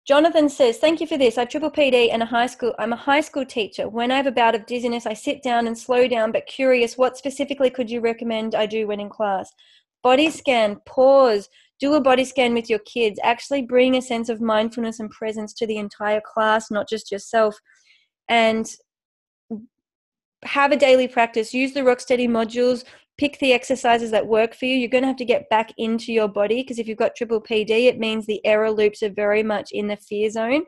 Jonathan 0.06 0.50
says, 0.50 0.78
"Thank 0.78 1.00
you 1.00 1.06
for 1.06 1.16
this. 1.16 1.38
I 1.38 1.46
triple 1.46 1.70
PD 1.70 2.10
and 2.10 2.22
a 2.22 2.26
high 2.26 2.46
school. 2.46 2.74
I'm 2.78 2.92
a 2.92 2.96
high 2.96 3.22
school 3.22 3.44
teacher. 3.44 3.88
When 3.88 4.12
I 4.12 4.16
have 4.16 4.26
a 4.26 4.32
bout 4.32 4.54
of 4.54 4.66
dizziness, 4.66 5.06
I 5.06 5.14
sit 5.14 5.42
down 5.42 5.66
and 5.66 5.76
slow 5.76 6.06
down. 6.06 6.30
But 6.30 6.46
curious, 6.46 6.98
what 6.98 7.16
specifically 7.16 7.70
could 7.70 7.90
you 7.90 8.00
recommend 8.00 8.54
I 8.54 8.66
do 8.66 8.86
when 8.86 9.00
in 9.00 9.08
class? 9.08 9.50
Body 10.02 10.28
scan. 10.30 10.82
Pause. 10.84 11.48
Do 11.80 11.94
a 11.94 12.00
body 12.00 12.24
scan 12.24 12.54
with 12.54 12.70
your 12.70 12.78
kids. 12.80 13.18
Actually, 13.22 13.62
bring 13.62 13.96
a 13.96 14.02
sense 14.02 14.28
of 14.28 14.40
mindfulness 14.40 15.00
and 15.00 15.10
presence 15.10 15.52
to 15.54 15.66
the 15.66 15.76
entire 15.76 16.20
class, 16.24 16.70
not 16.70 16.88
just 16.88 17.10
yourself. 17.10 17.56
And 18.28 18.66
have 20.44 20.72
a 20.72 20.76
daily 20.76 21.08
practice. 21.08 21.54
Use 21.54 21.72
the 21.72 21.80
Rocksteady 21.80 22.28
modules 22.28 22.84
pick 23.16 23.38
the 23.38 23.52
exercises 23.52 24.10
that 24.10 24.26
work 24.26 24.54
for 24.54 24.64
you. 24.64 24.76
You're 24.76 24.88
going 24.88 25.02
to 25.02 25.08
have 25.08 25.16
to 25.16 25.24
get 25.24 25.48
back 25.48 25.72
into 25.78 26.12
your 26.12 26.28
body 26.28 26.62
because 26.62 26.78
if 26.78 26.88
you've 26.88 26.98
got 26.98 27.14
triple 27.14 27.40
PD, 27.40 27.86
it 27.86 27.98
means 27.98 28.26
the 28.26 28.44
error 28.44 28.70
loops 28.70 29.02
are 29.02 29.10
very 29.10 29.42
much 29.42 29.70
in 29.72 29.86
the 29.86 29.96
fear 29.96 30.30
zone. 30.30 30.64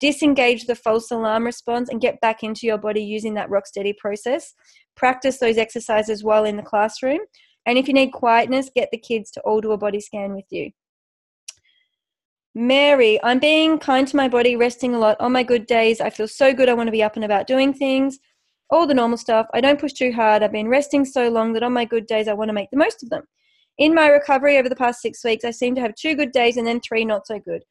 Disengage 0.00 0.66
the 0.66 0.76
false 0.76 1.10
alarm 1.10 1.44
response 1.44 1.88
and 1.88 2.00
get 2.00 2.20
back 2.20 2.44
into 2.44 2.66
your 2.66 2.78
body 2.78 3.02
using 3.02 3.34
that 3.34 3.50
Rocksteady 3.50 3.96
process. 3.96 4.54
Practice 4.96 5.38
those 5.38 5.58
exercises 5.58 6.22
while 6.22 6.44
in 6.44 6.56
the 6.56 6.62
classroom. 6.62 7.18
And 7.68 7.78
if 7.78 7.86
you 7.86 7.94
need 7.94 8.10
quietness, 8.10 8.70
get 8.74 8.88
the 8.90 8.98
kids 8.98 9.30
to 9.32 9.40
all 9.42 9.60
do 9.60 9.70
a 9.70 9.78
body 9.78 10.00
scan 10.00 10.34
with 10.34 10.46
you. 10.50 10.72
Mary, 12.54 13.20
I'm 13.22 13.38
being 13.38 13.78
kind 13.78 14.08
to 14.08 14.16
my 14.16 14.26
body, 14.26 14.56
resting 14.56 14.94
a 14.94 14.98
lot. 14.98 15.20
On 15.20 15.30
my 15.30 15.44
good 15.44 15.66
days, 15.66 16.00
I 16.00 16.10
feel 16.10 16.26
so 16.26 16.52
good. 16.52 16.68
I 16.68 16.74
want 16.74 16.88
to 16.88 16.92
be 16.92 17.04
up 17.04 17.14
and 17.14 17.24
about 17.24 17.46
doing 17.46 17.72
things 17.72 18.18
all 18.70 18.86
the 18.86 18.94
normal 18.94 19.18
stuff. 19.18 19.46
I 19.54 19.60
don't 19.60 19.80
push 19.80 19.92
too 19.92 20.12
hard. 20.12 20.42
I've 20.42 20.52
been 20.52 20.68
resting 20.68 21.04
so 21.04 21.28
long 21.28 21.52
that 21.54 21.62
on 21.62 21.72
my 21.72 21.84
good 21.84 22.06
days, 22.06 22.28
I 22.28 22.34
want 22.34 22.48
to 22.48 22.54
make 22.54 22.70
the 22.70 22.76
most 22.76 23.02
of 23.02 23.10
them. 23.10 23.22
In 23.78 23.94
my 23.94 24.08
recovery 24.08 24.58
over 24.58 24.68
the 24.68 24.76
past 24.76 25.00
six 25.00 25.22
weeks, 25.24 25.44
I 25.44 25.52
seem 25.52 25.74
to 25.76 25.80
have 25.80 25.94
two 25.94 26.14
good 26.14 26.32
days 26.32 26.56
and 26.56 26.66
then 26.66 26.80
three 26.80 27.04
not 27.04 27.26
so 27.26 27.38
good. 27.38 27.62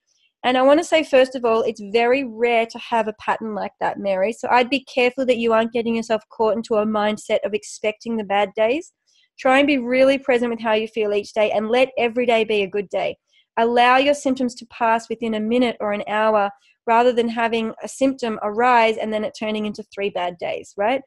And 0.43 0.57
I 0.57 0.61
want 0.61 0.79
to 0.79 0.83
say, 0.83 1.03
first 1.03 1.35
of 1.35 1.43
all, 1.43 1.61
it's 1.63 1.81
very 1.91 2.23
rare 2.23 2.65
to 2.67 2.79
have 2.79 3.07
a 3.07 3.15
pattern 3.19 3.53
like 3.53 3.73
that, 3.81 3.99
Mary. 3.99 4.31
So 4.31 4.47
I'd 4.49 4.69
be 4.69 4.85
careful 4.85 5.25
that 5.25 5.37
you 5.37 5.51
aren't 5.51 5.73
getting 5.73 5.95
yourself 5.95 6.23
caught 6.29 6.55
into 6.55 6.75
a 6.75 6.85
mindset 6.85 7.39
of 7.43 7.53
expecting 7.53 8.15
the 8.15 8.23
bad 8.23 8.51
days. 8.55 8.93
Try 9.39 9.59
and 9.59 9.67
be 9.67 9.77
really 9.77 10.17
present 10.17 10.51
with 10.51 10.61
how 10.61 10.73
you 10.73 10.87
feel 10.87 11.13
each 11.13 11.33
day 11.33 11.51
and 11.51 11.69
let 11.69 11.89
every 11.97 12.25
day 12.25 12.43
be 12.43 12.63
a 12.63 12.69
good 12.69 12.89
day. 12.89 13.17
Allow 13.57 13.97
your 13.97 14.13
symptoms 14.13 14.55
to 14.55 14.65
pass 14.67 15.09
within 15.09 15.33
a 15.33 15.39
minute 15.39 15.77
or 15.79 15.91
an 15.91 16.03
hour 16.07 16.51
rather 16.85 17.11
than 17.11 17.27
having 17.27 17.73
a 17.83 17.87
symptom 17.87 18.39
arise 18.43 18.97
and 18.97 19.11
then 19.11 19.23
it 19.23 19.35
turning 19.37 19.65
into 19.65 19.83
three 19.83 20.09
bad 20.09 20.37
days, 20.37 20.73
right? 20.77 21.01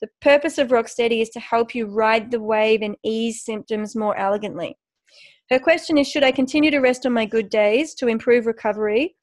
The 0.00 0.08
purpose 0.20 0.58
of 0.58 0.68
Rocksteady 0.68 1.22
is 1.22 1.30
to 1.30 1.40
help 1.40 1.74
you 1.74 1.86
ride 1.86 2.30
the 2.30 2.40
wave 2.40 2.82
and 2.82 2.96
ease 3.04 3.44
symptoms 3.44 3.96
more 3.96 4.16
elegantly. 4.16 4.76
Her 5.48 5.58
question 5.58 5.96
is 5.96 6.08
Should 6.08 6.24
I 6.24 6.32
continue 6.32 6.70
to 6.70 6.80
rest 6.80 7.06
on 7.06 7.12
my 7.12 7.24
good 7.24 7.48
days 7.50 7.94
to 7.94 8.08
improve 8.08 8.46
recovery? 8.46 9.16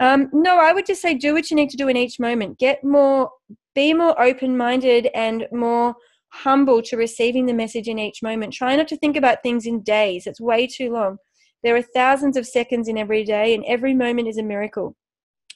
Um, 0.00 0.28
no, 0.32 0.58
I 0.58 0.72
would 0.72 0.86
just 0.86 1.00
say 1.00 1.14
do 1.14 1.34
what 1.34 1.50
you 1.50 1.56
need 1.56 1.70
to 1.70 1.76
do 1.76 1.88
in 1.88 1.96
each 1.96 2.18
moment. 2.18 2.58
Get 2.58 2.82
more, 2.82 3.30
be 3.74 3.94
more 3.94 4.20
open 4.20 4.56
minded 4.56 5.08
and 5.14 5.46
more 5.52 5.94
humble 6.34 6.82
to 6.82 6.96
receiving 6.96 7.46
the 7.46 7.54
message 7.54 7.88
in 7.88 7.98
each 7.98 8.22
moment. 8.22 8.52
Try 8.52 8.76
not 8.76 8.88
to 8.88 8.96
think 8.96 9.16
about 9.16 9.42
things 9.42 9.66
in 9.66 9.82
days, 9.82 10.26
it's 10.26 10.40
way 10.40 10.66
too 10.66 10.92
long. 10.92 11.18
There 11.62 11.76
are 11.76 11.82
thousands 11.82 12.36
of 12.36 12.46
seconds 12.46 12.88
in 12.88 12.98
every 12.98 13.24
day, 13.24 13.54
and 13.54 13.64
every 13.66 13.94
moment 13.94 14.28
is 14.28 14.36
a 14.36 14.42
miracle. 14.42 14.94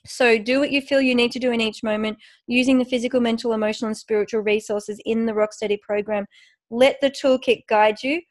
So, 0.06 0.38
do 0.38 0.60
what 0.60 0.70
you 0.70 0.80
feel 0.80 1.02
you 1.02 1.14
need 1.14 1.32
to 1.32 1.38
do 1.38 1.50
in 1.50 1.60
each 1.60 1.82
moment 1.82 2.16
using 2.46 2.78
the 2.78 2.84
physical, 2.84 3.20
mental, 3.20 3.52
emotional, 3.52 3.88
and 3.88 3.96
spiritual 3.96 4.40
resources 4.40 5.00
in 5.04 5.26
the 5.26 5.32
Rocksteady 5.32 5.80
program. 5.80 6.24
Let 6.70 7.00
the 7.00 7.10
toolkit 7.10 7.66
guide 7.68 8.02
you. 8.02 8.22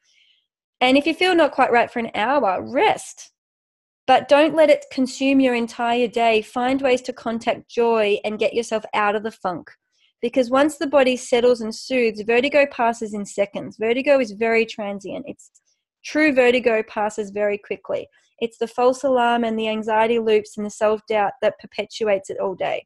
And 0.82 0.98
if 0.98 1.06
you 1.06 1.14
feel 1.14 1.36
not 1.36 1.52
quite 1.52 1.72
right 1.72 1.92
for 1.92 2.00
an 2.00 2.12
hour, 2.16 2.64
rest. 2.64 3.32
But 4.08 4.28
don't 4.30 4.56
let 4.56 4.70
it 4.70 4.86
consume 4.92 5.40
your 5.40 5.54
entire 5.54 6.08
day. 6.08 6.42
Find 6.42 6.82
ways 6.82 7.02
to 7.04 7.14
contact 7.14 7.70
joy 7.70 8.20
and 8.24 8.40
get 8.40 8.54
yourself 8.54 8.86
out 8.94 9.16
of 9.16 9.24
the 9.24 9.32
funk. 9.32 9.70
Because 10.22 10.50
once 10.50 10.78
the 10.78 10.88
body 10.88 11.16
settles 11.16 11.62
and 11.62 11.74
soothes, 11.74 12.22
vertigo 12.22 12.66
passes 12.72 13.14
in 13.14 13.26
seconds. 13.26 13.78
Vertigo 13.78 14.20
is 14.20 14.32
very 14.32 14.66
transient. 14.66 15.26
It's 15.28 15.52
true 16.04 16.34
vertigo 16.34 16.84
passes 16.84 17.30
very 17.30 17.58
quickly. 17.58 18.08
It's 18.40 18.58
the 18.58 18.68
false 18.68 19.04
alarm 19.04 19.44
and 19.44 19.58
the 19.58 19.68
anxiety 19.68 20.20
loops 20.20 20.58
and 20.58 20.66
the 20.66 20.72
self 20.72 21.02
doubt 21.08 21.34
that 21.42 21.60
perpetuates 21.60 22.30
it 22.30 22.40
all 22.40 22.56
day. 22.56 22.86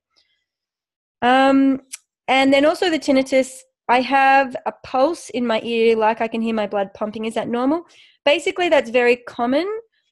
Um, 1.22 1.82
and 2.28 2.54
then 2.54 2.66
also 2.66 2.90
the 2.90 3.00
tinnitus. 3.00 3.60
I 3.90 4.02
have 4.02 4.56
a 4.66 4.72
pulse 4.86 5.30
in 5.32 5.46
my 5.46 5.60
ear, 5.64 5.98
like 5.98 6.22
I 6.22 6.28
can 6.28 6.42
hear 6.42 6.54
my 6.54 6.68
blood 6.68 6.94
pumping. 6.94 7.26
Is 7.26 7.34
that 7.34 7.50
normal? 7.50 7.84
Basically, 8.24 8.70
that's 8.70 8.90
very 8.90 9.18
common, 9.18 9.68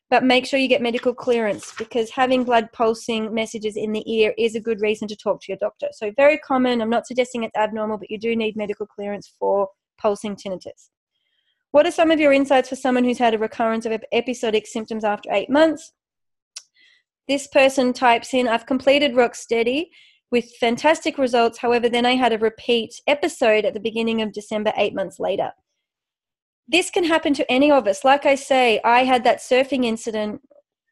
but 0.09 0.23
make 0.23 0.45
sure 0.45 0.59
you 0.59 0.67
get 0.67 0.81
medical 0.81 1.13
clearance 1.13 1.73
because 1.77 2.09
having 2.09 2.43
blood 2.43 2.71
pulsing 2.73 3.33
messages 3.33 3.77
in 3.77 3.91
the 3.91 4.03
ear 4.11 4.33
is 4.37 4.55
a 4.55 4.59
good 4.59 4.81
reason 4.81 5.07
to 5.07 5.15
talk 5.15 5.41
to 5.41 5.51
your 5.51 5.57
doctor. 5.57 5.87
So, 5.91 6.11
very 6.17 6.37
common. 6.39 6.81
I'm 6.81 6.89
not 6.89 7.05
suggesting 7.05 7.43
it's 7.43 7.55
abnormal, 7.55 7.97
but 7.97 8.09
you 8.09 8.17
do 8.17 8.35
need 8.35 8.55
medical 8.55 8.87
clearance 8.87 9.31
for 9.39 9.69
pulsing 9.99 10.35
tinnitus. 10.35 10.89
What 11.71 11.85
are 11.85 11.91
some 11.91 12.09
of 12.09 12.19
your 12.19 12.33
insights 12.33 12.69
for 12.69 12.75
someone 12.75 13.03
who's 13.03 13.19
had 13.19 13.35
a 13.35 13.37
recurrence 13.37 13.85
of 13.85 14.01
episodic 14.11 14.65
symptoms 14.65 15.03
after 15.03 15.29
eight 15.31 15.49
months? 15.49 15.91
This 17.27 17.45
person 17.45 17.93
types 17.93 18.33
in, 18.33 18.47
I've 18.47 18.65
completed 18.65 19.13
Rocksteady 19.13 19.89
with 20.31 20.51
fantastic 20.59 21.19
results. 21.19 21.59
However, 21.59 21.87
then 21.87 22.07
I 22.07 22.15
had 22.15 22.33
a 22.33 22.39
repeat 22.39 22.99
episode 23.05 23.65
at 23.65 23.75
the 23.75 23.79
beginning 23.79 24.23
of 24.23 24.33
December, 24.33 24.73
eight 24.77 24.95
months 24.95 25.19
later. 25.19 25.51
This 26.71 26.91
can 26.91 27.03
happen 27.03 27.33
to 27.33 27.51
any 27.51 27.71
of 27.71 27.87
us. 27.87 28.05
Like 28.05 28.27
I 28.27 28.35
say, 28.35 28.79
I 28.85 29.03
had 29.03 29.23
that 29.23 29.39
surfing 29.39 29.85
incident 29.85 30.39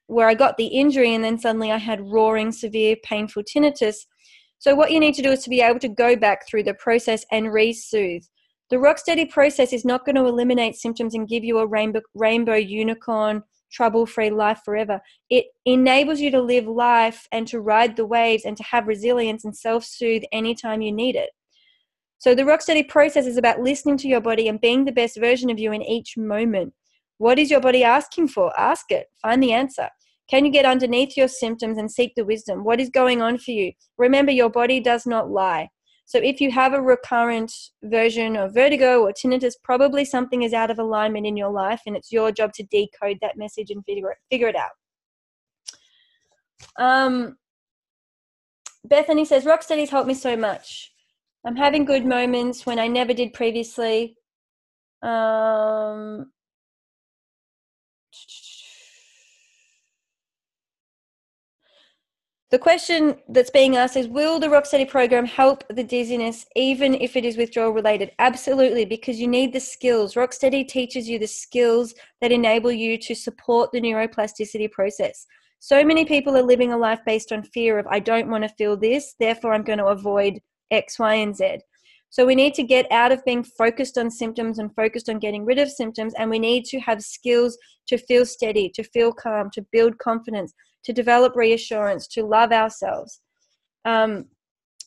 where 0.08 0.28
I 0.28 0.34
got 0.34 0.58
the 0.58 0.66
injury 0.66 1.14
and 1.14 1.24
then 1.24 1.38
suddenly 1.38 1.72
I 1.72 1.78
had 1.78 2.12
roaring, 2.12 2.52
severe, 2.52 2.96
painful 3.04 3.44
tinnitus. 3.44 4.08
So, 4.58 4.74
what 4.74 4.92
you 4.92 5.00
need 5.00 5.14
to 5.14 5.22
do 5.22 5.30
is 5.30 5.44
to 5.44 5.52
be 5.52 5.62
able 5.62 5.80
to 5.82 5.88
go 5.88 6.16
back 6.16 6.48
through 6.48 6.64
the 6.64 6.74
process 6.74 7.26
and 7.32 7.54
re 7.54 7.74
soothe. 7.74 8.24
The 8.72 8.78
Rocksteady 8.78 9.30
process 9.30 9.72
is 9.72 9.86
not 9.86 10.04
going 10.04 10.16
to 10.16 10.26
eliminate 10.26 10.76
symptoms 10.76 11.14
and 11.14 11.28
give 11.28 11.44
you 11.44 11.60
a 11.60 11.68
rainbow, 11.68 12.02
rainbow 12.16 12.56
unicorn, 12.56 13.44
trouble 13.72 14.08
free 14.08 14.32
life 14.32 14.62
forever. 14.66 15.00
It 15.30 15.46
enables 15.66 16.20
you 16.20 16.32
to 16.32 16.42
live 16.42 16.66
life 16.66 17.28
and 17.32 17.48
to 17.50 17.62
ride 17.62 17.96
the 17.96 18.06
waves 18.06 18.46
and 18.46 18.58
to 18.58 18.64
have 18.64 18.88
resilience 18.88 19.46
and 19.46 19.56
self 19.56 19.86
soothe 19.86 20.24
anytime 20.32 20.82
you 20.82 20.92
need 20.92 21.16
it. 21.16 21.30
So, 22.20 22.34
the 22.34 22.44
Rocksteady 22.44 22.88
process 22.88 23.26
is 23.28 23.38
about 23.38 23.62
listening 23.62 23.98
to 23.98 24.08
your 24.08 24.22
body 24.22 24.48
and 24.48 24.60
being 24.60 24.86
the 24.86 24.92
best 24.92 25.20
version 25.20 25.50
of 25.50 25.60
you 25.60 25.72
in 25.72 25.82
each 25.82 26.18
moment. 26.18 26.74
What 27.20 27.40
is 27.40 27.50
your 27.50 27.62
body 27.62 27.84
asking 27.84 28.30
for? 28.30 28.58
Ask 28.60 28.92
it, 28.92 29.08
find 29.22 29.42
the 29.42 29.54
answer. 29.54 29.90
Can 30.30 30.44
you 30.44 30.52
get 30.52 30.66
underneath 30.66 31.16
your 31.16 31.30
symptoms 31.30 31.78
and 31.78 31.92
seek 31.92 32.14
the 32.16 32.26
wisdom? 32.26 32.64
What 32.64 32.82
is 32.82 32.90
going 32.90 33.22
on 33.22 33.38
for 33.38 33.52
you? 33.52 33.72
Remember, 33.98 34.32
your 34.32 34.50
body 34.50 34.80
does 34.80 35.06
not 35.06 35.30
lie. 35.32 35.70
So 36.06 36.20
if 36.20 36.40
you 36.40 36.52
have 36.52 36.74
a 36.74 36.82
recurrent 36.82 37.52
version 37.84 38.38
of 38.38 38.54
vertigo 38.54 39.02
or 39.02 39.12
tinnitus, 39.12 39.54
probably 39.64 40.06
something 40.06 40.44
is 40.44 40.54
out 40.54 40.72
of 40.72 40.80
alignment 40.80 41.26
in 41.26 41.36
your 41.36 41.52
life, 41.52 41.82
and 41.86 41.98
it's 41.98 42.12
your 42.12 42.32
job 42.32 42.54
to 42.54 42.64
decode 42.64 43.18
that 43.22 43.38
message 43.38 43.72
and 43.72 43.84
figure 43.86 44.12
it, 44.12 44.18
figure 44.30 44.48
it 44.48 44.56
out. 44.56 44.72
Um, 46.78 47.38
Bethany 48.86 49.26
says, 49.26 49.44
Rocksteady's 49.44 49.90
helped 49.90 50.08
me 50.08 50.14
so 50.14 50.38
much. 50.38 50.94
I'm 51.48 51.56
having 51.56 51.86
good 51.86 52.06
moments 52.06 52.66
when 52.66 52.78
I 52.78 52.90
never 52.90 53.14
did 53.14 53.32
previously. 53.32 54.18
Um, 55.02 56.32
The 62.50 62.60
question 62.60 63.18
that's 63.28 63.50
being 63.50 63.76
asked 63.76 63.98
is 63.98 64.08
Will 64.08 64.40
the 64.40 64.48
Rocksteady 64.48 64.88
program 64.88 65.26
help 65.26 65.66
the 65.70 65.84
dizziness 65.84 66.46
even 66.56 66.96
if 66.96 67.18
it 67.18 67.26
is 67.26 67.36
withdrawal 67.36 67.72
related? 67.72 68.12
Absolutely, 68.20 68.86
because 68.86 69.20
you 69.20 69.28
need 69.28 69.52
the 69.52 69.60
skills. 69.60 70.16
Rocksteady 70.16 70.66
teaches 70.66 71.10
you 71.10 71.20
the 71.20 71.28
skills 71.28 71.94
that 72.22 72.32
enable 72.32 72.72
you 72.72 72.98
to 73.00 73.14
support 73.14 73.72
the 73.74 73.82
neuroplasticity 73.82 74.72
process. 74.72 75.28
So 75.60 75.84
many 75.84 76.06
people 76.06 76.38
are 76.38 76.42
living 76.42 76.72
a 76.72 76.78
life 76.78 77.02
based 77.06 77.34
on 77.34 77.44
fear 77.44 77.80
of, 77.80 77.88
I 77.88 78.00
don't 78.00 78.30
want 78.30 78.46
to 78.46 78.50
feel 78.50 78.78
this, 78.78 79.16
therefore 79.20 79.54
I'm 79.54 79.64
going 79.64 79.80
to 79.80 79.88
avoid 79.88 80.40
X, 80.72 81.00
Y, 81.00 81.16
and 81.16 81.36
Z. 81.36 81.60
So 82.10 82.26
we 82.26 82.36
need 82.36 82.54
to 82.56 82.64
get 82.64 82.90
out 82.92 83.12
of 83.12 83.24
being 83.26 83.44
focused 83.44 83.98
on 83.98 84.10
symptoms 84.10 84.60
and 84.60 84.74
focused 84.76 85.10
on 85.10 85.20
getting 85.20 85.46
rid 85.46 85.60
of 85.60 85.70
symptoms, 85.70 86.14
and 86.18 86.30
we 86.30 86.40
need 86.40 86.66
to 86.66 86.80
have 86.80 87.02
skills 87.02 87.58
to 87.88 87.98
feel 87.98 88.26
steady, 88.26 88.70
to 88.76 88.84
feel 88.84 89.12
calm, 89.12 89.50
to 89.54 89.66
build 89.72 89.98
confidence, 89.98 90.54
to 90.86 90.94
develop 90.94 91.36
reassurance, 91.36 92.08
to 92.08 92.24
love 92.24 92.52
ourselves. 92.52 93.22
Um, 93.86 94.26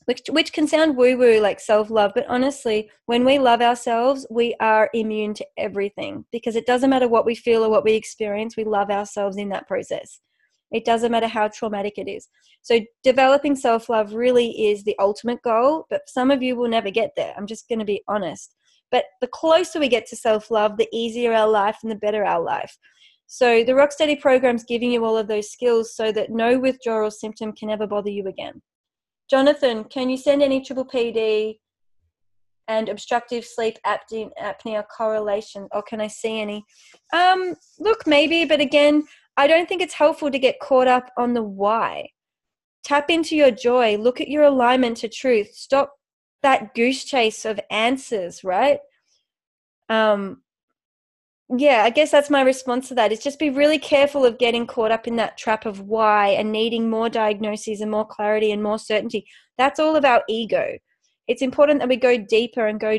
which, 0.07 0.23
which 0.31 0.53
can 0.53 0.67
sound 0.67 0.97
woo 0.97 1.17
woo 1.17 1.41
like 1.41 1.61
self 1.61 1.91
love, 1.91 2.13
but 2.15 2.27
honestly, 2.27 2.91
when 3.07 3.25
we 3.25 3.39
love 3.39 3.61
ourselves, 3.61 4.27
we 4.31 4.55
are 4.59 4.91
immune 4.95 5.35
to 5.35 5.47
everything 5.59 6.25
because 6.33 6.57
it 6.57 6.67
doesn't 6.67 6.91
matter 6.91 7.07
what 7.07 7.27
we 7.27 7.35
feel 7.35 7.63
or 7.63 7.71
what 7.71 7.85
we 7.85 7.93
experience, 7.93 8.57
we 8.57 8.65
love 8.65 8.91
ourselves 8.91 9.37
in 9.37 9.51
that 9.51 9.69
process. 9.69 10.21
It 10.73 10.85
doesn't 10.85 11.11
matter 11.11 11.27
how 11.27 11.49
traumatic 11.49 11.95
it 11.97 12.09
is. 12.09 12.29
So, 12.63 12.81
developing 13.03 13.57
self 13.57 13.89
love 13.89 14.15
really 14.15 14.69
is 14.69 14.85
the 14.85 14.97
ultimate 14.99 15.43
goal, 15.43 15.87
but 15.91 16.03
some 16.09 16.31
of 16.31 16.43
you 16.43 16.57
will 16.57 16.69
never 16.69 16.91
get 16.91 17.13
there. 17.17 17.35
I'm 17.37 17.47
just 17.47 17.69
going 17.69 17.79
to 17.81 17.85
be 17.85 18.03
honest. 18.09 18.55
But 18.91 19.05
the 19.21 19.29
closer 19.29 19.81
we 19.81 19.89
get 19.89 20.07
to 20.07 20.17
self 20.17 20.51
love, 20.51 20.77
the 20.77 20.89
easier 20.93 21.33
our 21.33 21.49
life 21.49 21.79
and 21.83 21.91
the 21.91 21.97
better 21.97 22.25
our 22.25 22.43
life. 22.43 22.77
So, 23.27 23.65
the 23.65 23.73
Rocksteady 23.73 24.21
program 24.21 24.57
is 24.57 24.65
giving 24.65 24.91
you 24.91 25.05
all 25.05 25.17
of 25.17 25.29
those 25.29 25.51
skills 25.51 25.95
so 25.95 26.13
that 26.13 26.31
no 26.31 26.59
withdrawal 26.59 27.11
symptom 27.11 27.53
can 27.53 27.71
ever 27.71 27.87
bother 27.87 28.11
you 28.11 28.27
again. 28.27 28.61
Jonathan, 29.29 29.85
can 29.85 30.11
you 30.11 30.17
send 30.17 30.43
any 30.43 30.61
triple 30.61 30.85
PD 30.85 31.59
and 32.67 32.89
obstructive 32.89 33.45
sleep 33.45 33.79
apnea 33.87 34.85
correlation, 34.97 35.69
or 35.73 35.83
can 35.83 36.01
I 36.01 36.07
see 36.07 36.41
any? 36.41 36.65
Um, 37.13 37.55
look, 37.79 38.07
maybe, 38.07 38.45
but 38.45 38.61
again, 38.61 39.07
I 39.37 39.47
don't 39.47 39.69
think 39.69 39.83
it's 39.83 39.95
helpful 39.95 40.31
to 40.31 40.39
get 40.39 40.61
caught 40.61 40.89
up 40.89 41.11
on 41.17 41.35
the 41.35 41.43
why. 41.43 42.11
Tap 42.85 43.11
into 43.11 43.37
your 43.37 43.51
joy, 43.51 43.97
look 43.97 44.21
at 44.21 44.29
your 44.29 44.45
alignment 44.45 44.99
to 44.99 45.09
truth. 45.09 45.51
Stop 45.55 45.93
that 46.43 46.75
goose 46.75 47.05
chase 47.05 47.45
of 47.45 47.61
answers, 47.71 48.43
right? 48.43 48.79
Um, 49.89 50.43
yeah, 51.57 51.83
I 51.85 51.91
guess 51.91 52.13
that's 52.13 52.31
my 52.31 52.43
response 52.43 52.89
to 52.89 52.95
that. 52.95 53.11
Is 53.11 53.21
just 53.21 53.39
be 53.39 53.51
really 53.51 53.79
careful 53.79 54.25
of 54.25 54.39
getting 54.39 54.67
caught 54.67 54.93
up 54.93 55.09
in 55.09 55.17
that 55.17 55.37
trap 55.37 55.67
of 55.67 55.81
why 55.81 56.29
and 56.29 56.53
needing 56.53 56.89
more 56.89 57.09
diagnoses 57.09 57.81
and 57.81 57.91
more 57.91 58.07
clarity 58.07 58.53
and 58.53 58.63
more 58.63 58.79
certainty. 58.79 59.27
That's 59.59 59.81
all 59.81 59.97
about 59.97 60.23
ego. 60.29 60.79
It's 61.27 61.43
important 61.43 61.81
that 61.81 61.89
we 61.89 61.97
go 61.97 62.19
deeper 62.19 62.67
and 62.67 62.79
go 62.79 62.99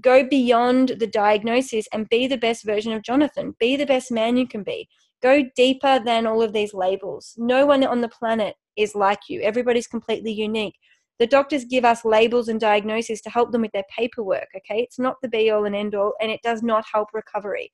go 0.00 0.26
beyond 0.26 0.90
the 1.00 1.06
diagnosis 1.06 1.86
and 1.92 2.08
be 2.08 2.26
the 2.26 2.36
best 2.36 2.64
version 2.64 2.92
of 2.92 3.02
Jonathan. 3.02 3.54
Be 3.58 3.76
the 3.76 3.86
best 3.86 4.10
man 4.10 4.36
you 4.36 4.46
can 4.46 4.62
be. 4.62 4.88
Go 5.22 5.44
deeper 5.56 6.00
than 6.04 6.26
all 6.26 6.42
of 6.42 6.52
these 6.52 6.74
labels. 6.74 7.34
No 7.36 7.66
one 7.66 7.84
on 7.84 8.00
the 8.00 8.08
planet 8.08 8.56
is 8.76 8.94
like 8.94 9.20
you. 9.28 9.40
Everybody's 9.40 9.86
completely 9.86 10.32
unique. 10.32 10.74
The 11.18 11.26
doctors 11.26 11.64
give 11.64 11.84
us 11.84 12.04
labels 12.04 12.48
and 12.48 12.58
diagnoses 12.58 13.20
to 13.22 13.30
help 13.30 13.52
them 13.52 13.62
with 13.62 13.72
their 13.72 13.84
paperwork, 13.96 14.48
okay? 14.56 14.80
It's 14.80 14.98
not 14.98 15.16
the 15.22 15.28
be 15.28 15.50
all 15.50 15.64
and 15.64 15.76
end 15.76 15.94
all, 15.94 16.14
and 16.20 16.30
it 16.30 16.40
does 16.42 16.62
not 16.62 16.84
help 16.92 17.08
recovery. 17.12 17.72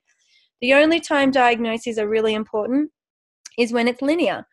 The 0.61 0.73
only 0.73 0.99
time 0.99 1.31
diagnoses 1.31 1.97
are 1.97 2.07
really 2.07 2.33
important 2.33 2.91
is 3.57 3.73
when 3.73 3.87
it's 3.87 4.01
linear. 4.01 4.45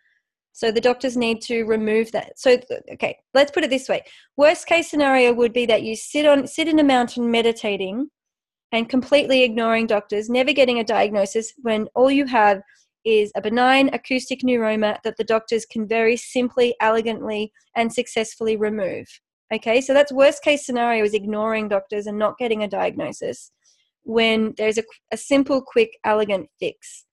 So 0.53 0.71
the 0.73 0.81
doctors 0.81 1.17
need 1.17 1.43
to 1.43 1.65
remove 1.65 2.13
that. 2.13 2.39
So 2.39 2.57
okay, 2.93 3.19
let's 3.35 3.51
put 3.51 3.65
it 3.65 3.69
this 3.69 3.91
way. 3.91 4.03
Worst 4.39 4.67
case 4.67 4.89
scenario 4.91 5.35
would 5.35 5.53
be 5.53 5.67
that 5.67 5.83
you 5.83 5.95
sit 5.95 6.25
on 6.25 6.47
sit 6.47 6.67
in 6.67 6.79
a 6.79 6.85
mountain 6.85 7.31
meditating 7.31 8.09
and 8.73 8.89
completely 8.89 9.43
ignoring 9.43 9.87
doctors, 9.87 10.31
never 10.31 10.55
getting 10.55 10.79
a 10.79 10.85
diagnosis 10.85 11.53
when 11.61 11.89
all 11.95 12.11
you 12.11 12.25
have 12.25 12.63
is 13.07 13.33
a 13.37 13.41
benign 13.41 13.89
acoustic 13.95 14.41
neuroma 14.43 14.99
that 15.05 15.17
the 15.17 15.25
doctors 15.25 15.65
can 15.65 15.87
very 15.87 16.17
simply, 16.17 16.75
elegantly, 16.81 17.53
and 17.77 17.93
successfully 17.93 18.57
remove. 18.57 19.07
Okay, 19.55 19.81
so 19.81 19.95
that's 19.95 20.13
worst 20.13 20.43
case 20.43 20.67
scenario 20.67 21.05
is 21.05 21.15
ignoring 21.15 21.69
doctors 21.69 22.07
and 22.07 22.19
not 22.19 22.37
getting 22.37 22.65
a 22.65 22.69
diagnosis 22.69 23.53
when 24.03 24.55
there's 24.57 24.79
a, 24.79 24.83
a 25.13 25.17
simple, 25.17 25.63
quick, 25.63 25.99
elegant 26.05 26.49
fix. 26.59 27.05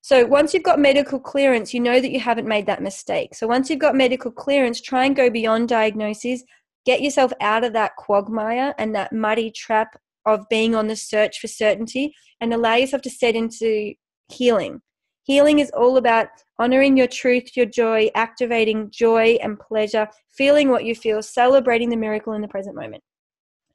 So 0.00 0.26
once 0.26 0.54
you've 0.54 0.62
got 0.62 0.78
medical 0.78 1.18
clearance, 1.18 1.72
you 1.72 1.80
know 1.80 2.00
that 2.00 2.10
you 2.10 2.20
haven't 2.20 2.46
made 2.46 2.66
that 2.66 2.82
mistake. 2.82 3.34
So 3.34 3.46
once 3.46 3.70
you've 3.70 3.78
got 3.78 3.96
medical 3.96 4.30
clearance, 4.30 4.80
try 4.80 5.06
and 5.06 5.16
go 5.16 5.30
beyond 5.30 5.68
diagnoses, 5.68 6.44
get 6.84 7.00
yourself 7.00 7.32
out 7.40 7.64
of 7.64 7.72
that 7.72 7.96
quagmire 7.96 8.74
and 8.78 8.94
that 8.94 9.12
muddy 9.12 9.50
trap 9.50 9.98
of 10.26 10.46
being 10.50 10.74
on 10.74 10.86
the 10.86 10.96
search 10.96 11.40
for 11.40 11.48
certainty 11.48 12.14
and 12.40 12.52
allow 12.52 12.74
yourself 12.74 13.02
to 13.02 13.10
set 13.10 13.34
into 13.34 13.94
healing. 14.28 14.80
Healing 15.24 15.58
is 15.58 15.70
all 15.70 15.96
about 15.96 16.28
honoring 16.58 16.96
your 16.96 17.06
truth, 17.06 17.56
your 17.56 17.66
joy, 17.66 18.10
activating 18.14 18.90
joy 18.90 19.38
and 19.42 19.58
pleasure, 19.58 20.06
feeling 20.36 20.68
what 20.68 20.84
you 20.84 20.94
feel, 20.94 21.22
celebrating 21.22 21.88
the 21.88 21.96
miracle 21.96 22.34
in 22.34 22.42
the 22.42 22.48
present 22.48 22.76
moment. 22.76 23.02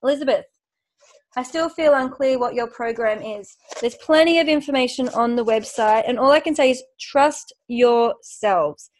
Elizabeth, 0.04 0.46
I 1.36 1.44
still 1.44 1.68
feel 1.68 1.96
unclear 1.96 2.40
what 2.40 2.54
your 2.54 2.68
program 2.68 3.22
is. 3.22 3.58
There's 3.82 3.96
plenty 3.96 4.40
of 4.40 4.48
information 4.48 5.10
on 5.10 5.36
the 5.36 5.46
website, 5.46 6.04
and 6.08 6.20
all 6.20 6.32
I 6.32 6.40
can 6.40 6.56
say 6.56 6.70
is 6.72 6.84
trust 7.00 7.52
yourselves. 7.68 8.92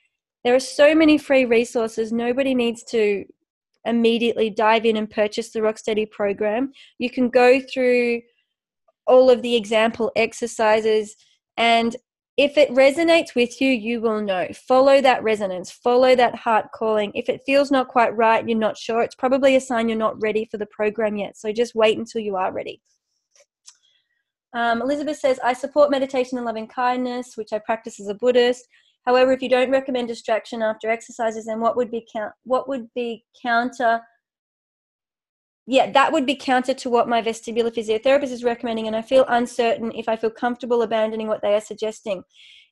There 0.44 0.56
are 0.56 0.60
so 0.60 0.96
many 0.96 1.18
free 1.18 1.46
resources. 1.46 2.12
Nobody 2.12 2.56
needs 2.56 2.84
to 2.86 3.26
immediately 3.86 4.50
dive 4.50 4.86
in 4.86 4.98
and 4.98 5.10
purchase 5.10 5.52
the 5.52 5.60
Rocksteady 5.60 6.10
program. 6.10 6.72
You 6.98 7.10
can 7.10 7.30
go 7.30 7.60
through 7.62 8.22
all 9.06 9.30
of 9.30 9.42
the 9.42 9.56
example 9.56 10.12
exercises 10.16 11.16
and 11.58 11.96
if 12.40 12.58
it 12.58 12.70
resonates 12.70 13.36
with 13.36 13.60
you, 13.60 13.70
you 13.70 14.00
will 14.00 14.22
know. 14.22 14.48
Follow 14.54 15.02
that 15.02 15.22
resonance, 15.22 15.70
follow 15.72 16.16
that 16.16 16.36
heart 16.36 16.68
calling. 16.74 17.12
If 17.14 17.28
it 17.28 17.42
feels 17.46 17.70
not 17.70 17.90
quite 17.90 18.16
right, 18.16 18.48
you're 18.48 18.58
not 18.58 18.78
sure, 18.78 19.02
it's 19.02 19.14
probably 19.14 19.58
a 19.58 19.62
sign 19.62 19.90
you're 19.90 19.98
not 19.98 20.22
ready 20.22 20.48
for 20.50 20.58
the 20.58 20.66
program 20.68 21.18
yet. 21.18 21.36
So 21.36 21.52
just 21.52 21.76
wait 21.76 21.98
until 21.98 22.22
you 22.22 22.38
are 22.38 22.54
ready. 22.54 22.82
Um, 24.56 24.82
Elizabeth 24.82 25.18
says, 25.18 25.38
I 25.44 25.52
support 25.52 25.92
meditation 25.92 26.38
and 26.38 26.46
loving 26.46 26.70
kindness, 26.70 27.36
which 27.36 27.52
I 27.52 27.60
practice 27.60 28.00
as 28.00 28.08
a 28.08 28.14
Buddhist. 28.14 28.66
However, 29.06 29.34
if 29.34 29.42
you 29.42 29.50
don't 29.50 29.70
recommend 29.70 30.08
distraction 30.08 30.62
after 30.62 30.90
exercises, 30.90 31.46
then 31.46 31.60
what 31.60 31.76
would 31.76 31.92
be 31.92 32.08
count 32.16 32.32
what 32.46 32.70
would 32.70 32.88
be 32.96 33.26
counter 33.42 34.00
yeah, 35.70 35.92
that 35.92 36.12
would 36.12 36.26
be 36.26 36.36
counter 36.36 36.74
to 36.74 36.90
what 36.90 37.08
my 37.08 37.22
vestibular 37.22 37.72
physiotherapist 37.72 38.32
is 38.32 38.44
recommending, 38.44 38.88
and 38.88 38.96
I 38.96 39.04
feel 39.04 39.24
uncertain 39.28 39.92
if 39.94 40.10
I 40.10 40.16
feel 40.16 40.32
comfortable 40.32 40.82
abandoning 40.82 41.28
what 41.28 41.44
they 41.44 41.54
are 41.54 41.62
suggesting. 41.62 42.24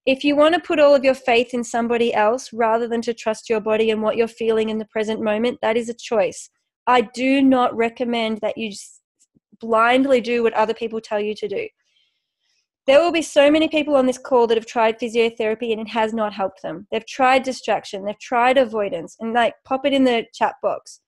If 0.07 0.23
you 0.23 0.35
want 0.35 0.55
to 0.55 0.59
put 0.59 0.79
all 0.79 0.95
of 0.95 1.03
your 1.03 1.13
faith 1.13 1.53
in 1.53 1.63
somebody 1.63 2.11
else 2.11 2.51
rather 2.51 2.87
than 2.87 3.03
to 3.03 3.13
trust 3.13 3.51
your 3.51 3.59
body 3.59 3.91
and 3.91 4.01
what 4.01 4.17
you're 4.17 4.27
feeling 4.27 4.69
in 4.69 4.79
the 4.79 4.85
present 4.85 5.21
moment, 5.21 5.59
that 5.61 5.77
is 5.77 5.89
a 5.89 5.93
choice. 5.93 6.49
I 6.87 7.01
do 7.01 7.39
not 7.39 7.75
recommend 7.77 8.39
that 8.41 8.57
you 8.57 8.71
blindly 9.59 10.19
do 10.19 10.41
what 10.41 10.53
other 10.53 10.73
people 10.73 10.99
tell 10.99 11.19
you 11.19 11.35
to 11.35 11.47
do 11.47 11.67
there 12.87 13.01
will 13.01 13.11
be 13.11 13.21
so 13.21 13.51
many 13.51 13.67
people 13.67 13.97
on 13.97 14.05
this 14.05 14.17
call 14.17 14.47
that 14.47 14.55
have 14.55 14.65
tried 14.65 14.97
physiotherapy 14.97 15.73
and 15.73 15.81
it 15.81 15.89
has 15.89 16.13
not 16.13 16.33
helped 16.33 16.61
them. 16.61 16.87
They've 16.89 17.05
tried 17.05 17.43
distraction, 17.43 18.05
they've 18.05 18.17
tried 18.17 18.57
avoidance, 18.57 19.17
and 19.19 19.33
like 19.33 19.55
pop 19.65 19.85
it 19.85 19.91
in 19.91 20.05
the 20.05 20.25
chat 20.33 20.55
box. 20.63 21.01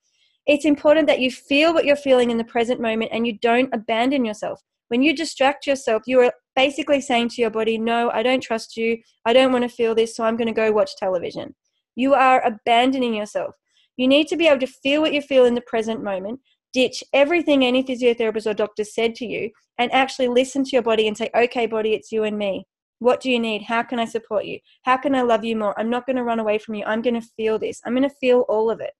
It's 0.50 0.66
important 0.66 1.06
that 1.06 1.20
you 1.20 1.30
feel 1.30 1.76
what 1.76 1.86
you're 1.86 1.96
feeling 1.96 2.32
in 2.32 2.38
the 2.40 2.44
present 2.44 2.82
moment 2.82 3.12
and 3.14 3.28
you 3.28 3.38
don't 3.38 3.72
abandon 3.72 4.26
yourself. 4.26 4.60
When 4.88 5.04
you 5.04 5.16
distract 5.16 5.68
yourself, 5.68 6.02
you 6.08 6.20
are 6.22 6.34
basically 6.56 7.02
saying 7.02 7.30
to 7.30 7.42
your 7.42 7.52
body, 7.52 7.78
No, 7.78 8.10
I 8.10 8.24
don't 8.24 8.42
trust 8.42 8.76
you. 8.76 8.98
I 9.26 9.34
don't 9.34 9.52
want 9.52 9.62
to 9.62 9.70
feel 9.70 9.94
this, 9.94 10.16
so 10.16 10.24
I'm 10.24 10.38
going 10.38 10.48
to 10.48 10.52
go 10.52 10.72
watch 10.72 10.96
television. 10.98 11.54
You 11.96 12.16
are 12.16 12.44
abandoning 12.44 13.14
yourself. 13.14 13.54
You 13.96 14.08
need 14.08 14.28
to 14.30 14.38
be 14.38 14.48
able 14.48 14.62
to 14.62 14.74
feel 14.82 15.02
what 15.02 15.14
you 15.14 15.22
feel 15.22 15.46
in 15.46 15.54
the 15.54 15.62
present 15.62 16.04
moment 16.04 16.40
ditch 16.74 17.04
everything 17.14 17.64
any 17.64 17.84
physiotherapist 17.84 18.50
or 18.50 18.56
doctor 18.56 18.84
said 18.84 19.14
to 19.16 19.26
you 19.26 19.52
and 19.78 19.92
actually 19.92 20.30
listen 20.30 20.64
to 20.64 20.72
your 20.72 20.82
body 20.82 21.08
and 21.08 21.16
say, 21.16 21.30
okay, 21.36 21.68
body, 21.68 21.94
it's 21.94 22.12
you 22.12 22.24
and 22.24 22.40
me. 22.40 22.66
What 22.98 23.22
do 23.22 23.30
you 23.30 23.40
need? 23.40 23.62
How 23.62 23.84
can 23.84 24.00
I 24.00 24.06
support 24.06 24.46
you? 24.46 24.60
How 24.84 24.98
can 24.98 25.14
I 25.14 25.22
love 25.22 25.46
you 25.46 25.56
more? 25.56 25.80
I'm 25.80 25.92
not 25.92 26.08
going 26.08 26.16
to 26.16 26.24
run 26.24 26.40
away 26.40 26.58
from 26.58 26.74
you. 26.74 26.86
I'm 26.86 27.04
going 27.04 27.20
to 27.20 27.28
feel 27.38 27.60
this. 27.60 27.82
I'm 27.86 27.94
going 27.94 28.10
to 28.10 28.16
feel 28.16 28.46
all 28.50 28.72
of 28.72 28.82
it 28.82 28.94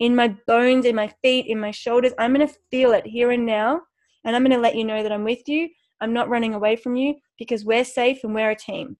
in 0.00 0.14
my 0.14 0.36
bones, 0.46 0.84
in 0.84 0.94
my 0.94 1.12
feet, 1.22 1.46
in 1.46 1.58
my 1.58 1.70
shoulders. 1.70 2.12
I'm 2.18 2.34
going 2.34 2.46
to 2.46 2.54
feel 2.70 2.92
it 2.92 3.06
here 3.06 3.30
and 3.30 3.46
now. 3.46 3.80
And 4.24 4.34
I'm 4.34 4.42
going 4.42 4.56
to 4.56 4.60
let 4.60 4.76
you 4.76 4.84
know 4.84 5.02
that 5.02 5.12
I'm 5.12 5.24
with 5.24 5.48
you. 5.48 5.68
I'm 6.00 6.12
not 6.12 6.28
running 6.28 6.54
away 6.54 6.76
from 6.76 6.96
you 6.96 7.14
because 7.38 7.64
we're 7.64 7.84
safe 7.84 8.18
and 8.24 8.34
we're 8.34 8.50
a 8.50 8.56
team. 8.56 8.96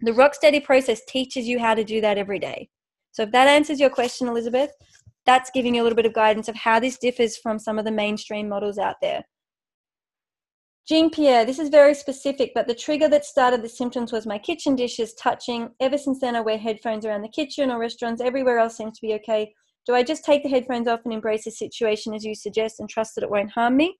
The 0.00 0.12
rock 0.12 0.34
Rocksteady 0.34 0.62
process 0.62 1.04
teaches 1.06 1.48
you 1.48 1.58
how 1.58 1.74
to 1.74 1.82
do 1.82 2.00
that 2.00 2.18
every 2.18 2.38
day. 2.38 2.68
So 3.10 3.22
if 3.22 3.32
that 3.32 3.48
answers 3.48 3.80
your 3.80 3.90
question, 3.90 4.28
Elizabeth, 4.28 4.70
that's 5.26 5.50
giving 5.50 5.74
you 5.74 5.82
a 5.82 5.84
little 5.84 5.96
bit 5.96 6.06
of 6.06 6.12
guidance 6.12 6.48
of 6.48 6.54
how 6.54 6.78
this 6.78 6.98
differs 6.98 7.36
from 7.36 7.58
some 7.58 7.78
of 7.78 7.84
the 7.84 7.90
mainstream 7.90 8.48
models 8.48 8.78
out 8.78 8.96
there. 9.02 9.24
Jean 10.86 11.10
Pierre, 11.10 11.44
this 11.44 11.58
is 11.58 11.68
very 11.68 11.92
specific, 11.92 12.52
but 12.54 12.66
the 12.66 12.74
trigger 12.74 13.08
that 13.08 13.24
started 13.24 13.60
the 13.60 13.68
symptoms 13.68 14.10
was 14.10 14.26
my 14.26 14.38
kitchen 14.38 14.74
dishes 14.74 15.12
touching. 15.14 15.68
Ever 15.80 15.98
since 15.98 16.20
then, 16.20 16.34
I 16.34 16.40
wear 16.40 16.56
headphones 16.56 17.04
around 17.04 17.22
the 17.22 17.28
kitchen 17.28 17.70
or 17.70 17.78
restaurants. 17.78 18.22
Everywhere 18.22 18.58
else 18.58 18.76
seems 18.76 18.98
to 18.98 19.06
be 19.06 19.12
okay. 19.14 19.52
Do 19.88 19.94
I 19.94 20.02
just 20.02 20.22
take 20.22 20.42
the 20.42 20.50
headphones 20.50 20.86
off 20.86 21.00
and 21.04 21.14
embrace 21.14 21.44
the 21.44 21.50
situation 21.50 22.12
as 22.12 22.22
you 22.22 22.34
suggest 22.34 22.78
and 22.78 22.90
trust 22.90 23.14
that 23.14 23.24
it 23.24 23.30
won't 23.30 23.50
harm 23.50 23.74
me? 23.74 23.98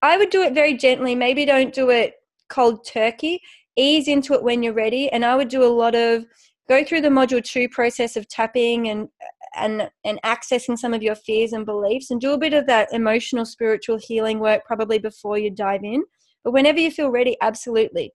I 0.00 0.16
would 0.16 0.30
do 0.30 0.40
it 0.40 0.54
very 0.54 0.72
gently. 0.72 1.14
Maybe 1.14 1.44
don't 1.44 1.74
do 1.74 1.90
it 1.90 2.14
cold 2.48 2.86
turkey. 2.86 3.42
Ease 3.76 4.08
into 4.08 4.32
it 4.32 4.42
when 4.42 4.62
you're 4.62 4.72
ready. 4.72 5.10
And 5.10 5.22
I 5.22 5.36
would 5.36 5.48
do 5.48 5.64
a 5.64 5.66
lot 5.66 5.94
of 5.94 6.24
go 6.66 6.82
through 6.82 7.02
the 7.02 7.08
module 7.10 7.44
two 7.44 7.68
process 7.68 8.16
of 8.16 8.26
tapping 8.28 8.88
and 8.88 9.10
and 9.54 9.90
and 10.02 10.18
accessing 10.24 10.78
some 10.78 10.94
of 10.94 11.02
your 11.02 11.14
fears 11.14 11.52
and 11.52 11.66
beliefs 11.66 12.10
and 12.10 12.18
do 12.18 12.32
a 12.32 12.38
bit 12.38 12.54
of 12.54 12.66
that 12.66 12.90
emotional 12.90 13.44
spiritual 13.44 13.98
healing 13.98 14.38
work 14.40 14.64
probably 14.64 14.98
before 14.98 15.36
you 15.36 15.50
dive 15.50 15.84
in 15.84 16.02
but 16.42 16.52
whenever 16.52 16.78
you 16.80 16.90
feel 16.90 17.10
ready 17.10 17.36
absolutely 17.42 18.10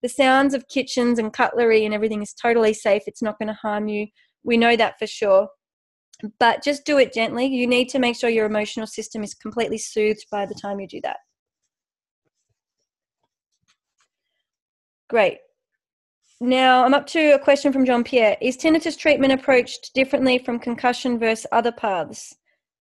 the 0.00 0.08
sounds 0.08 0.54
of 0.54 0.68
kitchens 0.68 1.18
and 1.18 1.34
cutlery 1.34 1.84
and 1.84 1.92
everything 1.92 2.22
is 2.22 2.32
totally 2.32 2.72
safe 2.72 3.02
it's 3.06 3.20
not 3.20 3.38
going 3.38 3.48
to 3.48 3.52
harm 3.52 3.88
you 3.88 4.06
we 4.42 4.56
know 4.56 4.74
that 4.74 4.98
for 4.98 5.06
sure 5.06 5.48
but 6.38 6.62
just 6.62 6.84
do 6.84 6.98
it 6.98 7.12
gently 7.12 7.46
you 7.46 7.66
need 7.66 7.88
to 7.88 7.98
make 7.98 8.16
sure 8.16 8.30
your 8.30 8.46
emotional 8.46 8.86
system 8.86 9.22
is 9.22 9.34
completely 9.34 9.78
soothed 9.78 10.26
by 10.30 10.46
the 10.46 10.54
time 10.54 10.80
you 10.80 10.86
do 10.86 11.00
that 11.02 11.18
great 15.08 15.38
now, 16.42 16.86
I'm 16.86 16.94
up 16.94 17.06
to 17.08 17.34
a 17.34 17.38
question 17.38 17.70
from 17.70 17.84
John 17.84 18.02
Pierre. 18.02 18.38
Is 18.40 18.56
tinnitus 18.56 18.96
treatment 18.96 19.34
approached 19.34 19.92
differently 19.94 20.38
from 20.38 20.58
concussion 20.58 21.18
versus 21.18 21.46
other 21.52 21.70
paths, 21.70 22.34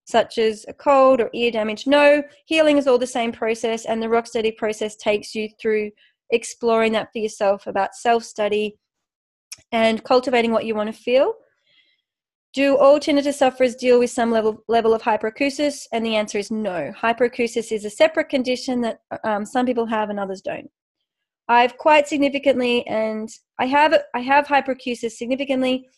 such 0.06 0.38
as 0.38 0.66
a 0.70 0.74
cold 0.74 1.20
or 1.20 1.30
ear 1.34 1.52
damage? 1.52 1.86
No, 1.86 2.24
healing 2.46 2.78
is 2.78 2.88
all 2.88 2.98
the 2.98 3.06
same 3.06 3.34
process, 3.34 3.84
and 3.84 4.02
the 4.02 4.08
Rocksteady 4.08 4.56
process 4.56 4.96
takes 4.96 5.36
you 5.36 5.50
through 5.62 5.92
exploring 6.30 6.94
that 6.94 7.10
for 7.12 7.20
yourself 7.20 7.68
about 7.68 7.96
self 7.96 8.24
study 8.24 8.78
and 9.74 10.06
cultivating 10.06 10.54
what 10.54 10.66
you 10.66 10.74
want 10.74 10.88
to 10.88 11.02
feel. 11.02 11.34
Do 12.54 12.78
all 12.78 13.00
tinnitus 13.00 13.36
sufferers 13.36 13.76
deal 13.76 14.00
with 14.00 14.10
some 14.10 14.32
level, 14.32 14.64
level 14.68 14.94
of 14.94 15.04
hyperacusis? 15.04 15.86
And 15.92 16.04
the 16.04 16.16
answer 16.16 16.40
is 16.40 16.50
no. 16.50 16.92
Hyperacusis 17.00 17.72
is 17.72 17.86
a 17.86 17.90
separate 17.90 18.30
condition 18.30 18.82
that 18.82 19.02
um, 19.24 19.46
some 19.46 19.66
people 19.66 19.86
have 19.86 20.10
and 20.10 20.20
others 20.20 20.42
don't. 20.42 20.70
I've 21.48 21.78
quite 21.78 22.08
significantly, 22.08 22.86
and 22.88 23.30
I 23.58 23.66
have 23.66 23.96
I 24.14 24.20
have 24.20 24.46
hyperacusis 24.46 25.12
significantly, 25.12 25.90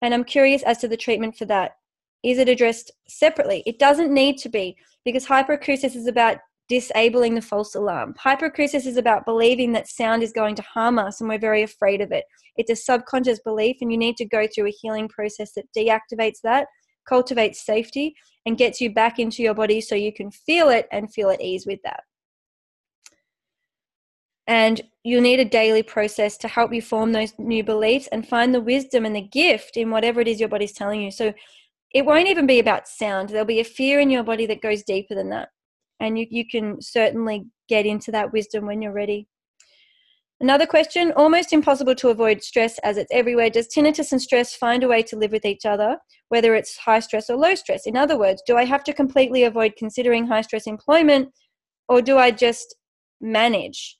and 0.00 0.14
I'm 0.14 0.24
curious 0.24 0.62
as 0.62 0.78
to 0.78 0.88
the 0.88 0.96
treatment 0.96 1.36
for 1.36 1.44
that. 1.46 1.76
Is 2.22 2.38
it 2.38 2.48
addressed 2.48 2.90
separately? 3.06 3.62
It 3.66 3.78
doesn't 3.78 4.12
need 4.12 4.38
to 4.38 4.48
be 4.48 4.76
because 5.04 5.26
hyperacusis 5.26 5.94
is 5.94 6.06
about 6.06 6.38
disabling 6.68 7.34
the 7.34 7.42
false 7.42 7.74
alarm. 7.74 8.14
Hyperacusis 8.22 8.86
is 8.86 8.96
about 8.96 9.24
believing 9.24 9.72
that 9.72 9.88
sound 9.88 10.22
is 10.22 10.32
going 10.32 10.54
to 10.54 10.62
harm 10.62 10.98
us 10.98 11.20
and 11.20 11.28
we're 11.28 11.38
very 11.38 11.62
afraid 11.62 12.00
of 12.00 12.12
it. 12.12 12.24
It's 12.56 12.70
a 12.70 12.76
subconscious 12.76 13.40
belief, 13.40 13.76
and 13.80 13.90
you 13.90 13.98
need 13.98 14.16
to 14.16 14.24
go 14.24 14.46
through 14.46 14.68
a 14.68 14.74
healing 14.80 15.08
process 15.08 15.52
that 15.54 15.66
deactivates 15.76 16.40
that, 16.44 16.68
cultivates 17.08 17.64
safety, 17.64 18.14
and 18.46 18.58
gets 18.58 18.80
you 18.80 18.92
back 18.92 19.18
into 19.18 19.42
your 19.42 19.54
body 19.54 19.80
so 19.80 19.94
you 19.94 20.12
can 20.12 20.30
feel 20.30 20.68
it 20.68 20.86
and 20.92 21.12
feel 21.12 21.30
at 21.30 21.40
ease 21.40 21.66
with 21.66 21.80
that. 21.84 22.04
And 24.46 24.82
you'll 25.02 25.22
need 25.22 25.40
a 25.40 25.44
daily 25.44 25.82
process 25.82 26.36
to 26.38 26.48
help 26.48 26.72
you 26.72 26.82
form 26.82 27.12
those 27.12 27.32
new 27.38 27.64
beliefs 27.64 28.08
and 28.12 28.28
find 28.28 28.54
the 28.54 28.60
wisdom 28.60 29.06
and 29.06 29.16
the 29.16 29.22
gift 29.22 29.76
in 29.76 29.90
whatever 29.90 30.20
it 30.20 30.28
is 30.28 30.38
your 30.38 30.50
body's 30.50 30.72
telling 30.72 31.00
you. 31.00 31.10
So 31.10 31.32
it 31.94 32.04
won't 32.04 32.28
even 32.28 32.46
be 32.46 32.58
about 32.58 32.86
sound. 32.86 33.30
There'll 33.30 33.46
be 33.46 33.60
a 33.60 33.64
fear 33.64 34.00
in 34.00 34.10
your 34.10 34.22
body 34.22 34.44
that 34.46 34.60
goes 34.60 34.82
deeper 34.82 35.14
than 35.14 35.30
that. 35.30 35.48
And 36.00 36.18
you, 36.18 36.26
you 36.30 36.44
can 36.46 36.80
certainly 36.80 37.46
get 37.68 37.86
into 37.86 38.10
that 38.12 38.32
wisdom 38.32 38.66
when 38.66 38.82
you're 38.82 38.92
ready. 38.92 39.26
Another 40.40 40.66
question 40.66 41.12
almost 41.16 41.52
impossible 41.52 41.94
to 41.94 42.08
avoid 42.08 42.42
stress 42.42 42.78
as 42.80 42.96
it's 42.96 43.10
everywhere. 43.12 43.50
Does 43.50 43.68
tinnitus 43.68 44.12
and 44.12 44.20
stress 44.20 44.54
find 44.54 44.82
a 44.82 44.88
way 44.88 45.02
to 45.04 45.16
live 45.16 45.30
with 45.30 45.44
each 45.44 45.64
other, 45.64 45.96
whether 46.28 46.54
it's 46.54 46.76
high 46.76 46.98
stress 46.98 47.30
or 47.30 47.36
low 47.36 47.54
stress? 47.54 47.86
In 47.86 47.96
other 47.96 48.18
words, 48.18 48.42
do 48.46 48.56
I 48.56 48.64
have 48.64 48.84
to 48.84 48.92
completely 48.92 49.44
avoid 49.44 49.76
considering 49.76 50.26
high 50.26 50.42
stress 50.42 50.66
employment 50.66 51.30
or 51.88 52.02
do 52.02 52.18
I 52.18 52.30
just 52.30 52.74
manage? 53.20 53.96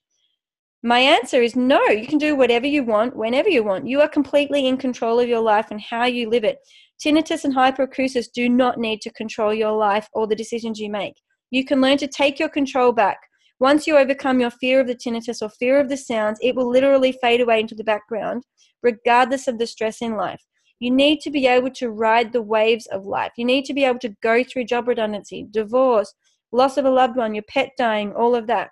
My 0.83 0.99
answer 0.99 1.41
is 1.41 1.57
no. 1.57 1.83
You 1.87 2.07
can 2.07 2.19
do 2.19 2.37
whatever 2.37 2.67
you 2.67 2.83
want, 2.83 3.17
whenever 3.17 3.49
you 3.49 3.65
want. 3.65 3.87
You 3.87 4.03
are 4.03 4.09
completely 4.09 4.67
in 4.67 4.77
control 4.77 5.19
of 5.19 5.29
your 5.29 5.41
life 5.41 5.71
and 5.71 5.81
how 5.81 6.05
you 6.05 6.29
live 6.29 6.45
it. 6.45 6.59
Tinnitus 7.03 7.45
and 7.45 7.55
hyperacusis 7.55 8.27
do 8.35 8.51
not 8.51 8.79
need 8.79 9.01
to 9.01 9.13
control 9.13 9.55
your 9.55 9.73
life 9.73 10.09
or 10.13 10.27
the 10.27 10.37
decisions 10.37 10.79
you 10.79 10.91
make. 10.91 11.15
You 11.51 11.65
can 11.65 11.81
learn 11.81 11.99
to 11.99 12.07
take 12.07 12.39
your 12.39 12.49
control 12.49 12.93
back. 12.93 13.19
Once 13.61 13.87
you 13.87 13.97
overcome 13.97 14.41
your 14.41 14.51
fear 14.51 14.81
of 14.81 14.87
the 14.87 14.95
tinnitus 14.95 15.41
or 15.41 15.49
fear 15.49 15.79
of 15.79 15.89
the 15.89 15.97
sounds, 15.97 16.39
it 16.43 16.55
will 16.55 16.69
literally 16.69 17.13
fade 17.13 17.41
away 17.41 17.61
into 17.61 17.75
the 17.75 17.85
background, 17.85 18.45
regardless 18.83 19.47
of 19.47 19.59
the 19.59 19.67
stress 19.67 20.03
in 20.03 20.17
life. 20.17 20.43
You 20.81 20.91
need 20.91 21.21
to 21.21 21.31
be 21.31 21.47
able 21.47 21.71
to 21.71 21.91
ride 21.91 22.33
the 22.33 22.43
waves 22.43 22.87
of 22.87 23.07
life. 23.07 23.33
You 23.37 23.45
need 23.45 23.65
to 23.67 23.75
be 23.75 23.85
able 23.85 24.01
to 24.01 24.15
go 24.23 24.43
through 24.43 24.65
job 24.65 24.89
redundancy, 24.89 25.47
divorce, 25.51 26.13
loss 26.53 26.77
of 26.77 26.85
a 26.85 26.91
loved 26.91 27.17
one, 27.17 27.35
your 27.35 27.45
pet 27.45 27.71
dying, 27.79 28.13
all 28.13 28.35
of 28.35 28.47
that. 28.49 28.71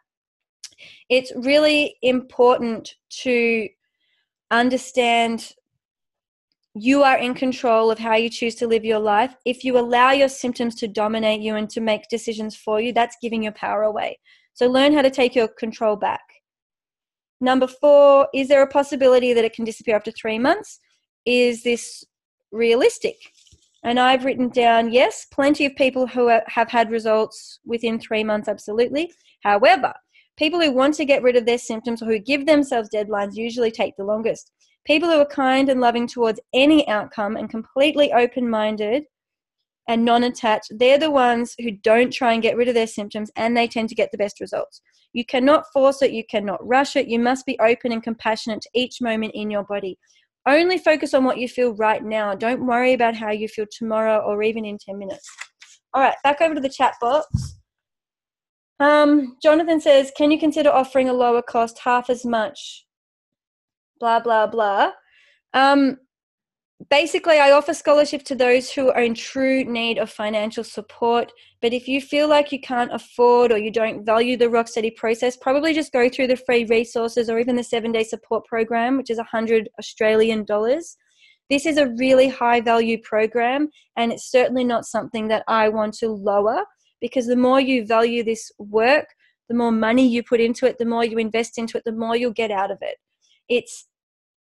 It's 1.09 1.33
really 1.37 1.97
important 2.03 2.97
to 3.23 3.69
understand 4.51 5.53
you 6.75 7.03
are 7.03 7.19
in 7.19 7.35
control 7.35 7.91
of 7.91 7.99
how 7.99 8.15
you 8.15 8.31
choose 8.31 8.55
to 8.57 8.67
live 8.67 8.85
your 8.85 8.99
life. 8.99 9.35
If 9.45 9.63
you 9.63 9.79
allow 9.79 10.13
your 10.13 10.29
symptoms 10.29 10.75
to 10.77 10.89
dominate 10.89 11.41
you 11.41 11.57
and 11.57 11.69
to 11.71 11.81
make 11.81 12.09
decisions 12.09 12.57
for 12.57 12.81
you, 12.81 12.93
that's 12.93 13.17
giving 13.21 13.43
your 13.43 13.53
power 13.53 13.83
away. 13.83 14.19
So 14.55 14.67
learn 14.67 14.95
how 14.95 15.03
to 15.03 15.11
take 15.11 15.35
your 15.35 15.49
control 15.49 15.97
back. 15.97 16.23
Number 17.41 17.67
four, 17.67 18.29
is 18.33 18.49
there 18.49 18.63
a 18.63 18.69
possibility 18.69 19.33
that 19.33 19.45
it 19.45 19.53
can 19.53 19.65
disappear 19.65 19.97
after 19.97 20.13
three 20.13 20.39
months? 20.39 20.79
Is 21.27 21.63
this 21.63 22.05
realistic? 22.53 23.17
And 23.85 23.99
I've 23.99 24.25
written 24.25 24.49
down, 24.49 24.93
yes, 24.93 25.27
plenty 25.33 25.67
of 25.67 25.75
people 25.75 26.07
who 26.07 26.29
have 26.29 26.71
had 26.71 26.91
results 26.91 27.59
within 27.65 27.99
three 27.99 28.23
months, 28.23 28.49
absolutely. 28.49 29.13
However, 29.43 29.93
people 30.39 30.61
who 30.61 30.71
want 30.71 30.95
to 30.95 31.05
get 31.05 31.23
rid 31.23 31.37
of 31.37 31.45
their 31.45 31.59
symptoms 31.59 32.01
or 32.01 32.07
who 32.07 32.19
give 32.19 32.47
themselves 32.47 32.89
deadlines 32.95 33.35
usually 33.35 33.73
take 33.73 33.97
the 33.97 34.05
longest. 34.05 34.53
People 34.85 35.09
who 35.09 35.21
are 35.21 35.27
kind 35.27 35.69
and 35.69 35.81
loving 35.81 36.07
towards 36.07 36.41
any 36.53 36.87
outcome 36.89 37.37
and 37.37 37.49
completely 37.49 38.13
open 38.13 38.49
minded 38.51 39.05
and 39.89 40.05
non 40.05 40.25
attached, 40.25 40.73
they're 40.77 40.99
the 40.99 41.11
ones 41.11 41.55
who 41.61 41.71
don't 41.71 42.13
try 42.13 42.33
and 42.33 42.43
get 42.43 42.57
rid 42.57 42.69
of 42.69 42.75
their 42.75 42.87
symptoms 42.87 43.31
and 43.37 43.57
they 43.57 43.69
tend 43.69 43.89
to 43.89 43.95
get 43.95 44.11
the 44.11 44.19
best 44.19 44.41
results. 44.41 44.81
You 45.13 45.25
cannot 45.25 45.65
force 45.73 46.03
it, 46.03 46.13
you 46.13 46.25
cannot 46.25 46.67
rush 46.67 46.97
it. 46.97 47.07
You 47.07 47.19
must 47.19 47.47
be 47.47 47.59
open 47.61 47.93
and 47.93 48.03
compassionate 48.03 48.63
to 48.63 48.71
each 48.75 49.01
moment 49.01 49.33
in 49.35 49.51
your 49.51 49.65
body. 49.65 49.99
Only 50.47 50.79
focus 50.79 51.15
on 51.15 51.25
what 51.25 51.39
you 51.39 51.49
feel 51.49 51.75
right 51.75 52.03
now. 52.03 52.35
Don't 52.35 52.67
worry 52.67 52.95
about 52.95 53.15
how 53.15 53.31
you 53.31 53.47
feel 53.47 53.67
tomorrow 53.71 54.19
or 54.19 54.43
even 54.43 54.65
in 54.65 54.79
10 54.79 54.99
minutes. 54.99 55.29
All 55.95 56.03
right, 56.03 56.17
back 56.25 56.41
over 56.41 56.55
to 56.55 56.61
the 56.61 56.69
chat 56.69 56.95
box. 57.01 57.59
Um, 58.81 59.37
Jonathan 59.41 59.81
says, 59.81 60.11
Can 60.17 60.33
you 60.33 60.41
consider 60.41 60.71
offering 60.71 61.09
a 61.09 61.13
lower 61.13 61.43
cost, 61.43 61.79
half 61.85 62.11
as 62.11 62.25
much? 62.25 62.87
Blah, 64.03 64.19
blah, 64.19 64.49
blah. 64.49 64.91
Um, 65.55 65.99
basically, 66.91 67.39
I 67.39 67.53
offer 67.53 67.73
scholarship 67.73 68.25
to 68.25 68.35
those 68.35 68.69
who 68.69 68.91
are 68.91 69.05
in 69.05 69.15
true 69.15 69.63
need 69.63 69.99
of 69.99 70.11
financial 70.11 70.65
support. 70.65 71.31
But 71.61 71.73
if 71.73 71.87
you 71.87 72.01
feel 72.01 72.27
like 72.27 72.51
you 72.51 72.61
can't 72.61 72.93
afford 72.93 73.53
or 73.53 73.59
you 73.59 73.71
don't 73.71 74.05
value 74.05 74.37
the 74.37 74.47
Rocksteady 74.47 74.97
process, 74.97 75.37
probably 75.37 75.73
just 75.73 75.93
go 75.93 76.09
through 76.09 76.27
the 76.27 76.37
free 76.37 76.65
resources 76.65 77.31
or 77.31 77.39
even 77.39 77.55
the 77.55 77.63
seven 77.63 77.93
day 77.93 78.03
support 78.03 78.45
program, 78.45 78.97
which 78.97 79.09
is 79.09 79.19
100 79.19 79.69
Australian 79.79 80.43
dollars. 80.47 80.97
This 81.49 81.65
is 81.65 81.77
a 81.77 81.95
really 81.97 82.27
high 82.27 82.61
value 82.61 82.99
program, 83.05 83.69
and 83.97 84.11
it's 84.11 84.33
certainly 84.33 84.65
not 84.65 84.85
something 84.85 85.29
that 85.29 85.45
I 85.47 85.69
want 85.69 85.95
to 85.99 86.09
lower 86.09 86.65
because 87.01 87.29
the 87.29 87.37
more 87.37 87.61
you 87.61 87.87
value 87.87 88.25
this 88.25 88.51
work, 88.59 89.07
the 89.49 89.55
more 89.55 89.71
money 89.71 90.09
you 90.09 90.25
put 90.25 90.41
into 90.41 90.67
it, 90.67 90.79
the 90.79 90.87
more 90.87 91.05
you 91.05 91.19
invest 91.19 91.57
into 91.57 91.79
it, 91.79 91.85
the 91.85 91.93
more 91.93 92.17
you'll 92.17 92.33
get 92.33 92.51
out 92.51 92.73
of 92.73 92.79
it. 92.81 92.97
It's 93.49 93.87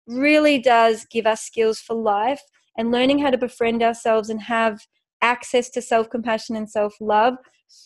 really 0.07 0.59
does 0.59 1.07
give 1.11 1.27
us 1.27 1.43
skills 1.43 1.81
for 1.81 1.95
life 1.95 2.43
and 2.77 2.91
learning 2.91 3.19
how 3.19 3.31
to 3.31 3.39
befriend 3.39 3.83
ourselves 3.83 4.31
and 4.31 4.41
have 4.43 4.81
access 5.20 5.70
to 5.70 5.83
self 5.83 6.11
compassion 6.11 6.57
and 6.57 6.70
self 6.70 6.95
love 7.01 7.35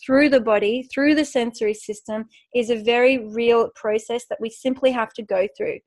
through 0.05 0.29
the 0.29 0.41
body, 0.41 0.87
through 0.93 1.15
the 1.15 1.25
sensory 1.25 1.73
system, 1.73 2.25
is 2.53 2.69
a 2.69 2.83
very 2.83 3.19
real 3.33 3.69
process 3.75 4.25
that 4.29 4.39
we 4.41 4.49
simply 4.49 4.91
have 4.91 5.13
to 5.13 5.23
go 5.23 5.47
through. 5.55 5.79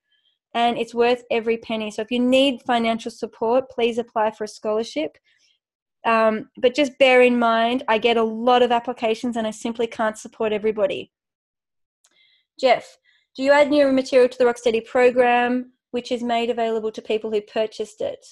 And 0.55 0.79
it's 0.79 0.95
worth 0.95 1.23
every 1.31 1.59
penny. 1.59 1.91
So 1.91 2.03
if 2.03 2.11
you 2.11 2.19
need 2.19 2.63
financial 2.67 3.11
support, 3.11 3.71
please 3.71 3.99
apply 3.99 4.33
for 4.33 4.45
a 4.45 4.49
scholarship. 4.49 5.17
Um, 6.05 6.49
but 6.57 6.75
just 6.75 6.99
bear 6.99 7.21
in 7.21 7.39
mind, 7.39 7.85
I 7.89 7.99
get 7.99 8.17
a 8.17 8.23
lot 8.23 8.63
of 8.63 8.73
applications 8.73 9.37
and 9.37 9.47
I 9.47 9.51
simply 9.51 9.87
can't 9.87 10.19
support 10.19 10.53
everybody. 10.53 11.13
Jeff, 12.59 12.97
do 13.37 13.43
you 13.43 13.53
add 13.53 13.71
new 13.71 13.93
material 13.93 14.29
to 14.29 14.39
the 14.39 14.45
Rocksteady 14.45 14.85
program? 14.85 15.73
Which 15.91 16.13
is 16.13 16.23
made 16.23 16.51
available 16.51 16.93
to 16.93 17.03
people 17.03 17.31
who 17.31 17.41
purchased 17.41 18.01
it. 18.01 18.25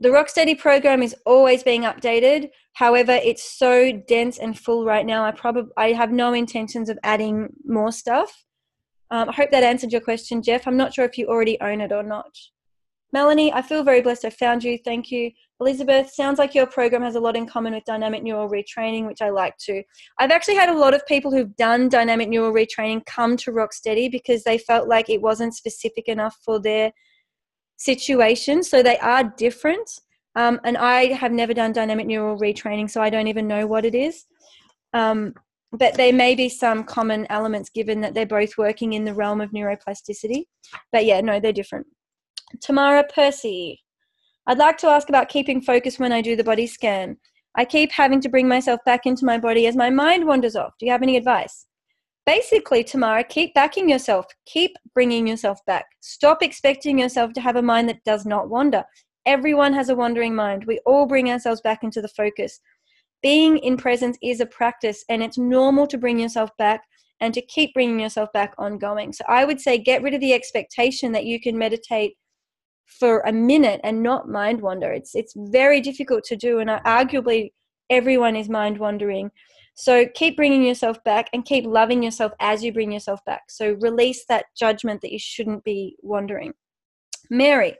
The 0.00 0.08
Rocksteady 0.08 0.58
program 0.58 1.02
is 1.02 1.14
always 1.24 1.62
being 1.62 1.82
updated. 1.82 2.50
However, 2.72 3.12
it's 3.12 3.44
so 3.44 3.92
dense 3.92 4.38
and 4.38 4.58
full 4.58 4.84
right 4.84 5.06
now. 5.06 5.24
I 5.24 5.30
probably 5.30 5.70
I 5.76 5.92
have 5.92 6.10
no 6.10 6.32
intentions 6.32 6.88
of 6.88 6.98
adding 7.04 7.50
more 7.64 7.92
stuff. 7.92 8.44
Um, 9.12 9.28
I 9.28 9.32
hope 9.32 9.50
that 9.50 9.62
answered 9.62 9.92
your 9.92 10.00
question, 10.00 10.42
Jeff. 10.42 10.66
I'm 10.66 10.76
not 10.76 10.92
sure 10.94 11.04
if 11.04 11.18
you 11.18 11.26
already 11.26 11.60
own 11.60 11.80
it 11.80 11.92
or 11.92 12.02
not. 12.02 12.36
Melanie, 13.12 13.52
I 13.52 13.62
feel 13.62 13.84
very 13.84 14.00
blessed 14.00 14.24
I 14.24 14.30
found 14.30 14.64
you. 14.64 14.78
Thank 14.78 15.10
you. 15.10 15.30
Elizabeth, 15.62 16.10
sounds 16.12 16.40
like 16.40 16.56
your 16.56 16.66
program 16.66 17.02
has 17.02 17.14
a 17.14 17.20
lot 17.20 17.36
in 17.36 17.46
common 17.46 17.72
with 17.72 17.84
dynamic 17.84 18.24
neural 18.24 18.50
retraining, 18.50 19.06
which 19.06 19.22
I 19.22 19.30
like 19.30 19.56
too. 19.58 19.82
I've 20.18 20.32
actually 20.32 20.56
had 20.56 20.68
a 20.68 20.76
lot 20.76 20.92
of 20.92 21.06
people 21.06 21.30
who've 21.30 21.54
done 21.56 21.88
dynamic 21.88 22.28
neural 22.28 22.52
retraining 22.52 23.06
come 23.06 23.36
to 23.38 23.52
Rocksteady 23.52 24.10
because 24.10 24.42
they 24.42 24.58
felt 24.58 24.88
like 24.88 25.08
it 25.08 25.22
wasn't 25.22 25.54
specific 25.54 26.08
enough 26.08 26.36
for 26.44 26.60
their 26.60 26.90
situation. 27.76 28.64
So 28.64 28.82
they 28.82 28.98
are 28.98 29.24
different. 29.36 29.88
Um, 30.34 30.60
and 30.64 30.76
I 30.76 31.12
have 31.12 31.30
never 31.30 31.54
done 31.54 31.72
dynamic 31.72 32.06
neural 32.06 32.38
retraining, 32.38 32.90
so 32.90 33.00
I 33.00 33.10
don't 33.10 33.28
even 33.28 33.46
know 33.46 33.66
what 33.66 33.84
it 33.84 33.94
is. 33.94 34.24
Um, 34.94 35.34
but 35.72 35.94
there 35.94 36.12
may 36.12 36.34
be 36.34 36.48
some 36.48 36.84
common 36.84 37.26
elements 37.30 37.70
given 37.70 38.00
that 38.00 38.14
they're 38.14 38.26
both 38.26 38.58
working 38.58 38.94
in 38.94 39.04
the 39.04 39.14
realm 39.14 39.40
of 39.40 39.52
neuroplasticity. 39.52 40.44
But 40.90 41.04
yeah, 41.04 41.20
no, 41.20 41.38
they're 41.38 41.52
different. 41.52 41.86
Tamara 42.60 43.04
Percy. 43.04 43.81
I'd 44.46 44.58
like 44.58 44.76
to 44.78 44.88
ask 44.88 45.08
about 45.08 45.28
keeping 45.28 45.60
focus 45.60 45.98
when 45.98 46.12
I 46.12 46.20
do 46.20 46.34
the 46.34 46.44
body 46.44 46.66
scan. 46.66 47.16
I 47.54 47.64
keep 47.64 47.92
having 47.92 48.20
to 48.22 48.28
bring 48.28 48.48
myself 48.48 48.80
back 48.84 49.06
into 49.06 49.24
my 49.24 49.38
body 49.38 49.66
as 49.66 49.76
my 49.76 49.90
mind 49.90 50.26
wanders 50.26 50.56
off. 50.56 50.72
Do 50.78 50.86
you 50.86 50.92
have 50.92 51.02
any 51.02 51.16
advice? 51.16 51.66
Basically, 52.24 52.82
Tamara, 52.82 53.24
keep 53.24 53.52
backing 53.54 53.88
yourself. 53.88 54.26
Keep 54.46 54.76
bringing 54.94 55.26
yourself 55.26 55.58
back. 55.66 55.86
Stop 56.00 56.42
expecting 56.42 56.98
yourself 56.98 57.32
to 57.34 57.40
have 57.40 57.56
a 57.56 57.62
mind 57.62 57.88
that 57.88 58.04
does 58.04 58.24
not 58.24 58.48
wander. 58.48 58.84
Everyone 59.26 59.72
has 59.74 59.88
a 59.88 59.94
wandering 59.94 60.34
mind. 60.34 60.64
We 60.66 60.80
all 60.86 61.06
bring 61.06 61.30
ourselves 61.30 61.60
back 61.60 61.82
into 61.82 62.00
the 62.00 62.08
focus. 62.08 62.58
Being 63.22 63.58
in 63.58 63.76
presence 63.76 64.18
is 64.22 64.40
a 64.40 64.46
practice, 64.46 65.04
and 65.08 65.22
it's 65.22 65.38
normal 65.38 65.86
to 65.88 65.98
bring 65.98 66.18
yourself 66.18 66.50
back 66.58 66.82
and 67.20 67.32
to 67.34 67.42
keep 67.42 67.72
bringing 67.74 68.00
yourself 68.00 68.32
back 68.32 68.54
ongoing. 68.58 69.12
So 69.12 69.24
I 69.28 69.44
would 69.44 69.60
say 69.60 69.78
get 69.78 70.02
rid 70.02 70.14
of 70.14 70.20
the 70.20 70.32
expectation 70.32 71.12
that 71.12 71.24
you 71.24 71.40
can 71.40 71.56
meditate 71.56 72.16
for 72.86 73.20
a 73.20 73.32
minute 73.32 73.80
and 73.84 74.02
not 74.02 74.28
mind 74.28 74.60
wander. 74.60 74.92
It's 74.92 75.14
it's 75.14 75.34
very 75.36 75.80
difficult 75.80 76.24
to 76.24 76.36
do, 76.36 76.58
and 76.58 76.70
arguably 76.70 77.52
everyone 77.90 78.36
is 78.36 78.48
mind 78.48 78.78
wandering. 78.78 79.30
So 79.74 80.06
keep 80.14 80.36
bringing 80.36 80.64
yourself 80.64 81.02
back 81.04 81.30
and 81.32 81.44
keep 81.44 81.64
loving 81.64 82.02
yourself 82.02 82.32
as 82.40 82.62
you 82.62 82.72
bring 82.72 82.92
yourself 82.92 83.24
back. 83.24 83.42
So 83.48 83.72
release 83.80 84.24
that 84.28 84.46
judgment 84.56 85.00
that 85.00 85.12
you 85.12 85.18
shouldn't 85.18 85.64
be 85.64 85.96
wandering. 86.02 86.52
Mary, 87.30 87.76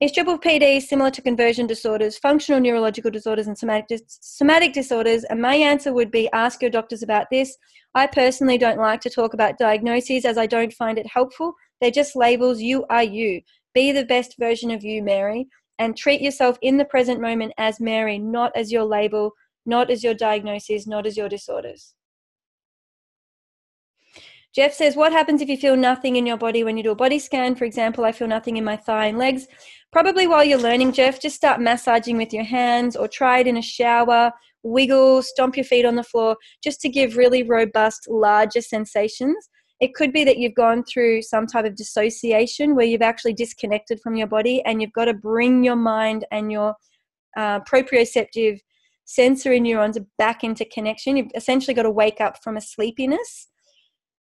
is 0.00 0.12
triple 0.12 0.38
PD 0.38 0.80
similar 0.80 1.10
to 1.10 1.20
conversion 1.20 1.66
disorders, 1.66 2.18
functional 2.18 2.60
neurological 2.60 3.10
disorders, 3.10 3.48
and 3.48 3.58
somatic, 3.58 3.88
dis- 3.88 4.18
somatic 4.20 4.72
disorders? 4.72 5.24
And 5.24 5.42
my 5.42 5.56
answer 5.56 5.92
would 5.92 6.12
be 6.12 6.30
ask 6.32 6.62
your 6.62 6.70
doctors 6.70 7.02
about 7.02 7.26
this. 7.32 7.56
I 7.96 8.06
personally 8.06 8.58
don't 8.58 8.78
like 8.78 9.00
to 9.00 9.10
talk 9.10 9.34
about 9.34 9.58
diagnoses 9.58 10.24
as 10.24 10.38
I 10.38 10.46
don't 10.46 10.72
find 10.72 10.98
it 10.98 11.06
helpful. 11.08 11.54
They're 11.80 11.90
just 11.90 12.14
labels. 12.14 12.60
You 12.60 12.86
are 12.90 13.02
you. 13.02 13.40
Be 13.74 13.92
the 13.92 14.04
best 14.04 14.36
version 14.38 14.70
of 14.70 14.84
you, 14.84 15.02
Mary, 15.02 15.48
and 15.78 15.96
treat 15.96 16.20
yourself 16.20 16.58
in 16.62 16.76
the 16.76 16.84
present 16.84 17.20
moment 17.20 17.52
as 17.58 17.80
Mary, 17.80 18.18
not 18.18 18.52
as 18.56 18.72
your 18.72 18.84
label, 18.84 19.32
not 19.66 19.90
as 19.90 20.02
your 20.02 20.14
diagnosis, 20.14 20.86
not 20.86 21.06
as 21.06 21.16
your 21.16 21.28
disorders. 21.28 21.94
Jeff 24.54 24.72
says, 24.72 24.96
What 24.96 25.12
happens 25.12 25.42
if 25.42 25.48
you 25.48 25.56
feel 25.56 25.76
nothing 25.76 26.16
in 26.16 26.26
your 26.26 26.36
body 26.36 26.64
when 26.64 26.76
you 26.76 26.82
do 26.82 26.90
a 26.90 26.96
body 26.96 27.18
scan? 27.18 27.54
For 27.54 27.64
example, 27.64 28.04
I 28.04 28.12
feel 28.12 28.26
nothing 28.26 28.56
in 28.56 28.64
my 28.64 28.76
thigh 28.76 29.06
and 29.06 29.18
legs. 29.18 29.46
Probably 29.92 30.26
while 30.26 30.42
you're 30.42 30.58
learning, 30.58 30.92
Jeff, 30.92 31.20
just 31.20 31.36
start 31.36 31.60
massaging 31.60 32.16
with 32.16 32.32
your 32.32 32.44
hands 32.44 32.96
or 32.96 33.08
try 33.08 33.38
it 33.38 33.46
in 33.46 33.58
a 33.58 33.62
shower, 33.62 34.32
wiggle, 34.62 35.22
stomp 35.22 35.56
your 35.56 35.64
feet 35.64 35.84
on 35.84 35.96
the 35.96 36.02
floor, 36.02 36.36
just 36.62 36.80
to 36.80 36.88
give 36.88 37.16
really 37.16 37.42
robust, 37.42 38.08
larger 38.08 38.60
sensations. 38.60 39.48
It 39.80 39.94
could 39.94 40.12
be 40.12 40.24
that 40.24 40.38
you've 40.38 40.54
gone 40.54 40.82
through 40.82 41.22
some 41.22 41.46
type 41.46 41.64
of 41.64 41.76
dissociation 41.76 42.74
where 42.74 42.86
you've 42.86 43.02
actually 43.02 43.34
disconnected 43.34 44.00
from 44.00 44.16
your 44.16 44.26
body 44.26 44.62
and 44.64 44.82
you've 44.82 44.92
got 44.92 45.04
to 45.04 45.14
bring 45.14 45.62
your 45.62 45.76
mind 45.76 46.24
and 46.32 46.50
your 46.50 46.74
uh, 47.36 47.60
proprioceptive 47.60 48.58
sensory 49.04 49.60
neurons 49.60 49.98
back 50.18 50.42
into 50.42 50.64
connection. 50.64 51.16
You've 51.16 51.30
essentially 51.34 51.74
got 51.74 51.84
to 51.84 51.90
wake 51.90 52.20
up 52.20 52.42
from 52.42 52.56
a 52.56 52.60
sleepiness. 52.60 53.48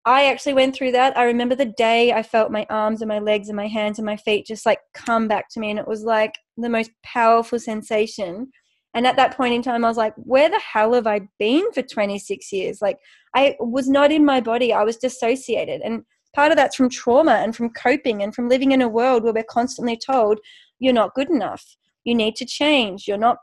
I 0.05 0.25
actually 0.27 0.55
went 0.55 0.75
through 0.75 0.93
that. 0.93 1.17
I 1.17 1.25
remember 1.25 1.55
the 1.55 1.73
day 1.77 2.13
I 2.13 2.25
felt 2.25 2.51
my 2.51 2.67
arms 2.69 3.03
and 3.03 3.09
my 3.09 3.21
legs 3.21 3.49
and 3.49 3.57
my 3.57 3.69
hands 3.69 3.99
and 3.99 4.07
my 4.07 4.17
feet 4.17 4.47
just 4.47 4.67
like 4.67 4.81
come 4.95 5.29
back 5.29 5.49
to 5.51 5.61
me. 5.61 5.71
And 5.71 5.79
it 5.79 5.87
was 5.87 6.03
like 6.03 6.37
the 6.57 6.69
most 6.69 6.91
powerful 7.05 7.61
sensation. 7.61 8.51
And 8.95 9.07
at 9.07 9.17
that 9.17 9.37
point 9.37 9.55
in 9.55 9.63
time, 9.63 9.85
I 9.85 9.89
was 9.89 9.97
like, 9.97 10.15
where 10.17 10.51
the 10.51 10.61
hell 10.61 10.93
have 10.93 11.07
I 11.07 11.23
been 11.39 11.73
for 11.73 11.83
26 11.83 12.53
years? 12.53 12.83
Like, 12.83 12.99
I 13.35 13.57
was 13.59 13.89
not 13.89 14.13
in 14.13 14.25
my 14.25 14.41
body. 14.41 14.73
I 14.73 14.85
was 14.85 14.99
dissociated. 14.99 15.81
And 15.81 16.05
part 16.35 16.53
of 16.53 16.57
that's 16.57 16.77
from 16.77 16.91
trauma 16.91 17.33
and 17.33 17.57
from 17.57 17.71
coping 17.71 18.23
and 18.23 18.35
from 18.35 18.49
living 18.49 18.73
in 18.73 18.83
a 18.83 18.89
world 18.89 19.23
where 19.23 19.33
we're 19.33 19.45
constantly 19.45 19.97
told, 19.97 20.41
you're 20.79 20.93
not 20.93 21.15
good 21.15 21.31
enough. 21.31 21.65
You 22.05 22.15
need 22.15 22.37
to 22.37 22.45
change. 22.45 23.09
You're 23.09 23.17
not, 23.17 23.39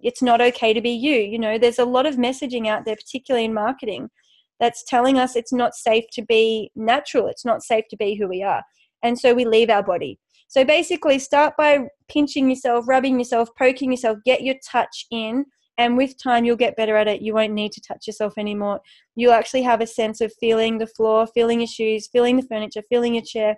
it's 0.00 0.22
not 0.22 0.40
okay 0.40 0.72
to 0.72 0.80
be 0.80 0.90
you. 0.90 1.16
You 1.16 1.38
know, 1.38 1.58
there's 1.58 1.78
a 1.78 1.84
lot 1.84 2.06
of 2.06 2.14
messaging 2.14 2.68
out 2.68 2.84
there, 2.84 2.96
particularly 2.96 3.46
in 3.46 3.54
marketing, 3.54 4.10
that's 4.60 4.84
telling 4.84 5.18
us 5.18 5.34
it's 5.34 5.52
not 5.52 5.74
safe 5.74 6.04
to 6.12 6.22
be 6.22 6.70
natural. 6.76 7.26
It's 7.26 7.44
not 7.44 7.62
safe 7.62 7.84
to 7.90 7.96
be 7.96 8.14
who 8.14 8.28
we 8.28 8.42
are. 8.42 8.62
And 9.02 9.18
so 9.18 9.34
we 9.34 9.44
leave 9.44 9.70
our 9.70 9.82
body. 9.82 10.18
So 10.54 10.64
basically, 10.64 11.18
start 11.18 11.54
by 11.58 11.88
pinching 12.08 12.48
yourself, 12.48 12.86
rubbing 12.86 13.18
yourself, 13.18 13.48
poking 13.58 13.90
yourself, 13.90 14.18
get 14.24 14.44
your 14.44 14.54
touch 14.64 15.04
in. 15.10 15.46
And 15.78 15.96
with 15.96 16.16
time, 16.22 16.44
you'll 16.44 16.54
get 16.54 16.76
better 16.76 16.94
at 16.94 17.08
it. 17.08 17.22
You 17.22 17.34
won't 17.34 17.54
need 17.54 17.72
to 17.72 17.80
touch 17.80 18.06
yourself 18.06 18.34
anymore. 18.38 18.78
You'll 19.16 19.32
actually 19.32 19.62
have 19.62 19.80
a 19.80 19.86
sense 19.88 20.20
of 20.20 20.32
feeling 20.38 20.78
the 20.78 20.86
floor, 20.86 21.26
feeling 21.26 21.58
your 21.58 21.66
shoes, 21.66 22.06
feeling 22.06 22.36
the 22.36 22.46
furniture, 22.46 22.82
feeling 22.88 23.16
your 23.16 23.24
chair. 23.24 23.56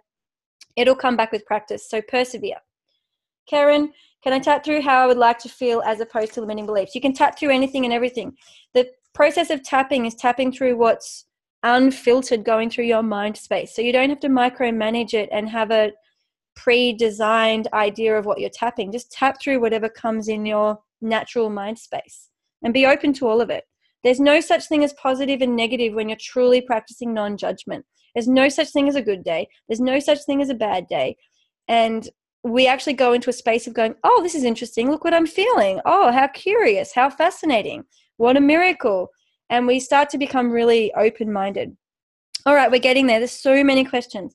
It'll 0.74 0.94
come 0.94 1.18
back 1.18 1.32
with 1.32 1.44
practice. 1.44 1.86
So 1.86 2.00
persevere. 2.00 2.62
Karen, 3.46 3.92
can 4.24 4.32
I 4.32 4.38
tap 4.38 4.64
through 4.64 4.80
how 4.80 5.02
I 5.02 5.06
would 5.06 5.18
like 5.18 5.38
to 5.40 5.50
feel 5.50 5.82
as 5.82 6.00
opposed 6.00 6.32
to 6.32 6.40
limiting 6.40 6.64
beliefs? 6.64 6.94
You 6.94 7.02
can 7.02 7.12
tap 7.12 7.38
through 7.38 7.50
anything 7.50 7.84
and 7.84 7.92
everything. 7.92 8.32
The 8.72 8.88
process 9.12 9.50
of 9.50 9.62
tapping 9.62 10.06
is 10.06 10.14
tapping 10.14 10.50
through 10.50 10.78
what's 10.78 11.26
unfiltered 11.62 12.42
going 12.42 12.70
through 12.70 12.86
your 12.86 13.02
mind 13.02 13.36
space. 13.36 13.76
So 13.76 13.82
you 13.82 13.92
don't 13.92 14.08
have 14.08 14.20
to 14.20 14.28
micromanage 14.28 15.12
it 15.12 15.28
and 15.30 15.50
have 15.50 15.70
a 15.70 15.92
pre-designed 16.56 17.68
idea 17.72 18.18
of 18.18 18.26
what 18.26 18.40
you're 18.40 18.50
tapping. 18.50 18.90
Just 18.90 19.12
tap 19.12 19.40
through 19.40 19.60
whatever 19.60 19.88
comes 19.88 20.28
in 20.28 20.44
your 20.44 20.78
natural 21.00 21.50
mind 21.50 21.78
space 21.78 22.30
and 22.64 22.74
be 22.74 22.86
open 22.86 23.12
to 23.14 23.28
all 23.28 23.40
of 23.40 23.50
it. 23.50 23.64
There's 24.02 24.20
no 24.20 24.40
such 24.40 24.66
thing 24.66 24.84
as 24.84 24.92
positive 24.94 25.42
and 25.42 25.56
negative 25.56 25.94
when 25.94 26.08
you're 26.08 26.18
truly 26.20 26.60
practicing 26.60 27.12
non-judgment. 27.12 27.84
There's 28.14 28.28
no 28.28 28.48
such 28.48 28.70
thing 28.70 28.88
as 28.88 28.96
a 28.96 29.02
good 29.02 29.22
day. 29.22 29.48
There's 29.68 29.80
no 29.80 30.00
such 30.00 30.24
thing 30.24 30.40
as 30.40 30.48
a 30.48 30.54
bad 30.54 30.86
day. 30.88 31.16
And 31.68 32.08
we 32.42 32.66
actually 32.66 32.92
go 32.94 33.12
into 33.12 33.30
a 33.30 33.32
space 33.32 33.66
of 33.66 33.74
going 33.74 33.94
oh 34.04 34.20
this 34.22 34.34
is 34.34 34.44
interesting. 34.44 34.90
Look 34.90 35.04
what 35.04 35.14
i'm 35.14 35.26
feeling. 35.26 35.80
Oh 35.84 36.12
how 36.12 36.28
curious. 36.28 36.94
How 36.94 37.10
fascinating. 37.10 37.84
What 38.16 38.36
a 38.36 38.40
miracle. 38.40 39.08
And 39.50 39.66
we 39.66 39.80
start 39.80 40.08
to 40.10 40.18
become 40.18 40.50
really 40.50 40.94
open-minded. 40.94 41.76
All 42.46 42.54
right 42.54 42.70
we're 42.70 42.78
getting 42.78 43.06
there. 43.06 43.18
There's 43.18 43.32
so 43.32 43.62
many 43.64 43.84
questions 43.84 44.34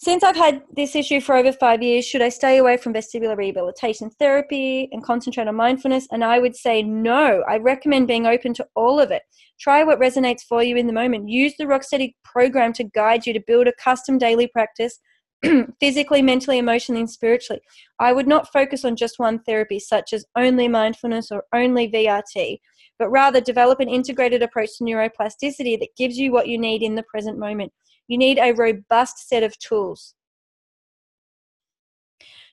since 0.00 0.22
I've 0.22 0.36
had 0.36 0.62
this 0.76 0.94
issue 0.94 1.20
for 1.20 1.34
over 1.34 1.50
five 1.50 1.82
years, 1.82 2.06
should 2.06 2.22
I 2.22 2.28
stay 2.28 2.58
away 2.58 2.76
from 2.76 2.94
vestibular 2.94 3.36
rehabilitation 3.36 4.10
therapy 4.10 4.88
and 4.92 5.02
concentrate 5.02 5.48
on 5.48 5.56
mindfulness? 5.56 6.06
And 6.12 6.22
I 6.22 6.38
would 6.38 6.54
say 6.54 6.84
no. 6.84 7.42
I 7.48 7.56
recommend 7.56 8.06
being 8.06 8.24
open 8.24 8.54
to 8.54 8.66
all 8.76 9.00
of 9.00 9.10
it. 9.10 9.22
Try 9.58 9.82
what 9.82 9.98
resonates 9.98 10.42
for 10.42 10.62
you 10.62 10.76
in 10.76 10.86
the 10.86 10.92
moment. 10.92 11.28
Use 11.28 11.54
the 11.58 11.64
Rocksteady 11.64 12.14
program 12.24 12.72
to 12.74 12.84
guide 12.84 13.26
you 13.26 13.32
to 13.32 13.42
build 13.44 13.66
a 13.66 13.72
custom 13.72 14.18
daily 14.18 14.46
practice 14.46 15.00
physically, 15.80 16.22
mentally, 16.22 16.58
emotionally, 16.58 17.00
and 17.00 17.10
spiritually. 17.10 17.60
I 17.98 18.12
would 18.12 18.28
not 18.28 18.52
focus 18.52 18.84
on 18.84 18.94
just 18.94 19.18
one 19.18 19.40
therapy, 19.40 19.80
such 19.80 20.12
as 20.12 20.24
only 20.36 20.68
mindfulness 20.68 21.32
or 21.32 21.42
only 21.52 21.90
VRT, 21.90 22.60
but 23.00 23.10
rather 23.10 23.40
develop 23.40 23.80
an 23.80 23.88
integrated 23.88 24.44
approach 24.44 24.78
to 24.78 24.84
neuroplasticity 24.84 25.76
that 25.80 25.96
gives 25.96 26.18
you 26.18 26.30
what 26.30 26.46
you 26.46 26.56
need 26.56 26.84
in 26.84 26.94
the 26.94 27.02
present 27.02 27.36
moment. 27.36 27.72
You 28.08 28.18
need 28.18 28.38
a 28.38 28.52
robust 28.52 29.28
set 29.28 29.42
of 29.42 29.56
tools. 29.58 30.14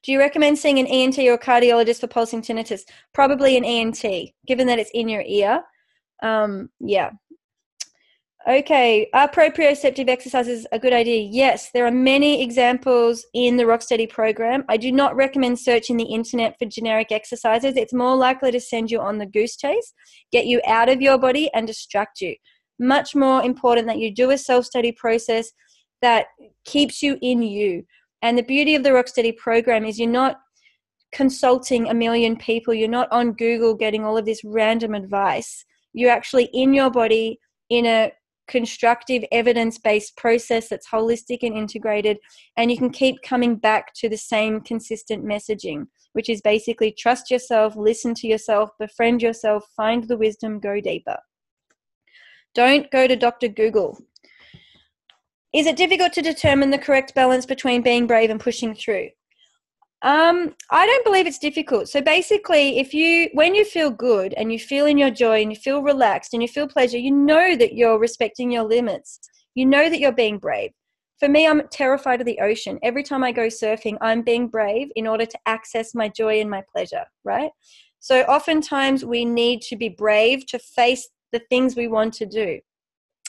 Do 0.03 0.11
you 0.11 0.19
recommend 0.19 0.59
seeing 0.59 0.77
an 0.77 0.85
ENT 0.85 1.17
or 1.17 1.37
cardiologist 1.37 2.01
for 2.01 2.07
pulsing 2.07 2.43
tinnitus? 2.43 2.81
Probably 3.13 3.57
an 3.57 3.65
ENT, 3.65 4.05
given 4.45 4.67
that 4.67 4.77
it's 4.77 4.91
in 4.93 5.09
your 5.09 5.23
ear. 5.25 5.63
Um, 6.21 6.69
yeah. 6.79 7.11
Okay, 8.47 9.09
are 9.15 9.27
proprioceptive 9.27 10.07
exercises 10.07 10.67
a 10.71 10.77
good 10.77 10.93
idea? 10.93 11.27
Yes, 11.31 11.71
there 11.73 11.87
are 11.87 11.91
many 11.91 12.43
examples 12.43 13.25
in 13.33 13.57
the 13.57 13.63
Rocksteady 13.63 14.07
program. 14.07 14.63
I 14.69 14.77
do 14.77 14.91
not 14.91 15.15
recommend 15.15 15.57
searching 15.57 15.97
the 15.97 16.03
internet 16.03 16.55
for 16.59 16.65
generic 16.65 17.11
exercises. 17.11 17.75
It's 17.75 17.91
more 17.91 18.15
likely 18.15 18.51
to 18.51 18.59
send 18.59 18.91
you 18.91 19.01
on 19.01 19.17
the 19.17 19.25
goose 19.25 19.55
chase, 19.55 19.91
get 20.31 20.45
you 20.45 20.61
out 20.67 20.89
of 20.89 21.01
your 21.01 21.17
body, 21.17 21.49
and 21.55 21.65
distract 21.65 22.21
you 22.21 22.35
much 22.79 23.15
more 23.15 23.43
important 23.43 23.87
that 23.87 23.99
you 23.99 24.13
do 24.13 24.31
a 24.31 24.37
self 24.37 24.65
study 24.65 24.91
process 24.91 25.51
that 26.01 26.27
keeps 26.65 27.01
you 27.01 27.17
in 27.21 27.41
you. 27.41 27.83
And 28.21 28.37
the 28.37 28.43
beauty 28.43 28.75
of 28.75 28.83
the 28.83 28.89
Rocksteady 28.89 29.35
program 29.37 29.85
is 29.85 29.99
you're 29.99 30.09
not 30.09 30.39
consulting 31.11 31.87
a 31.87 31.93
million 31.93 32.35
people, 32.35 32.73
you're 32.73 32.89
not 32.89 33.07
on 33.11 33.33
Google 33.33 33.73
getting 33.73 34.03
all 34.03 34.17
of 34.17 34.25
this 34.25 34.43
random 34.43 34.93
advice. 34.93 35.63
You're 35.93 36.11
actually 36.11 36.49
in 36.53 36.73
your 36.73 36.89
body 36.89 37.39
in 37.69 37.85
a 37.85 38.11
constructive 38.47 39.23
evidence 39.31 39.77
based 39.79 40.15
process 40.17 40.69
that's 40.69 40.87
holistic 40.87 41.39
and 41.41 41.57
integrated 41.57 42.17
and 42.57 42.69
you 42.69 42.77
can 42.77 42.91
keep 42.91 43.21
coming 43.23 43.55
back 43.55 43.91
to 43.95 44.07
the 44.07 44.17
same 44.17 44.61
consistent 44.61 45.25
messaging 45.25 45.87
which 46.13 46.29
is 46.29 46.41
basically 46.41 46.91
trust 46.91 47.31
yourself 47.31 47.75
listen 47.75 48.13
to 48.13 48.27
yourself 48.27 48.69
befriend 48.77 49.19
yourself 49.21 49.65
find 49.75 50.07
the 50.07 50.17
wisdom 50.17 50.59
go 50.59 50.79
deeper 50.79 51.17
don't 52.55 52.89
go 52.89 53.07
to 53.07 53.15
Dr. 53.15 53.47
Google. 53.47 53.99
Is 55.53 55.67
it 55.67 55.77
difficult 55.77 56.13
to 56.13 56.21
determine 56.21 56.71
the 56.71 56.77
correct 56.77 57.13
balance 57.13 57.45
between 57.45 57.81
being 57.81 58.07
brave 58.07 58.29
and 58.29 58.39
pushing 58.39 58.73
through? 58.73 59.09
Um, 60.01 60.53
I 60.69 60.85
don't 60.85 61.05
believe 61.05 61.25
it's 61.27 61.39
difficult. 61.39 61.87
So 61.87 62.01
basically, 62.01 62.79
if 62.79 62.93
you, 62.93 63.29
when 63.33 63.55
you 63.55 63.63
feel 63.65 63.89
good 63.89 64.33
and 64.33 64.51
you 64.51 64.59
feel 64.59 64.85
in 64.85 64.97
your 64.97 65.11
joy 65.11 65.41
and 65.41 65.51
you 65.51 65.57
feel 65.57 65.81
relaxed 65.81 66.33
and 66.33 66.41
you 66.41 66.47
feel 66.47 66.67
pleasure, 66.67 66.97
you 66.97 67.11
know 67.11 67.55
that 67.55 67.73
you're 67.73 67.97
respecting 67.97 68.51
your 68.51 68.63
limits. 68.63 69.19
You 69.55 69.65
know 69.65 69.89
that 69.89 69.99
you're 69.99 70.11
being 70.11 70.37
brave. 70.37 70.71
For 71.19 71.29
me, 71.29 71.47
I'm 71.47 71.67
terrified 71.69 72.19
of 72.19 72.25
the 72.25 72.39
ocean. 72.39 72.77
Every 72.83 73.01
time 73.01 73.23
I 73.23 73.31
go 73.31 73.47
surfing, 73.47 73.97
I'm 74.01 74.21
being 74.21 74.49
brave 74.49 74.89
in 74.95 75.07
order 75.07 75.25
to 75.25 75.39
access 75.45 75.95
my 75.95 76.09
joy 76.09 76.41
and 76.41 76.49
my 76.49 76.63
pleasure, 76.73 77.05
right? 77.23 77.51
So 77.99 78.21
oftentimes 78.23 79.05
we 79.05 79.25
need 79.25 79.61
to 79.63 79.77
be 79.77 79.89
brave 79.89 80.45
to 80.47 80.59
face 80.59 81.07
the 81.31 81.41
things 81.49 81.75
we 81.75 81.87
want 81.87 82.13
to 82.15 82.25
do. 82.25 82.59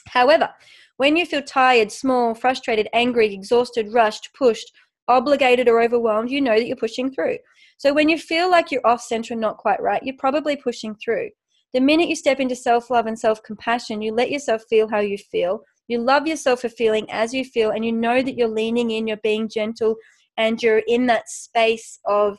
However, 0.09 0.51
when 0.97 1.17
you 1.17 1.27
feel 1.27 1.43
tired, 1.43 1.93
small, 1.93 2.35
frustrated, 2.35 2.89
angry, 2.93 3.33
exhausted, 3.35 3.93
rushed, 3.93 4.31
pushed, 4.35 4.73
obligated, 5.09 5.69
or 5.69 5.81
overwhelmed, 5.83 6.31
you 6.31 6.41
know 6.41 6.57
that 6.57 6.67
you're 6.67 6.77
pushing 6.77 7.13
through. 7.13 7.39
So 7.79 7.93
when 7.93 8.09
you 8.09 8.19
feel 8.19 8.51
like 8.51 8.71
you're 8.71 8.87
off 8.87 9.03
center 9.03 9.35
and 9.35 9.41
not 9.41 9.59
quite 9.59 9.83
right, 9.83 10.03
you're 10.03 10.17
probably 10.19 10.57
pushing 10.57 10.95
through. 10.95 11.31
The 11.75 11.81
minute 11.81 12.09
you 12.09 12.17
step 12.17 12.41
into 12.41 12.57
self 12.57 12.91
love 12.91 13.07
and 13.07 13.19
self 13.19 13.43
compassion, 13.43 14.01
you 14.01 14.13
let 14.13 14.31
yourself 14.31 14.63
feel 14.71 14.89
how 14.89 15.01
you 15.01 15.19
feel. 15.19 15.61
You 15.89 15.99
love 15.99 16.27
yourself 16.27 16.63
for 16.63 16.69
feeling 16.69 17.07
as 17.11 17.35
you 17.35 17.45
feel, 17.45 17.71
and 17.71 17.85
you 17.85 17.93
know 17.93 18.23
that 18.23 18.37
you're 18.37 18.49
leaning 18.49 18.91
in, 18.91 19.07
you're 19.07 19.19
being 19.19 19.49
gentle, 19.49 19.97
and 20.39 20.63
you're 20.63 20.83
in 20.87 21.07
that 21.07 21.29
space 21.29 21.99
of 22.07 22.39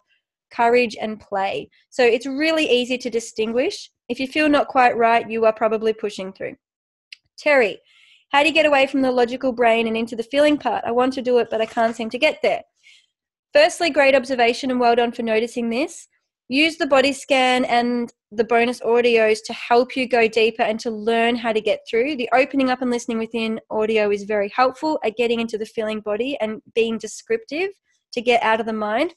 courage 0.51 0.95
and 0.99 1.19
play. 1.19 1.69
So 1.89 2.03
it's 2.03 2.25
really 2.25 2.69
easy 2.69 2.97
to 2.97 3.09
distinguish 3.09 3.91
if 4.09 4.19
you 4.19 4.27
feel 4.27 4.49
not 4.49 4.67
quite 4.67 4.97
right, 4.97 5.29
you 5.29 5.45
are 5.45 5.53
probably 5.53 5.93
pushing 5.93 6.31
through. 6.31 6.55
Terry, 7.37 7.79
how 8.31 8.41
do 8.41 8.49
you 8.49 8.53
get 8.53 8.65
away 8.65 8.87
from 8.87 9.01
the 9.01 9.11
logical 9.11 9.51
brain 9.51 9.87
and 9.87 9.95
into 9.95 10.15
the 10.15 10.23
feeling 10.23 10.57
part? 10.57 10.83
I 10.85 10.91
want 10.91 11.13
to 11.13 11.21
do 11.21 11.37
it, 11.39 11.49
but 11.49 11.61
I 11.61 11.65
can't 11.65 11.95
seem 11.95 12.09
to 12.09 12.17
get 12.17 12.39
there. 12.41 12.61
Firstly, 13.53 13.89
great 13.89 14.15
observation 14.15 14.71
and 14.71 14.79
well 14.79 14.95
done 14.95 15.11
for 15.11 15.23
noticing 15.23 15.69
this. 15.69 16.07
Use 16.49 16.77
the 16.77 16.87
body 16.87 17.11
scan 17.11 17.65
and 17.65 18.11
the 18.31 18.43
bonus 18.43 18.79
audios 18.81 19.39
to 19.45 19.53
help 19.53 19.95
you 19.95 20.07
go 20.07 20.27
deeper 20.27 20.63
and 20.63 20.79
to 20.79 20.91
learn 20.91 21.35
how 21.35 21.51
to 21.51 21.61
get 21.61 21.79
through. 21.89 22.15
The 22.15 22.29
opening 22.33 22.69
up 22.69 22.81
and 22.81 22.91
listening 22.91 23.17
within 23.17 23.59
audio 23.69 24.11
is 24.11 24.23
very 24.23 24.49
helpful 24.55 24.99
at 25.03 25.17
getting 25.17 25.39
into 25.39 25.57
the 25.57 25.65
feeling 25.65 25.99
body 26.01 26.37
and 26.39 26.61
being 26.73 26.97
descriptive 26.97 27.69
to 28.13 28.21
get 28.21 28.43
out 28.43 28.59
of 28.59 28.65
the 28.65 28.73
mind. 28.73 29.13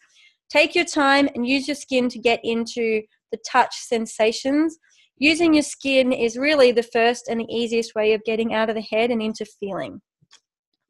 Take 0.48 0.74
your 0.74 0.84
time 0.84 1.28
and 1.34 1.46
use 1.46 1.68
your 1.68 1.76
skin 1.76 2.08
to 2.08 2.18
get 2.18 2.40
into 2.42 3.02
the 3.30 3.38
touch 3.50 3.74
sensations. 3.74 4.78
Using 5.18 5.54
your 5.54 5.62
skin 5.62 6.12
is 6.12 6.36
really 6.36 6.72
the 6.72 6.82
first 6.82 7.28
and 7.28 7.40
the 7.40 7.54
easiest 7.54 7.94
way 7.94 8.14
of 8.14 8.24
getting 8.24 8.54
out 8.54 8.70
of 8.70 8.74
the 8.74 8.86
head 8.90 9.10
and 9.10 9.20
into 9.20 9.44
feeling. 9.44 10.00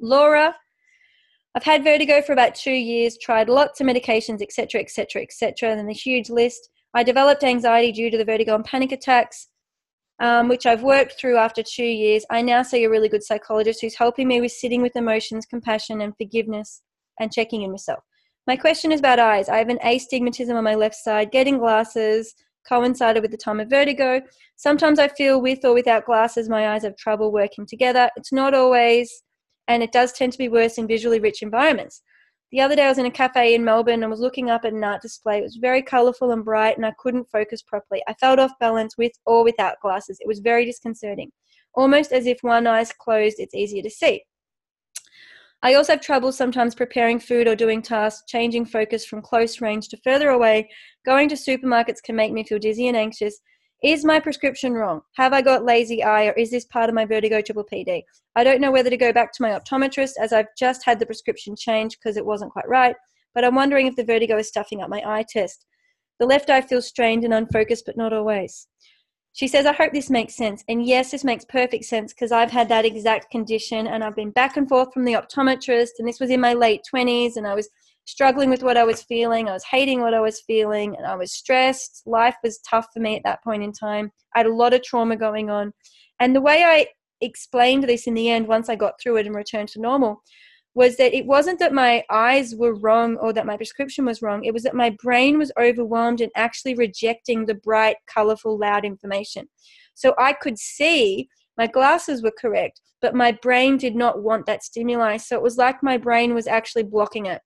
Laura, 0.01 0.55
I've 1.55 1.65
had 1.65 1.83
vertigo 1.83 2.23
for 2.23 2.33
about 2.33 2.55
two 2.55 2.73
years, 2.73 3.19
tried 3.19 3.49
lots 3.49 3.81
of 3.81 3.87
medications, 3.87 4.41
etc., 4.41 4.81
etc., 4.81 5.23
etc., 5.23 5.73
and 5.73 5.91
a 5.91 5.93
huge 5.93 6.31
list. 6.31 6.71
I 6.95 7.03
developed 7.03 7.43
anxiety 7.43 7.93
due 7.93 8.11
to 8.11 8.17
the 8.17 8.25
vertigo 8.25 8.55
and 8.55 8.65
panic 8.65 8.93
attacks, 8.93 9.49
um, 10.21 10.49
which 10.49 10.65
I've 10.65 10.83
worked 10.83 11.19
through 11.19 11.37
after 11.37 11.63
two 11.63 11.85
years. 11.85 12.25
I 12.31 12.43
now 12.43 12.63
see 12.63 12.85
a 12.85 12.91
really 12.91 13.09
good 13.09 13.25
psychologist 13.25 13.81
who's 13.81 13.97
helping 13.97 14.29
me 14.29 14.41
with 14.41 14.53
sitting 14.53 14.81
with 14.81 14.95
emotions, 14.95 15.45
compassion, 15.45 16.01
and 16.01 16.17
forgiveness, 16.17 16.83
and 17.19 17.33
checking 17.33 17.63
in 17.63 17.73
myself. 17.73 18.05
My 18.51 18.57
question 18.57 18.91
is 18.91 18.99
about 18.99 19.21
eyes. 19.21 19.49
I 19.49 19.59
have 19.59 19.69
an 19.69 19.79
astigmatism 19.81 20.57
on 20.57 20.65
my 20.65 20.75
left 20.75 20.97
side, 20.97 21.31
getting 21.31 21.59
glasses, 21.59 22.35
coincided 22.69 23.23
with 23.23 23.31
the 23.31 23.37
time 23.37 23.61
of 23.61 23.71
vertigo. 23.71 24.21
Sometimes 24.57 24.99
I 24.99 25.07
feel 25.07 25.41
with 25.41 25.65
or 25.65 25.73
without 25.73 26.05
glasses, 26.05 26.49
my 26.49 26.71
eyes 26.71 26.83
have 26.83 26.97
trouble 26.97 27.31
working 27.31 27.65
together. 27.65 28.11
It's 28.17 28.33
not 28.33 28.53
always, 28.53 29.23
and 29.69 29.85
it 29.85 29.93
does 29.93 30.13
tend 30.13 30.33
to 30.33 30.39
be 30.39 30.49
worse 30.49 30.79
in 30.79 30.89
visually 30.89 31.21
rich 31.21 31.43
environments. 31.43 32.03
The 32.51 32.61
other 32.61 32.75
day, 32.75 32.87
I 32.87 32.89
was 32.89 32.99
in 32.99 33.07
a 33.07 33.11
cafe 33.13 33.55
in 33.55 33.65
Melbourne 33.65 34.03
and 34.03 34.11
was 34.11 34.19
looking 34.19 34.51
up 34.51 34.65
at 34.65 34.73
an 34.73 34.83
art 34.83 35.01
display. 35.01 35.39
It 35.39 35.43
was 35.43 35.61
very 35.61 35.81
colourful 35.81 36.33
and 36.33 36.45
bright, 36.45 36.77
and 36.77 36.85
I 36.85 36.93
couldn't 36.99 37.31
focus 37.31 37.63
properly. 37.63 38.03
I 38.09 38.15
felt 38.15 38.41
off 38.41 38.51
balance 38.59 38.99
with 38.99 39.13
or 39.27 39.45
without 39.45 39.77
glasses. 39.81 40.19
It 40.21 40.27
was 40.27 40.41
very 40.41 40.65
disconcerting. 40.65 41.31
Almost 41.75 42.11
as 42.11 42.27
if 42.27 42.39
one 42.43 42.67
eye's 42.67 42.93
closed, 42.93 43.37
it's 43.39 43.55
easier 43.55 43.85
to 43.85 43.91
see. 43.91 44.25
I 45.63 45.75
also 45.75 45.93
have 45.93 46.01
trouble 46.01 46.33
sometimes 46.33 46.75
preparing 46.75 47.19
food 47.19 47.47
or 47.47 47.55
doing 47.55 47.83
tasks, 47.83 48.25
changing 48.27 48.65
focus 48.65 49.05
from 49.05 49.21
close 49.21 49.61
range 49.61 49.89
to 49.89 49.99
further 49.99 50.31
away. 50.31 50.71
Going 51.05 51.29
to 51.29 51.35
supermarkets 51.35 52.03
can 52.03 52.17
make 52.17 52.33
me 52.33 52.45
feel 52.45 52.59
dizzy 52.59 52.89
and 52.89 52.97
anxious. 52.97 53.41
Is 53.83 54.05
my 54.05 54.21
prescription 54.21 54.73
wrong? 54.73 55.03
Have 55.17 55.33
I 55.33 55.43
got 55.43 55.65
lazy 55.65 56.03
eye 56.03 56.27
or 56.27 56.33
is 56.33 56.51
this 56.51 56.65
part 56.67 56.89
of 56.89 56.95
my 56.95 57.05
vertigo 57.05 57.43
triple 57.43 57.65
PD? 57.71 58.03
I 58.37 58.45
don't 58.45 58.61
know 58.61 58.71
whether 58.71 58.91
to 58.91 58.97
go 58.97 59.13
back 59.13 59.33
to 59.33 59.43
my 59.43 59.51
optometrist 59.51 60.13
as 60.19 60.33
I've 60.33 60.55
just 60.59 60.85
had 60.85 60.99
the 60.99 61.07
prescription 61.07 61.55
changed 61.57 61.99
because 61.99 62.17
it 62.17 62.25
wasn't 62.25 62.53
quite 62.53 62.69
right, 62.69 62.97
but 63.35 63.45
I'm 63.45 63.55
wondering 63.55 63.87
if 63.87 63.97
the 63.97 64.05
vertigo 64.05 64.39
is 64.39 64.49
stuffing 64.49 64.83
up 64.83 64.89
my 64.89 65.03
eye 65.05 65.25
test. 65.29 65.67
The 66.19 66.27
left 66.27 66.51
eye 66.51 66.61
feels 66.61 66.87
strained 66.87 67.25
and 67.25 67.33
unfocused, 67.33 67.85
but 67.87 67.97
not 67.97 68.13
always. 68.13 68.67
She 69.33 69.47
says, 69.47 69.65
I 69.65 69.73
hope 69.73 69.93
this 69.93 70.11
makes 70.11 70.35
sense. 70.35 70.65
And 70.69 70.85
yes, 70.85 71.13
this 71.13 71.25
makes 71.25 71.45
perfect 71.45 71.85
sense 71.85 72.13
because 72.13 72.33
I've 72.33 72.51
had 72.51 72.69
that 72.69 72.85
exact 72.85 73.31
condition 73.31 73.87
and 73.87 74.03
I've 74.03 74.17
been 74.17 74.33
back 74.33 74.57
and 74.57 74.69
forth 74.69 74.93
from 74.93 75.05
the 75.05 75.13
optometrist. 75.13 75.91
And 75.99 76.09
this 76.09 76.21
was 76.21 76.31
in 76.31 76.41
my 76.41 76.53
late 76.53 76.83
20s 76.93 77.37
and 77.37 77.47
I 77.47 77.55
was 77.55 77.69
struggling 78.07 78.51
with 78.51 78.63
what 78.63 78.77
I 78.77 78.85
was 78.85 79.03
feeling. 79.03 79.49
I 79.49 79.53
was 79.53 79.65
hating 79.65 80.01
what 80.01 80.15
I 80.15 80.21
was 80.21 80.41
feeling 80.41 80.97
and 80.97 81.07
I 81.07 81.15
was 81.15 81.33
stressed. 81.33 82.03
Life 82.07 82.37
was 82.43 82.59
tough 82.59 82.89
for 82.93 83.01
me 83.01 83.17
at 83.17 83.23
that 83.25 83.43
point 83.45 83.63
in 83.63 83.73
time. 83.73 84.11
I 84.35 84.41
had 84.41 84.47
a 84.47 84.55
lot 84.55 84.75
of 84.75 84.83
trauma 84.83 85.17
going 85.17 85.49
on. 85.49 85.73
And 86.19 86.35
the 86.35 86.41
way 86.41 86.65
I 86.65 86.87
explained 87.21 87.85
this 87.85 88.07
in 88.07 88.15
the 88.15 88.31
end, 88.31 88.49
once 88.49 88.69
I 88.69 88.75
got 88.75 88.95
through 89.01 89.19
it 89.19 89.27
and 89.27 89.35
returned 89.35 89.69
to 89.71 89.81
normal, 89.81 90.23
was 90.75 90.97
that 90.97 91.15
it 91.15 91.27
wasn't 91.27 91.59
that 91.59 91.73
my 91.73 92.05
eyes 92.11 92.55
were 92.55 92.75
wrong 92.75 93.17
or 93.17 93.33
that 93.33 93.47
my 93.47 93.57
prescription 93.57 94.05
was 94.05 94.23
wrong. 94.23 94.45
It 94.45 94.55
was 94.55 94.63
that 94.63 94.75
my 94.75 94.91
brain 95.03 95.37
was 95.37 95.53
overwhelmed 95.59 96.21
and 96.21 96.31
actually 96.37 96.75
rejecting 96.75 97.47
the 97.47 97.55
bright, 97.55 97.97
colorful, 98.07 98.59
loud 98.59 98.85
information. 98.85 99.49
So 99.95 100.15
I 100.19 100.33
could 100.33 100.59
see 100.59 101.29
my 101.59 101.67
glasses 101.67 102.23
were 102.23 102.33
correct, 102.39 102.81
but 103.03 103.15
my 103.15 103.33
brain 103.33 103.77
did 103.77 103.97
not 103.97 104.23
want 104.23 104.47
that 104.47 104.63
stimuli. 104.63 105.17
So 105.17 105.37
it 105.37 105.43
was 105.43 105.59
like 105.59 105.83
my 105.83 105.97
brain 105.97 106.35
was 106.35 106.47
actually 106.47 106.85
blocking 106.85 107.27
it. 107.27 107.41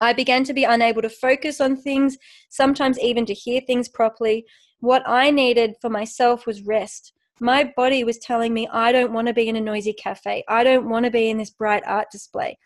I 0.00 0.12
began 0.12 0.44
to 0.44 0.54
be 0.54 0.64
unable 0.64 1.02
to 1.02 1.10
focus 1.10 1.60
on 1.60 1.76
things, 1.76 2.18
sometimes 2.48 2.98
even 2.98 3.26
to 3.26 3.34
hear 3.34 3.60
things 3.60 3.88
properly. 3.88 4.44
What 4.80 5.02
I 5.06 5.30
needed 5.30 5.74
for 5.80 5.90
myself 5.90 6.46
was 6.46 6.62
rest. 6.62 7.12
My 7.40 7.72
body 7.76 8.04
was 8.04 8.18
telling 8.18 8.52
me, 8.52 8.68
I 8.70 8.92
don't 8.92 9.12
want 9.12 9.26
to 9.28 9.34
be 9.34 9.48
in 9.48 9.56
a 9.56 9.60
noisy 9.60 9.94
cafe. 9.94 10.44
I 10.48 10.62
don't 10.62 10.88
want 10.88 11.04
to 11.06 11.10
be 11.10 11.30
in 11.30 11.38
this 11.38 11.50
bright 11.50 11.82
art 11.86 12.08
display. 12.12 12.58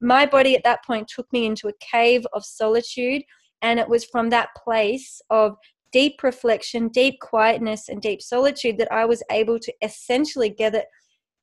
My 0.00 0.26
body 0.26 0.56
at 0.56 0.64
that 0.64 0.84
point 0.84 1.08
took 1.08 1.30
me 1.32 1.44
into 1.46 1.68
a 1.68 1.72
cave 1.80 2.24
of 2.32 2.44
solitude. 2.44 3.22
And 3.62 3.78
it 3.78 3.88
was 3.88 4.04
from 4.04 4.30
that 4.30 4.48
place 4.56 5.20
of 5.30 5.56
deep 5.92 6.22
reflection, 6.22 6.88
deep 6.88 7.20
quietness, 7.20 7.88
and 7.88 8.00
deep 8.00 8.22
solitude 8.22 8.78
that 8.78 8.92
I 8.92 9.04
was 9.04 9.22
able 9.30 9.58
to 9.60 9.72
essentially 9.82 10.48
gather 10.48 10.84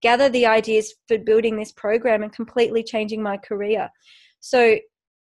gather 0.02 0.30
the 0.30 0.46
ideas 0.46 0.94
for 1.10 1.18
building 1.18 1.58
this 1.58 1.74
program 1.74 2.24
and 2.24 2.32
completely 2.32 2.82
changing 2.82 3.22
my 3.22 3.36
career. 3.36 3.90
So 4.40 4.78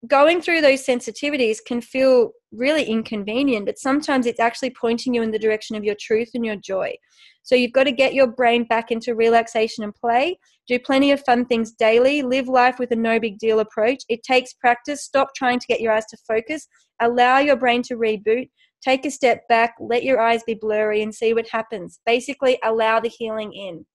going 0.05 0.41
through 0.41 0.61
those 0.61 0.85
sensitivities 0.85 1.57
can 1.65 1.81
feel 1.81 2.31
really 2.51 2.83
inconvenient, 2.83 3.65
but 3.65 3.79
sometimes 3.79 4.25
it's 4.25 4.39
actually 4.39 4.69
pointing 4.69 5.13
you 5.13 5.23
in 5.23 5.31
the 5.31 5.39
direction 5.39 5.75
of 5.75 5.83
your 5.83 5.95
truth 5.99 6.29
and 6.35 6.45
your 6.45 6.55
joy. 6.55 6.93
So 7.41 7.55
you've 7.55 7.71
got 7.71 7.85
to 7.85 7.91
get 7.91 8.13
your 8.13 8.27
brain 8.27 8.65
back 8.65 8.91
into 8.91 9.15
relaxation 9.15 9.83
and 9.83 9.95
play. 9.95 10.37
Do 10.67 10.77
plenty 10.79 11.11
of 11.11 11.23
fun 11.25 11.45
things 11.45 11.71
daily. 11.71 12.21
Live 12.21 12.47
life 12.47 12.77
with 12.77 12.91
a 12.91 12.95
no 12.95 13.19
big 13.19 13.39
deal 13.39 13.59
approach. 13.59 14.03
It 14.09 14.21
takes 14.23 14.53
practice. 14.53 15.03
Stop 15.03 15.29
trying 15.35 15.59
to 15.59 15.67
get 15.67 15.81
your 15.81 15.93
eyes 15.93 16.05
to 16.07 16.17
focus. 16.27 16.67
Allow 17.01 17.39
your 17.39 17.55
brain 17.55 17.81
to 17.83 17.95
reboot. 17.95 18.49
Take 18.83 19.05
a 19.05 19.11
step 19.11 19.47
back. 19.47 19.75
Let 19.79 20.03
your 20.03 20.19
eyes 20.19 20.43
be 20.43 20.53
blurry 20.55 21.01
and 21.01 21.15
see 21.15 21.33
what 21.33 21.47
happens. 21.47 21.99
Basically, 22.05 22.59
allow 22.63 22.99
the 22.99 23.09
healing 23.09 23.53
in. 23.53 23.85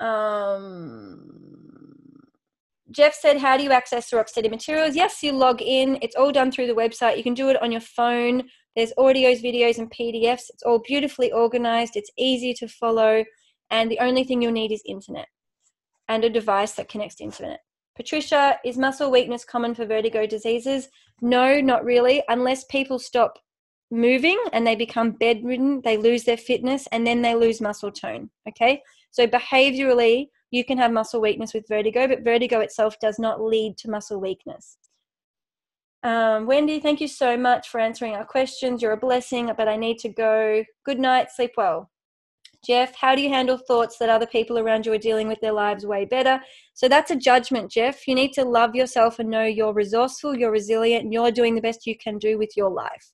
Um, 0.00 1.79
Jeff 2.90 3.14
said, 3.14 3.38
How 3.38 3.56
do 3.56 3.62
you 3.62 3.70
access 3.70 4.10
the 4.10 4.16
Rocksteady 4.16 4.50
materials? 4.50 4.96
Yes, 4.96 5.22
you 5.22 5.32
log 5.32 5.62
in. 5.62 5.98
It's 6.02 6.16
all 6.16 6.32
done 6.32 6.50
through 6.50 6.66
the 6.66 6.74
website. 6.74 7.16
You 7.16 7.22
can 7.22 7.34
do 7.34 7.48
it 7.48 7.62
on 7.62 7.70
your 7.70 7.80
phone. 7.80 8.44
There's 8.76 8.92
audios, 8.98 9.42
videos, 9.42 9.78
and 9.78 9.90
PDFs. 9.90 10.50
It's 10.50 10.62
all 10.64 10.80
beautifully 10.80 11.32
organized. 11.32 11.96
It's 11.96 12.10
easy 12.18 12.54
to 12.54 12.68
follow. 12.68 13.24
And 13.70 13.90
the 13.90 13.98
only 14.00 14.24
thing 14.24 14.42
you'll 14.42 14.52
need 14.52 14.72
is 14.72 14.82
internet 14.86 15.26
and 16.08 16.24
a 16.24 16.30
device 16.30 16.72
that 16.72 16.88
connects 16.88 17.16
to 17.16 17.24
internet. 17.24 17.60
Patricia, 17.96 18.58
is 18.64 18.76
muscle 18.76 19.10
weakness 19.10 19.44
common 19.44 19.74
for 19.74 19.86
vertigo 19.86 20.26
diseases? 20.26 20.88
No, 21.20 21.60
not 21.60 21.84
really, 21.84 22.22
unless 22.28 22.64
people 22.64 22.98
stop 22.98 23.38
moving 23.90 24.38
and 24.52 24.66
they 24.66 24.74
become 24.74 25.12
bedridden, 25.12 25.82
they 25.82 25.96
lose 25.96 26.24
their 26.24 26.36
fitness, 26.36 26.88
and 26.92 27.06
then 27.06 27.22
they 27.22 27.34
lose 27.34 27.60
muscle 27.60 27.92
tone. 27.92 28.30
Okay, 28.48 28.82
so 29.10 29.26
behaviorally, 29.26 30.28
you 30.50 30.64
can 30.64 30.78
have 30.78 30.92
muscle 30.92 31.20
weakness 31.20 31.54
with 31.54 31.68
vertigo, 31.68 32.08
but 32.08 32.24
vertigo 32.24 32.60
itself 32.60 32.98
does 33.00 33.18
not 33.18 33.40
lead 33.40 33.76
to 33.78 33.90
muscle 33.90 34.20
weakness. 34.20 34.76
Um, 36.02 36.46
Wendy, 36.46 36.80
thank 36.80 37.00
you 37.00 37.08
so 37.08 37.36
much 37.36 37.68
for 37.68 37.78
answering 37.78 38.14
our 38.14 38.24
questions. 38.24 38.80
You're 38.80 38.92
a 38.92 38.96
blessing, 38.96 39.52
but 39.56 39.68
I 39.68 39.76
need 39.76 39.98
to 39.98 40.08
go. 40.08 40.64
Good 40.84 40.98
night, 40.98 41.30
sleep 41.30 41.52
well. 41.56 41.90
Jeff, 42.64 42.94
how 42.94 43.14
do 43.14 43.22
you 43.22 43.30
handle 43.30 43.56
thoughts 43.56 43.96
that 43.98 44.10
other 44.10 44.26
people 44.26 44.58
around 44.58 44.84
you 44.84 44.92
are 44.92 44.98
dealing 44.98 45.28
with 45.28 45.40
their 45.40 45.52
lives 45.52 45.86
way 45.86 46.04
better? 46.04 46.40
So 46.74 46.88
that's 46.88 47.10
a 47.10 47.16
judgment, 47.16 47.70
Jeff. 47.70 48.06
You 48.06 48.14
need 48.14 48.32
to 48.34 48.44
love 48.44 48.74
yourself 48.74 49.18
and 49.18 49.30
know 49.30 49.44
you're 49.44 49.72
resourceful, 49.72 50.36
you're 50.36 50.50
resilient, 50.50 51.04
and 51.04 51.12
you're 51.12 51.30
doing 51.30 51.54
the 51.54 51.62
best 51.62 51.86
you 51.86 51.96
can 51.96 52.18
do 52.18 52.36
with 52.36 52.56
your 52.56 52.70
life. 52.70 53.12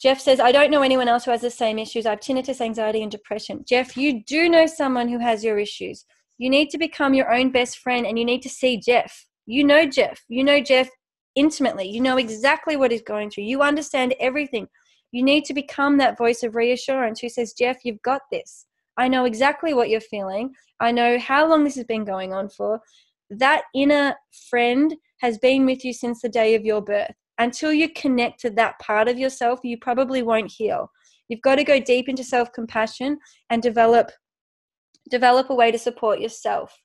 Jeff 0.00 0.20
says, 0.20 0.40
I 0.40 0.52
don't 0.52 0.70
know 0.70 0.82
anyone 0.82 1.08
else 1.08 1.24
who 1.24 1.30
has 1.30 1.40
the 1.40 1.50
same 1.50 1.78
issues. 1.78 2.04
I 2.04 2.10
have 2.10 2.20
tinnitus, 2.20 2.60
anxiety, 2.60 3.02
and 3.02 3.10
depression. 3.10 3.64
Jeff, 3.66 3.96
you 3.96 4.22
do 4.24 4.48
know 4.48 4.66
someone 4.66 5.08
who 5.08 5.18
has 5.18 5.42
your 5.42 5.58
issues. 5.58 6.04
You 6.38 6.50
need 6.50 6.68
to 6.70 6.78
become 6.78 7.14
your 7.14 7.32
own 7.32 7.50
best 7.50 7.78
friend 7.78 8.06
and 8.06 8.18
you 8.18 8.24
need 8.24 8.42
to 8.42 8.50
see 8.50 8.78
Jeff. 8.78 9.26
You 9.46 9.64
know 9.64 9.86
Jeff. 9.86 10.22
You 10.28 10.44
know 10.44 10.60
Jeff 10.60 10.90
intimately. 11.34 11.88
You 11.88 12.02
know 12.02 12.18
exactly 12.18 12.76
what 12.76 12.90
he's 12.90 13.02
going 13.02 13.30
through. 13.30 13.44
You 13.44 13.62
understand 13.62 14.14
everything. 14.20 14.68
You 15.12 15.22
need 15.22 15.46
to 15.46 15.54
become 15.54 15.96
that 15.96 16.18
voice 16.18 16.42
of 16.42 16.56
reassurance 16.56 17.20
who 17.20 17.30
says, 17.30 17.54
Jeff, 17.54 17.78
you've 17.84 18.02
got 18.02 18.22
this. 18.30 18.66
I 18.98 19.08
know 19.08 19.24
exactly 19.24 19.72
what 19.72 19.88
you're 19.88 20.00
feeling. 20.00 20.52
I 20.78 20.92
know 20.92 21.18
how 21.18 21.48
long 21.48 21.64
this 21.64 21.76
has 21.76 21.84
been 21.84 22.04
going 22.04 22.34
on 22.34 22.50
for. 22.50 22.80
That 23.30 23.62
inner 23.74 24.14
friend 24.50 24.94
has 25.20 25.38
been 25.38 25.64
with 25.64 25.84
you 25.84 25.94
since 25.94 26.20
the 26.20 26.28
day 26.28 26.54
of 26.54 26.66
your 26.66 26.82
birth 26.82 27.14
until 27.38 27.72
you 27.72 27.88
connect 27.90 28.40
to 28.40 28.50
that 28.50 28.78
part 28.78 29.08
of 29.08 29.18
yourself, 29.18 29.60
you 29.62 29.78
probably 29.78 30.22
won't 30.22 30.52
heal. 30.52 30.90
You've 31.28 31.42
got 31.42 31.56
to 31.56 31.64
go 31.64 31.80
deep 31.80 32.08
into 32.08 32.24
self-compassion 32.24 33.18
and 33.50 33.62
develop 33.62 34.10
develop 35.10 35.50
a 35.50 35.54
way 35.54 35.70
to 35.70 35.78
support 35.78 36.18
yourself. 36.18 36.76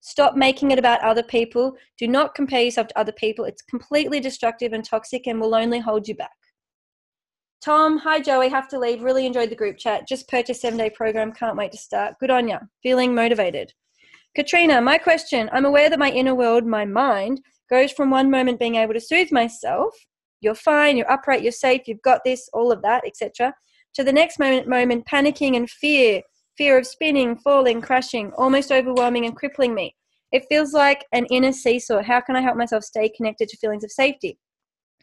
Stop 0.00 0.36
making 0.36 0.70
it 0.70 0.78
about 0.78 1.02
other 1.02 1.22
people. 1.22 1.74
Do 1.98 2.06
not 2.08 2.34
compare 2.34 2.62
yourself 2.62 2.88
to 2.88 2.98
other 2.98 3.12
people. 3.12 3.44
It's 3.44 3.62
completely 3.62 4.20
destructive 4.20 4.72
and 4.72 4.84
toxic 4.84 5.26
and 5.26 5.40
will 5.40 5.54
only 5.54 5.78
hold 5.78 6.08
you 6.08 6.14
back. 6.14 6.30
Tom, 7.62 7.98
hi 7.98 8.20
Joey, 8.20 8.48
have 8.48 8.68
to 8.68 8.78
leave. 8.78 9.02
Really 9.02 9.26
enjoyed 9.26 9.50
the 9.50 9.56
group 9.56 9.76
chat. 9.76 10.08
Just 10.08 10.28
purchased 10.28 10.62
seven 10.62 10.78
day 10.78 10.88
program. 10.90 11.32
Can't 11.32 11.56
wait 11.56 11.72
to 11.72 11.78
start. 11.78 12.14
Good 12.18 12.30
on 12.30 12.48
ya. 12.48 12.58
Feeling 12.82 13.14
motivated. 13.14 13.72
Katrina, 14.34 14.80
my 14.80 14.96
question. 14.96 15.50
I'm 15.52 15.66
aware 15.66 15.90
that 15.90 15.98
my 15.98 16.10
inner 16.10 16.34
world, 16.34 16.64
my 16.64 16.86
mind, 16.86 17.42
goes 17.70 17.92
from 17.92 18.10
one 18.10 18.30
moment 18.30 18.58
being 18.58 18.74
able 18.74 18.94
to 18.94 19.00
soothe 19.00 19.32
myself, 19.32 19.94
you're 20.40 20.54
fine, 20.54 20.96
you're 20.96 21.10
upright, 21.10 21.42
you're 21.42 21.52
safe, 21.52 21.82
you've 21.86 22.02
got 22.02 22.22
this, 22.24 22.48
all 22.52 22.72
of 22.72 22.82
that, 22.82 23.04
etc., 23.06 23.54
to 23.94 24.04
the 24.04 24.12
next 24.12 24.38
moment, 24.38 24.68
moment 24.68 25.06
panicking 25.06 25.56
and 25.56 25.68
fear, 25.68 26.22
fear 26.56 26.78
of 26.78 26.86
spinning, 26.86 27.36
falling, 27.36 27.80
crashing, 27.80 28.32
almost 28.36 28.70
overwhelming 28.70 29.26
and 29.26 29.36
crippling 29.36 29.74
me. 29.74 29.96
It 30.32 30.46
feels 30.48 30.72
like 30.72 31.04
an 31.12 31.26
inner 31.26 31.52
seesaw. 31.52 32.02
How 32.02 32.20
can 32.20 32.36
I 32.36 32.40
help 32.40 32.56
myself 32.56 32.84
stay 32.84 33.08
connected 33.08 33.48
to 33.48 33.56
feelings 33.56 33.82
of 33.82 33.90
safety? 33.90 34.38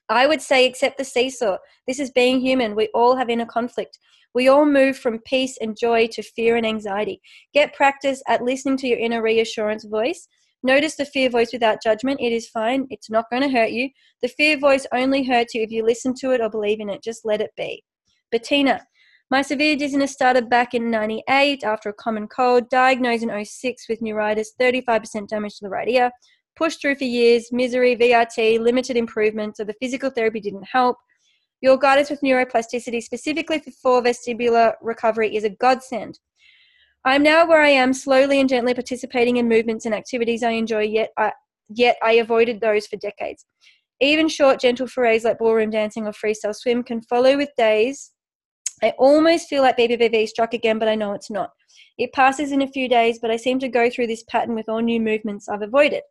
I 0.10 0.26
would 0.26 0.42
say 0.42 0.66
accept 0.66 0.98
the 0.98 1.04
seesaw. 1.04 1.58
This 1.86 2.00
is 2.00 2.12
being 2.12 2.40
human. 2.40 2.76
We 2.76 2.88
all 2.94 3.18
have 3.18 3.30
inner 3.30 3.46
conflict. 3.46 4.00
We 4.34 4.48
all 4.48 4.66
move 4.66 4.98
from 4.98 5.20
peace 5.26 5.58
and 5.60 5.78
joy 5.78 6.08
to 6.14 6.22
fear 6.22 6.56
and 6.56 6.66
anxiety. 6.66 7.20
Get 7.54 7.74
practice 7.74 8.22
at 8.28 8.44
listening 8.44 8.78
to 8.78 8.88
your 8.88 9.00
inner 9.00 9.22
reassurance 9.22 9.84
voice 9.84 10.28
Notice 10.64 10.96
the 10.96 11.06
fear 11.06 11.30
voice 11.30 11.54
without 11.54 11.84
judgment. 11.84 12.20
It 12.20 12.32
is 12.32 12.48
fine. 12.48 12.88
It's 12.90 13.10
not 13.10 13.30
going 13.30 13.44
to 13.44 13.50
hurt 13.50 13.72
you. 13.72 13.90
The 14.22 14.28
fear 14.28 14.58
voice 14.58 14.88
only 14.92 15.24
hurts 15.24 15.54
you 15.54 15.62
if 15.62 15.72
you 15.72 15.84
listen 15.84 16.14
to 16.16 16.32
it 16.32 16.42
or 16.42 16.50
believe 16.50 16.80
in 16.80 16.90
it. 16.90 17.04
Just 17.04 17.26
let 17.26 17.42
it 17.42 17.52
be. 17.56 17.84
Bettina, 18.32 18.82
my 19.30 19.42
severe 19.42 19.76
dizziness 19.76 20.14
started 20.14 20.50
back 20.50 20.74
in 20.74 20.90
98 20.90 21.64
after 21.64 21.90
a 21.90 21.94
common 21.94 22.28
cold, 22.28 22.70
diagnosed 22.70 23.24
in 23.24 23.46
06 23.46 23.90
with 23.90 24.02
neuritis, 24.02 24.54
35% 24.60 25.28
damage 25.28 25.58
to 25.58 25.66
the 25.66 25.70
right 25.70 25.88
ear. 25.88 26.12
Pushed 26.56 26.82
through 26.82 26.96
for 26.96 27.04
years, 27.04 27.50
misery, 27.52 27.96
VRT, 27.96 28.60
limited 28.60 28.98
improvement, 28.98 29.58
so 29.58 29.64
the 29.64 29.76
physical 29.82 30.10
therapy 30.10 30.40
didn't 30.40 30.64
help. 30.64 30.98
Your 31.62 31.78
guidance 31.78 32.10
with 32.10 32.22
neuroplasticity, 32.22 33.04
specifically 33.04 33.62
for 33.82 34.02
vestibular 34.02 34.74
recovery, 34.82 35.36
is 35.36 35.44
a 35.44 35.50
godsend. 35.50 36.20
I'm 37.08 37.24
now 37.24 37.48
where 37.48 37.62
I 37.62 37.70
am, 37.70 37.94
slowly 37.94 38.42
and 38.42 38.50
gently 38.50 38.74
participating 38.74 39.38
in 39.38 39.48
movements 39.48 39.86
and 39.86 39.96
activities 39.96 40.44
I 40.44 40.50
enjoy, 40.50 40.82
yet 40.82 41.12
I, 41.18 41.32
yet 41.70 41.96
I 42.04 42.12
avoided 42.16 42.60
those 42.60 42.86
for 42.86 42.98
decades. 42.98 43.46
Even 44.02 44.28
short, 44.28 44.60
gentle 44.60 44.88
forays 44.88 45.24
like 45.24 45.38
ballroom 45.38 45.70
dancing 45.70 46.06
or 46.06 46.12
freestyle 46.12 46.54
swim 46.54 46.84
can 46.84 47.02
follow 47.02 47.38
with 47.38 47.48
days. 47.56 48.12
I 48.84 48.90
almost 48.98 49.48
feel 49.48 49.64
like 49.64 49.78
BPPV 49.78 50.28
struck 50.28 50.54
again, 50.54 50.80
but 50.80 50.90
I 50.90 50.96
know 50.96 51.14
it's 51.14 51.30
not. 51.30 51.52
It 51.98 52.12
passes 52.12 52.52
in 52.52 52.62
a 52.62 52.68
few 52.68 52.90
days, 52.90 53.20
but 53.22 53.32
I 53.32 53.38
seem 53.38 53.58
to 53.60 53.70
go 53.70 53.90
through 53.90 54.08
this 54.08 54.26
pattern 54.30 54.54
with 54.54 54.68
all 54.68 54.82
new 54.82 55.00
movements 55.00 55.48
I've 55.48 55.62
avoided. 55.62 56.04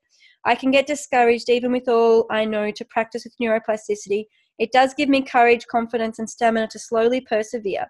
I 0.47 0.55
can 0.55 0.71
get 0.71 0.87
discouraged 0.87 1.51
even 1.51 1.73
with 1.73 1.89
all 1.89 2.25
I 2.31 2.47
know 2.47 2.71
to 2.71 2.85
practice 2.87 3.25
with 3.25 3.37
neuroplasticity. 3.39 4.25
It 4.59 4.73
does 4.73 4.95
give 4.95 5.11
me 5.11 5.21
courage, 5.21 5.67
confidence, 5.67 6.19
and 6.19 6.31
stamina 6.31 6.69
to 6.69 6.79
slowly 6.79 7.21
persevere. 7.21 7.85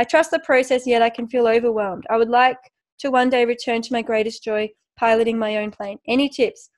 I 0.00 0.04
trust 0.04 0.30
the 0.30 0.38
process, 0.38 0.86
yet 0.86 1.02
I 1.02 1.10
can 1.10 1.28
feel 1.28 1.46
overwhelmed. 1.46 2.06
I 2.08 2.16
would 2.16 2.30
like 2.30 2.56
to 3.00 3.10
one 3.10 3.28
day 3.28 3.44
return 3.44 3.82
to 3.82 3.92
my 3.92 4.00
greatest 4.00 4.42
joy, 4.42 4.70
piloting 4.98 5.38
my 5.38 5.58
own 5.58 5.70
plane. 5.70 5.98
Any 6.08 6.30
tips? 6.30 6.70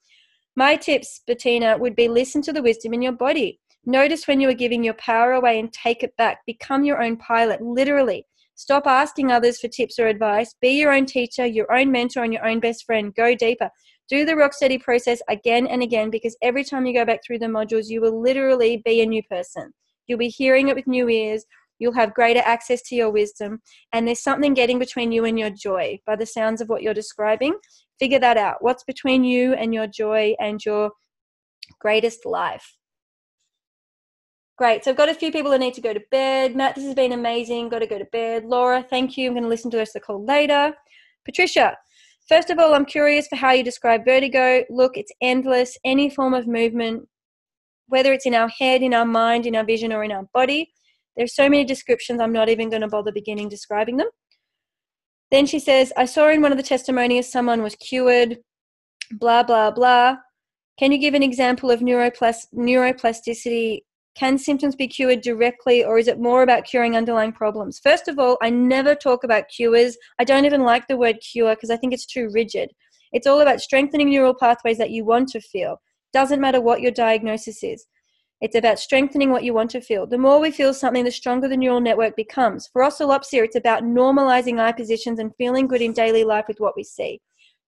My 0.57 0.75
tips, 0.75 1.21
Bettina, 1.25 1.79
would 1.79 1.95
be 1.95 2.09
listen 2.09 2.43
to 2.43 2.53
the 2.53 2.65
wisdom 2.65 2.93
in 2.95 3.01
your 3.01 3.13
body. 3.13 3.61
Notice 3.87 4.27
when 4.27 4.41
you 4.41 4.49
are 4.49 4.55
giving 4.55 4.83
your 4.83 4.95
power 4.95 5.35
away 5.35 5.61
and 5.61 5.73
take 5.73 6.03
it 6.03 6.17
back. 6.17 6.39
Become 6.47 6.83
your 6.83 7.01
own 7.01 7.17
pilot, 7.17 7.63
literally. 7.63 8.27
Stop 8.57 8.89
asking 8.89 9.31
others 9.31 9.61
for 9.61 9.69
tips 9.69 10.01
or 10.01 10.09
advice. 10.09 10.57
Be 10.61 10.71
your 10.71 10.93
own 10.93 11.07
teacher, 11.07 11.47
your 11.47 11.73
own 11.73 11.93
mentor, 11.93 12.25
and 12.25 12.33
your 12.33 12.45
own 12.45 12.59
best 12.59 12.85
friend. 12.85 13.15
Go 13.15 13.37
deeper. 13.37 13.71
Do 14.09 14.25
the 14.25 14.35
rock 14.35 14.53
steady 14.53 14.79
process 14.79 15.23
again 15.29 15.69
and 15.69 15.81
again 15.81 16.11
because 16.11 16.37
every 16.43 16.65
time 16.65 16.87
you 16.87 16.93
go 16.93 17.05
back 17.05 17.21
through 17.25 17.39
the 17.39 17.47
modules, 17.47 17.87
you 17.87 18.01
will 18.01 18.21
literally 18.21 18.83
be 18.85 19.01
a 19.01 19.07
new 19.07 19.23
person. 19.31 19.73
You'll 20.09 20.19
be 20.19 20.29
hearing 20.29 20.69
it 20.69 20.75
with 20.75 20.89
new 20.89 21.09
ears. 21.09 21.45
You'll 21.83 21.95
have 21.95 22.15
greater 22.15 22.43
access 22.45 22.81
to 22.83 22.95
your 22.95 23.11
wisdom. 23.11 23.61
And 23.93 24.07
there's 24.07 24.23
something 24.23 24.55
getting 24.55 24.79
between 24.79 25.11
you 25.11 25.25
and 25.25 25.37
your 25.37 25.51
joy 25.51 25.99
by 26.07 26.15
the 26.15 26.25
sounds 26.25 26.61
of 26.61 26.69
what 26.69 26.81
you're 26.81 26.95
describing. 26.95 27.57
Figure 27.99 28.21
that 28.21 28.37
out. 28.37 28.59
What's 28.61 28.85
between 28.85 29.25
you 29.25 29.55
and 29.55 29.75
your 29.75 29.89
joy 29.89 30.37
and 30.39 30.65
your 30.65 30.93
greatest 31.81 32.25
life? 32.25 32.77
Great. 34.57 34.85
So 34.85 34.93
I've 34.93 34.97
got 34.97 35.09
a 35.09 35.15
few 35.15 35.33
people 35.33 35.51
that 35.51 35.59
need 35.59 35.75
to 35.75 35.81
go 35.81 35.93
to 35.93 36.01
bed. 36.13 36.55
Matt, 36.55 36.77
this 36.77 36.85
has 36.85 36.95
been 36.95 37.11
amazing. 37.11 37.69
Got 37.69 37.81
to 37.81 37.89
go 37.89 37.99
to 37.99 38.07
bed. 38.13 38.45
Laura, 38.45 38.87
thank 38.89 39.17
you. 39.17 39.27
I'm 39.27 39.35
going 39.35 39.43
to 39.43 39.49
listen 39.49 39.69
to 39.73 39.77
the 39.77 39.81
rest 39.81 39.97
of 39.97 40.03
the 40.03 40.07
call 40.07 40.25
later. 40.25 40.75
Patricia, 41.25 41.77
first 42.29 42.49
of 42.49 42.61
all, 42.61 42.75
I'm 42.75 42.85
curious 42.85 43.27
for 43.27 43.35
how 43.35 43.51
you 43.51 43.65
describe 43.65 44.05
vertigo. 44.05 44.63
Look, 44.71 44.97
it's 44.97 45.11
endless. 45.21 45.77
Any 45.85 46.11
form 46.11 46.33
of 46.33 46.47
movement, 46.47 47.09
whether 47.89 48.13
it's 48.13 48.27
in 48.27 48.35
our 48.35 48.49
head, 48.49 48.83
in 48.83 48.95
our 48.95 49.05
mind, 49.05 49.47
in 49.47 49.57
our 49.57 49.65
vision, 49.65 49.93
or 49.93 50.05
in 50.05 50.13
our 50.13 50.29
body. 50.33 50.73
There's 51.17 51.35
so 51.35 51.49
many 51.49 51.65
descriptions, 51.65 52.21
I'm 52.21 52.33
not 52.33 52.49
even 52.49 52.71
going 52.71 52.83
to 52.83 52.89
bother 52.89 53.13
beginning 53.13 53.49
describing 53.49 53.97
them. 53.97 54.09
Then 55.31 55.47
she 55.47 55.59
says, 55.59 55.93
I 55.97 56.05
saw 56.05 56.29
in 56.29 56.43
one 56.43 56.53
of 56.53 56.59
the 56.59 56.65
testimonies 56.65 57.31
someone 57.31 57.63
was 57.63 57.75
cured, 57.77 58.39
blah, 59.13 59.43
blah, 59.43 59.71
blah. 59.71 60.17
Can 60.79 60.93
you 60.93 60.99
give 60.99 61.15
an 61.15 61.23
example 61.23 61.71
of 61.71 61.81
neuroplasticity 61.81 63.81
can 64.15 64.37
symptoms 64.37 64.77
be 64.77 64.89
cured 64.89 65.23
directly, 65.23 65.85
or 65.85 65.99
is 65.99 66.07
it 66.07 66.21
more 66.21 66.43
about 66.43 66.65
curing 66.65 66.97
underlying 66.97 67.33
problems? 67.33 67.81
First 67.83 68.09
of 68.09 68.19
all, 68.19 68.37
I 68.43 68.51
never 68.51 68.95
talk 68.95 69.25
about 69.25 69.49
cures. 69.49 69.97
I 70.19 70.25
don't 70.25 70.45
even 70.45 70.63
like 70.63 70.87
the 70.87 70.99
word 70.99 71.19
cure 71.21 71.55
because 71.55 71.71
I 71.71 71.79
think 71.79 71.95
it's 71.95 72.07
too 72.07 72.29
rigid. 72.33 72.71
It's 73.13 73.27
all 73.27 73.41
about 73.41 73.61
strengthening 73.61 74.11
neural 74.11 74.35
pathways 74.35 74.79
that 74.79 74.91
you 74.91 75.05
want 75.05 75.29
to 75.31 75.41
feel. 75.41 75.81
Doesn't 76.13 76.41
matter 76.41 76.61
what 76.61 76.83
your 76.83 76.93
diagnosis 76.93 77.63
is. 77.63 77.87
It's 78.43 78.57
about 78.57 78.81
strengthening 78.81 79.31
what 79.31 79.45
you 79.45 79.55
want 79.55 79.71
to 79.71 79.81
feel. 79.81 80.05
The 80.05 80.19
more 80.19 80.41
we 80.41 80.51
feel 80.51 80.75
something, 80.75 81.05
the 81.05 81.13
stronger 81.13 81.47
the 81.47 81.57
neural 81.57 81.81
network 81.81 82.17
becomes. 82.17 82.67
For 82.67 82.83
oscillopsia, 82.83 83.45
it's 83.45 83.55
about 83.55 83.85
normalizing 83.85 84.59
eye 84.59 84.73
positions 84.73 85.21
and 85.21 85.33
feeling 85.37 85.69
good 85.69 85.81
in 85.81 85.93
daily 85.93 86.25
life 86.25 86.47
with 86.49 86.59
what 86.59 86.75
we 86.77 86.83
see. 86.83 87.21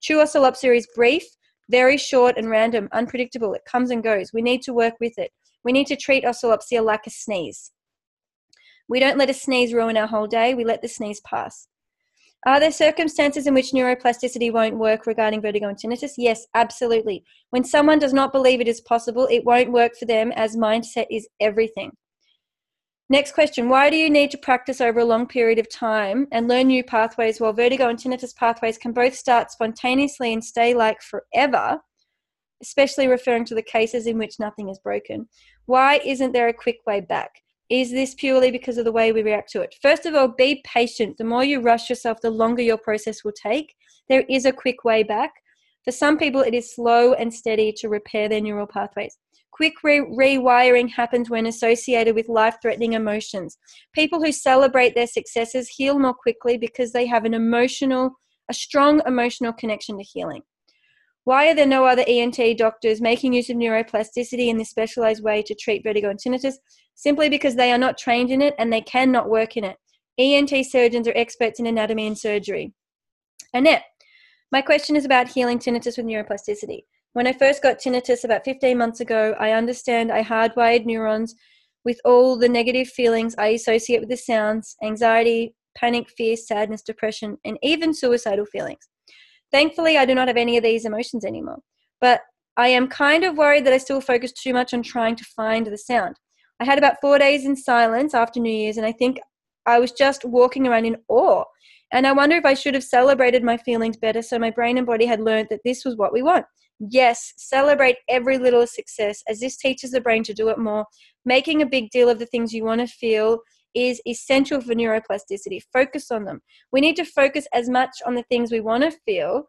True 0.02 0.16
oscillopsia 0.16 0.76
is 0.76 0.88
brief, 0.92 1.22
very 1.70 1.96
short 1.96 2.36
and 2.36 2.50
random, 2.50 2.88
unpredictable. 2.90 3.54
It 3.54 3.64
comes 3.64 3.92
and 3.92 4.02
goes. 4.02 4.32
We 4.32 4.42
need 4.42 4.62
to 4.62 4.74
work 4.74 4.94
with 4.98 5.16
it. 5.16 5.30
We 5.62 5.70
need 5.70 5.86
to 5.86 5.96
treat 5.96 6.24
oscillopsia 6.24 6.84
like 6.84 7.06
a 7.06 7.10
sneeze. 7.10 7.70
We 8.88 8.98
don't 8.98 9.16
let 9.16 9.30
a 9.30 9.34
sneeze 9.34 9.72
ruin 9.72 9.96
our 9.96 10.08
whole 10.08 10.26
day, 10.26 10.54
we 10.54 10.64
let 10.64 10.82
the 10.82 10.88
sneeze 10.88 11.20
pass. 11.20 11.68
Are 12.46 12.60
there 12.60 12.70
circumstances 12.70 13.46
in 13.46 13.54
which 13.54 13.72
neuroplasticity 13.72 14.52
won't 14.52 14.76
work 14.76 15.06
regarding 15.06 15.40
vertigo 15.40 15.68
and 15.68 15.78
tinnitus? 15.78 16.12
Yes, 16.18 16.46
absolutely. 16.54 17.24
When 17.50 17.64
someone 17.64 17.98
does 17.98 18.12
not 18.12 18.32
believe 18.32 18.60
it 18.60 18.68
is 18.68 18.80
possible, 18.82 19.26
it 19.30 19.44
won't 19.44 19.72
work 19.72 19.96
for 19.96 20.04
them 20.04 20.30
as 20.32 20.56
mindset 20.56 21.06
is 21.10 21.26
everything. 21.40 21.92
Next 23.08 23.32
question 23.32 23.68
Why 23.68 23.90
do 23.90 23.96
you 23.96 24.10
need 24.10 24.30
to 24.30 24.38
practice 24.38 24.80
over 24.80 25.00
a 25.00 25.04
long 25.04 25.26
period 25.26 25.58
of 25.58 25.70
time 25.70 26.26
and 26.32 26.48
learn 26.48 26.66
new 26.66 26.84
pathways 26.84 27.40
while 27.40 27.52
vertigo 27.52 27.88
and 27.88 27.98
tinnitus 27.98 28.34
pathways 28.34 28.78
can 28.78 28.92
both 28.92 29.14
start 29.14 29.50
spontaneously 29.50 30.32
and 30.32 30.44
stay 30.44 30.74
like 30.74 31.00
forever? 31.00 31.80
especially 32.64 33.06
referring 33.06 33.44
to 33.44 33.54
the 33.54 33.62
cases 33.62 34.06
in 34.06 34.16
which 34.18 34.40
nothing 34.40 34.70
is 34.70 34.78
broken. 34.78 35.28
Why 35.66 36.00
isn't 36.04 36.32
there 36.32 36.48
a 36.48 36.54
quick 36.54 36.78
way 36.86 37.00
back? 37.00 37.42
Is 37.70 37.90
this 37.90 38.14
purely 38.14 38.50
because 38.50 38.76
of 38.76 38.84
the 38.84 38.92
way 38.92 39.12
we 39.12 39.22
react 39.22 39.50
to 39.52 39.62
it? 39.62 39.74
First 39.80 40.04
of 40.04 40.14
all, 40.14 40.28
be 40.28 40.62
patient. 40.66 41.16
The 41.16 41.24
more 41.24 41.44
you 41.44 41.60
rush 41.60 41.88
yourself, 41.88 42.20
the 42.20 42.30
longer 42.30 42.62
your 42.62 42.76
process 42.76 43.24
will 43.24 43.32
take. 43.32 43.74
There 44.08 44.24
is 44.28 44.44
a 44.44 44.52
quick 44.52 44.84
way 44.84 45.02
back. 45.02 45.32
For 45.84 45.90
some 45.90 46.18
people, 46.18 46.42
it 46.42 46.54
is 46.54 46.74
slow 46.74 47.14
and 47.14 47.32
steady 47.32 47.72
to 47.78 47.88
repair 47.88 48.28
their 48.28 48.40
neural 48.40 48.66
pathways. 48.66 49.16
Quick 49.50 49.74
re- 49.82 50.00
rewiring 50.00 50.90
happens 50.90 51.30
when 51.30 51.46
associated 51.46 52.14
with 52.14 52.28
life 52.28 52.56
threatening 52.60 52.94
emotions. 52.94 53.56
People 53.94 54.22
who 54.22 54.32
celebrate 54.32 54.94
their 54.94 55.06
successes 55.06 55.68
heal 55.68 55.98
more 55.98 56.14
quickly 56.14 56.58
because 56.58 56.92
they 56.92 57.06
have 57.06 57.24
an 57.24 57.34
emotional, 57.34 58.10
a 58.50 58.54
strong 58.54 59.00
emotional 59.06 59.52
connection 59.52 59.96
to 59.96 60.04
healing. 60.04 60.42
Why 61.24 61.48
are 61.48 61.54
there 61.54 61.66
no 61.66 61.86
other 61.86 62.04
ENT 62.06 62.58
doctors 62.58 63.00
making 63.00 63.32
use 63.32 63.48
of 63.48 63.56
neuroplasticity 63.56 64.48
in 64.48 64.58
this 64.58 64.68
specialized 64.68 65.22
way 65.22 65.42
to 65.42 65.54
treat 65.54 65.82
vertigo 65.82 66.10
and 66.10 66.18
tinnitus? 66.18 66.56
Simply 66.94 67.28
because 67.28 67.56
they 67.56 67.72
are 67.72 67.78
not 67.78 67.98
trained 67.98 68.30
in 68.30 68.40
it 68.40 68.54
and 68.58 68.72
they 68.72 68.80
cannot 68.80 69.28
work 69.28 69.56
in 69.56 69.64
it. 69.64 69.76
ENT 70.18 70.64
surgeons 70.66 71.08
are 71.08 71.16
experts 71.16 71.58
in 71.58 71.66
anatomy 71.66 72.06
and 72.06 72.16
surgery. 72.16 72.72
Annette, 73.52 73.84
my 74.52 74.62
question 74.62 74.94
is 74.94 75.04
about 75.04 75.28
healing 75.28 75.58
tinnitus 75.58 75.96
with 75.96 76.06
neuroplasticity. 76.06 76.84
When 77.14 77.26
I 77.26 77.32
first 77.32 77.62
got 77.62 77.78
tinnitus 77.78 78.24
about 78.24 78.44
15 78.44 78.76
months 78.78 79.00
ago, 79.00 79.34
I 79.38 79.52
understand 79.52 80.12
I 80.12 80.22
hardwired 80.22 80.86
neurons 80.86 81.34
with 81.84 82.00
all 82.04 82.36
the 82.36 82.48
negative 82.48 82.88
feelings 82.88 83.34
I 83.38 83.48
associate 83.48 84.00
with 84.00 84.08
the 84.08 84.16
sounds 84.16 84.76
anxiety, 84.82 85.54
panic, 85.76 86.08
fear, 86.16 86.36
sadness, 86.36 86.82
depression, 86.82 87.36
and 87.44 87.58
even 87.62 87.92
suicidal 87.92 88.46
feelings. 88.46 88.88
Thankfully, 89.50 89.98
I 89.98 90.06
do 90.06 90.14
not 90.14 90.28
have 90.28 90.36
any 90.36 90.56
of 90.56 90.64
these 90.64 90.84
emotions 90.84 91.24
anymore. 91.24 91.58
But 92.00 92.22
I 92.56 92.68
am 92.68 92.88
kind 92.88 93.24
of 93.24 93.36
worried 93.36 93.64
that 93.66 93.72
I 93.72 93.78
still 93.78 94.00
focus 94.00 94.32
too 94.32 94.52
much 94.52 94.72
on 94.74 94.82
trying 94.82 95.16
to 95.16 95.24
find 95.24 95.66
the 95.66 95.78
sound. 95.78 96.16
I 96.60 96.64
had 96.64 96.78
about 96.78 97.00
four 97.00 97.18
days 97.18 97.44
in 97.44 97.56
silence 97.56 98.14
after 98.14 98.40
New 98.40 98.52
Year's, 98.52 98.76
and 98.76 98.86
I 98.86 98.92
think 98.92 99.18
I 99.66 99.78
was 99.78 99.92
just 99.92 100.24
walking 100.24 100.66
around 100.66 100.84
in 100.84 100.96
awe. 101.08 101.44
And 101.92 102.06
I 102.06 102.12
wonder 102.12 102.36
if 102.36 102.44
I 102.44 102.54
should 102.54 102.74
have 102.74 102.84
celebrated 102.84 103.42
my 103.42 103.56
feelings 103.56 103.96
better 103.96 104.22
so 104.22 104.38
my 104.38 104.50
brain 104.50 104.78
and 104.78 104.86
body 104.86 105.06
had 105.06 105.20
learned 105.20 105.48
that 105.50 105.60
this 105.64 105.84
was 105.84 105.96
what 105.96 106.12
we 106.12 106.22
want. 106.22 106.44
Yes, 106.80 107.32
celebrate 107.36 107.96
every 108.08 108.36
little 108.36 108.66
success 108.66 109.22
as 109.28 109.40
this 109.40 109.56
teaches 109.56 109.92
the 109.92 110.00
brain 110.00 110.24
to 110.24 110.34
do 110.34 110.48
it 110.48 110.58
more. 110.58 110.86
Making 111.24 111.62
a 111.62 111.66
big 111.66 111.90
deal 111.90 112.08
of 112.08 112.18
the 112.18 112.26
things 112.26 112.52
you 112.52 112.64
want 112.64 112.80
to 112.80 112.86
feel 112.86 113.38
is 113.74 114.00
essential 114.06 114.60
for 114.60 114.74
neuroplasticity. 114.74 115.60
Focus 115.72 116.10
on 116.10 116.24
them. 116.24 116.40
We 116.72 116.80
need 116.80 116.96
to 116.96 117.04
focus 117.04 117.46
as 117.52 117.68
much 117.68 117.90
on 118.04 118.14
the 118.14 118.24
things 118.24 118.50
we 118.50 118.60
want 118.60 118.82
to 118.84 118.90
feel 119.04 119.44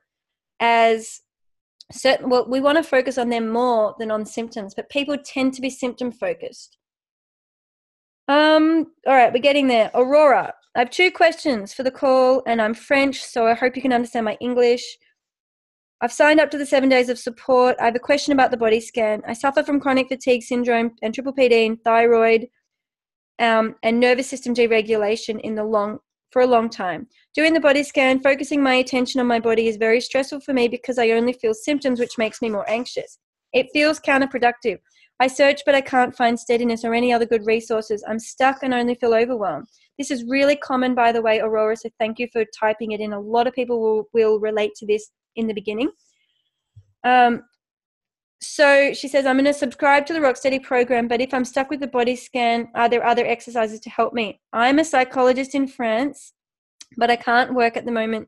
as 0.60 1.22
certain 1.92 2.30
well 2.30 2.48
we 2.50 2.60
want 2.60 2.78
to 2.78 2.84
focus 2.84 3.18
on 3.18 3.30
them 3.30 3.50
more 3.50 3.96
than 4.00 4.10
on 4.10 4.26
symptoms 4.26 4.74
but 4.74 4.90
people 4.90 5.16
tend 5.24 5.54
to 5.54 5.62
be 5.62 5.70
symptom 5.70 6.12
focused 6.12 6.78
um 8.28 8.88
all 9.06 9.14
right 9.14 9.34
we're 9.34 9.40
getting 9.40 9.68
there 9.68 9.92
aurora 9.94 10.54
i 10.76 10.80
have 10.80 10.90
two 10.90 11.12
questions 11.12 11.74
for 11.74 11.84
the 11.84 11.92
call 11.92 12.42
and 12.48 12.62
i'm 12.62 12.74
french 12.74 13.22
so 13.22 13.46
i 13.46 13.54
hope 13.54 13.76
you 13.76 13.82
can 13.82 13.94
understand 13.94 14.26
my 14.26 14.38
english 14.42 14.98
i've 16.02 16.12
signed 16.12 16.40
up 16.40 16.50
to 16.50 16.58
the 16.58 16.66
seven 16.66 16.90
days 16.90 17.10
of 17.10 17.20
support 17.20 17.76
i 17.80 17.86
have 17.86 17.96
a 17.96 18.00
question 18.00 18.34
about 18.34 18.50
the 18.50 18.58
body 18.58 18.80
scan 18.80 19.22
i 19.28 19.34
suffer 19.34 19.62
from 19.62 19.80
chronic 19.80 20.08
fatigue 20.08 20.42
syndrome 20.42 20.92
and 21.04 21.14
triple 21.14 21.34
pd 21.34 21.68
and 21.68 21.82
thyroid 21.84 22.48
um, 23.40 23.76
and 23.84 24.00
nervous 24.00 24.30
system 24.30 24.54
deregulation 24.54 25.40
in 25.42 25.56
the 25.56 25.64
long 25.64 26.00
for 26.36 26.42
a 26.42 26.48
long 26.48 26.70
time. 26.70 27.08
Doing 27.34 27.54
the 27.54 27.62
body 27.62 27.82
scan, 27.82 28.20
focusing 28.20 28.62
my 28.62 28.76
attention 28.76 29.22
on 29.22 29.28
my 29.28 29.40
body 29.40 29.68
is 29.68 29.78
very 29.78 30.02
stressful 30.02 30.42
for 30.42 30.54
me 30.54 30.68
because 30.68 30.98
I 30.98 31.12
only 31.12 31.32
feel 31.32 31.54
symptoms, 31.54 31.98
which 31.98 32.18
makes 32.18 32.42
me 32.42 32.50
more 32.50 32.70
anxious. 32.70 33.20
It 33.54 33.68
feels 33.72 34.02
counterproductive. 34.02 34.80
I 35.20 35.28
search, 35.28 35.62
but 35.66 35.76
I 35.76 35.82
can't 35.82 36.16
find 36.16 36.38
steadiness 36.38 36.84
or 36.84 36.94
any 36.94 37.14
other 37.14 37.26
good 37.26 37.46
resources. 37.46 38.04
I'm 38.08 38.20
stuck 38.20 38.64
and 38.64 38.74
only 38.74 38.96
feel 38.96 39.14
overwhelmed. 39.14 39.68
This 39.98 40.12
is 40.12 40.26
really 40.26 40.58
common, 40.58 40.94
by 40.94 41.12
the 41.12 41.22
way, 41.22 41.40
Aurora, 41.40 41.78
so 41.78 41.90
thank 42.00 42.20
you 42.20 42.28
for 42.34 42.44
typing 42.58 42.92
it 42.92 43.00
in. 43.00 43.14
A 43.14 43.20
lot 43.20 43.48
of 43.48 43.54
people 43.54 43.80
will, 43.80 44.10
will 44.14 44.40
relate 44.40 44.76
to 44.76 44.86
this 44.86 45.10
in 45.38 45.48
the 45.48 45.54
beginning. 45.54 45.90
Um, 47.06 47.44
so 48.42 48.94
she 48.94 49.08
says, 49.08 49.26
I'm 49.26 49.38
going 49.38 49.46
to 49.46 49.54
subscribe 49.54 50.06
to 50.08 50.14
the 50.14 50.20
Rocksteady 50.20 50.62
program, 50.62 51.08
but 51.08 51.22
if 51.22 51.34
I'm 51.34 51.46
stuck 51.46 51.70
with 51.70 51.80
the 51.80 51.88
body 51.88 52.16
scan, 52.16 52.68
are 52.76 52.90
there 52.90 53.06
other 53.06 53.26
exercises 53.26 53.80
to 53.82 53.90
help 53.90 54.14
me? 54.14 54.42
I'm 54.52 54.80
a 54.80 54.86
psychologist 54.86 55.56
in 55.56 55.68
France, 55.68 56.34
but 56.98 57.10
I 57.10 57.16
can't 57.16 57.56
work 57.56 57.78
at 57.78 57.86
the 57.86 57.92
moment. 57.92 58.28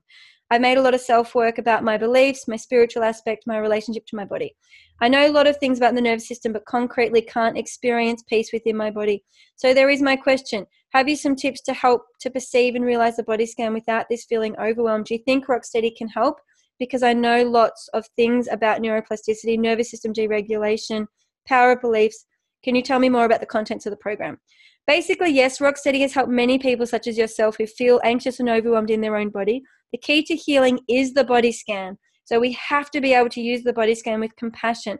I 0.49 0.59
made 0.59 0.77
a 0.77 0.81
lot 0.81 0.93
of 0.93 1.01
self 1.01 1.35
work 1.35 1.57
about 1.57 1.83
my 1.83 1.97
beliefs, 1.97 2.47
my 2.47 2.55
spiritual 2.55 3.03
aspect, 3.03 3.47
my 3.47 3.57
relationship 3.57 4.05
to 4.07 4.15
my 4.15 4.25
body. 4.25 4.55
I 5.01 5.09
know 5.09 5.27
a 5.27 5.31
lot 5.31 5.47
of 5.47 5.57
things 5.57 5.77
about 5.77 5.95
the 5.95 6.01
nervous 6.01 6.27
system, 6.27 6.53
but 6.53 6.65
concretely 6.65 7.21
can't 7.21 7.57
experience 7.57 8.23
peace 8.23 8.51
within 8.53 8.77
my 8.77 8.89
body. 8.89 9.23
So 9.55 9.73
there 9.73 9.89
is 9.89 10.01
my 10.01 10.15
question. 10.15 10.65
Have 10.93 11.09
you 11.09 11.15
some 11.15 11.35
tips 11.35 11.61
to 11.63 11.73
help 11.73 12.03
to 12.21 12.29
perceive 12.29 12.75
and 12.75 12.85
realize 12.85 13.17
the 13.17 13.23
body 13.23 13.45
scan 13.45 13.73
without 13.73 14.05
this 14.09 14.25
feeling 14.25 14.57
overwhelmed? 14.57 15.05
Do 15.05 15.15
you 15.15 15.21
think 15.25 15.47
Rocksteady 15.47 15.95
can 15.95 16.07
help? 16.07 16.39
because 16.79 17.03
I 17.03 17.13
know 17.13 17.43
lots 17.43 17.87
of 17.93 18.05
things 18.15 18.47
about 18.51 18.81
neuroplasticity, 18.81 19.57
nervous 19.57 19.91
system 19.91 20.13
deregulation, 20.13 21.07
power 21.47 21.71
of 21.71 21.81
beliefs. 21.81 22.25
Can 22.63 22.75
you 22.75 22.81
tell 22.81 22.99
me 22.99 23.09
more 23.09 23.25
about 23.25 23.39
the 23.39 23.45
contents 23.45 23.85
of 23.85 23.91
the 23.91 23.97
program? 23.97 24.39
Basically, 24.85 25.31
yes, 25.31 25.59
Rocksteady 25.59 26.01
has 26.01 26.13
helped 26.13 26.31
many 26.31 26.57
people, 26.57 26.85
such 26.85 27.07
as 27.07 27.17
yourself, 27.17 27.57
who 27.57 27.67
feel 27.67 27.99
anxious 28.03 28.39
and 28.39 28.49
overwhelmed 28.49 28.89
in 28.89 29.01
their 29.01 29.17
own 29.17 29.29
body. 29.29 29.61
The 29.91 29.97
key 29.97 30.23
to 30.23 30.35
healing 30.35 30.79
is 30.89 31.13
the 31.13 31.23
body 31.23 31.51
scan. 31.51 31.97
So 32.25 32.39
we 32.39 32.51
have 32.53 32.91
to 32.91 33.01
be 33.01 33.13
able 33.13 33.29
to 33.29 33.41
use 33.41 33.63
the 33.63 33.73
body 33.73 33.95
scan 33.95 34.19
with 34.19 34.35
compassion. 34.35 34.97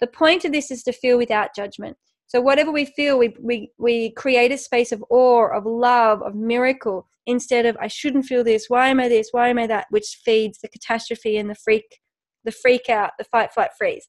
The 0.00 0.06
point 0.06 0.44
of 0.44 0.52
this 0.52 0.70
is 0.70 0.82
to 0.84 0.92
feel 0.92 1.16
without 1.16 1.54
judgment. 1.56 1.96
So 2.26 2.40
whatever 2.42 2.70
we 2.70 2.84
feel, 2.84 3.18
we, 3.18 3.34
we, 3.40 3.72
we 3.78 4.10
create 4.10 4.52
a 4.52 4.58
space 4.58 4.92
of 4.92 5.02
awe, 5.08 5.48
of 5.56 5.64
love, 5.64 6.20
of 6.22 6.34
miracle, 6.34 7.08
instead 7.26 7.64
of 7.64 7.76
I 7.80 7.88
shouldn't 7.88 8.26
feel 8.26 8.44
this, 8.44 8.66
why 8.68 8.88
am 8.88 9.00
I 9.00 9.08
this, 9.08 9.28
why 9.32 9.48
am 9.48 9.58
I 9.58 9.66
that, 9.66 9.86
which 9.90 10.18
feeds 10.24 10.58
the 10.60 10.68
catastrophe 10.68 11.38
and 11.38 11.48
the 11.48 11.54
freak, 11.54 12.00
the 12.44 12.52
freak 12.52 12.90
out, 12.90 13.12
the 13.18 13.24
fight, 13.24 13.52
flight, 13.52 13.70
freeze. 13.78 14.08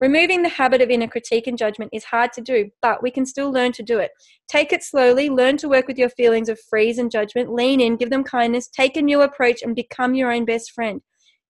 Removing 0.00 0.42
the 0.42 0.48
habit 0.48 0.80
of 0.80 0.88
inner 0.88 1.06
critique 1.06 1.46
and 1.46 1.58
judgment 1.58 1.90
is 1.92 2.04
hard 2.04 2.32
to 2.32 2.40
do, 2.40 2.70
but 2.80 3.02
we 3.02 3.10
can 3.10 3.26
still 3.26 3.52
learn 3.52 3.70
to 3.72 3.82
do 3.82 3.98
it. 3.98 4.12
Take 4.48 4.72
it 4.72 4.82
slowly, 4.82 5.28
learn 5.28 5.58
to 5.58 5.68
work 5.68 5.86
with 5.86 5.98
your 5.98 6.08
feelings 6.08 6.48
of 6.48 6.58
freeze 6.58 6.96
and 6.96 7.10
judgment, 7.10 7.52
lean 7.52 7.82
in, 7.82 7.96
give 7.96 8.08
them 8.08 8.24
kindness, 8.24 8.68
take 8.68 8.96
a 8.96 9.02
new 9.02 9.20
approach, 9.20 9.60
and 9.62 9.76
become 9.76 10.14
your 10.14 10.32
own 10.32 10.46
best 10.46 10.72
friend. 10.72 11.02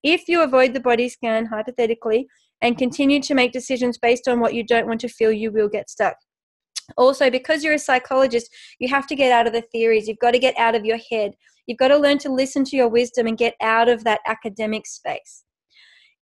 If 0.02 0.26
you 0.26 0.42
avoid 0.42 0.74
the 0.74 0.80
body 0.80 1.08
scan, 1.08 1.46
hypothetically, 1.46 2.26
and 2.60 2.76
continue 2.76 3.20
to 3.22 3.34
make 3.34 3.52
decisions 3.52 3.98
based 3.98 4.26
on 4.26 4.40
what 4.40 4.54
you 4.54 4.64
don't 4.64 4.88
want 4.88 5.00
to 5.02 5.08
feel, 5.08 5.30
you 5.30 5.52
will 5.52 5.68
get 5.68 5.88
stuck. 5.88 6.16
Also, 6.96 7.30
because 7.30 7.62
you're 7.62 7.74
a 7.74 7.78
psychologist, 7.78 8.52
you 8.80 8.88
have 8.88 9.06
to 9.06 9.14
get 9.14 9.30
out 9.30 9.46
of 9.46 9.52
the 9.52 9.62
theories. 9.70 10.08
You've 10.08 10.18
got 10.18 10.32
to 10.32 10.40
get 10.40 10.58
out 10.58 10.74
of 10.74 10.84
your 10.84 10.98
head. 11.08 11.34
You've 11.66 11.78
got 11.78 11.88
to 11.88 11.96
learn 11.96 12.18
to 12.18 12.32
listen 12.32 12.64
to 12.64 12.76
your 12.76 12.88
wisdom 12.88 13.28
and 13.28 13.38
get 13.38 13.54
out 13.62 13.88
of 13.88 14.02
that 14.02 14.20
academic 14.26 14.88
space. 14.88 15.44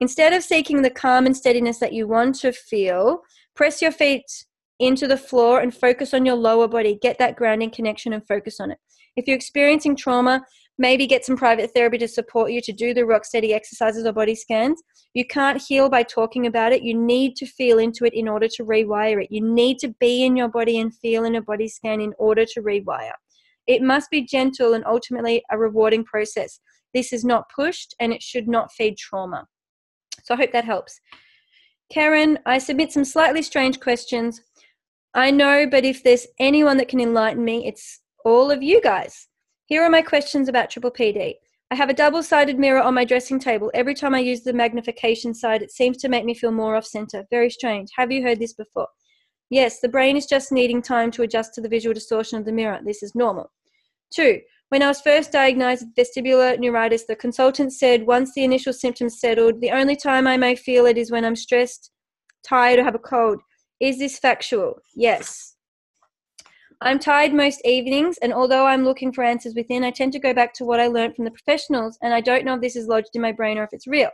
Instead 0.01 0.33
of 0.33 0.43
seeking 0.43 0.83
the 0.83 0.91
calm 0.91 1.27
and 1.27 1.37
steadiness 1.37 1.79
that 1.79 1.93
you 1.93 2.07
want 2.07 2.35
to 2.37 2.53
feel, 2.53 3.23
press 3.57 3.83
your 3.83 3.91
feet 3.91 4.25
into 4.79 5.09
the 5.09 5.17
floor 5.17 5.61
and 5.61 5.75
focus 5.75 6.15
on 6.15 6.25
your 6.25 6.37
lower 6.37 6.69
body. 6.69 6.99
Get 7.03 7.19
that 7.19 7.37
grounding 7.37 7.71
connection 7.71 8.13
and 8.13 8.27
focus 8.27 8.61
on 8.61 8.71
it. 8.71 8.79
If 9.17 9.27
you're 9.27 9.37
experiencing 9.37 9.97
trauma, 9.97 10.45
maybe 10.79 11.09
get 11.09 11.25
some 11.25 11.37
private 11.37 11.73
therapy 11.75 11.99
to 11.99 12.07
support 12.07 12.53
you 12.53 12.61
to 12.61 12.73
do 12.73 12.95
the 12.95 13.05
rock 13.05 13.25
steady 13.25 13.53
exercises 13.53 14.07
or 14.07 14.13
body 14.13 14.37
scans. 14.37 14.81
You 15.15 15.27
can't 15.27 15.61
heal 15.61 15.89
by 15.89 16.05
talking 16.05 16.47
about 16.47 16.73
it. 16.73 16.83
You 16.83 16.95
need 16.95 17.35
to 17.37 17.47
feel 17.47 17.81
into 17.81 18.05
it 18.05 18.15
in 18.15 18.29
order 18.29 18.47
to 18.47 18.65
rewire 18.65 19.21
it. 19.21 19.33
You 19.33 19.41
need 19.41 19.79
to 19.81 19.89
be 19.99 20.25
in 20.25 20.37
your 20.37 20.49
body 20.49 20.79
and 20.79 20.95
feel 20.95 21.25
in 21.25 21.35
a 21.35 21.43
body 21.43 21.67
scan 21.67 22.01
in 22.01 22.15
order 22.19 22.45
to 22.45 22.63
rewire. 22.63 23.15
It 23.67 23.83
must 23.83 24.11
be 24.11 24.23
gentle 24.25 24.75
and 24.75 24.85
ultimately 24.87 25.43
a 25.51 25.59
rewarding 25.59 26.05
process. 26.05 26.61
This 26.95 27.13
is 27.13 27.25
not 27.25 27.51
pushed 27.55 27.97
and 27.99 28.13
it 28.13 28.23
should 28.23 28.47
not 28.47 28.71
feed 28.73 28.97
trauma. 28.97 29.47
So 30.29 30.35
I 30.35 30.37
hope 30.37 30.53
that 30.53 30.67
helps. 30.67 31.01
Karen, 31.91 32.39
I 32.45 32.59
submit 32.59 32.93
some 32.93 33.07
slightly 33.07 33.41
strange 33.41 33.81
questions. 33.81 34.43
I 35.15 35.31
know, 35.31 35.67
but 35.67 35.87
if 35.87 36.03
there's 36.03 36.27
anyone 36.39 36.77
that 36.77 36.89
can 36.89 37.01
enlighten 37.01 37.43
me, 37.43 37.67
it's 37.67 38.01
all 38.27 38.51
of 38.51 38.63
you 38.63 38.83
guys. 38.83 39.27
Here 39.65 39.83
are 39.83 39.89
my 39.89 40.03
questions 40.03 40.47
about 40.47 40.69
triple 40.69 40.91
PD. 40.91 41.37
I 41.71 41.75
have 41.75 41.89
a 41.89 41.95
double 41.95 42.23
sided 42.23 42.59
mirror 42.59 42.83
on 42.83 42.93
my 42.93 43.07
dressing 43.07 43.39
table. 43.39 43.71
Every 43.73 43.95
time 43.95 44.15
I 44.15 44.19
use 44.19 44.43
the 44.43 44.53
magnification 44.53 45.33
side, 45.33 45.63
it 45.63 45.71
seems 45.71 45.97
to 45.99 46.11
make 46.11 46.27
me 46.27 46.35
feel 46.35 46.53
more 46.53 46.77
off 46.77 46.85
center. 46.85 47.25
Very 47.31 47.49
strange. 47.49 47.89
Have 47.97 48.13
you 48.13 48.23
heard 48.23 48.39
this 48.39 48.53
before? 48.53 48.89
Yes, 49.49 49.81
the 49.81 49.89
brain 49.89 50.15
is 50.15 50.27
just 50.27 50.53
needing 50.53 50.83
time 50.83 51.11
to 51.13 51.23
adjust 51.23 51.55
to 51.55 51.63
the 51.63 51.71
visual 51.71 51.95
distortion 51.95 52.39
of 52.39 52.45
the 52.45 52.53
mirror. 52.53 52.81
This 52.85 53.03
is 53.03 53.15
normal. 53.15 53.51
Two, 54.13 54.41
when 54.71 54.83
I 54.83 54.89
was 54.89 55.01
first 55.01 55.33
diagnosed 55.33 55.87
with 55.87 55.95
vestibular 55.95 56.59
neuritis, 56.59 57.05
the 57.07 57.17
consultant 57.17 57.73
said 57.73 58.07
once 58.07 58.35
the 58.35 58.45
initial 58.45 58.73
symptoms 58.73 59.19
settled, 59.19 59.61
the 59.61 59.71
only 59.71 59.97
time 59.97 60.27
I 60.27 60.37
may 60.37 60.55
feel 60.57 60.85
it 60.87 60.99
is 60.99 61.11
when 61.11 61.25
I'm 61.25 61.37
stressed, 61.37 61.91
tired, 62.47 62.79
or 62.79 62.85
have 62.85 62.95
a 62.95 62.99
cold. 62.99 63.41
Is 63.81 63.99
this 63.99 64.19
factual? 64.19 64.81
Yes. 64.95 65.55
I'm 66.81 66.99
tired 66.99 67.33
most 67.33 67.61
evenings, 67.65 68.19
and 68.19 68.33
although 68.33 68.67
I'm 68.67 68.85
looking 68.85 69.13
for 69.13 69.25
answers 69.25 69.55
within, 69.55 69.85
I 69.85 69.91
tend 69.91 70.13
to 70.13 70.21
go 70.21 70.33
back 70.35 70.53
to 70.55 70.65
what 70.65 70.81
I 70.81 70.87
learned 70.87 71.17
from 71.17 71.25
the 71.25 71.31
professionals, 71.31 71.99
and 72.03 72.13
I 72.13 72.21
don't 72.21 72.45
know 72.45 72.55
if 72.55 72.61
this 72.61 72.77
is 72.77 72.87
lodged 72.87 73.11
in 73.15 73.23
my 73.23 73.33
brain 73.33 73.59
or 73.59 73.65
if 73.65 73.73
it's 73.73 73.87
real. 73.87 74.11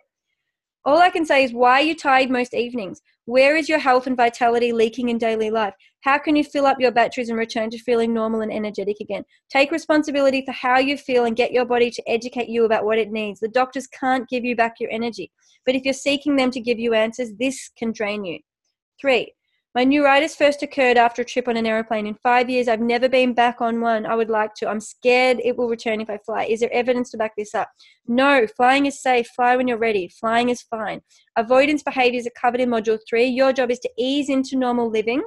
All 0.87 0.99
I 0.99 1.09
can 1.09 1.25
say 1.25 1.45
is, 1.45 1.53
why 1.53 1.81
are 1.81 1.85
you 1.85 1.95
tired 1.95 2.31
most 2.31 2.53
evenings? 2.53 3.01
Where 3.25 3.57
is 3.57 3.71
your 3.71 3.79
health 3.79 4.07
and 4.07 4.17
vitality 4.17 4.73
leaking 4.73 5.09
in 5.09 5.17
daily 5.17 5.51
life? 5.51 5.73
How 6.03 6.19
can 6.19 6.37
you 6.37 6.45
fill 6.45 6.67
up 6.67 6.79
your 6.79 6.93
batteries 6.93 7.31
and 7.31 7.39
return 7.39 7.71
to 7.71 7.79
feeling 7.79 8.13
normal 8.13 8.43
and 8.43 8.53
energetic 8.53 8.99
again? 9.01 9.25
Take 9.49 9.71
responsibility 9.71 10.43
for 10.45 10.53
how 10.53 10.79
you 10.79 10.99
feel 10.99 11.25
and 11.25 11.35
get 11.35 11.53
your 11.53 11.65
body 11.65 11.91
to 11.91 12.03
educate 12.07 12.51
you 12.51 12.67
about 12.67 12.85
what 12.85 12.99
it 12.99 13.11
needs. 13.11 13.41
The 13.41 13.49
doctors 13.49 13.87
can't 13.87 14.29
give 14.29 14.45
you 14.45 14.55
back 14.55 14.75
your 14.79 14.91
energy, 14.91 15.33
but 15.65 15.75
if 15.75 15.85
you're 15.85 15.95
seeking 15.95 16.37
them 16.37 16.51
to 16.51 16.61
give 16.61 16.79
you 16.79 16.93
answers, 16.93 17.31
this 17.39 17.71
can 17.79 17.93
drain 17.93 18.27
you. 18.27 18.41
Three, 19.01 19.33
my 19.75 19.83
neuritis 19.83 20.37
first 20.37 20.63
occurred 20.63 20.97
after 20.97 21.23
a 21.23 21.25
trip 21.25 21.49
on 21.49 21.57
an 21.57 21.67
aeroplane. 21.67 22.07
In 22.07 22.15
five 22.15 22.49
years, 22.49 22.69
I've 22.69 22.81
never 22.81 23.09
been 23.09 23.35
back 23.35 23.61
on 23.61 23.81
one. 23.81 24.07
I 24.07 24.15
would 24.15 24.31
like 24.31 24.55
to. 24.57 24.69
I'm 24.69 24.81
scared 24.81 25.41
it 25.43 25.57
will 25.57 25.69
return 25.69 26.01
if 26.01 26.09
I 26.09 26.19
fly. 26.19 26.45
Is 26.45 26.61
there 26.61 26.73
evidence 26.73 27.11
to 27.11 27.17
back 27.17 27.33
this 27.37 27.57
up? 27.57 27.69
No, 28.07 28.47
flying 28.47 28.87
is 28.87 29.03
safe. 29.03 29.27
Fly 29.35 29.57
when 29.57 29.67
you're 29.67 29.77
ready. 29.77 30.07
Flying 30.07 30.49
is 30.49 30.63
fine. 30.63 31.01
Avoidance 31.37 31.83
behaviors 31.83 32.25
are 32.25 32.41
covered 32.41 32.61
in 32.61 32.71
Module 32.71 33.01
3. 33.09 33.25
Your 33.25 33.53
job 33.53 33.73
is 33.73 33.81
to 33.81 33.91
ease 33.99 34.29
into 34.29 34.57
normal 34.57 34.89
living 34.89 35.25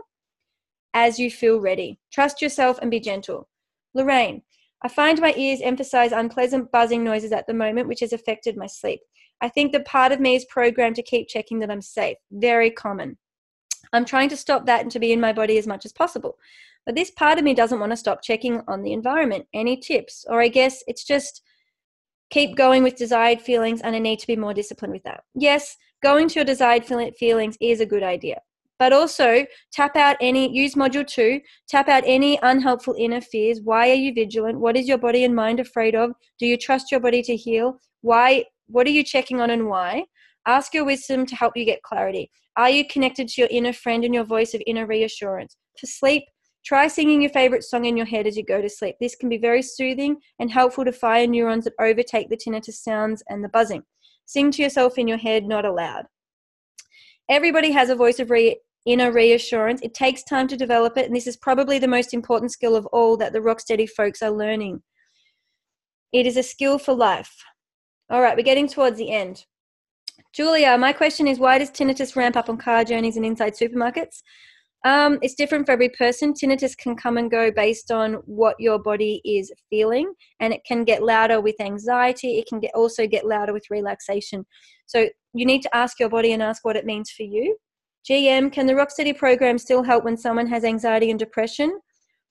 as 0.93 1.19
you 1.19 1.29
feel 1.29 1.59
ready. 1.59 1.99
Trust 2.13 2.41
yourself 2.41 2.79
and 2.81 2.89
be 2.89 3.01
gentle. 3.01 3.49
Lorraine, 3.93 4.43
I 4.81 4.87
find 4.87 5.19
my 5.19 5.33
ears 5.35 5.59
emphasize 5.61 6.13
unpleasant 6.13 6.71
buzzing 6.71 7.03
noises 7.03 7.33
at 7.33 7.47
the 7.47 7.53
moment, 7.53 7.89
which 7.89 7.99
has 7.99 8.13
affected 8.13 8.55
my 8.55 8.67
sleep. 8.67 9.01
I 9.41 9.49
think 9.49 9.73
that 9.73 9.85
part 9.85 10.13
of 10.13 10.21
me 10.21 10.35
is 10.35 10.45
programmed 10.45 10.95
to 10.95 11.03
keep 11.03 11.27
checking 11.27 11.59
that 11.59 11.69
I'm 11.69 11.81
safe. 11.81 12.15
Very 12.31 12.71
common. 12.71 13.17
I'm 13.93 14.05
trying 14.05 14.29
to 14.29 14.37
stop 14.37 14.65
that 14.65 14.81
and 14.81 14.91
to 14.91 14.99
be 14.99 15.11
in 15.11 15.21
my 15.21 15.33
body 15.33 15.57
as 15.57 15.67
much 15.67 15.85
as 15.85 15.93
possible. 15.93 16.37
But 16.85 16.95
this 16.95 17.11
part 17.11 17.37
of 17.37 17.43
me 17.43 17.53
doesn't 17.53 17.79
want 17.79 17.91
to 17.91 17.97
stop 17.97 18.21
checking 18.21 18.61
on 18.67 18.81
the 18.81 18.93
environment. 18.93 19.45
Any 19.53 19.77
tips? 19.77 20.25
Or 20.29 20.41
I 20.41 20.47
guess 20.47 20.83
it's 20.87 21.03
just 21.03 21.41
keep 22.29 22.55
going 22.55 22.83
with 22.83 22.95
desired 22.95 23.41
feelings 23.41 23.81
and 23.81 23.95
I 23.95 23.99
need 23.99 24.19
to 24.19 24.27
be 24.27 24.35
more 24.35 24.53
disciplined 24.53 24.93
with 24.93 25.03
that. 25.03 25.23
Yes, 25.35 25.75
going 26.01 26.27
to 26.29 26.35
your 26.35 26.45
desired 26.45 26.85
feelings 26.85 27.57
is 27.61 27.81
a 27.81 27.85
good 27.85 28.03
idea. 28.03 28.41
But 28.79 28.93
also 28.93 29.45
tap 29.71 29.95
out 29.95 30.17
any, 30.21 30.53
use 30.55 30.75
module 30.75 31.05
two, 31.05 31.41
tap 31.67 31.89
out 31.89 32.03
any 32.05 32.37
unhelpful 32.43 32.95
inner 32.97 33.21
fears. 33.21 33.59
Why 33.61 33.89
are 33.89 33.95
you 33.95 34.13
vigilant? 34.13 34.59
What 34.59 34.77
is 34.77 34.87
your 34.87 34.99
body 34.99 35.23
and 35.23 35.35
mind 35.35 35.59
afraid 35.59 35.95
of? 35.95 36.11
Do 36.37 36.45
you 36.45 36.57
trust 36.57 36.91
your 36.91 36.99
body 36.99 37.23
to 37.23 37.35
heal? 37.35 37.81
Why, 38.01 38.45
what 38.67 38.85
are 38.85 38.91
you 38.91 39.03
checking 39.03 39.41
on 39.41 39.49
and 39.49 39.67
why? 39.67 40.05
Ask 40.47 40.73
your 40.73 40.85
wisdom 40.85 41.25
to 41.25 41.35
help 41.35 41.57
you 41.57 41.65
get 41.65 41.83
clarity. 41.83 42.31
Are 42.55 42.69
you 42.69 42.87
connected 42.87 43.27
to 43.27 43.41
your 43.41 43.49
inner 43.51 43.73
friend 43.73 44.05
and 44.05 44.13
your 44.13 44.23
voice 44.23 44.53
of 44.53 44.63
inner 44.65 44.87
reassurance? 44.87 45.57
For 45.77 45.87
sleep, 45.87 46.23
try 46.65 46.87
singing 46.87 47.21
your 47.21 47.31
favorite 47.31 47.65
song 47.65 47.83
in 47.83 47.97
your 47.97 48.05
head 48.05 48.25
as 48.25 48.37
you 48.37 48.45
go 48.45 48.61
to 48.61 48.69
sleep. 48.69 48.95
This 49.01 49.15
can 49.15 49.27
be 49.27 49.37
very 49.37 49.61
soothing 49.61 50.15
and 50.39 50.49
helpful 50.49 50.85
to 50.85 50.93
fire 50.93 51.27
neurons 51.27 51.65
that 51.65 51.73
overtake 51.81 52.29
the 52.29 52.37
tinnitus 52.37 52.75
sounds 52.75 53.21
and 53.27 53.43
the 53.43 53.49
buzzing. 53.49 53.83
Sing 54.25 54.49
to 54.51 54.63
yourself 54.63 54.97
in 54.97 55.07
your 55.07 55.17
head, 55.17 55.45
not 55.45 55.65
aloud. 55.65 56.05
Everybody 57.29 57.71
has 57.71 57.89
a 57.89 57.95
voice 57.95 58.19
of 58.19 58.29
re- 58.29 58.57
inner 58.85 59.11
reassurance. 59.11 59.81
It 59.81 59.93
takes 59.93 60.23
time 60.23 60.47
to 60.47 60.55
develop 60.55 60.97
it, 60.97 61.07
and 61.07 61.15
this 61.15 61.27
is 61.27 61.35
probably 61.35 61.77
the 61.77 61.89
most 61.89 62.13
important 62.13 62.53
skill 62.53 62.75
of 62.75 62.85
all 62.87 63.17
that 63.17 63.33
the 63.33 63.39
Rocksteady 63.39 63.89
folks 63.89 64.21
are 64.21 64.31
learning. 64.31 64.81
It 66.13 66.25
is 66.25 66.37
a 66.37 66.43
skill 66.43 66.79
for 66.79 66.93
life. 66.93 67.35
All 68.09 68.21
right, 68.21 68.37
we're 68.37 68.43
getting 68.43 68.69
towards 68.69 68.97
the 68.97 69.11
end. 69.11 69.45
Julia, 70.37 70.77
my 70.77 70.93
question 70.93 71.27
is 71.27 71.39
why 71.39 71.57
does 71.57 71.71
tinnitus 71.71 72.15
ramp 72.15 72.37
up 72.37 72.47
on 72.47 72.57
car 72.57 72.83
journeys 72.83 73.17
and 73.17 73.25
inside 73.25 73.53
supermarkets? 73.53 74.21
Um, 74.85 75.17
it's 75.23 75.33
different 75.33 75.65
for 75.65 75.71
every 75.71 75.89
person. 75.89 76.31
Tinnitus 76.31 76.77
can 76.77 76.95
come 76.95 77.17
and 77.17 77.31
go 77.31 77.49
based 77.49 77.89
on 77.89 78.13
what 78.27 78.55
your 78.59 78.77
body 78.77 79.19
is 79.25 79.51
feeling, 79.71 80.13
and 80.39 80.53
it 80.53 80.61
can 80.63 80.83
get 80.83 81.01
louder 81.01 81.41
with 81.41 81.59
anxiety. 81.59 82.37
It 82.37 82.45
can 82.45 82.59
get, 82.59 82.69
also 82.75 83.07
get 83.07 83.25
louder 83.25 83.51
with 83.51 83.65
relaxation. 83.71 84.45
So 84.85 85.09
you 85.33 85.43
need 85.43 85.63
to 85.63 85.75
ask 85.75 85.99
your 85.99 86.09
body 86.09 86.33
and 86.33 86.43
ask 86.43 86.63
what 86.63 86.75
it 86.75 86.85
means 86.85 87.09
for 87.09 87.23
you. 87.23 87.57
GM, 88.07 88.53
can 88.53 88.67
the 88.67 88.73
Rocksteady 88.73 89.17
program 89.17 89.57
still 89.57 89.81
help 89.81 90.03
when 90.03 90.17
someone 90.17 90.45
has 90.45 90.63
anxiety 90.63 91.09
and 91.09 91.17
depression? 91.17 91.79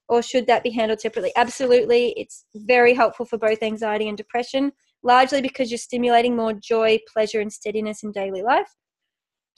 Or 0.07 0.21
should 0.21 0.47
that 0.47 0.63
be 0.63 0.69
handled 0.69 1.01
separately? 1.01 1.33
Absolutely. 1.35 2.13
It's 2.15 2.45
very 2.55 2.93
helpful 2.93 3.25
for 3.25 3.37
both 3.37 3.61
anxiety 3.61 4.07
and 4.07 4.17
depression 4.17 4.71
largely 5.03 5.41
because 5.41 5.71
you're 5.71 5.77
stimulating 5.77 6.35
more 6.35 6.53
joy, 6.53 6.99
pleasure, 7.11 7.39
and 7.39 7.51
steadiness 7.51 8.03
in 8.03 8.11
daily 8.11 8.41
life. 8.41 8.67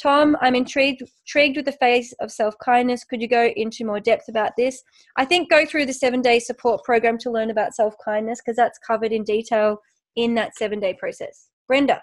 Tom, 0.01 0.37
I'm 0.39 0.55
intrigued 0.55 1.01
intrigued 1.01 1.57
with 1.57 1.65
the 1.65 1.73
phase 1.73 2.13
of 2.21 2.31
self 2.31 2.55
kindness. 2.63 3.03
Could 3.03 3.21
you 3.21 3.27
go 3.27 3.51
into 3.55 3.83
more 3.85 3.99
depth 3.99 4.29
about 4.29 4.53
this? 4.57 4.81
I 5.17 5.25
think 5.25 5.49
go 5.49 5.65
through 5.65 5.87
the 5.87 5.93
seven 5.93 6.21
day 6.21 6.39
support 6.39 6.83
program 6.85 7.17
to 7.19 7.31
learn 7.31 7.49
about 7.49 7.75
self 7.75 7.95
kindness 8.03 8.39
because 8.39 8.55
that's 8.55 8.79
covered 8.79 9.11
in 9.11 9.23
detail 9.23 9.79
in 10.15 10.35
that 10.35 10.55
seven 10.55 10.79
day 10.79 10.93
process. 10.97 11.49
Brenda, 11.67 12.01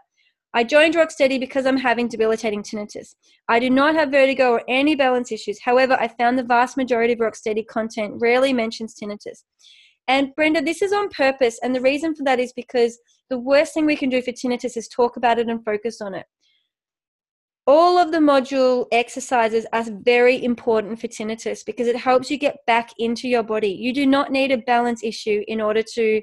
I 0.53 0.65
joined 0.65 0.95
Rocksteady 0.95 1.41
because 1.41 1.67
I'm 1.67 1.77
having 1.77 2.09
debilitating 2.09 2.63
tinnitus. 2.63 3.15
I 3.49 3.59
do 3.59 3.71
not 3.71 3.95
have 3.95 4.11
vertigo 4.11 4.53
or 4.53 4.63
any 4.69 4.95
balance 4.95 5.33
issues. 5.33 5.61
However, 5.61 5.99
I 6.01 6.09
found 6.09 6.39
the 6.39 6.45
vast 6.45 6.77
majority 6.77 7.15
of 7.15 7.19
Rocksteady 7.19 7.67
content 7.67 8.15
rarely 8.19 8.53
mentions 8.53 8.95
tinnitus. 8.95 9.43
And 10.09 10.35
Brenda, 10.37 10.63
this 10.63 10.83
is 10.83 10.93
on 10.93 11.09
purpose. 11.09 11.59
And 11.63 11.75
the 11.75 11.81
reason 11.81 12.15
for 12.15 12.23
that 12.25 12.39
is 12.39 12.53
because 12.53 12.99
the 13.29 13.39
worst 13.39 13.75
thing 13.75 13.87
we 13.87 13.97
can 13.97 14.09
do 14.09 14.23
for 14.23 14.33
tinnitus 14.33 14.77
is 14.77 14.89
talk 14.89 15.17
about 15.17 15.39
it 15.39 15.49
and 15.49 15.65
focus 15.65 16.01
on 16.01 16.15
it 16.15 16.27
all 17.67 17.99
of 17.99 18.13
the 18.13 18.19
module 18.19 18.87
exercises 18.93 19.67
are 19.73 19.85
very 20.03 20.43
important 20.45 21.01
for 21.01 21.09
tinnitus 21.09 21.65
because 21.67 21.89
it 21.89 21.97
helps 21.97 22.31
you 22.31 22.37
get 22.37 22.59
back 22.67 22.91
into 22.99 23.29
your 23.29 23.43
body. 23.43 23.69
You 23.69 23.93
do 23.93 24.07
not 24.07 24.31
need 24.31 24.53
a 24.53 24.59
balance 24.59 25.03
issue 25.03 25.43
in 25.49 25.61
order 25.61 25.83
to 25.95 26.23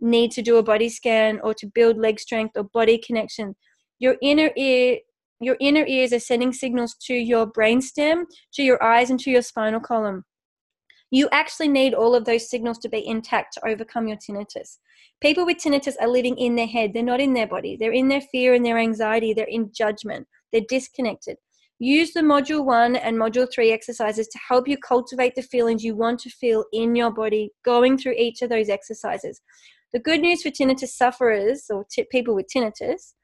need 0.00 0.30
to 0.32 0.42
do 0.42 0.56
a 0.56 0.62
body 0.62 0.88
scan 0.88 1.40
or 1.42 1.52
to 1.54 1.66
build 1.66 1.98
leg 1.98 2.20
strength 2.20 2.56
or 2.56 2.64
body 2.64 2.98
connection. 2.98 3.56
Your 3.98 4.16
inner 4.22 4.50
ear 4.56 4.98
your 5.40 5.56
inner 5.60 5.84
ears 5.84 6.12
are 6.12 6.20
sending 6.20 6.52
signals 6.52 6.94
to 7.06 7.12
your 7.12 7.50
brainstem, 7.50 8.24
to 8.54 8.62
your 8.62 8.82
eyes 8.82 9.10
and 9.10 9.18
to 9.20 9.30
your 9.30 9.42
spinal 9.42 9.80
column. 9.80 10.24
You 11.14 11.28
actually 11.30 11.68
need 11.68 11.94
all 11.94 12.14
of 12.14 12.24
those 12.24 12.50
signals 12.50 12.78
to 12.78 12.88
be 12.88 13.06
intact 13.06 13.54
to 13.54 13.66
overcome 13.68 14.08
your 14.08 14.16
tinnitus. 14.16 14.78
People 15.20 15.46
with 15.46 15.58
tinnitus 15.58 15.94
are 16.00 16.08
living 16.08 16.36
in 16.36 16.56
their 16.56 16.66
head, 16.66 16.92
they're 16.92 17.02
not 17.12 17.20
in 17.20 17.34
their 17.34 17.46
body. 17.46 17.76
They're 17.76 17.92
in 18.00 18.08
their 18.08 18.20
fear 18.32 18.54
and 18.54 18.64
their 18.66 18.78
anxiety, 18.78 19.32
they're 19.32 19.46
in 19.58 19.70
judgment 19.72 20.26
they're 20.54 20.62
disconnected. 20.68 21.36
Use 21.80 22.12
the 22.12 22.20
module 22.20 22.64
one 22.64 22.94
and 22.94 23.16
module 23.16 23.48
three 23.52 23.72
exercises 23.72 24.28
to 24.28 24.38
help 24.48 24.68
you 24.68 24.78
cultivate 24.78 25.34
the 25.34 25.42
feelings 25.42 25.82
you 25.82 25.96
want 25.96 26.20
to 26.20 26.30
feel 26.30 26.64
in 26.72 26.94
your 26.94 27.10
body 27.10 27.50
going 27.64 27.98
through 27.98 28.14
each 28.16 28.40
of 28.40 28.48
those 28.48 28.68
exercises. 28.68 29.42
The 29.92 29.98
good 29.98 30.20
news 30.20 30.42
for 30.42 30.50
tinnitus 30.50 30.88
sufferers 30.88 31.64
or 31.68 31.84
t- 31.90 32.06
people 32.10 32.34
with 32.34 32.46
tinnitus 32.54 33.14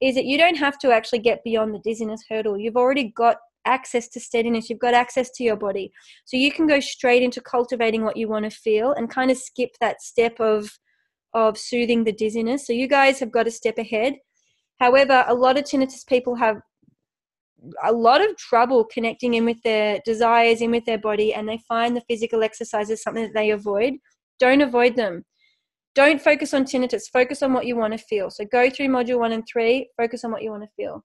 is 0.00 0.14
that 0.14 0.24
you 0.24 0.38
don't 0.38 0.56
have 0.56 0.78
to 0.78 0.92
actually 0.92 1.18
get 1.18 1.42
beyond 1.44 1.74
the 1.74 1.80
dizziness 1.80 2.24
hurdle. 2.28 2.56
You've 2.56 2.76
already 2.76 3.12
got 3.16 3.38
access 3.66 4.08
to 4.08 4.20
steadiness, 4.20 4.70
you've 4.70 4.78
got 4.78 4.94
access 4.94 5.30
to 5.32 5.44
your 5.44 5.56
body. 5.56 5.92
So 6.24 6.36
you 6.36 6.52
can 6.52 6.66
go 6.66 6.80
straight 6.80 7.22
into 7.22 7.40
cultivating 7.40 8.04
what 8.04 8.16
you 8.16 8.28
want 8.28 8.44
to 8.44 8.50
feel 8.50 8.92
and 8.92 9.10
kind 9.10 9.30
of 9.30 9.36
skip 9.36 9.70
that 9.80 10.02
step 10.02 10.40
of 10.40 10.70
of 11.34 11.58
soothing 11.58 12.04
the 12.04 12.12
dizziness. 12.12 12.66
So 12.66 12.72
you 12.72 12.88
guys 12.88 13.20
have 13.20 13.30
got 13.30 13.46
a 13.46 13.50
step 13.50 13.76
ahead. 13.76 14.14
However, 14.80 15.24
a 15.28 15.34
lot 15.34 15.58
of 15.58 15.64
tinnitus 15.64 16.06
people 16.06 16.34
have 16.36 16.56
a 17.84 17.92
lot 17.92 18.20
of 18.20 18.36
trouble 18.36 18.84
connecting 18.84 19.34
in 19.34 19.44
with 19.44 19.60
their 19.62 20.00
desires, 20.04 20.60
in 20.60 20.70
with 20.70 20.84
their 20.84 20.98
body, 20.98 21.34
and 21.34 21.48
they 21.48 21.58
find 21.68 21.96
the 21.96 22.02
physical 22.08 22.42
exercises 22.42 23.02
something 23.02 23.24
that 23.24 23.34
they 23.34 23.50
avoid. 23.50 23.94
Don't 24.38 24.62
avoid 24.62 24.96
them. 24.96 25.24
Don't 25.94 26.20
focus 26.20 26.52
on 26.52 26.64
tinnitus. 26.64 27.10
Focus 27.10 27.42
on 27.42 27.52
what 27.52 27.66
you 27.66 27.76
want 27.76 27.92
to 27.92 27.98
feel. 27.98 28.30
So 28.30 28.44
go 28.44 28.68
through 28.68 28.88
module 28.88 29.18
one 29.18 29.32
and 29.32 29.44
three. 29.50 29.88
Focus 29.96 30.24
on 30.24 30.30
what 30.30 30.42
you 30.42 30.50
want 30.50 30.62
to 30.62 30.68
feel. 30.76 31.02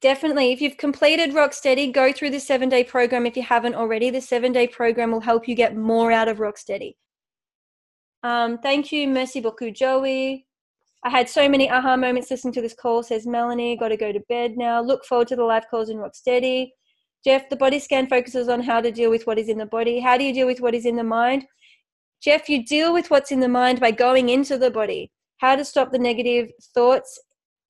Definitely, 0.00 0.52
if 0.52 0.60
you've 0.60 0.76
completed 0.76 1.30
Rocksteady, 1.30 1.92
go 1.92 2.12
through 2.12 2.30
the 2.30 2.38
seven 2.40 2.68
day 2.68 2.84
program 2.84 3.26
if 3.26 3.36
you 3.36 3.42
haven't 3.42 3.74
already. 3.74 4.10
The 4.10 4.20
seven 4.20 4.52
day 4.52 4.68
program 4.68 5.10
will 5.10 5.20
help 5.20 5.48
you 5.48 5.54
get 5.54 5.76
more 5.76 6.12
out 6.12 6.28
of 6.28 6.38
Rocksteady. 6.38 6.94
Um, 8.22 8.58
thank 8.58 8.92
you, 8.92 9.08
Merci 9.08 9.40
beaucoup, 9.40 9.74
Joey. 9.74 10.46
I 11.04 11.10
had 11.10 11.28
so 11.28 11.48
many 11.48 11.70
aha 11.70 11.96
moments 11.96 12.30
listening 12.30 12.54
to 12.54 12.60
this 12.60 12.74
call, 12.74 13.02
says 13.02 13.26
Melanie. 13.26 13.76
Got 13.76 13.88
to 13.88 13.96
go 13.96 14.12
to 14.12 14.20
bed 14.28 14.56
now. 14.56 14.80
Look 14.80 15.04
forward 15.04 15.28
to 15.28 15.36
the 15.36 15.44
live 15.44 15.68
calls 15.68 15.90
in 15.90 15.96
Rocksteady. 15.96 16.70
Jeff, 17.24 17.48
the 17.48 17.56
body 17.56 17.78
scan 17.78 18.08
focuses 18.08 18.48
on 18.48 18.62
how 18.62 18.80
to 18.80 18.92
deal 18.92 19.10
with 19.10 19.26
what 19.26 19.38
is 19.38 19.48
in 19.48 19.58
the 19.58 19.66
body. 19.66 20.00
How 20.00 20.16
do 20.16 20.24
you 20.24 20.32
deal 20.32 20.46
with 20.46 20.60
what 20.60 20.74
is 20.74 20.86
in 20.86 20.96
the 20.96 21.04
mind? 21.04 21.46
Jeff, 22.22 22.48
you 22.48 22.64
deal 22.64 22.92
with 22.92 23.10
what's 23.10 23.32
in 23.32 23.40
the 23.40 23.48
mind 23.48 23.80
by 23.80 23.90
going 23.90 24.28
into 24.28 24.58
the 24.58 24.70
body. 24.70 25.10
How 25.38 25.54
to 25.54 25.64
stop 25.64 25.92
the 25.92 25.98
negative 25.98 26.50
thoughts 26.74 27.18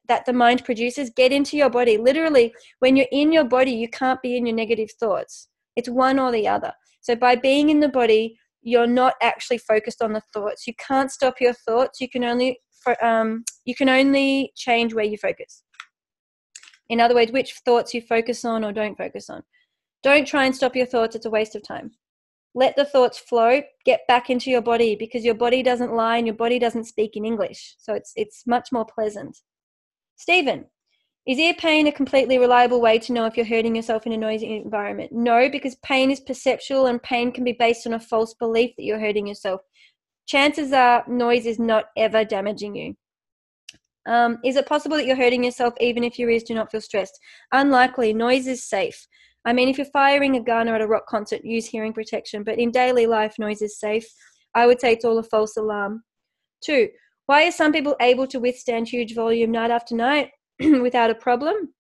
that 0.09 0.27
the 0.27 0.33
mind 0.33 0.65
produces. 0.65 1.11
Get 1.11 1.33
into 1.33 1.57
your 1.57 1.71
body. 1.71 1.97
Literally, 1.97 2.53
when 2.81 2.97
you're 2.97 3.07
in 3.13 3.33
your 3.33 3.45
body, 3.45 3.73
you 3.73 3.89
can't 3.89 4.21
be 4.23 4.37
in 4.37 4.47
your 4.47 4.57
negative 4.57 4.91
thoughts. 4.99 5.49
It's 5.77 5.89
one 5.89 6.19
or 6.19 6.33
the 6.33 6.49
other. 6.49 6.73
So, 7.01 7.15
by 7.15 7.37
being 7.37 7.71
in 7.71 7.81
the 7.81 7.89
body, 7.89 8.39
you're 8.63 8.87
not 8.87 9.15
actually 9.23 9.59
focused 9.59 10.03
on 10.03 10.13
the 10.13 10.23
thoughts. 10.33 10.67
You 10.67 10.75
can't 10.79 11.11
stop 11.11 11.41
your 11.41 11.55
thoughts. 11.55 12.01
You 12.01 12.09
can 12.09 12.25
only 12.25 12.61
um, 13.03 13.45
you 13.65 13.75
can 13.75 13.89
only 13.89 14.53
change 14.57 14.95
where 14.95 15.05
you 15.05 15.19
focus. 15.19 15.63
In 16.89 17.01
other 17.01 17.15
words, 17.15 17.33
which 17.33 17.55
thoughts 17.65 17.93
you 17.93 18.01
focus 18.01 18.45
on 18.45 18.65
or 18.65 18.73
don't 18.73 18.97
focus 18.97 19.29
on. 19.29 19.43
Don't 20.03 20.27
try 20.27 20.45
and 20.45 20.55
stop 20.55 20.77
your 20.77 20.87
thoughts, 20.87 21.17
it's 21.17 21.27
a 21.27 21.31
waste 21.31 21.55
of 21.57 21.63
time. 21.63 21.91
Let 22.55 22.77
the 22.77 22.85
thoughts 22.85 23.19
flow, 23.19 23.63
get 23.85 24.01
back 24.09 24.31
into 24.31 24.51
your 24.51 24.63
body 24.63 24.97
because 24.97 25.25
your 25.25 25.35
body 25.35 25.63
doesn't 25.63 25.93
lie 25.93 26.17
and 26.17 26.27
your 26.27 26.37
body 26.37 26.59
doesn't 26.59 26.85
speak 26.85 27.17
in 27.17 27.25
English. 27.25 27.77
So 27.79 27.95
it's, 27.95 28.13
it's 28.17 28.47
much 28.47 28.73
more 28.73 28.87
pleasant. 28.87 29.37
Stephen, 30.19 30.66
is 31.27 31.39
ear 31.39 31.55
pain 31.55 31.86
a 31.86 31.93
completely 31.93 32.39
reliable 32.39 32.82
way 32.82 32.99
to 32.99 33.12
know 33.15 33.24
if 33.24 33.36
you're 33.36 33.47
hurting 33.47 33.74
yourself 33.74 34.07
in 34.07 34.12
a 34.12 34.19
noisy 34.19 34.55
environment? 34.57 35.12
No, 35.12 35.49
because 35.49 35.77
pain 35.77 36.11
is 36.11 36.20
perceptual 36.20 36.86
and 36.86 37.03
pain 37.03 37.32
can 37.32 37.45
be 37.45 37.57
based 37.59 37.86
on 37.86 37.95
a 37.95 38.01
false 38.01 38.35
belief 38.35 38.77
that 38.77 38.85
you're 38.85 39.01
hurting 39.01 39.27
yourself 39.27 39.62
chances 40.28 40.73
are 40.73 41.05
noise 41.09 41.47
is 41.47 41.59
not 41.59 41.86
ever 41.97 42.24
damaging 42.24 42.77
you. 42.77 42.95
Um, 44.07 44.39
is 44.45 44.57
it 44.57 44.66
possible 44.66 44.97
that 44.97 45.07
you're 45.07 45.16
hurting 45.16 45.45
yourself 45.45 45.74
even 45.81 46.05
if 46.05 46.19
your 46.19 46.31
ears 46.31 46.45
do 46.45 46.55
not 46.55 46.70
feel 46.70 46.81
stressed? 46.81 47.19
Unlikely. 47.53 48.15
Noise 48.15 48.47
is 48.47 48.65
safe. 48.65 49.07
I 49.45 49.53
mean, 49.53 49.69
if 49.69 49.78
you're 49.78 49.86
firing 49.86 50.36
a 50.36 50.43
gun 50.43 50.69
or 50.69 50.74
at 50.74 50.81
a 50.81 50.86
rock 50.86 51.07
concert, 51.07 51.45
use 51.45 51.66
hearing 51.66 51.93
protection. 51.93 52.45
But 52.45 52.59
in 52.59 52.70
daily 52.70 53.07
life, 53.07 53.35
noise 53.39 53.62
is 53.62 53.78
safe. 53.78 54.07
I 54.55 54.66
would 54.66 54.81
say 54.81 54.93
it's 54.93 55.05
all 55.05 55.19
a 55.19 55.23
false 55.23 55.57
alarm. 55.57 56.05
Two, 56.62 56.89
why 57.29 57.47
are 57.47 57.53
some 57.53 57.73
people 57.73 57.95
able 58.01 58.27
to 58.27 58.41
withstand 58.41 58.89
huge 58.89 59.15
volume 59.15 59.51
night 59.51 59.71
after 59.71 59.95
night 59.95 60.31
without 60.61 61.11
a 61.11 61.15
problem? 61.15 61.75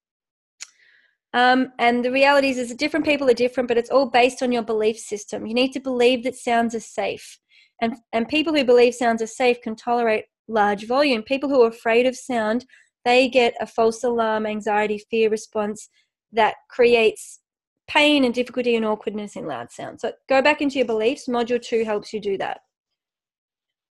Um, 1.32 1.72
and 1.78 2.04
the 2.04 2.12
reality 2.12 2.50
is, 2.50 2.58
is 2.58 2.68
that 2.68 2.78
different 2.78 3.06
people 3.06 3.30
are 3.30 3.34
different, 3.34 3.66
but 3.66 3.78
it's 3.78 3.88
all 3.88 4.10
based 4.10 4.42
on 4.42 4.52
your 4.52 4.62
belief 4.62 4.98
system. 4.98 5.46
You 5.46 5.54
need 5.54 5.72
to 5.72 5.80
believe 5.80 6.22
that 6.24 6.34
sounds 6.34 6.74
are 6.74 6.80
safe. 6.80 7.38
And, 7.80 7.96
and 8.12 8.28
people 8.28 8.54
who 8.54 8.62
believe 8.62 8.94
sounds 8.94 9.22
are 9.22 9.26
safe 9.26 9.58
can 9.62 9.74
tolerate 9.74 10.26
large 10.48 10.86
volume. 10.86 11.22
People 11.22 11.48
who 11.48 11.62
are 11.62 11.68
afraid 11.68 12.04
of 12.04 12.14
sound, 12.14 12.66
they 13.06 13.26
get 13.26 13.54
a 13.58 13.66
false 13.66 14.04
alarm, 14.04 14.44
anxiety, 14.44 15.02
fear 15.10 15.30
response 15.30 15.88
that 16.30 16.56
creates 16.68 17.40
pain 17.88 18.22
and 18.22 18.34
difficulty 18.34 18.76
and 18.76 18.84
awkwardness 18.84 19.34
in 19.34 19.46
loud 19.46 19.70
sound. 19.70 19.98
So 19.98 20.12
go 20.28 20.42
back 20.42 20.60
into 20.60 20.76
your 20.76 20.86
beliefs. 20.86 21.26
Module 21.26 21.62
two 21.62 21.84
helps 21.84 22.12
you 22.12 22.20
do 22.20 22.36
that. 22.36 22.60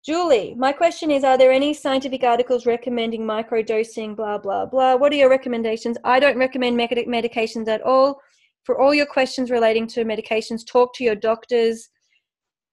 Julie, 0.07 0.55
my 0.57 0.71
question 0.71 1.11
is 1.11 1.25
Are 1.25 1.37
there 1.37 1.51
any 1.51 1.73
scientific 1.73 2.23
articles 2.23 2.65
recommending 2.65 3.23
microdosing, 3.23 4.15
blah, 4.15 4.37
blah, 4.37 4.65
blah? 4.65 4.95
What 4.95 5.11
are 5.11 5.17
your 5.17 5.29
recommendations? 5.29 5.97
I 6.05 6.21
don't 6.21 6.37
recommend 6.37 6.79
medications 6.79 7.67
at 7.67 7.81
all. 7.81 8.21
For 8.63 8.79
all 8.79 8.93
your 8.93 9.05
questions 9.05 9.51
relating 9.51 9.85
to 9.87 10.05
medications, 10.05 10.65
talk 10.65 10.95
to 10.95 11.03
your 11.03 11.15
doctors 11.15 11.89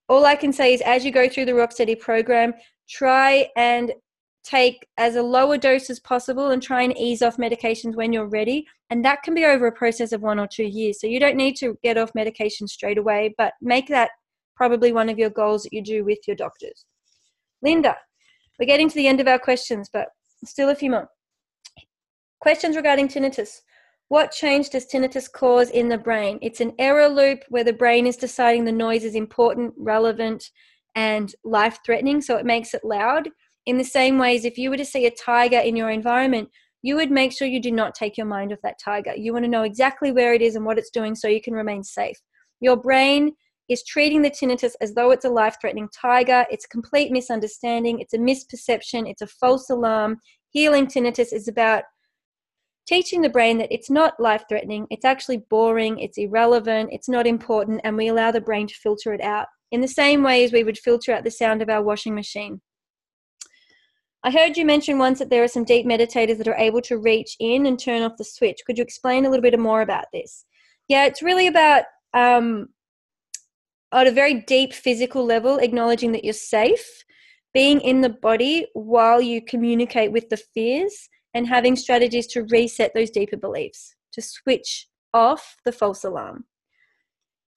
all 0.07 0.25
I 0.25 0.35
can 0.35 0.53
say 0.53 0.73
is 0.73 0.81
as 0.81 1.03
you 1.03 1.11
go 1.11 1.27
through 1.27 1.45
the 1.45 1.53
Rocksteady 1.53 1.99
program, 1.99 2.53
try 2.89 3.49
and 3.55 3.91
take 4.43 4.85
as 4.97 5.15
a 5.15 5.23
lower 5.23 5.57
dose 5.57 5.89
as 5.89 5.99
possible 5.99 6.51
and 6.51 6.61
try 6.61 6.83
and 6.83 6.95
ease 6.97 7.23
off 7.23 7.37
medications 7.37 7.95
when 7.95 8.13
you're 8.13 8.29
ready. 8.29 8.67
And 8.91 9.03
that 9.03 9.23
can 9.23 9.33
be 9.33 9.45
over 9.45 9.65
a 9.65 9.71
process 9.71 10.11
of 10.11 10.21
one 10.21 10.39
or 10.39 10.47
two 10.47 10.65
years. 10.65 11.01
So 11.01 11.07
you 11.07 11.19
don't 11.19 11.35
need 11.35 11.55
to 11.57 11.77
get 11.83 11.97
off 11.97 12.13
medication 12.13 12.67
straight 12.67 12.99
away, 12.99 13.33
but 13.37 13.53
make 13.61 13.87
that 13.87 14.11
probably 14.55 14.93
one 14.93 15.09
of 15.09 15.17
your 15.17 15.31
goals 15.31 15.63
that 15.63 15.73
you 15.73 15.81
do 15.81 16.05
with 16.05 16.19
your 16.27 16.35
doctors. 16.35 16.85
Linda, 17.65 17.97
we're 18.59 18.67
getting 18.67 18.89
to 18.89 18.95
the 18.95 19.07
end 19.07 19.19
of 19.19 19.27
our 19.27 19.39
questions, 19.39 19.89
but 19.91 20.09
still 20.45 20.69
a 20.69 20.75
few 20.75 20.91
more. 20.91 21.09
Questions 22.39 22.75
regarding 22.75 23.07
tinnitus. 23.07 23.61
What 24.09 24.31
change 24.31 24.69
does 24.69 24.85
tinnitus 24.85 25.31
cause 25.31 25.71
in 25.71 25.89
the 25.89 25.97
brain? 25.97 26.37
It's 26.43 26.61
an 26.61 26.73
error 26.77 27.09
loop 27.09 27.39
where 27.49 27.63
the 27.63 27.73
brain 27.73 28.05
is 28.05 28.17
deciding 28.17 28.65
the 28.65 28.71
noise 28.71 29.03
is 29.03 29.15
important, 29.15 29.73
relevant, 29.77 30.51
and 30.93 31.33
life 31.43 31.79
threatening, 31.83 32.21
so 32.21 32.37
it 32.37 32.45
makes 32.45 32.75
it 32.75 32.85
loud. 32.85 33.29
In 33.65 33.79
the 33.79 33.83
same 33.83 34.19
way 34.19 34.35
as 34.35 34.45
if 34.45 34.59
you 34.59 34.69
were 34.69 34.77
to 34.77 34.85
see 34.85 35.07
a 35.07 35.11
tiger 35.11 35.57
in 35.57 35.75
your 35.75 35.89
environment, 35.89 36.49
you 36.83 36.95
would 36.95 37.09
make 37.09 37.31
sure 37.31 37.47
you 37.47 37.59
do 37.59 37.71
not 37.71 37.95
take 37.95 38.15
your 38.15 38.27
mind 38.27 38.53
off 38.53 38.59
that 38.61 38.77
tiger. 38.79 39.15
You 39.15 39.33
want 39.33 39.43
to 39.43 39.49
know 39.49 39.63
exactly 39.63 40.11
where 40.11 40.35
it 40.35 40.43
is 40.43 40.55
and 40.55 40.65
what 40.65 40.77
it's 40.77 40.91
doing 40.91 41.15
so 41.15 41.27
you 41.27 41.41
can 41.41 41.55
remain 41.55 41.83
safe. 41.83 42.17
Your 42.59 42.77
brain 42.77 43.31
is 43.69 43.83
treating 43.83 44.21
the 44.21 44.29
tinnitus 44.29 44.73
as 44.81 44.93
though 44.93 45.11
it's 45.11 45.25
a 45.25 45.29
life 45.29 45.57
threatening 45.59 45.89
tiger. 45.89 46.45
It's 46.51 46.65
complete 46.65 47.11
misunderstanding, 47.11 47.99
it's 47.99 48.13
a 48.13 48.17
misperception, 48.17 49.09
it's 49.09 49.21
a 49.21 49.27
false 49.27 49.69
alarm. 49.69 50.17
Healing 50.49 50.87
tinnitus 50.87 51.33
is 51.33 51.47
about 51.47 51.83
teaching 52.87 53.21
the 53.21 53.29
brain 53.29 53.57
that 53.57 53.71
it's 53.71 53.89
not 53.89 54.19
life 54.19 54.43
threatening, 54.47 54.85
it's 54.91 55.05
actually 55.05 55.37
boring, 55.49 55.99
it's 55.99 56.17
irrelevant, 56.17 56.89
it's 56.91 57.09
not 57.09 57.25
important, 57.25 57.81
and 57.83 57.97
we 57.97 58.07
allow 58.07 58.31
the 58.31 58.41
brain 58.41 58.67
to 58.67 58.75
filter 58.75 59.13
it 59.13 59.21
out 59.21 59.47
in 59.71 59.81
the 59.81 59.87
same 59.87 60.23
way 60.23 60.43
as 60.43 60.53
we 60.53 60.63
would 60.63 60.77
filter 60.77 61.11
out 61.11 61.23
the 61.23 61.31
sound 61.31 61.61
of 61.61 61.69
our 61.69 61.81
washing 61.81 62.13
machine. 62.13 62.61
I 64.23 64.31
heard 64.31 64.57
you 64.57 64.65
mention 64.65 64.97
once 64.97 65.19
that 65.19 65.29
there 65.29 65.43
are 65.43 65.47
some 65.47 65.65
deep 65.65 65.85
meditators 65.85 66.37
that 66.39 66.47
are 66.47 66.57
able 66.57 66.81
to 66.81 66.97
reach 66.97 67.35
in 67.39 67.67
and 67.67 67.79
turn 67.79 68.01
off 68.01 68.17
the 68.17 68.23
switch. 68.23 68.61
Could 68.65 68.77
you 68.77 68.83
explain 68.83 69.25
a 69.25 69.29
little 69.29 69.43
bit 69.43 69.59
more 69.59 69.81
about 69.81 70.05
this? 70.11 70.45
Yeah, 70.87 71.05
it's 71.05 71.21
really 71.21 71.45
about 71.45 71.83
um, 72.15 72.69
at 74.01 74.07
a 74.07 74.11
very 74.11 74.41
deep 74.41 74.73
physical 74.73 75.25
level, 75.25 75.57
acknowledging 75.57 76.11
that 76.11 76.23
you're 76.23 76.33
safe, 76.33 77.03
being 77.53 77.79
in 77.81 78.01
the 78.01 78.09
body 78.09 78.67
while 78.73 79.21
you 79.21 79.41
communicate 79.41 80.11
with 80.11 80.29
the 80.29 80.37
fears, 80.37 81.09
and 81.33 81.47
having 81.47 81.75
strategies 81.75 82.27
to 82.27 82.43
reset 82.43 82.91
those 82.93 83.09
deeper 83.09 83.37
beliefs, 83.37 83.95
to 84.11 84.21
switch 84.21 84.87
off 85.13 85.57
the 85.65 85.71
false 85.71 86.03
alarm. 86.03 86.45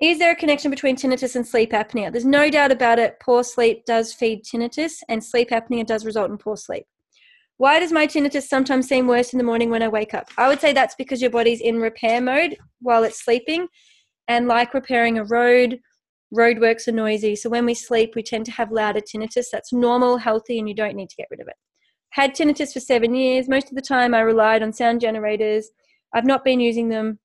Is 0.01 0.19
there 0.19 0.33
a 0.33 0.37
connection 0.37 0.71
between 0.71 0.95
tinnitus 0.95 1.35
and 1.35 1.47
sleep 1.47 1.73
apnea? 1.73 2.13
There's 2.13 2.25
no 2.25 2.51
doubt 2.51 2.71
about 2.71 3.01
it. 3.01 3.19
Poor 3.21 3.43
sleep 3.43 3.85
does 3.85 4.13
feed 4.13 4.45
tinnitus, 4.45 4.99
and 5.09 5.23
sleep 5.23 5.51
apnea 5.51 5.85
does 5.85 6.05
result 6.05 6.31
in 6.31 6.39
poor 6.39 6.57
sleep. 6.57 6.87
Why 7.57 7.81
does 7.81 7.91
my 7.91 8.07
tinnitus 8.07 8.47
sometimes 8.47 8.87
seem 8.87 9.09
worse 9.09 9.33
in 9.33 9.39
the 9.39 9.45
morning 9.45 9.71
when 9.71 9.83
I 9.83 9.89
wake 9.89 10.15
up? 10.15 10.31
I 10.39 10.47
would 10.47 10.61
say 10.61 10.73
that's 10.73 10.95
because 10.95 11.21
your 11.21 11.33
body's 11.33 11.61
in 11.61 11.81
repair 11.81 12.21
mode 12.21 12.57
while 12.81 13.03
it's 13.03 13.25
sleeping. 13.25 13.67
And 14.29 14.47
like 14.47 14.75
repairing 14.75 15.19
a 15.19 15.25
road, 15.25 15.81
roadworks 16.35 16.89
are 16.89 16.93
noisy. 16.93 17.37
So 17.37 17.49
when 17.49 17.67
we 17.67 17.75
sleep, 17.75 18.15
we 18.15 18.23
tend 18.23 18.47
to 18.47 18.53
have 18.53 18.73
louder 18.73 19.01
tinnitus. 19.01 19.47
That's 19.51 19.73
normal, 19.73 20.19
healthy, 20.19 20.59
and 20.59 20.69
you 20.69 20.75
don't 20.75 20.97
need 20.97 21.11
to 21.11 21.17
get 21.17 21.29
rid 21.31 21.41
of 21.41 21.49
it. 21.49 21.57
Had 22.11 22.35
tinnitus 22.35 22.73
for 22.73 22.81
seven 22.81 23.15
years. 23.15 23.49
Most 23.49 23.69
of 23.71 23.77
the 23.77 23.83
time, 23.83 24.15
I 24.15 24.21
relied 24.21 24.63
on 24.63 24.73
sound 24.73 25.01
generators. 25.01 25.71
I've 26.15 26.25
not 26.25 26.45
been 26.45 26.61
using 26.61 26.89
them 26.89 27.19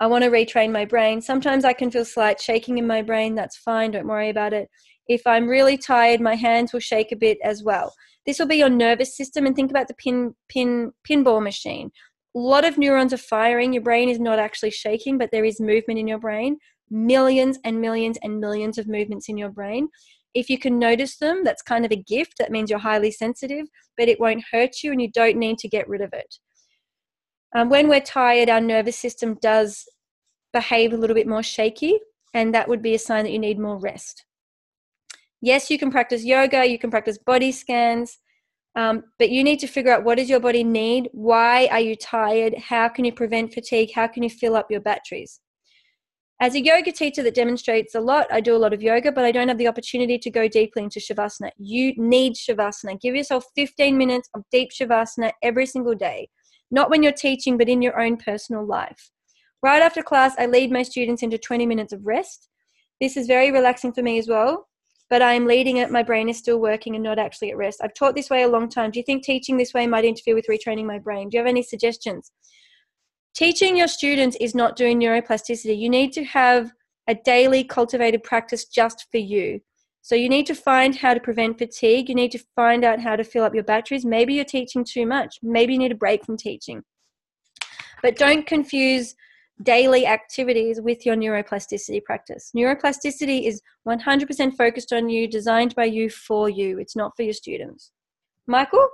I 0.00 0.06
want 0.06 0.24
to 0.24 0.30
retrain 0.30 0.72
my 0.72 0.84
brain. 0.84 1.20
Sometimes 1.20 1.64
I 1.64 1.72
can 1.72 1.90
feel 1.90 2.04
slight 2.04 2.40
shaking 2.40 2.78
in 2.78 2.86
my 2.86 3.00
brain. 3.00 3.34
That's 3.34 3.56
fine. 3.56 3.92
Don't 3.92 4.08
worry 4.08 4.28
about 4.28 4.52
it. 4.52 4.68
If 5.08 5.26
I'm 5.26 5.46
really 5.46 5.78
tired, 5.78 6.20
my 6.20 6.34
hands 6.34 6.72
will 6.72 6.80
shake 6.80 7.12
a 7.12 7.16
bit 7.16 7.38
as 7.44 7.62
well. 7.62 7.94
This 8.26 8.38
will 8.38 8.46
be 8.46 8.56
your 8.56 8.70
nervous 8.70 9.16
system. 9.16 9.46
And 9.46 9.54
think 9.54 9.70
about 9.70 9.88
the 9.88 9.94
pin 9.94 10.34
pin 10.48 10.92
pinball 11.08 11.42
machine. 11.42 11.90
A 12.36 12.38
lot 12.38 12.64
of 12.64 12.76
neurons 12.76 13.12
are 13.12 13.18
firing. 13.18 13.72
Your 13.72 13.82
brain 13.82 14.08
is 14.08 14.18
not 14.18 14.38
actually 14.38 14.72
shaking, 14.72 15.18
but 15.18 15.30
there 15.30 15.44
is 15.44 15.60
movement 15.60 16.00
in 16.00 16.08
your 16.08 16.18
brain. 16.18 16.58
Millions 16.94 17.58
and 17.64 17.80
millions 17.80 18.18
and 18.22 18.38
millions 18.38 18.78
of 18.78 18.86
movements 18.86 19.28
in 19.28 19.36
your 19.36 19.50
brain. 19.50 19.88
If 20.32 20.48
you 20.48 20.58
can 20.58 20.78
notice 20.78 21.16
them, 21.16 21.42
that's 21.42 21.62
kind 21.62 21.84
of 21.84 21.90
a 21.90 21.96
gift. 22.02 22.34
That 22.38 22.52
means 22.52 22.70
you're 22.70 22.78
highly 22.78 23.10
sensitive, 23.10 23.66
but 23.96 24.08
it 24.08 24.20
won't 24.20 24.44
hurt 24.52 24.82
you 24.84 24.92
and 24.92 25.02
you 25.02 25.10
don't 25.10 25.36
need 25.36 25.58
to 25.58 25.68
get 25.68 25.88
rid 25.88 26.00
of 26.00 26.12
it. 26.12 26.36
Um, 27.54 27.68
when 27.68 27.88
we're 27.88 28.00
tired, 28.00 28.48
our 28.48 28.60
nervous 28.60 28.96
system 28.96 29.36
does 29.42 29.84
behave 30.52 30.92
a 30.92 30.96
little 30.96 31.14
bit 31.14 31.26
more 31.26 31.42
shaky, 31.42 31.98
and 32.32 32.54
that 32.54 32.68
would 32.68 32.82
be 32.82 32.94
a 32.94 32.98
sign 32.98 33.24
that 33.24 33.32
you 33.32 33.38
need 33.40 33.58
more 33.58 33.78
rest. 33.78 34.24
Yes, 35.40 35.70
you 35.70 35.78
can 35.78 35.90
practice 35.90 36.24
yoga, 36.24 36.64
you 36.64 36.78
can 36.78 36.90
practice 36.90 37.18
body 37.18 37.52
scans, 37.52 38.18
um, 38.76 39.04
but 39.18 39.30
you 39.30 39.44
need 39.44 39.60
to 39.60 39.66
figure 39.66 39.92
out 39.92 40.04
what 40.04 40.18
does 40.18 40.30
your 40.30 40.40
body 40.40 40.64
need? 40.64 41.10
Why 41.12 41.66
are 41.68 41.80
you 41.80 41.96
tired? 41.96 42.54
How 42.58 42.88
can 42.88 43.04
you 43.04 43.12
prevent 43.12 43.52
fatigue? 43.52 43.90
How 43.94 44.06
can 44.06 44.22
you 44.22 44.30
fill 44.30 44.56
up 44.56 44.70
your 44.70 44.80
batteries? 44.80 45.40
As 46.40 46.54
a 46.54 46.62
yoga 46.62 46.92
teacher 46.92 47.22
that 47.22 47.34
demonstrates 47.34 47.94
a 47.94 48.00
lot, 48.00 48.26
I 48.30 48.40
do 48.40 48.56
a 48.56 48.58
lot 48.58 48.74
of 48.74 48.82
yoga, 48.82 49.12
but 49.12 49.24
I 49.24 49.32
don't 49.32 49.48
have 49.48 49.58
the 49.58 49.68
opportunity 49.68 50.18
to 50.18 50.30
go 50.30 50.48
deeply 50.48 50.82
into 50.82 51.00
Shavasana. 51.00 51.50
You 51.58 51.94
need 51.96 52.34
Shavasana. 52.34 53.00
Give 53.00 53.14
yourself 53.14 53.46
15 53.54 53.96
minutes 53.96 54.28
of 54.34 54.42
deep 54.50 54.70
Shavasana 54.72 55.32
every 55.42 55.66
single 55.66 55.94
day 55.94 56.28
not 56.74 56.90
when 56.90 57.02
you're 57.02 57.12
teaching, 57.12 57.56
but 57.56 57.68
in 57.68 57.80
your 57.80 58.00
own 58.00 58.16
personal 58.16 58.66
life. 58.66 59.10
Right 59.62 59.80
after 59.80 60.02
class, 60.02 60.34
I 60.38 60.46
lead 60.46 60.70
my 60.70 60.82
students 60.82 61.22
into 61.22 61.38
20 61.38 61.66
minutes 61.66 61.92
of 61.92 62.04
rest. 62.04 62.48
This 63.00 63.16
is 63.16 63.26
very 63.26 63.50
relaxing 63.50 63.92
for 63.92 64.02
me 64.02 64.18
as 64.18 64.28
well, 64.28 64.68
but 65.08 65.22
I 65.22 65.34
am 65.34 65.46
leading 65.46 65.78
it. 65.78 65.90
My 65.90 66.02
brain 66.02 66.28
is 66.28 66.38
still 66.38 66.58
working 66.58 66.94
and 66.94 67.04
not 67.04 67.18
actually 67.18 67.50
at 67.50 67.56
rest. 67.56 67.80
I've 67.82 67.94
taught 67.94 68.14
this 68.14 68.28
way 68.28 68.42
a 68.42 68.48
long 68.48 68.68
time. 68.68 68.90
Do 68.90 68.98
you 68.98 69.04
think 69.04 69.22
teaching 69.22 69.56
this 69.56 69.72
way 69.72 69.86
might 69.86 70.04
interfere 70.04 70.34
with 70.34 70.46
retraining 70.50 70.84
my 70.84 70.98
brain? 70.98 71.28
Do 71.28 71.36
you 71.36 71.40
have 71.40 71.48
any 71.48 71.62
suggestions? 71.62 72.32
Teaching 73.34 73.76
your 73.76 73.88
students 73.88 74.36
is 74.40 74.54
not 74.54 74.76
doing 74.76 75.00
neuroplasticity. 75.00 75.76
You 75.76 75.90
need 75.90 76.12
to 76.12 76.24
have 76.24 76.72
a 77.08 77.16
daily 77.16 77.64
cultivated 77.64 78.22
practice 78.22 78.64
just 78.64 79.06
for 79.10 79.18
you. 79.18 79.60
So 80.02 80.14
you 80.14 80.28
need 80.28 80.46
to 80.46 80.54
find 80.54 80.94
how 80.94 81.14
to 81.14 81.20
prevent 81.20 81.58
fatigue. 81.58 82.08
You 82.08 82.14
need 82.14 82.30
to 82.32 82.44
find 82.54 82.84
out 82.84 83.00
how 83.00 83.16
to 83.16 83.24
fill 83.24 83.42
up 83.42 83.54
your 83.54 83.64
batteries. 83.64 84.04
Maybe 84.04 84.34
you're 84.34 84.44
teaching 84.44 84.84
too 84.84 85.04
much. 85.04 85.38
Maybe 85.42 85.72
you 85.72 85.78
need 85.78 85.92
a 85.92 85.96
break 85.96 86.24
from 86.24 86.36
teaching. 86.36 86.82
But 88.02 88.16
don't 88.16 88.46
confuse 88.46 89.14
daily 89.62 90.06
activities 90.06 90.80
with 90.80 91.06
your 91.06 91.16
neuroplasticity 91.16 92.04
practice. 92.04 92.50
Neuroplasticity 92.56 93.46
is 93.46 93.62
100% 93.88 94.56
focused 94.56 94.92
on 94.92 95.08
you, 95.08 95.26
designed 95.26 95.74
by 95.74 95.86
you 95.86 96.10
for 96.10 96.48
you. 96.48 96.78
It's 96.78 96.94
not 96.94 97.16
for 97.16 97.22
your 97.22 97.32
students. 97.32 97.90
Michael, 98.46 98.86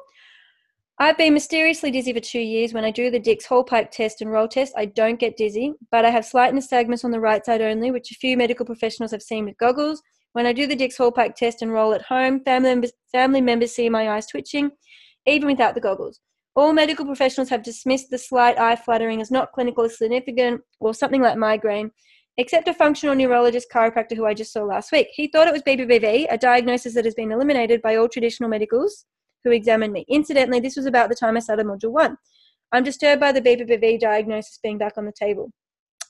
I've 1.03 1.17
been 1.17 1.33
mysteriously 1.33 1.91
dizzy 1.91 2.13
for 2.13 2.21
two 2.21 2.41
years. 2.41 2.75
When 2.75 2.85
I 2.85 2.91
do 2.91 3.11
the 3.11 3.19
Dix 3.19 3.47
Hallpike 3.47 3.91
test 3.91 4.21
and 4.21 4.31
roll 4.31 4.47
test, 4.47 4.75
I 4.77 4.85
don't 4.85 5.19
get 5.19 5.39
dizzy, 5.39 5.73
but 5.91 6.05
I 6.05 6.11
have 6.11 6.27
slight 6.27 6.53
nystagmus 6.53 7.07
on 7.07 7.11
the 7.11 7.19
right 7.19 7.43
side 7.43 7.63
only, 7.63 7.91
which 7.91 8.11
a 8.11 8.17
few 8.17 8.37
medical 8.37 8.67
professionals 8.67 9.11
have 9.13 9.23
seen 9.23 9.47
with 9.47 9.57
goggles. 9.57 10.03
When 10.35 10.45
I 10.45 10.53
do 10.53 10.67
the 10.67 10.77
Dix 10.77 10.99
Hallpike 10.99 11.37
test 11.37 11.63
and 11.63 11.73
roll 11.73 11.95
at 11.95 12.03
home, 12.03 12.45
family 12.45 12.69
members, 12.69 12.93
family 13.11 13.41
members 13.41 13.75
see 13.75 13.89
my 13.89 14.11
eyes 14.11 14.27
twitching, 14.27 14.73
even 15.25 15.49
without 15.49 15.75
the 15.75 15.81
goggles. 15.81 16.21
All 16.55 16.75
medical 16.75 17.07
professionals 17.07 17.49
have 17.49 17.63
dismissed 17.63 18.11
the 18.11 18.19
slight 18.19 18.59
eye 18.59 18.77
fluttering 18.77 19.23
as 19.23 19.31
not 19.31 19.55
clinically 19.57 19.91
significant 19.91 20.61
or 20.81 20.93
something 20.93 21.23
like 21.23 21.39
migraine, 21.39 21.93
except 22.37 22.69
a 22.69 22.75
functional 22.75 23.15
neurologist 23.15 23.69
chiropractor 23.73 24.17
who 24.17 24.27
I 24.27 24.35
just 24.35 24.53
saw 24.53 24.65
last 24.65 24.93
week. 24.93 25.09
He 25.15 25.29
thought 25.29 25.49
it 25.49 25.55
was 25.55 25.63
BPPV, 25.63 26.27
a 26.29 26.37
diagnosis 26.37 26.93
that 26.93 27.07
has 27.07 27.15
been 27.15 27.33
eliminated 27.33 27.81
by 27.81 27.97
all 27.97 28.07
traditional 28.07 28.51
medicals 28.51 29.07
who 29.45 29.51
examined 29.51 29.93
me. 29.93 30.05
Incidentally, 30.09 30.61
this 30.61 30.77
was 30.77 30.87
about 30.87 31.09
the 31.09 31.15
time 31.15 31.37
I 31.37 31.41
started 31.41 31.67
Module 31.67 31.93
1. 31.93 32.17
I'm 32.73 32.85
disturbed 32.85 33.21
by 33.21 33.33
the 33.33 33.43
BPPV 33.43 34.01
diagnosis 34.01 34.59
being 34.63 34.79
back 34.79 34.95
on 34.97 35.07
the 35.07 35.13
table 35.13 35.51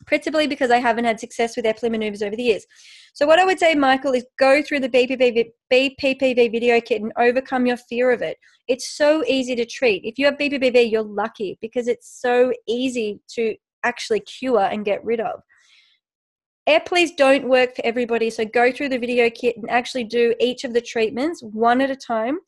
principally 0.06 0.46
because 0.46 0.70
I 0.70 0.78
haven't 0.78 1.04
had 1.04 1.20
success 1.20 1.56
with 1.56 1.64
Epley 1.64 1.90
maneuvers 1.90 2.22
over 2.22 2.36
the 2.36 2.42
years. 2.42 2.66
So, 3.12 3.26
what 3.26 3.38
I 3.38 3.44
would 3.44 3.58
say, 3.58 3.74
Michael, 3.74 4.12
is 4.12 4.24
go 4.38 4.62
through 4.62 4.80
the 4.80 4.88
BPPV, 4.88 5.50
BPPV 5.72 6.52
video 6.52 6.80
kit 6.80 7.02
and 7.02 7.12
overcome 7.18 7.66
your 7.66 7.76
fear 7.76 8.10
of 8.10 8.22
it. 8.22 8.38
It's 8.68 8.96
so 8.96 9.24
easy 9.26 9.54
to 9.56 9.66
treat. 9.66 10.04
If 10.04 10.18
you 10.18 10.26
have 10.26 10.38
BPPV, 10.38 10.90
you're 10.90 11.02
lucky 11.02 11.58
because 11.60 11.88
it's 11.88 12.20
so 12.20 12.52
easy 12.66 13.20
to 13.34 13.56
actually 13.82 14.20
cure 14.20 14.60
and 14.60 14.84
get 14.84 15.04
rid 15.04 15.20
of. 15.20 15.40
Epleys 16.68 17.16
don't 17.16 17.48
work 17.48 17.74
for 17.74 17.84
everybody, 17.84 18.30
so 18.30 18.44
go 18.44 18.70
through 18.70 18.90
the 18.90 18.98
video 18.98 19.28
kit 19.30 19.56
and 19.56 19.68
actually 19.70 20.04
do 20.04 20.34
each 20.38 20.64
of 20.64 20.72
the 20.72 20.80
treatments 20.80 21.42
one 21.42 21.80
at 21.80 21.90
a 21.90 21.96
time. 21.96 22.38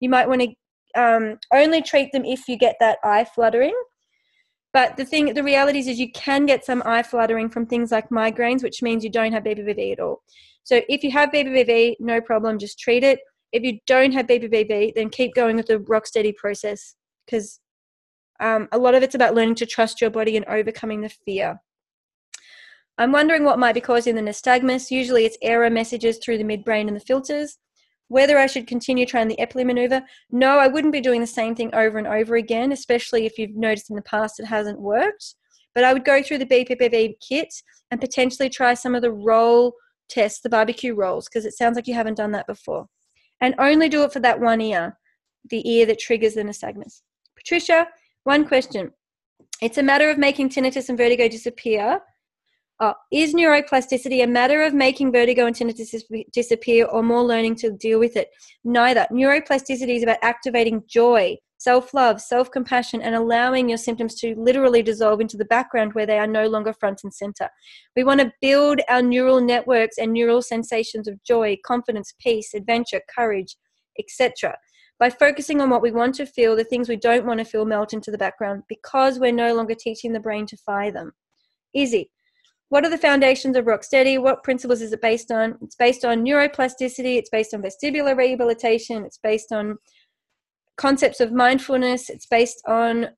You 0.00 0.08
might 0.08 0.28
want 0.28 0.42
to 0.42 1.00
um, 1.00 1.38
only 1.52 1.82
treat 1.82 2.10
them 2.12 2.24
if 2.24 2.48
you 2.48 2.58
get 2.58 2.76
that 2.80 2.98
eye 3.04 3.24
fluttering 3.24 3.74
but 4.72 4.96
the 4.96 5.04
thing, 5.04 5.34
the 5.34 5.42
reality 5.42 5.80
is, 5.80 5.88
is 5.88 5.98
you 5.98 6.12
can 6.12 6.46
get 6.46 6.64
some 6.64 6.82
eye 6.86 7.02
fluttering 7.02 7.50
from 7.50 7.66
things 7.66 7.90
like 7.90 8.08
migraines, 8.10 8.62
which 8.62 8.82
means 8.82 9.02
you 9.02 9.10
don't 9.10 9.32
have 9.32 9.42
BPPV 9.42 9.92
at 9.92 10.00
all. 10.00 10.22
So 10.62 10.80
if 10.88 11.02
you 11.02 11.10
have 11.10 11.30
BPPV, 11.30 11.96
no 11.98 12.20
problem, 12.20 12.58
just 12.58 12.78
treat 12.78 13.02
it. 13.02 13.18
If 13.52 13.64
you 13.64 13.80
don't 13.86 14.12
have 14.12 14.26
BPPV, 14.26 14.94
then 14.94 15.10
keep 15.10 15.34
going 15.34 15.56
with 15.56 15.66
the 15.66 15.80
rock 15.80 16.06
steady 16.06 16.32
process 16.32 16.94
because 17.26 17.58
um, 18.38 18.68
a 18.70 18.78
lot 18.78 18.94
of 18.94 19.02
it's 19.02 19.16
about 19.16 19.34
learning 19.34 19.56
to 19.56 19.66
trust 19.66 20.00
your 20.00 20.10
body 20.10 20.36
and 20.36 20.46
overcoming 20.46 21.00
the 21.00 21.08
fear. 21.08 21.60
I'm 22.96 23.12
wondering 23.12 23.44
what 23.44 23.58
might 23.58 23.74
be 23.74 23.80
causing 23.80 24.14
the 24.14 24.22
nystagmus. 24.22 24.90
Usually 24.90 25.24
it's 25.24 25.38
error 25.42 25.70
messages 25.70 26.18
through 26.18 26.38
the 26.38 26.44
midbrain 26.44 26.86
and 26.86 26.94
the 26.94 27.00
filters. 27.00 27.58
Whether 28.10 28.38
I 28.38 28.48
should 28.48 28.66
continue 28.66 29.06
trying 29.06 29.28
the 29.28 29.38
Epley 29.38 29.64
maneuver? 29.64 30.02
No, 30.32 30.58
I 30.58 30.66
wouldn't 30.66 30.92
be 30.92 31.00
doing 31.00 31.20
the 31.20 31.28
same 31.28 31.54
thing 31.54 31.72
over 31.72 31.96
and 31.96 32.08
over 32.08 32.34
again, 32.34 32.72
especially 32.72 33.24
if 33.24 33.38
you've 33.38 33.54
noticed 33.54 33.88
in 33.88 33.94
the 33.94 34.02
past 34.02 34.40
it 34.40 34.46
hasn't 34.46 34.80
worked. 34.80 35.36
But 35.76 35.84
I 35.84 35.92
would 35.92 36.04
go 36.04 36.20
through 36.20 36.38
the 36.38 36.46
BPPV 36.46 37.20
kit 37.20 37.54
and 37.92 38.00
potentially 38.00 38.48
try 38.48 38.74
some 38.74 38.96
of 38.96 39.02
the 39.02 39.12
roll 39.12 39.74
tests, 40.08 40.40
the 40.40 40.48
barbecue 40.48 40.92
rolls, 40.92 41.28
because 41.28 41.44
it 41.44 41.54
sounds 41.54 41.76
like 41.76 41.86
you 41.86 41.94
haven't 41.94 42.16
done 42.16 42.32
that 42.32 42.48
before. 42.48 42.88
And 43.40 43.54
only 43.60 43.88
do 43.88 44.02
it 44.02 44.12
for 44.12 44.18
that 44.18 44.40
one 44.40 44.60
ear, 44.60 44.98
the 45.48 45.62
ear 45.70 45.86
that 45.86 46.00
triggers 46.00 46.34
the 46.34 46.42
nystagmus. 46.42 47.02
Patricia, 47.36 47.86
one 48.24 48.44
question. 48.44 48.90
It's 49.62 49.78
a 49.78 49.84
matter 49.84 50.10
of 50.10 50.18
making 50.18 50.48
tinnitus 50.48 50.88
and 50.88 50.98
vertigo 50.98 51.28
disappear 51.28 52.00
uh, 52.80 52.94
is 53.12 53.34
neuroplasticity 53.34 54.24
a 54.24 54.26
matter 54.26 54.62
of 54.62 54.72
making 54.72 55.12
vertigo 55.12 55.44
and 55.46 55.54
tinnitus 55.54 56.02
disappear 56.32 56.86
or 56.86 57.02
more 57.02 57.22
learning 57.22 57.54
to 57.54 57.70
deal 57.72 57.98
with 57.98 58.16
it? 58.16 58.30
Neither. 58.64 59.06
Neuroplasticity 59.12 59.96
is 59.96 60.02
about 60.02 60.16
activating 60.22 60.82
joy, 60.88 61.36
self 61.58 61.92
love, 61.92 62.22
self 62.22 62.50
compassion, 62.50 63.02
and 63.02 63.14
allowing 63.14 63.68
your 63.68 63.76
symptoms 63.76 64.14
to 64.16 64.34
literally 64.38 64.82
dissolve 64.82 65.20
into 65.20 65.36
the 65.36 65.44
background 65.44 65.92
where 65.92 66.06
they 66.06 66.18
are 66.18 66.26
no 66.26 66.48
longer 66.48 66.72
front 66.72 67.02
and 67.04 67.12
center. 67.12 67.50
We 67.96 68.02
want 68.02 68.20
to 68.20 68.32
build 68.40 68.80
our 68.88 69.02
neural 69.02 69.42
networks 69.42 69.98
and 69.98 70.12
neural 70.12 70.40
sensations 70.40 71.06
of 71.06 71.22
joy, 71.22 71.58
confidence, 71.64 72.14
peace, 72.18 72.54
adventure, 72.54 73.02
courage, 73.14 73.56
etc. 73.98 74.56
By 74.98 75.10
focusing 75.10 75.60
on 75.60 75.68
what 75.68 75.82
we 75.82 75.92
want 75.92 76.14
to 76.14 76.26
feel, 76.26 76.56
the 76.56 76.64
things 76.64 76.88
we 76.88 76.96
don't 76.96 77.26
want 77.26 77.40
to 77.40 77.44
feel 77.44 77.66
melt 77.66 77.92
into 77.92 78.10
the 78.10 78.18
background 78.18 78.62
because 78.70 79.18
we're 79.18 79.32
no 79.32 79.54
longer 79.54 79.74
teaching 79.74 80.12
the 80.12 80.20
brain 80.20 80.46
to 80.46 80.56
fire 80.56 80.90
them. 80.90 81.12
Easy. 81.74 82.10
What 82.70 82.84
are 82.84 82.90
the 82.90 82.98
foundations 82.98 83.56
of 83.56 83.66
Rocksteady? 83.66 84.20
What 84.20 84.42
principles 84.42 84.80
is 84.80 84.92
it 84.92 85.02
based 85.02 85.30
on? 85.30 85.58
It's 85.60 85.76
based 85.76 86.04
on 86.04 86.24
neuroplasticity, 86.24 87.16
it's 87.16 87.30
based 87.30 87.52
on 87.52 87.62
vestibular 87.62 88.16
rehabilitation, 88.16 89.04
it's 89.04 89.18
based 89.18 89.52
on 89.52 89.76
concepts 90.76 91.20
of 91.20 91.32
mindfulness. 91.32 92.08
It's 92.08 92.26
based 92.26 92.62
on, 92.66 93.08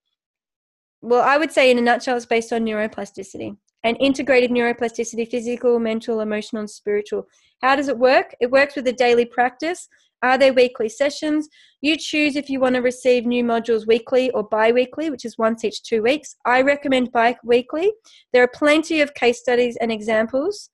well, 1.01 1.23
I 1.23 1.37
would 1.37 1.53
say 1.53 1.71
in 1.71 1.79
a 1.79 1.83
nutshell, 1.83 2.17
it's 2.17 2.27
based 2.27 2.53
on 2.53 2.65
neuroplasticity 2.65 3.57
and 3.85 3.97
integrated 4.01 4.51
neuroplasticity 4.51 5.31
physical, 5.31 5.79
mental, 5.79 6.21
emotional, 6.21 6.61
and 6.61 6.71
spiritual. 6.71 7.27
How 7.63 7.77
does 7.77 7.89
it 7.89 7.99
work? 7.99 8.35
It 8.41 8.51
works 8.51 8.75
with 8.75 8.87
a 8.89 8.93
daily 8.93 9.25
practice. 9.25 9.89
Are 10.23 10.39
there 10.39 10.53
weekly 10.53 10.89
sessions? 10.89 11.49
You 11.81 11.97
choose 11.97 12.37
if 12.37 12.49
you 12.49 12.61
want 12.61 12.77
to 12.77 12.81
receive 12.81 13.27
new 13.27 13.43
modules 13.43 13.87
weekly 13.87 14.31
or 14.31 14.45
bi 14.45 14.71
weekly, 14.71 15.11
which 15.11 15.25
is 15.25 15.37
once 15.37 15.65
each 15.65 15.83
two 15.83 16.03
weeks. 16.03 16.37
I 16.45 16.63
recommend 16.63 17.11
bi 17.13 17.37
weekly. 17.45 17.93
There 18.33 18.43
are 18.43 18.51
plenty 18.55 19.01
of 19.01 19.15
case 19.15 19.41
studies 19.41 19.77
and 19.81 19.91
examples 19.91 20.71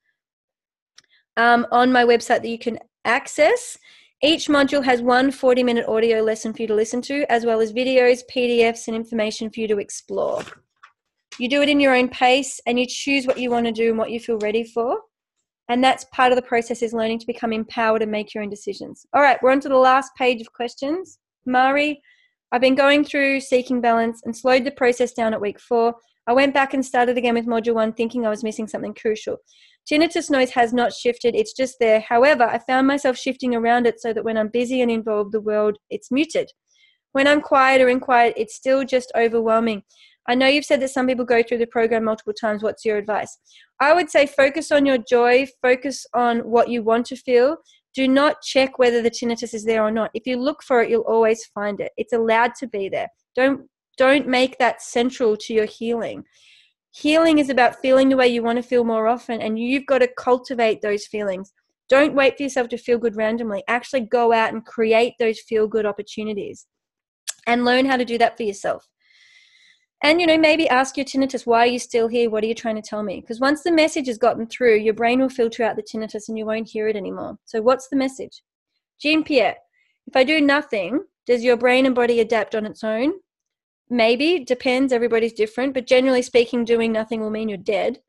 um, 1.38 1.66
on 1.72 1.90
my 1.90 2.04
website 2.04 2.42
that 2.42 2.48
you 2.48 2.58
can 2.58 2.78
access. 3.04 3.78
Each 4.22 4.48
module 4.48 4.84
has 4.84 5.00
one 5.00 5.30
40 5.30 5.62
minute 5.62 5.88
audio 5.88 6.20
lesson 6.20 6.52
for 6.52 6.62
you 6.62 6.68
to 6.68 6.74
listen 6.74 7.00
to, 7.02 7.24
as 7.32 7.46
well 7.46 7.60
as 7.60 7.72
videos, 7.72 8.22
PDFs, 8.30 8.88
and 8.88 8.96
information 8.96 9.48
for 9.48 9.60
you 9.60 9.68
to 9.68 9.78
explore. 9.78 10.42
You 11.38 11.48
do 11.48 11.62
it 11.62 11.68
in 11.68 11.78
your 11.78 11.94
own 11.94 12.08
pace 12.08 12.60
and 12.66 12.78
you 12.78 12.86
choose 12.86 13.26
what 13.26 13.38
you 13.38 13.50
want 13.50 13.66
to 13.66 13.72
do 13.72 13.90
and 13.90 13.98
what 13.98 14.10
you 14.10 14.18
feel 14.18 14.38
ready 14.38 14.64
for. 14.64 14.98
And 15.68 15.84
that's 15.84 16.06
part 16.12 16.32
of 16.32 16.36
the 16.36 16.42
process 16.42 16.82
is 16.82 16.94
learning 16.94 17.18
to 17.18 17.26
become 17.26 17.52
empowered 17.52 18.02
and 18.02 18.10
make 18.10 18.34
your 18.34 18.42
own 18.42 18.50
decisions. 18.50 19.04
All 19.12 19.22
right, 19.22 19.38
we're 19.42 19.52
on 19.52 19.60
to 19.60 19.68
the 19.68 19.76
last 19.76 20.12
page 20.16 20.40
of 20.40 20.52
questions. 20.52 21.18
Mari, 21.44 22.00
I've 22.52 22.62
been 22.62 22.74
going 22.74 23.04
through 23.04 23.40
Seeking 23.40 23.80
Balance 23.80 24.22
and 24.24 24.34
slowed 24.34 24.64
the 24.64 24.70
process 24.70 25.12
down 25.12 25.34
at 25.34 25.40
week 25.40 25.60
four. 25.60 25.94
I 26.26 26.32
went 26.32 26.54
back 26.54 26.72
and 26.72 26.84
started 26.84 27.18
again 27.18 27.34
with 27.34 27.46
module 27.46 27.74
one, 27.74 27.92
thinking 27.92 28.26
I 28.26 28.30
was 28.30 28.44
missing 28.44 28.66
something 28.66 28.94
crucial. 28.94 29.36
Tinnitus 29.90 30.30
noise 30.30 30.50
has 30.50 30.72
not 30.72 30.92
shifted, 30.92 31.34
it's 31.34 31.54
just 31.54 31.76
there. 31.80 32.00
However, 32.00 32.44
I 32.44 32.58
found 32.58 32.86
myself 32.86 33.16
shifting 33.16 33.54
around 33.54 33.86
it 33.86 34.00
so 34.00 34.12
that 34.12 34.24
when 34.24 34.36
I'm 34.36 34.48
busy 34.48 34.82
and 34.82 34.90
involved, 34.90 35.32
the 35.32 35.40
world, 35.40 35.78
it's 35.88 36.10
muted. 36.10 36.50
When 37.12 37.26
I'm 37.26 37.40
quiet 37.40 37.80
or 37.80 37.88
in 37.88 38.00
quiet, 38.00 38.34
it's 38.36 38.54
still 38.54 38.84
just 38.84 39.10
overwhelming. 39.16 39.82
I 40.28 40.34
know 40.34 40.46
you've 40.46 40.66
said 40.66 40.82
that 40.82 40.90
some 40.90 41.06
people 41.06 41.24
go 41.24 41.42
through 41.42 41.58
the 41.58 41.66
program 41.66 42.04
multiple 42.04 42.34
times. 42.34 42.62
What's 42.62 42.84
your 42.84 42.98
advice? 42.98 43.38
I 43.80 43.94
would 43.94 44.10
say 44.10 44.26
focus 44.26 44.70
on 44.70 44.84
your 44.84 44.98
joy, 44.98 45.46
focus 45.62 46.06
on 46.14 46.40
what 46.40 46.68
you 46.68 46.82
want 46.82 47.06
to 47.06 47.16
feel. 47.16 47.56
Do 47.94 48.06
not 48.06 48.42
check 48.42 48.78
whether 48.78 49.00
the 49.00 49.10
tinnitus 49.10 49.54
is 49.54 49.64
there 49.64 49.82
or 49.82 49.90
not. 49.90 50.10
If 50.12 50.26
you 50.26 50.36
look 50.36 50.62
for 50.62 50.82
it, 50.82 50.90
you'll 50.90 51.02
always 51.02 51.46
find 51.46 51.80
it. 51.80 51.92
It's 51.96 52.12
allowed 52.12 52.54
to 52.56 52.66
be 52.68 52.88
there. 52.88 53.08
Don't 53.34 53.62
don't 53.96 54.28
make 54.28 54.58
that 54.58 54.80
central 54.80 55.36
to 55.36 55.52
your 55.52 55.64
healing. 55.64 56.22
Healing 56.92 57.38
is 57.38 57.50
about 57.50 57.80
feeling 57.80 58.08
the 58.08 58.16
way 58.16 58.28
you 58.28 58.42
want 58.42 58.56
to 58.56 58.62
feel 58.62 58.84
more 58.84 59.08
often, 59.08 59.40
and 59.40 59.58
you've 59.58 59.86
got 59.86 59.98
to 59.98 60.08
cultivate 60.16 60.82
those 60.82 61.06
feelings. 61.06 61.52
Don't 61.88 62.14
wait 62.14 62.36
for 62.36 62.42
yourself 62.42 62.68
to 62.68 62.78
feel 62.78 62.98
good 62.98 63.16
randomly. 63.16 63.64
Actually, 63.66 64.02
go 64.02 64.32
out 64.32 64.52
and 64.52 64.64
create 64.64 65.14
those 65.18 65.40
feel 65.40 65.66
good 65.66 65.86
opportunities 65.86 66.66
and 67.46 67.64
learn 67.64 67.86
how 67.86 67.96
to 67.96 68.04
do 68.04 68.18
that 68.18 68.36
for 68.36 68.42
yourself. 68.42 68.86
And, 70.02 70.20
you 70.20 70.26
know, 70.28 70.38
maybe 70.38 70.68
ask 70.68 70.96
your 70.96 71.04
tinnitus, 71.04 71.44
why 71.44 71.60
are 71.60 71.66
you 71.66 71.78
still 71.78 72.06
here? 72.06 72.30
What 72.30 72.44
are 72.44 72.46
you 72.46 72.54
trying 72.54 72.76
to 72.76 72.82
tell 72.82 73.02
me? 73.02 73.20
Because 73.20 73.40
once 73.40 73.62
the 73.62 73.72
message 73.72 74.06
has 74.06 74.16
gotten 74.16 74.46
through, 74.46 74.76
your 74.76 74.94
brain 74.94 75.20
will 75.20 75.28
filter 75.28 75.64
out 75.64 75.74
the 75.74 75.82
tinnitus 75.82 76.28
and 76.28 76.38
you 76.38 76.46
won't 76.46 76.68
hear 76.68 76.86
it 76.86 76.94
anymore. 76.94 77.36
So, 77.44 77.60
what's 77.60 77.88
the 77.88 77.96
message? 77.96 78.42
Jean 79.00 79.24
Pierre, 79.24 79.56
if 80.06 80.14
I 80.14 80.22
do 80.22 80.40
nothing, 80.40 81.04
does 81.26 81.42
your 81.42 81.56
brain 81.56 81.84
and 81.84 81.94
body 81.94 82.20
adapt 82.20 82.54
on 82.54 82.64
its 82.64 82.84
own? 82.84 83.14
Maybe, 83.90 84.44
depends, 84.44 84.92
everybody's 84.92 85.32
different, 85.32 85.74
but 85.74 85.86
generally 85.86 86.22
speaking, 86.22 86.64
doing 86.64 86.92
nothing 86.92 87.20
will 87.20 87.30
mean 87.30 87.48
you're 87.48 87.58
dead. 87.58 88.00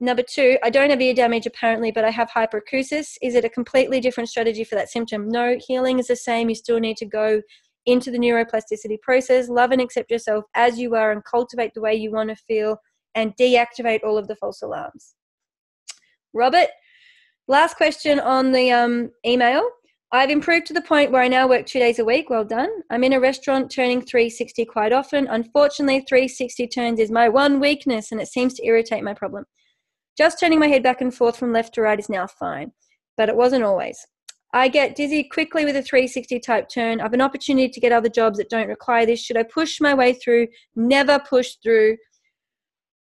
Number 0.00 0.22
two, 0.22 0.58
I 0.62 0.70
don't 0.70 0.90
have 0.90 1.00
ear 1.00 1.12
damage 1.12 1.46
apparently, 1.46 1.90
but 1.90 2.04
I 2.04 2.10
have 2.10 2.30
hyperacusis. 2.30 3.16
Is 3.20 3.34
it 3.34 3.44
a 3.44 3.48
completely 3.50 4.00
different 4.00 4.28
strategy 4.28 4.62
for 4.62 4.76
that 4.76 4.90
symptom? 4.90 5.28
No, 5.28 5.58
healing 5.66 5.98
is 5.98 6.06
the 6.06 6.16
same. 6.16 6.48
You 6.48 6.54
still 6.54 6.78
need 6.78 6.96
to 6.98 7.06
go 7.06 7.42
into 7.86 8.10
the 8.10 8.18
neuroplasticity 8.18 9.00
process, 9.00 9.48
love 9.48 9.70
and 9.70 9.80
accept 9.80 10.10
yourself 10.10 10.44
as 10.54 10.78
you 10.78 10.94
are, 10.94 11.12
and 11.12 11.24
cultivate 11.24 11.72
the 11.74 11.80
way 11.80 11.94
you 11.94 12.10
want 12.10 12.30
to 12.30 12.36
feel 12.36 12.78
and 13.14 13.36
deactivate 13.36 14.04
all 14.04 14.18
of 14.18 14.28
the 14.28 14.36
false 14.36 14.62
alarms. 14.62 15.14
Robert, 16.34 16.68
last 17.48 17.76
question 17.76 18.20
on 18.20 18.52
the 18.52 18.70
um, 18.70 19.10
email. 19.26 19.68
I've 20.10 20.30
improved 20.30 20.66
to 20.66 20.72
the 20.72 20.80
point 20.80 21.10
where 21.10 21.22
I 21.22 21.28
now 21.28 21.46
work 21.46 21.66
two 21.66 21.78
days 21.78 21.98
a 21.98 22.04
week. 22.04 22.30
Well 22.30 22.44
done. 22.44 22.70
I'm 22.90 23.04
in 23.04 23.12
a 23.12 23.20
restaurant 23.20 23.70
turning 23.70 24.00
360 24.00 24.64
quite 24.64 24.92
often. 24.92 25.26
Unfortunately, 25.26 26.00
360 26.08 26.66
turns 26.68 26.98
is 26.98 27.10
my 27.10 27.28
one 27.28 27.60
weakness 27.60 28.10
and 28.10 28.20
it 28.20 28.28
seems 28.28 28.54
to 28.54 28.66
irritate 28.66 29.04
my 29.04 29.12
problem. 29.12 29.44
Just 30.16 30.40
turning 30.40 30.58
my 30.58 30.66
head 30.66 30.82
back 30.82 31.02
and 31.02 31.14
forth 31.14 31.36
from 31.36 31.52
left 31.52 31.74
to 31.74 31.82
right 31.82 31.98
is 31.98 32.08
now 32.08 32.26
fine, 32.26 32.72
but 33.18 33.28
it 33.28 33.36
wasn't 33.36 33.64
always. 33.64 33.98
I 34.54 34.68
get 34.68 34.96
dizzy 34.96 35.24
quickly 35.24 35.64
with 35.64 35.76
a 35.76 35.82
360 35.82 36.40
type 36.40 36.68
turn. 36.68 37.00
I 37.00 37.02
have 37.02 37.12
an 37.12 37.20
opportunity 37.20 37.68
to 37.68 37.80
get 37.80 37.92
other 37.92 38.08
jobs 38.08 38.38
that 38.38 38.48
don't 38.48 38.68
require 38.68 39.04
this. 39.04 39.20
Should 39.20 39.36
I 39.36 39.42
push 39.42 39.80
my 39.80 39.92
way 39.92 40.14
through? 40.14 40.48
Never 40.74 41.18
push 41.18 41.56
through. 41.62 41.98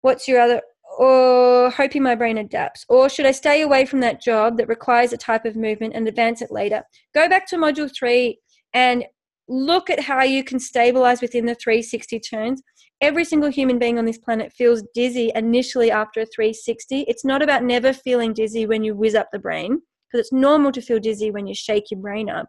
What's 0.02 0.28
your 0.28 0.42
other? 0.42 0.62
Or 0.98 1.70
hoping 1.70 2.04
my 2.04 2.16
brain 2.16 2.38
adapts? 2.38 2.86
Or 2.90 3.08
should 3.08 3.26
I 3.26 3.32
stay 3.32 3.62
away 3.62 3.86
from 3.86 4.02
that 4.02 4.22
job 4.22 4.58
that 4.58 4.68
requires 4.68 5.14
a 5.14 5.18
type 5.18 5.46
of 5.46 5.56
movement 5.56 5.94
and 5.96 6.06
advance 6.06 6.42
it 6.42 6.52
later? 6.52 6.84
Go 7.14 7.30
back 7.30 7.48
to 7.48 7.56
module 7.56 7.90
three 7.98 8.40
and 8.74 9.06
look 9.48 9.90
at 9.90 10.02
how 10.02 10.24
you 10.24 10.44
can 10.44 10.60
stabilize 10.60 11.22
within 11.22 11.46
the 11.46 11.56
360 11.56 12.20
turns. 12.20 12.62
Every 13.00 13.24
single 13.24 13.50
human 13.50 13.80
being 13.80 13.98
on 13.98 14.06
this 14.06 14.18
planet 14.18 14.52
feels 14.52 14.84
dizzy 14.94 15.32
initially 15.34 15.92
after 15.92 16.22
a 16.22 16.26
360. 16.26 17.06
It's 17.08 17.26
not 17.26 17.42
about 17.42 17.64
never 17.64 17.94
feeling 17.94 18.34
dizzy 18.34 18.66
when 18.66 18.84
you 18.84 18.96
whiz 18.96 19.16
up 19.16 19.30
the 19.32 19.40
brain 19.40 19.82
because 20.12 20.26
it's 20.26 20.34
normal 20.34 20.72
to 20.72 20.82
feel 20.82 21.00
dizzy 21.00 21.32
when 21.32 21.48
you 21.48 21.56
shake 21.56 21.92
your 21.92 22.00
brain 22.00 22.30
up. 22.30 22.48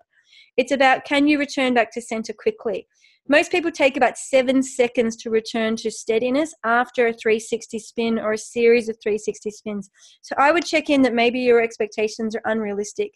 It's 0.57 0.73
about 0.73 1.05
can 1.05 1.27
you 1.27 1.39
return 1.39 1.75
back 1.75 1.93
to 1.93 2.03
center 2.03 2.33
quickly? 2.33 2.87
Most 3.29 3.53
people 3.53 3.71
take 3.71 3.97
about 3.97 4.19
seven 4.19 4.63
seconds 4.63 5.17
to 5.17 5.31
return 5.31 5.77
to 5.77 5.91
steadiness 5.91 6.55
after 6.65 7.07
a 7.07 7.13
360 7.13 7.79
spin 7.79 8.19
or 8.19 8.33
a 8.33 8.39
series 8.39 8.89
of 8.89 8.97
360 9.01 9.51
spins. 9.51 9.91
So 10.23 10.35
I 10.39 10.51
would 10.51 10.65
check 10.65 10.91
in 10.91 11.03
that 11.03 11.15
maybe 11.15 11.39
your 11.39 11.63
expectations 11.63 12.35
are 12.35 12.43
unrealistic. 12.45 13.13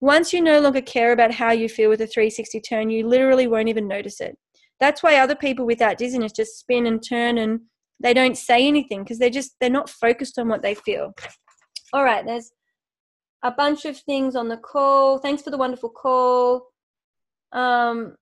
Once 0.00 0.32
you 0.32 0.40
no 0.40 0.60
longer 0.60 0.80
care 0.80 1.12
about 1.12 1.34
how 1.34 1.50
you 1.50 1.68
feel 1.68 1.90
with 1.90 2.00
a 2.00 2.06
360 2.06 2.60
turn, 2.60 2.90
you 2.90 3.06
literally 3.06 3.48
won't 3.48 3.68
even 3.68 3.88
notice 3.88 4.20
it. 4.20 4.38
That's 4.78 5.02
why 5.02 5.18
other 5.18 5.34
people 5.34 5.66
without 5.66 5.98
dizziness 5.98 6.32
just 6.32 6.58
spin 6.58 6.86
and 6.86 7.02
turn 7.06 7.36
and 7.38 7.60
they 8.02 8.14
don't 8.14 8.38
say 8.38 8.66
anything 8.66 9.02
because 9.02 9.18
they're 9.18 9.28
just 9.28 9.52
they're 9.60 9.68
not 9.68 9.90
focused 9.90 10.38
on 10.38 10.48
what 10.48 10.62
they 10.62 10.74
feel. 10.74 11.12
All 11.92 12.04
right, 12.04 12.24
there's 12.24 12.50
a 13.42 13.50
bunch 13.50 13.84
of 13.84 13.96
things 13.98 14.36
on 14.36 14.48
the 14.48 14.56
call. 14.56 15.18
Thanks 15.18 15.42
for 15.42 15.50
the 15.50 15.58
wonderful 15.58 15.90
call. 15.90 16.66
Um, 17.52 18.16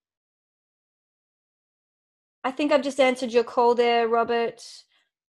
I 2.44 2.50
think 2.50 2.72
I've 2.72 2.82
just 2.82 3.00
answered 3.00 3.32
your 3.32 3.44
call 3.44 3.74
there, 3.74 4.08
Robert. 4.08 4.62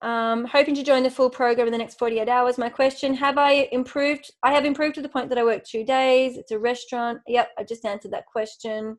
Um, 0.02 0.47
hoping 0.47 0.74
to 0.77 0.82
join 0.82 1.02
the 1.02 1.11
full 1.11 1.28
program 1.28 1.66
in 1.66 1.73
the 1.73 1.78
next 1.78 1.98
48 1.98 2.28
hours. 2.28 2.57
My 2.57 2.69
question 2.69 3.15
Have 3.15 3.36
I 3.36 3.69
improved? 3.73 4.31
I 4.43 4.52
have 4.52 4.65
improved 4.65 4.94
to 4.94 5.02
the 5.02 5.09
point 5.09 5.28
that 5.28 5.39
I 5.39 5.44
work 5.44 5.65
two 5.65 5.85
days. 5.85 6.36
It's 6.36 6.52
a 6.52 6.59
restaurant. 6.59 7.20
Yep, 7.27 7.48
I 7.59 7.65
just 7.65 7.85
answered 7.85 8.12
that 8.12 8.27
question. 8.27 8.98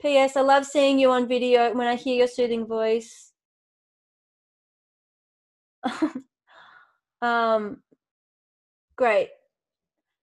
P.S. 0.00 0.36
I 0.36 0.40
love 0.40 0.66
seeing 0.66 0.98
you 0.98 1.12
on 1.12 1.28
video 1.28 1.72
when 1.74 1.86
I 1.86 1.94
hear 1.94 2.16
your 2.16 2.26
soothing 2.26 2.66
voice. 2.66 3.32
um, 7.22 7.82
great. 8.96 9.28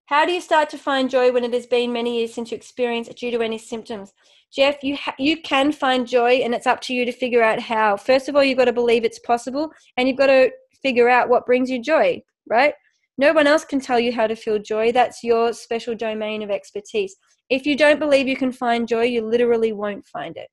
How 0.10 0.26
do 0.26 0.31
you 0.31 0.41
start 0.41 0.72
to 0.72 0.77
find 0.80 1.07
joy 1.07 1.31
when 1.31 1.44
it 1.44 1.53
has 1.53 1.68
been 1.68 1.94
many 1.94 2.18
years 2.18 2.34
since 2.34 2.49
you 2.49 2.57
experienced 2.57 3.11
it 3.11 3.18
due 3.18 3.30
to 3.30 3.44
any 3.44 3.60
symptoms? 3.60 4.11
Jeff, 4.52 4.84
you 4.84 4.98
ha- 4.98 5.14
you 5.19 5.40
can 5.40 5.72
find 5.72 6.07
joy, 6.07 6.38
and 6.38 6.56
it's 6.56 6.65
up 6.65 6.81
to 6.81 6.95
you 6.95 7.06
to 7.06 7.11
figure 7.11 7.44
out 7.44 7.60
how. 7.60 7.95
First 7.95 8.27
of 8.27 8.36
all, 8.36 8.44
you've 8.44 8.57
got 8.57 8.65
to 8.65 8.73
believe 8.73 9.06
it's 9.06 9.19
possible, 9.19 9.72
and 9.98 10.07
you've 10.07 10.18
got 10.18 10.26
to 10.26 10.49
figure 10.81 11.10
out 11.10 11.30
what 11.30 11.45
brings 11.45 11.69
you 11.69 11.80
joy. 11.80 12.23
Right? 12.49 12.73
No 13.19 13.34
one 13.34 13.45
else 13.45 13.64
can 13.64 13.80
tell 13.80 13.99
you 13.99 14.11
how 14.11 14.26
to 14.26 14.36
feel 14.36 14.57
joy. 14.57 14.91
That's 14.91 15.23
your 15.23 15.53
special 15.53 15.94
domain 15.94 16.41
of 16.41 16.49
expertise. 16.49 17.15
If 17.52 17.68
you 17.68 17.77
don't 17.77 17.99
believe 17.99 18.27
you 18.27 18.36
can 18.36 18.52
find 18.52 18.88
joy, 18.88 19.03
you 19.03 19.22
literally 19.23 19.73
won't 19.73 20.07
find 20.07 20.36
it. 20.38 20.48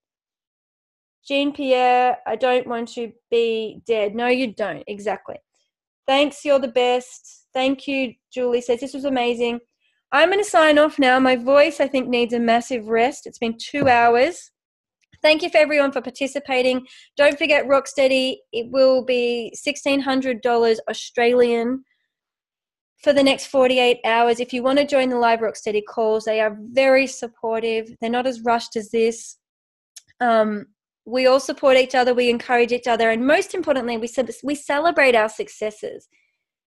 Jean 1.27 1.55
Pierre, 1.55 2.19
I 2.27 2.37
don't 2.37 2.67
want 2.67 2.89
to 2.91 3.11
be 3.31 3.81
dead. 3.87 4.15
No, 4.15 4.27
you 4.27 4.53
don't. 4.53 4.85
Exactly. 4.87 5.37
Thanks. 6.07 6.45
You're 6.45 6.59
the 6.59 6.69
best. 6.69 7.46
Thank 7.57 7.89
you, 7.89 8.13
Julie 8.31 8.61
says. 8.61 8.81
This 8.81 8.93
was 8.93 9.07
amazing. 9.07 9.61
I'm 10.13 10.29
going 10.29 10.45
to 10.45 10.49
sign 10.49 10.79
off 10.79 10.99
now. 10.99 11.19
My 11.19 11.37
voice, 11.37 11.81
I 11.81 11.89
think, 11.89 12.07
needs 12.07 12.35
a 12.35 12.39
massive 12.39 12.87
rest. 12.89 13.27
It's 13.27 13.39
been 13.39 13.57
two 13.59 13.89
hours. 13.89 14.51
Thank 15.23 15.41
you 15.41 15.49
for 15.49 15.57
everyone 15.57 15.91
for 15.91 16.03
participating. 16.03 16.87
Don't 17.17 17.39
forget 17.39 17.67
Rocksteady. 17.67 18.37
It 18.53 18.71
will 18.71 19.07
be 19.07 19.55
$1,600 19.67 20.77
Australian 20.91 21.83
for 23.03 23.15
the 23.15 23.23
next 23.23 23.47
48 23.47 24.01
hours. 24.05 24.39
If 24.39 24.53
you 24.53 24.63
want 24.63 24.79
to 24.79 24.87
join 24.87 25.09
the 25.09 25.17
live 25.17 25.41
Rocksteady 25.41 25.81
calls, 25.89 26.27
they 26.27 26.41
are 26.41 26.59
very 26.61 27.07
supportive. 27.07 27.89
They're 28.03 28.11
not 28.11 28.27
as 28.27 28.43
rushed 28.43 28.77
as 28.77 28.91
this. 28.91 29.39
Um, 30.21 30.67
we 31.07 31.27
all 31.27 31.41
support 31.41 31.79
each 31.79 31.95
other. 31.95 32.13
We 32.13 32.29
encourage 32.29 32.73
each 32.73 32.87
other. 32.87 33.09
And 33.09 33.27
most 33.27 33.55
importantly, 33.55 33.97
we, 33.97 34.11
we 34.45 34.55
celebrate 34.55 35.15
our 35.15 35.31
successes 35.31 36.07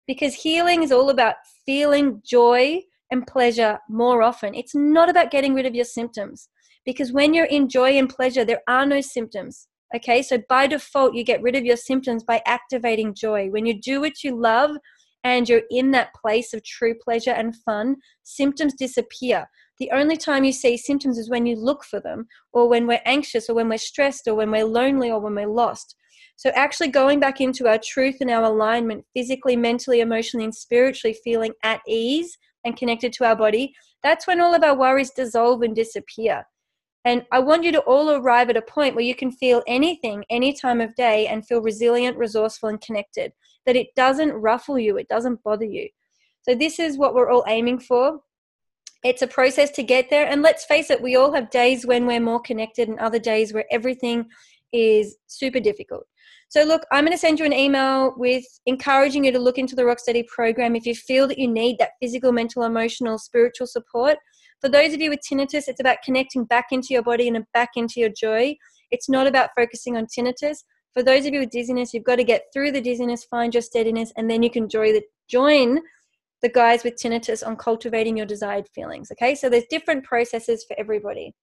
because 0.08 0.34
healing 0.34 0.84
is 0.84 0.92
all 0.92 1.10
about 1.10 1.36
feeling 1.66 2.22
joy 2.26 2.82
and 3.12 3.28
pleasure 3.28 3.80
more 3.90 4.22
often. 4.24 4.56
It's 4.56 4.76
not 4.76 5.10
about 5.10 5.32
getting 5.32 5.54
rid 5.54 5.66
of 5.66 5.76
your 5.76 5.86
symptoms 5.86 6.50
Because 6.86 7.12
when 7.12 7.34
you're 7.34 7.46
in 7.46 7.68
joy 7.68 7.98
and 7.98 8.08
pleasure, 8.10 8.46
there 8.46 8.62
are 8.68 8.86
no 8.86 9.02
symptoms. 9.02 9.68
Okay, 9.96 10.22
so 10.22 10.40
by 10.50 10.68
default, 10.68 11.16
you 11.16 11.24
get 11.24 11.42
rid 11.42 11.56
of 11.56 11.66
your 11.66 11.78
symptoms 11.78 12.24
by 12.24 12.42
activating 12.46 13.16
joy. 13.16 13.50
When 13.50 13.66
you 13.66 13.80
do 13.80 14.02
what 14.02 14.24
you 14.24 14.40
love 14.40 14.72
and 15.24 15.50
you're 15.50 15.64
in 15.72 15.92
that 15.92 16.14
place 16.14 16.54
of 16.54 16.64
true 16.64 16.94
pleasure 17.04 17.32
and 17.32 17.56
fun, 17.56 17.96
symptoms 18.24 18.74
disappear. 18.76 19.50
The 19.80 19.92
only 19.92 20.16
time 20.18 20.44
you 20.44 20.52
see 20.52 20.78
symptoms 20.78 21.18
is 21.18 21.30
when 21.30 21.46
you 21.46 21.56
look 21.56 21.84
for 21.84 22.00
them, 22.00 22.28
or 22.54 22.70
when 22.70 22.88
we're 22.88 23.02
anxious, 23.06 23.50
or 23.50 23.56
when 23.56 23.68
we're 23.70 23.78
stressed, 23.78 24.28
or 24.28 24.36
when 24.36 24.52
we're 24.52 24.66
lonely, 24.66 25.10
or 25.10 25.20
when 25.20 25.36
we're 25.36 25.48
lost. 25.48 25.96
So, 26.38 26.52
actually 26.54 26.90
going 26.90 27.20
back 27.20 27.40
into 27.40 27.68
our 27.68 27.78
truth 27.78 28.18
and 28.20 28.30
our 28.30 28.44
alignment, 28.44 29.06
physically, 29.14 29.56
mentally, 29.56 30.02
emotionally, 30.02 30.44
and 30.44 30.56
spiritually, 30.56 31.18
feeling 31.24 31.54
at 31.64 31.82
ease 31.88 32.38
and 32.66 32.76
connected 32.76 33.14
to 33.14 33.26
our 33.26 33.36
body, 33.36 33.74
that's 34.04 34.28
when 34.28 34.42
all 34.42 34.54
of 34.54 34.64
our 34.64 34.78
worries 34.78 35.12
dissolve 35.12 35.62
and 35.62 35.76
disappear. 35.76 36.46
And 37.06 37.24
I 37.32 37.40
want 37.40 37.64
you 37.64 37.72
to 37.72 37.82
all 37.82 38.10
arrive 38.10 38.50
at 38.50 38.58
a 38.58 38.62
point 38.62 38.96
where 38.96 39.06
you 39.06 39.16
can 39.16 39.32
feel 39.32 39.62
anything, 39.68 40.26
any 40.30 40.54
time 40.54 40.82
of 40.82 40.96
day, 40.96 41.28
and 41.28 41.46
feel 41.46 41.62
resilient, 41.62 42.18
resourceful, 42.18 42.70
and 42.70 42.82
connected. 42.82 43.32
That 43.66 43.76
it 43.76 43.88
doesn't 43.96 44.32
ruffle 44.32 44.78
you, 44.78 44.98
it 44.98 45.08
doesn't 45.08 45.44
bother 45.44 45.66
you. 45.66 45.88
So, 46.42 46.54
this 46.54 46.80
is 46.80 46.98
what 46.98 47.14
we're 47.14 47.32
all 47.32 47.46
aiming 47.48 47.80
for. 47.80 48.20
It's 49.04 49.22
a 49.22 49.28
process 49.28 49.70
to 49.72 49.84
get 49.84 50.10
there. 50.10 50.28
And 50.28 50.42
let's 50.42 50.66
face 50.66 50.90
it, 50.90 51.02
we 51.02 51.16
all 51.16 51.32
have 51.32 51.52
days 51.52 51.86
when 51.86 52.08
we're 52.08 52.20
more 52.20 52.42
connected 52.42 52.90
and 52.90 53.00
other 53.00 53.20
days 53.20 53.54
where 53.54 53.66
everything 53.72 54.26
is 54.74 55.16
super 55.28 55.60
difficult. 55.60 56.06
So, 56.50 56.64
look, 56.64 56.84
I'm 56.92 57.04
going 57.04 57.12
to 57.12 57.18
send 57.18 57.40
you 57.40 57.46
an 57.46 57.54
email 57.54 58.14
with 58.18 58.46
encouraging 58.66 59.26
you 59.26 59.32
to 59.32 59.40
look 59.40 59.58
into 59.58 59.76
the 59.76 59.84
Rocksteady 59.84 60.26
program 60.28 60.76
if 60.76 60.86
you 60.86 60.96
feel 60.96 61.28
that 61.28 61.40
you 61.40 61.48
need 61.48 61.78
that 61.80 61.92
physical, 62.02 62.32
mental, 62.32 62.64
emotional, 62.64 63.18
spiritual 63.18 63.68
support. 63.68 64.18
For 64.62 64.70
those 64.70 64.94
of 64.94 65.02
you 65.02 65.10
with 65.10 65.20
tinnitus, 65.30 65.68
it's 65.68 65.80
about 65.80 65.98
connecting 66.04 66.46
back 66.46 66.68
into 66.72 66.88
your 66.92 67.04
body 67.04 67.28
and 67.28 67.46
back 67.54 67.72
into 67.76 68.00
your 68.00 68.10
joy. 68.10 68.56
It's 68.92 69.10
not 69.10 69.28
about 69.28 69.50
focusing 69.56 69.98
on 69.98 70.06
tinnitus. 70.06 70.60
For 70.94 71.04
those 71.04 71.26
of 71.26 71.34
you 71.34 71.42
with 71.42 71.50
dizziness, 71.50 71.94
you've 71.94 72.06
got 72.06 72.16
to 72.16 72.24
get 72.24 72.44
through 72.54 72.72
the 72.72 72.80
dizziness, 72.80 73.26
find 73.26 73.54
your 73.54 73.62
steadiness, 73.62 74.14
and 74.16 74.30
then 74.30 74.42
you 74.42 74.50
can 74.50 74.70
join 74.70 74.94
the, 74.94 75.04
join 75.30 75.80
the 76.42 76.50
guys 76.50 76.84
with 76.84 76.96
tinnitus 76.96 77.46
on 77.46 77.58
cultivating 77.58 78.16
your 78.16 78.26
desired 78.26 78.68
feelings. 78.74 79.12
Okay, 79.12 79.36
so 79.36 79.50
there's 79.50 79.66
different 79.70 80.06
processes 80.06 80.64
for 80.68 80.76
everybody. 80.80 81.34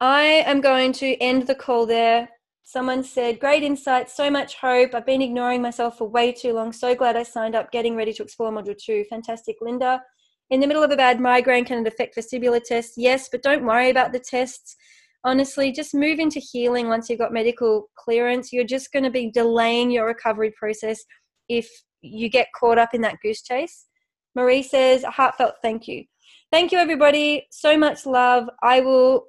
I 0.00 0.44
am 0.46 0.60
going 0.60 0.92
to 0.94 1.16
end 1.16 1.46
the 1.46 1.54
call 1.54 1.86
there. 1.86 2.28
Someone 2.68 3.04
said, 3.04 3.38
Great 3.38 3.62
insight, 3.62 4.10
so 4.10 4.28
much 4.28 4.56
hope. 4.56 4.92
I've 4.92 5.06
been 5.06 5.22
ignoring 5.22 5.62
myself 5.62 5.98
for 5.98 6.08
way 6.08 6.32
too 6.32 6.52
long. 6.52 6.72
So 6.72 6.96
glad 6.96 7.14
I 7.14 7.22
signed 7.22 7.54
up, 7.54 7.70
getting 7.70 7.94
ready 7.94 8.12
to 8.14 8.24
explore 8.24 8.50
module 8.50 8.76
two. 8.76 9.04
Fantastic, 9.08 9.54
Linda. 9.60 10.02
In 10.50 10.58
the 10.58 10.66
middle 10.66 10.82
of 10.82 10.90
a 10.90 10.96
bad 10.96 11.20
migraine, 11.20 11.64
can 11.64 11.86
it 11.86 11.92
affect 11.92 12.16
vestibular 12.16 12.60
tests? 12.60 12.94
Yes, 12.96 13.28
but 13.30 13.44
don't 13.44 13.64
worry 13.64 13.90
about 13.90 14.10
the 14.10 14.18
tests. 14.18 14.74
Honestly, 15.22 15.70
just 15.70 15.94
move 15.94 16.18
into 16.18 16.40
healing 16.40 16.88
once 16.88 17.08
you've 17.08 17.20
got 17.20 17.32
medical 17.32 17.88
clearance. 17.94 18.52
You're 18.52 18.64
just 18.64 18.92
going 18.92 19.04
to 19.04 19.10
be 19.10 19.30
delaying 19.30 19.92
your 19.92 20.06
recovery 20.06 20.52
process 20.58 21.04
if 21.48 21.70
you 22.00 22.28
get 22.28 22.48
caught 22.52 22.78
up 22.78 22.94
in 22.94 23.00
that 23.02 23.18
goose 23.22 23.42
chase. 23.42 23.86
Marie 24.34 24.64
says, 24.64 25.04
a 25.04 25.10
heartfelt 25.12 25.54
thank 25.62 25.86
you. 25.86 26.02
Thank 26.50 26.72
you, 26.72 26.78
everybody. 26.78 27.46
So 27.52 27.78
much 27.78 28.06
love. 28.06 28.50
I 28.60 28.80
will 28.80 29.26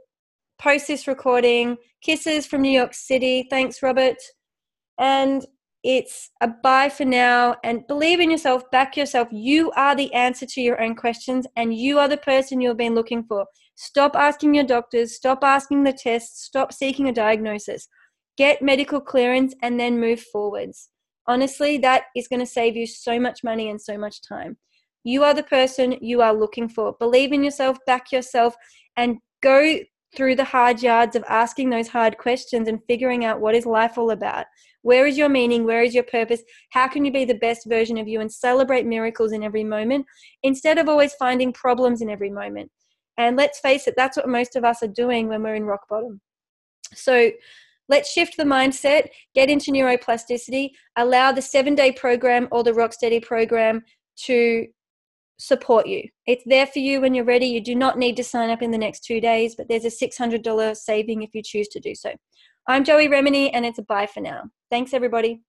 post 0.59 0.87
this 0.87 1.07
recording. 1.07 1.77
Kisses 2.01 2.45
from 2.45 2.61
New 2.61 2.71
York 2.71 2.93
City. 2.93 3.47
Thanks, 3.49 3.81
Robert. 3.81 4.17
And 4.99 5.45
it's 5.83 6.31
a 6.41 6.47
bye 6.47 6.89
for 6.89 7.05
now. 7.05 7.55
And 7.63 7.85
believe 7.87 8.19
in 8.19 8.31
yourself, 8.31 8.63
back 8.71 8.97
yourself. 8.97 9.27
You 9.31 9.71
are 9.71 9.95
the 9.95 10.13
answer 10.13 10.45
to 10.45 10.61
your 10.61 10.81
own 10.81 10.95
questions, 10.95 11.47
and 11.55 11.73
you 11.73 11.99
are 11.99 12.07
the 12.07 12.17
person 12.17 12.61
you've 12.61 12.77
been 12.77 12.95
looking 12.95 13.23
for. 13.23 13.45
Stop 13.75 14.15
asking 14.15 14.55
your 14.55 14.63
doctors, 14.63 15.15
stop 15.15 15.43
asking 15.43 15.83
the 15.83 15.93
tests, 15.93 16.45
stop 16.45 16.73
seeking 16.73 17.07
a 17.07 17.13
diagnosis. 17.13 17.87
Get 18.35 18.61
medical 18.61 18.99
clearance 18.99 19.53
and 19.61 19.79
then 19.79 19.99
move 19.99 20.19
forwards. 20.19 20.89
Honestly, 21.27 21.77
that 21.79 22.03
is 22.15 22.27
going 22.27 22.39
to 22.39 22.45
save 22.45 22.75
you 22.75 22.87
so 22.87 23.19
much 23.19 23.43
money 23.43 23.69
and 23.69 23.79
so 23.79 23.97
much 23.97 24.27
time. 24.27 24.57
You 25.03 25.23
are 25.23 25.33
the 25.33 25.43
person 25.43 25.97
you 26.01 26.21
are 26.21 26.33
looking 26.33 26.69
for. 26.69 26.95
Believe 26.99 27.31
in 27.31 27.43
yourself, 27.43 27.77
back 27.85 28.11
yourself, 28.11 28.55
and 28.95 29.17
go 29.41 29.79
through 30.17 30.35
the 30.35 30.43
hard 30.43 30.81
yards 30.81 31.15
of 31.15 31.23
asking 31.29 31.69
those 31.69 31.87
hard 31.87 32.17
questions 32.17 32.67
and 32.67 32.83
figuring 32.87 33.23
out 33.23 33.39
what 33.39 33.53
is 33.53 33.67
life 33.67 33.99
all 33.99 34.09
about. 34.09 34.47
Where 34.81 35.05
is 35.05 35.15
your 35.15 35.29
meaning? 35.29 35.63
Where 35.63 35.83
is 35.83 35.93
your 35.93 36.05
purpose? 36.05 36.41
How 36.71 36.87
can 36.87 37.05
you 37.05 37.11
be 37.11 37.23
the 37.23 37.35
best 37.35 37.67
version 37.67 37.99
of 37.99 38.07
you 38.07 38.19
and 38.19 38.31
celebrate 38.31 38.87
miracles 38.87 39.31
in 39.31 39.43
every 39.43 39.63
moment 39.63 40.07
instead 40.41 40.79
of 40.79 40.89
always 40.89 41.13
finding 41.13 41.53
problems 41.53 42.01
in 42.01 42.09
every 42.09 42.31
moment? 42.31 42.71
And 43.17 43.37
let's 43.37 43.59
face 43.59 43.87
it, 43.87 43.93
that's 43.95 44.17
what 44.17 44.27
most 44.27 44.55
of 44.55 44.65
us 44.65 44.81
are 44.81 44.87
doing 44.87 45.27
when 45.27 45.43
we're 45.43 45.55
in 45.55 45.65
rock 45.65 45.87
bottom. 45.87 46.19
So 46.95 47.31
let's 47.87 48.11
shift 48.11 48.37
the 48.37 48.43
mindset, 48.43 49.09
get 49.35 49.49
into 49.49 49.71
neuroplasticity, 49.71 50.71
allow 50.95 51.31
the 51.31 51.43
seven 51.43 51.75
day 51.75 51.91
program 51.91 52.47
or 52.51 52.63
the 52.63 52.71
Rocksteady 52.71 53.21
program 53.23 53.83
to 54.23 54.65
support 55.37 55.87
you. 55.87 56.09
It's 56.25 56.43
there 56.45 56.67
for 56.67 56.79
you 56.79 57.01
when 57.01 57.13
you're 57.13 57.25
ready. 57.25 57.45
You 57.45 57.61
do 57.61 57.75
not 57.75 57.97
need 57.97 58.17
to 58.17 58.23
sign 58.23 58.49
up 58.49 58.61
in 58.61 58.71
the 58.71 58.77
next 58.77 59.01
two 59.01 59.21
days, 59.21 59.55
but 59.55 59.67
there's 59.67 59.85
a 59.85 59.89
$600 59.89 60.75
saving 60.77 61.23
if 61.23 61.29
you 61.33 61.41
choose 61.43 61.67
to 61.69 61.79
do 61.79 61.95
so. 61.95 62.13
I'm 62.67 62.83
Joey 62.83 63.07
Remenyi, 63.07 63.51
and 63.53 63.65
it's 63.65 63.79
a 63.79 63.83
bye 63.83 64.07
for 64.07 64.19
now. 64.19 64.49
Thanks, 64.69 64.93
everybody. 64.93 65.41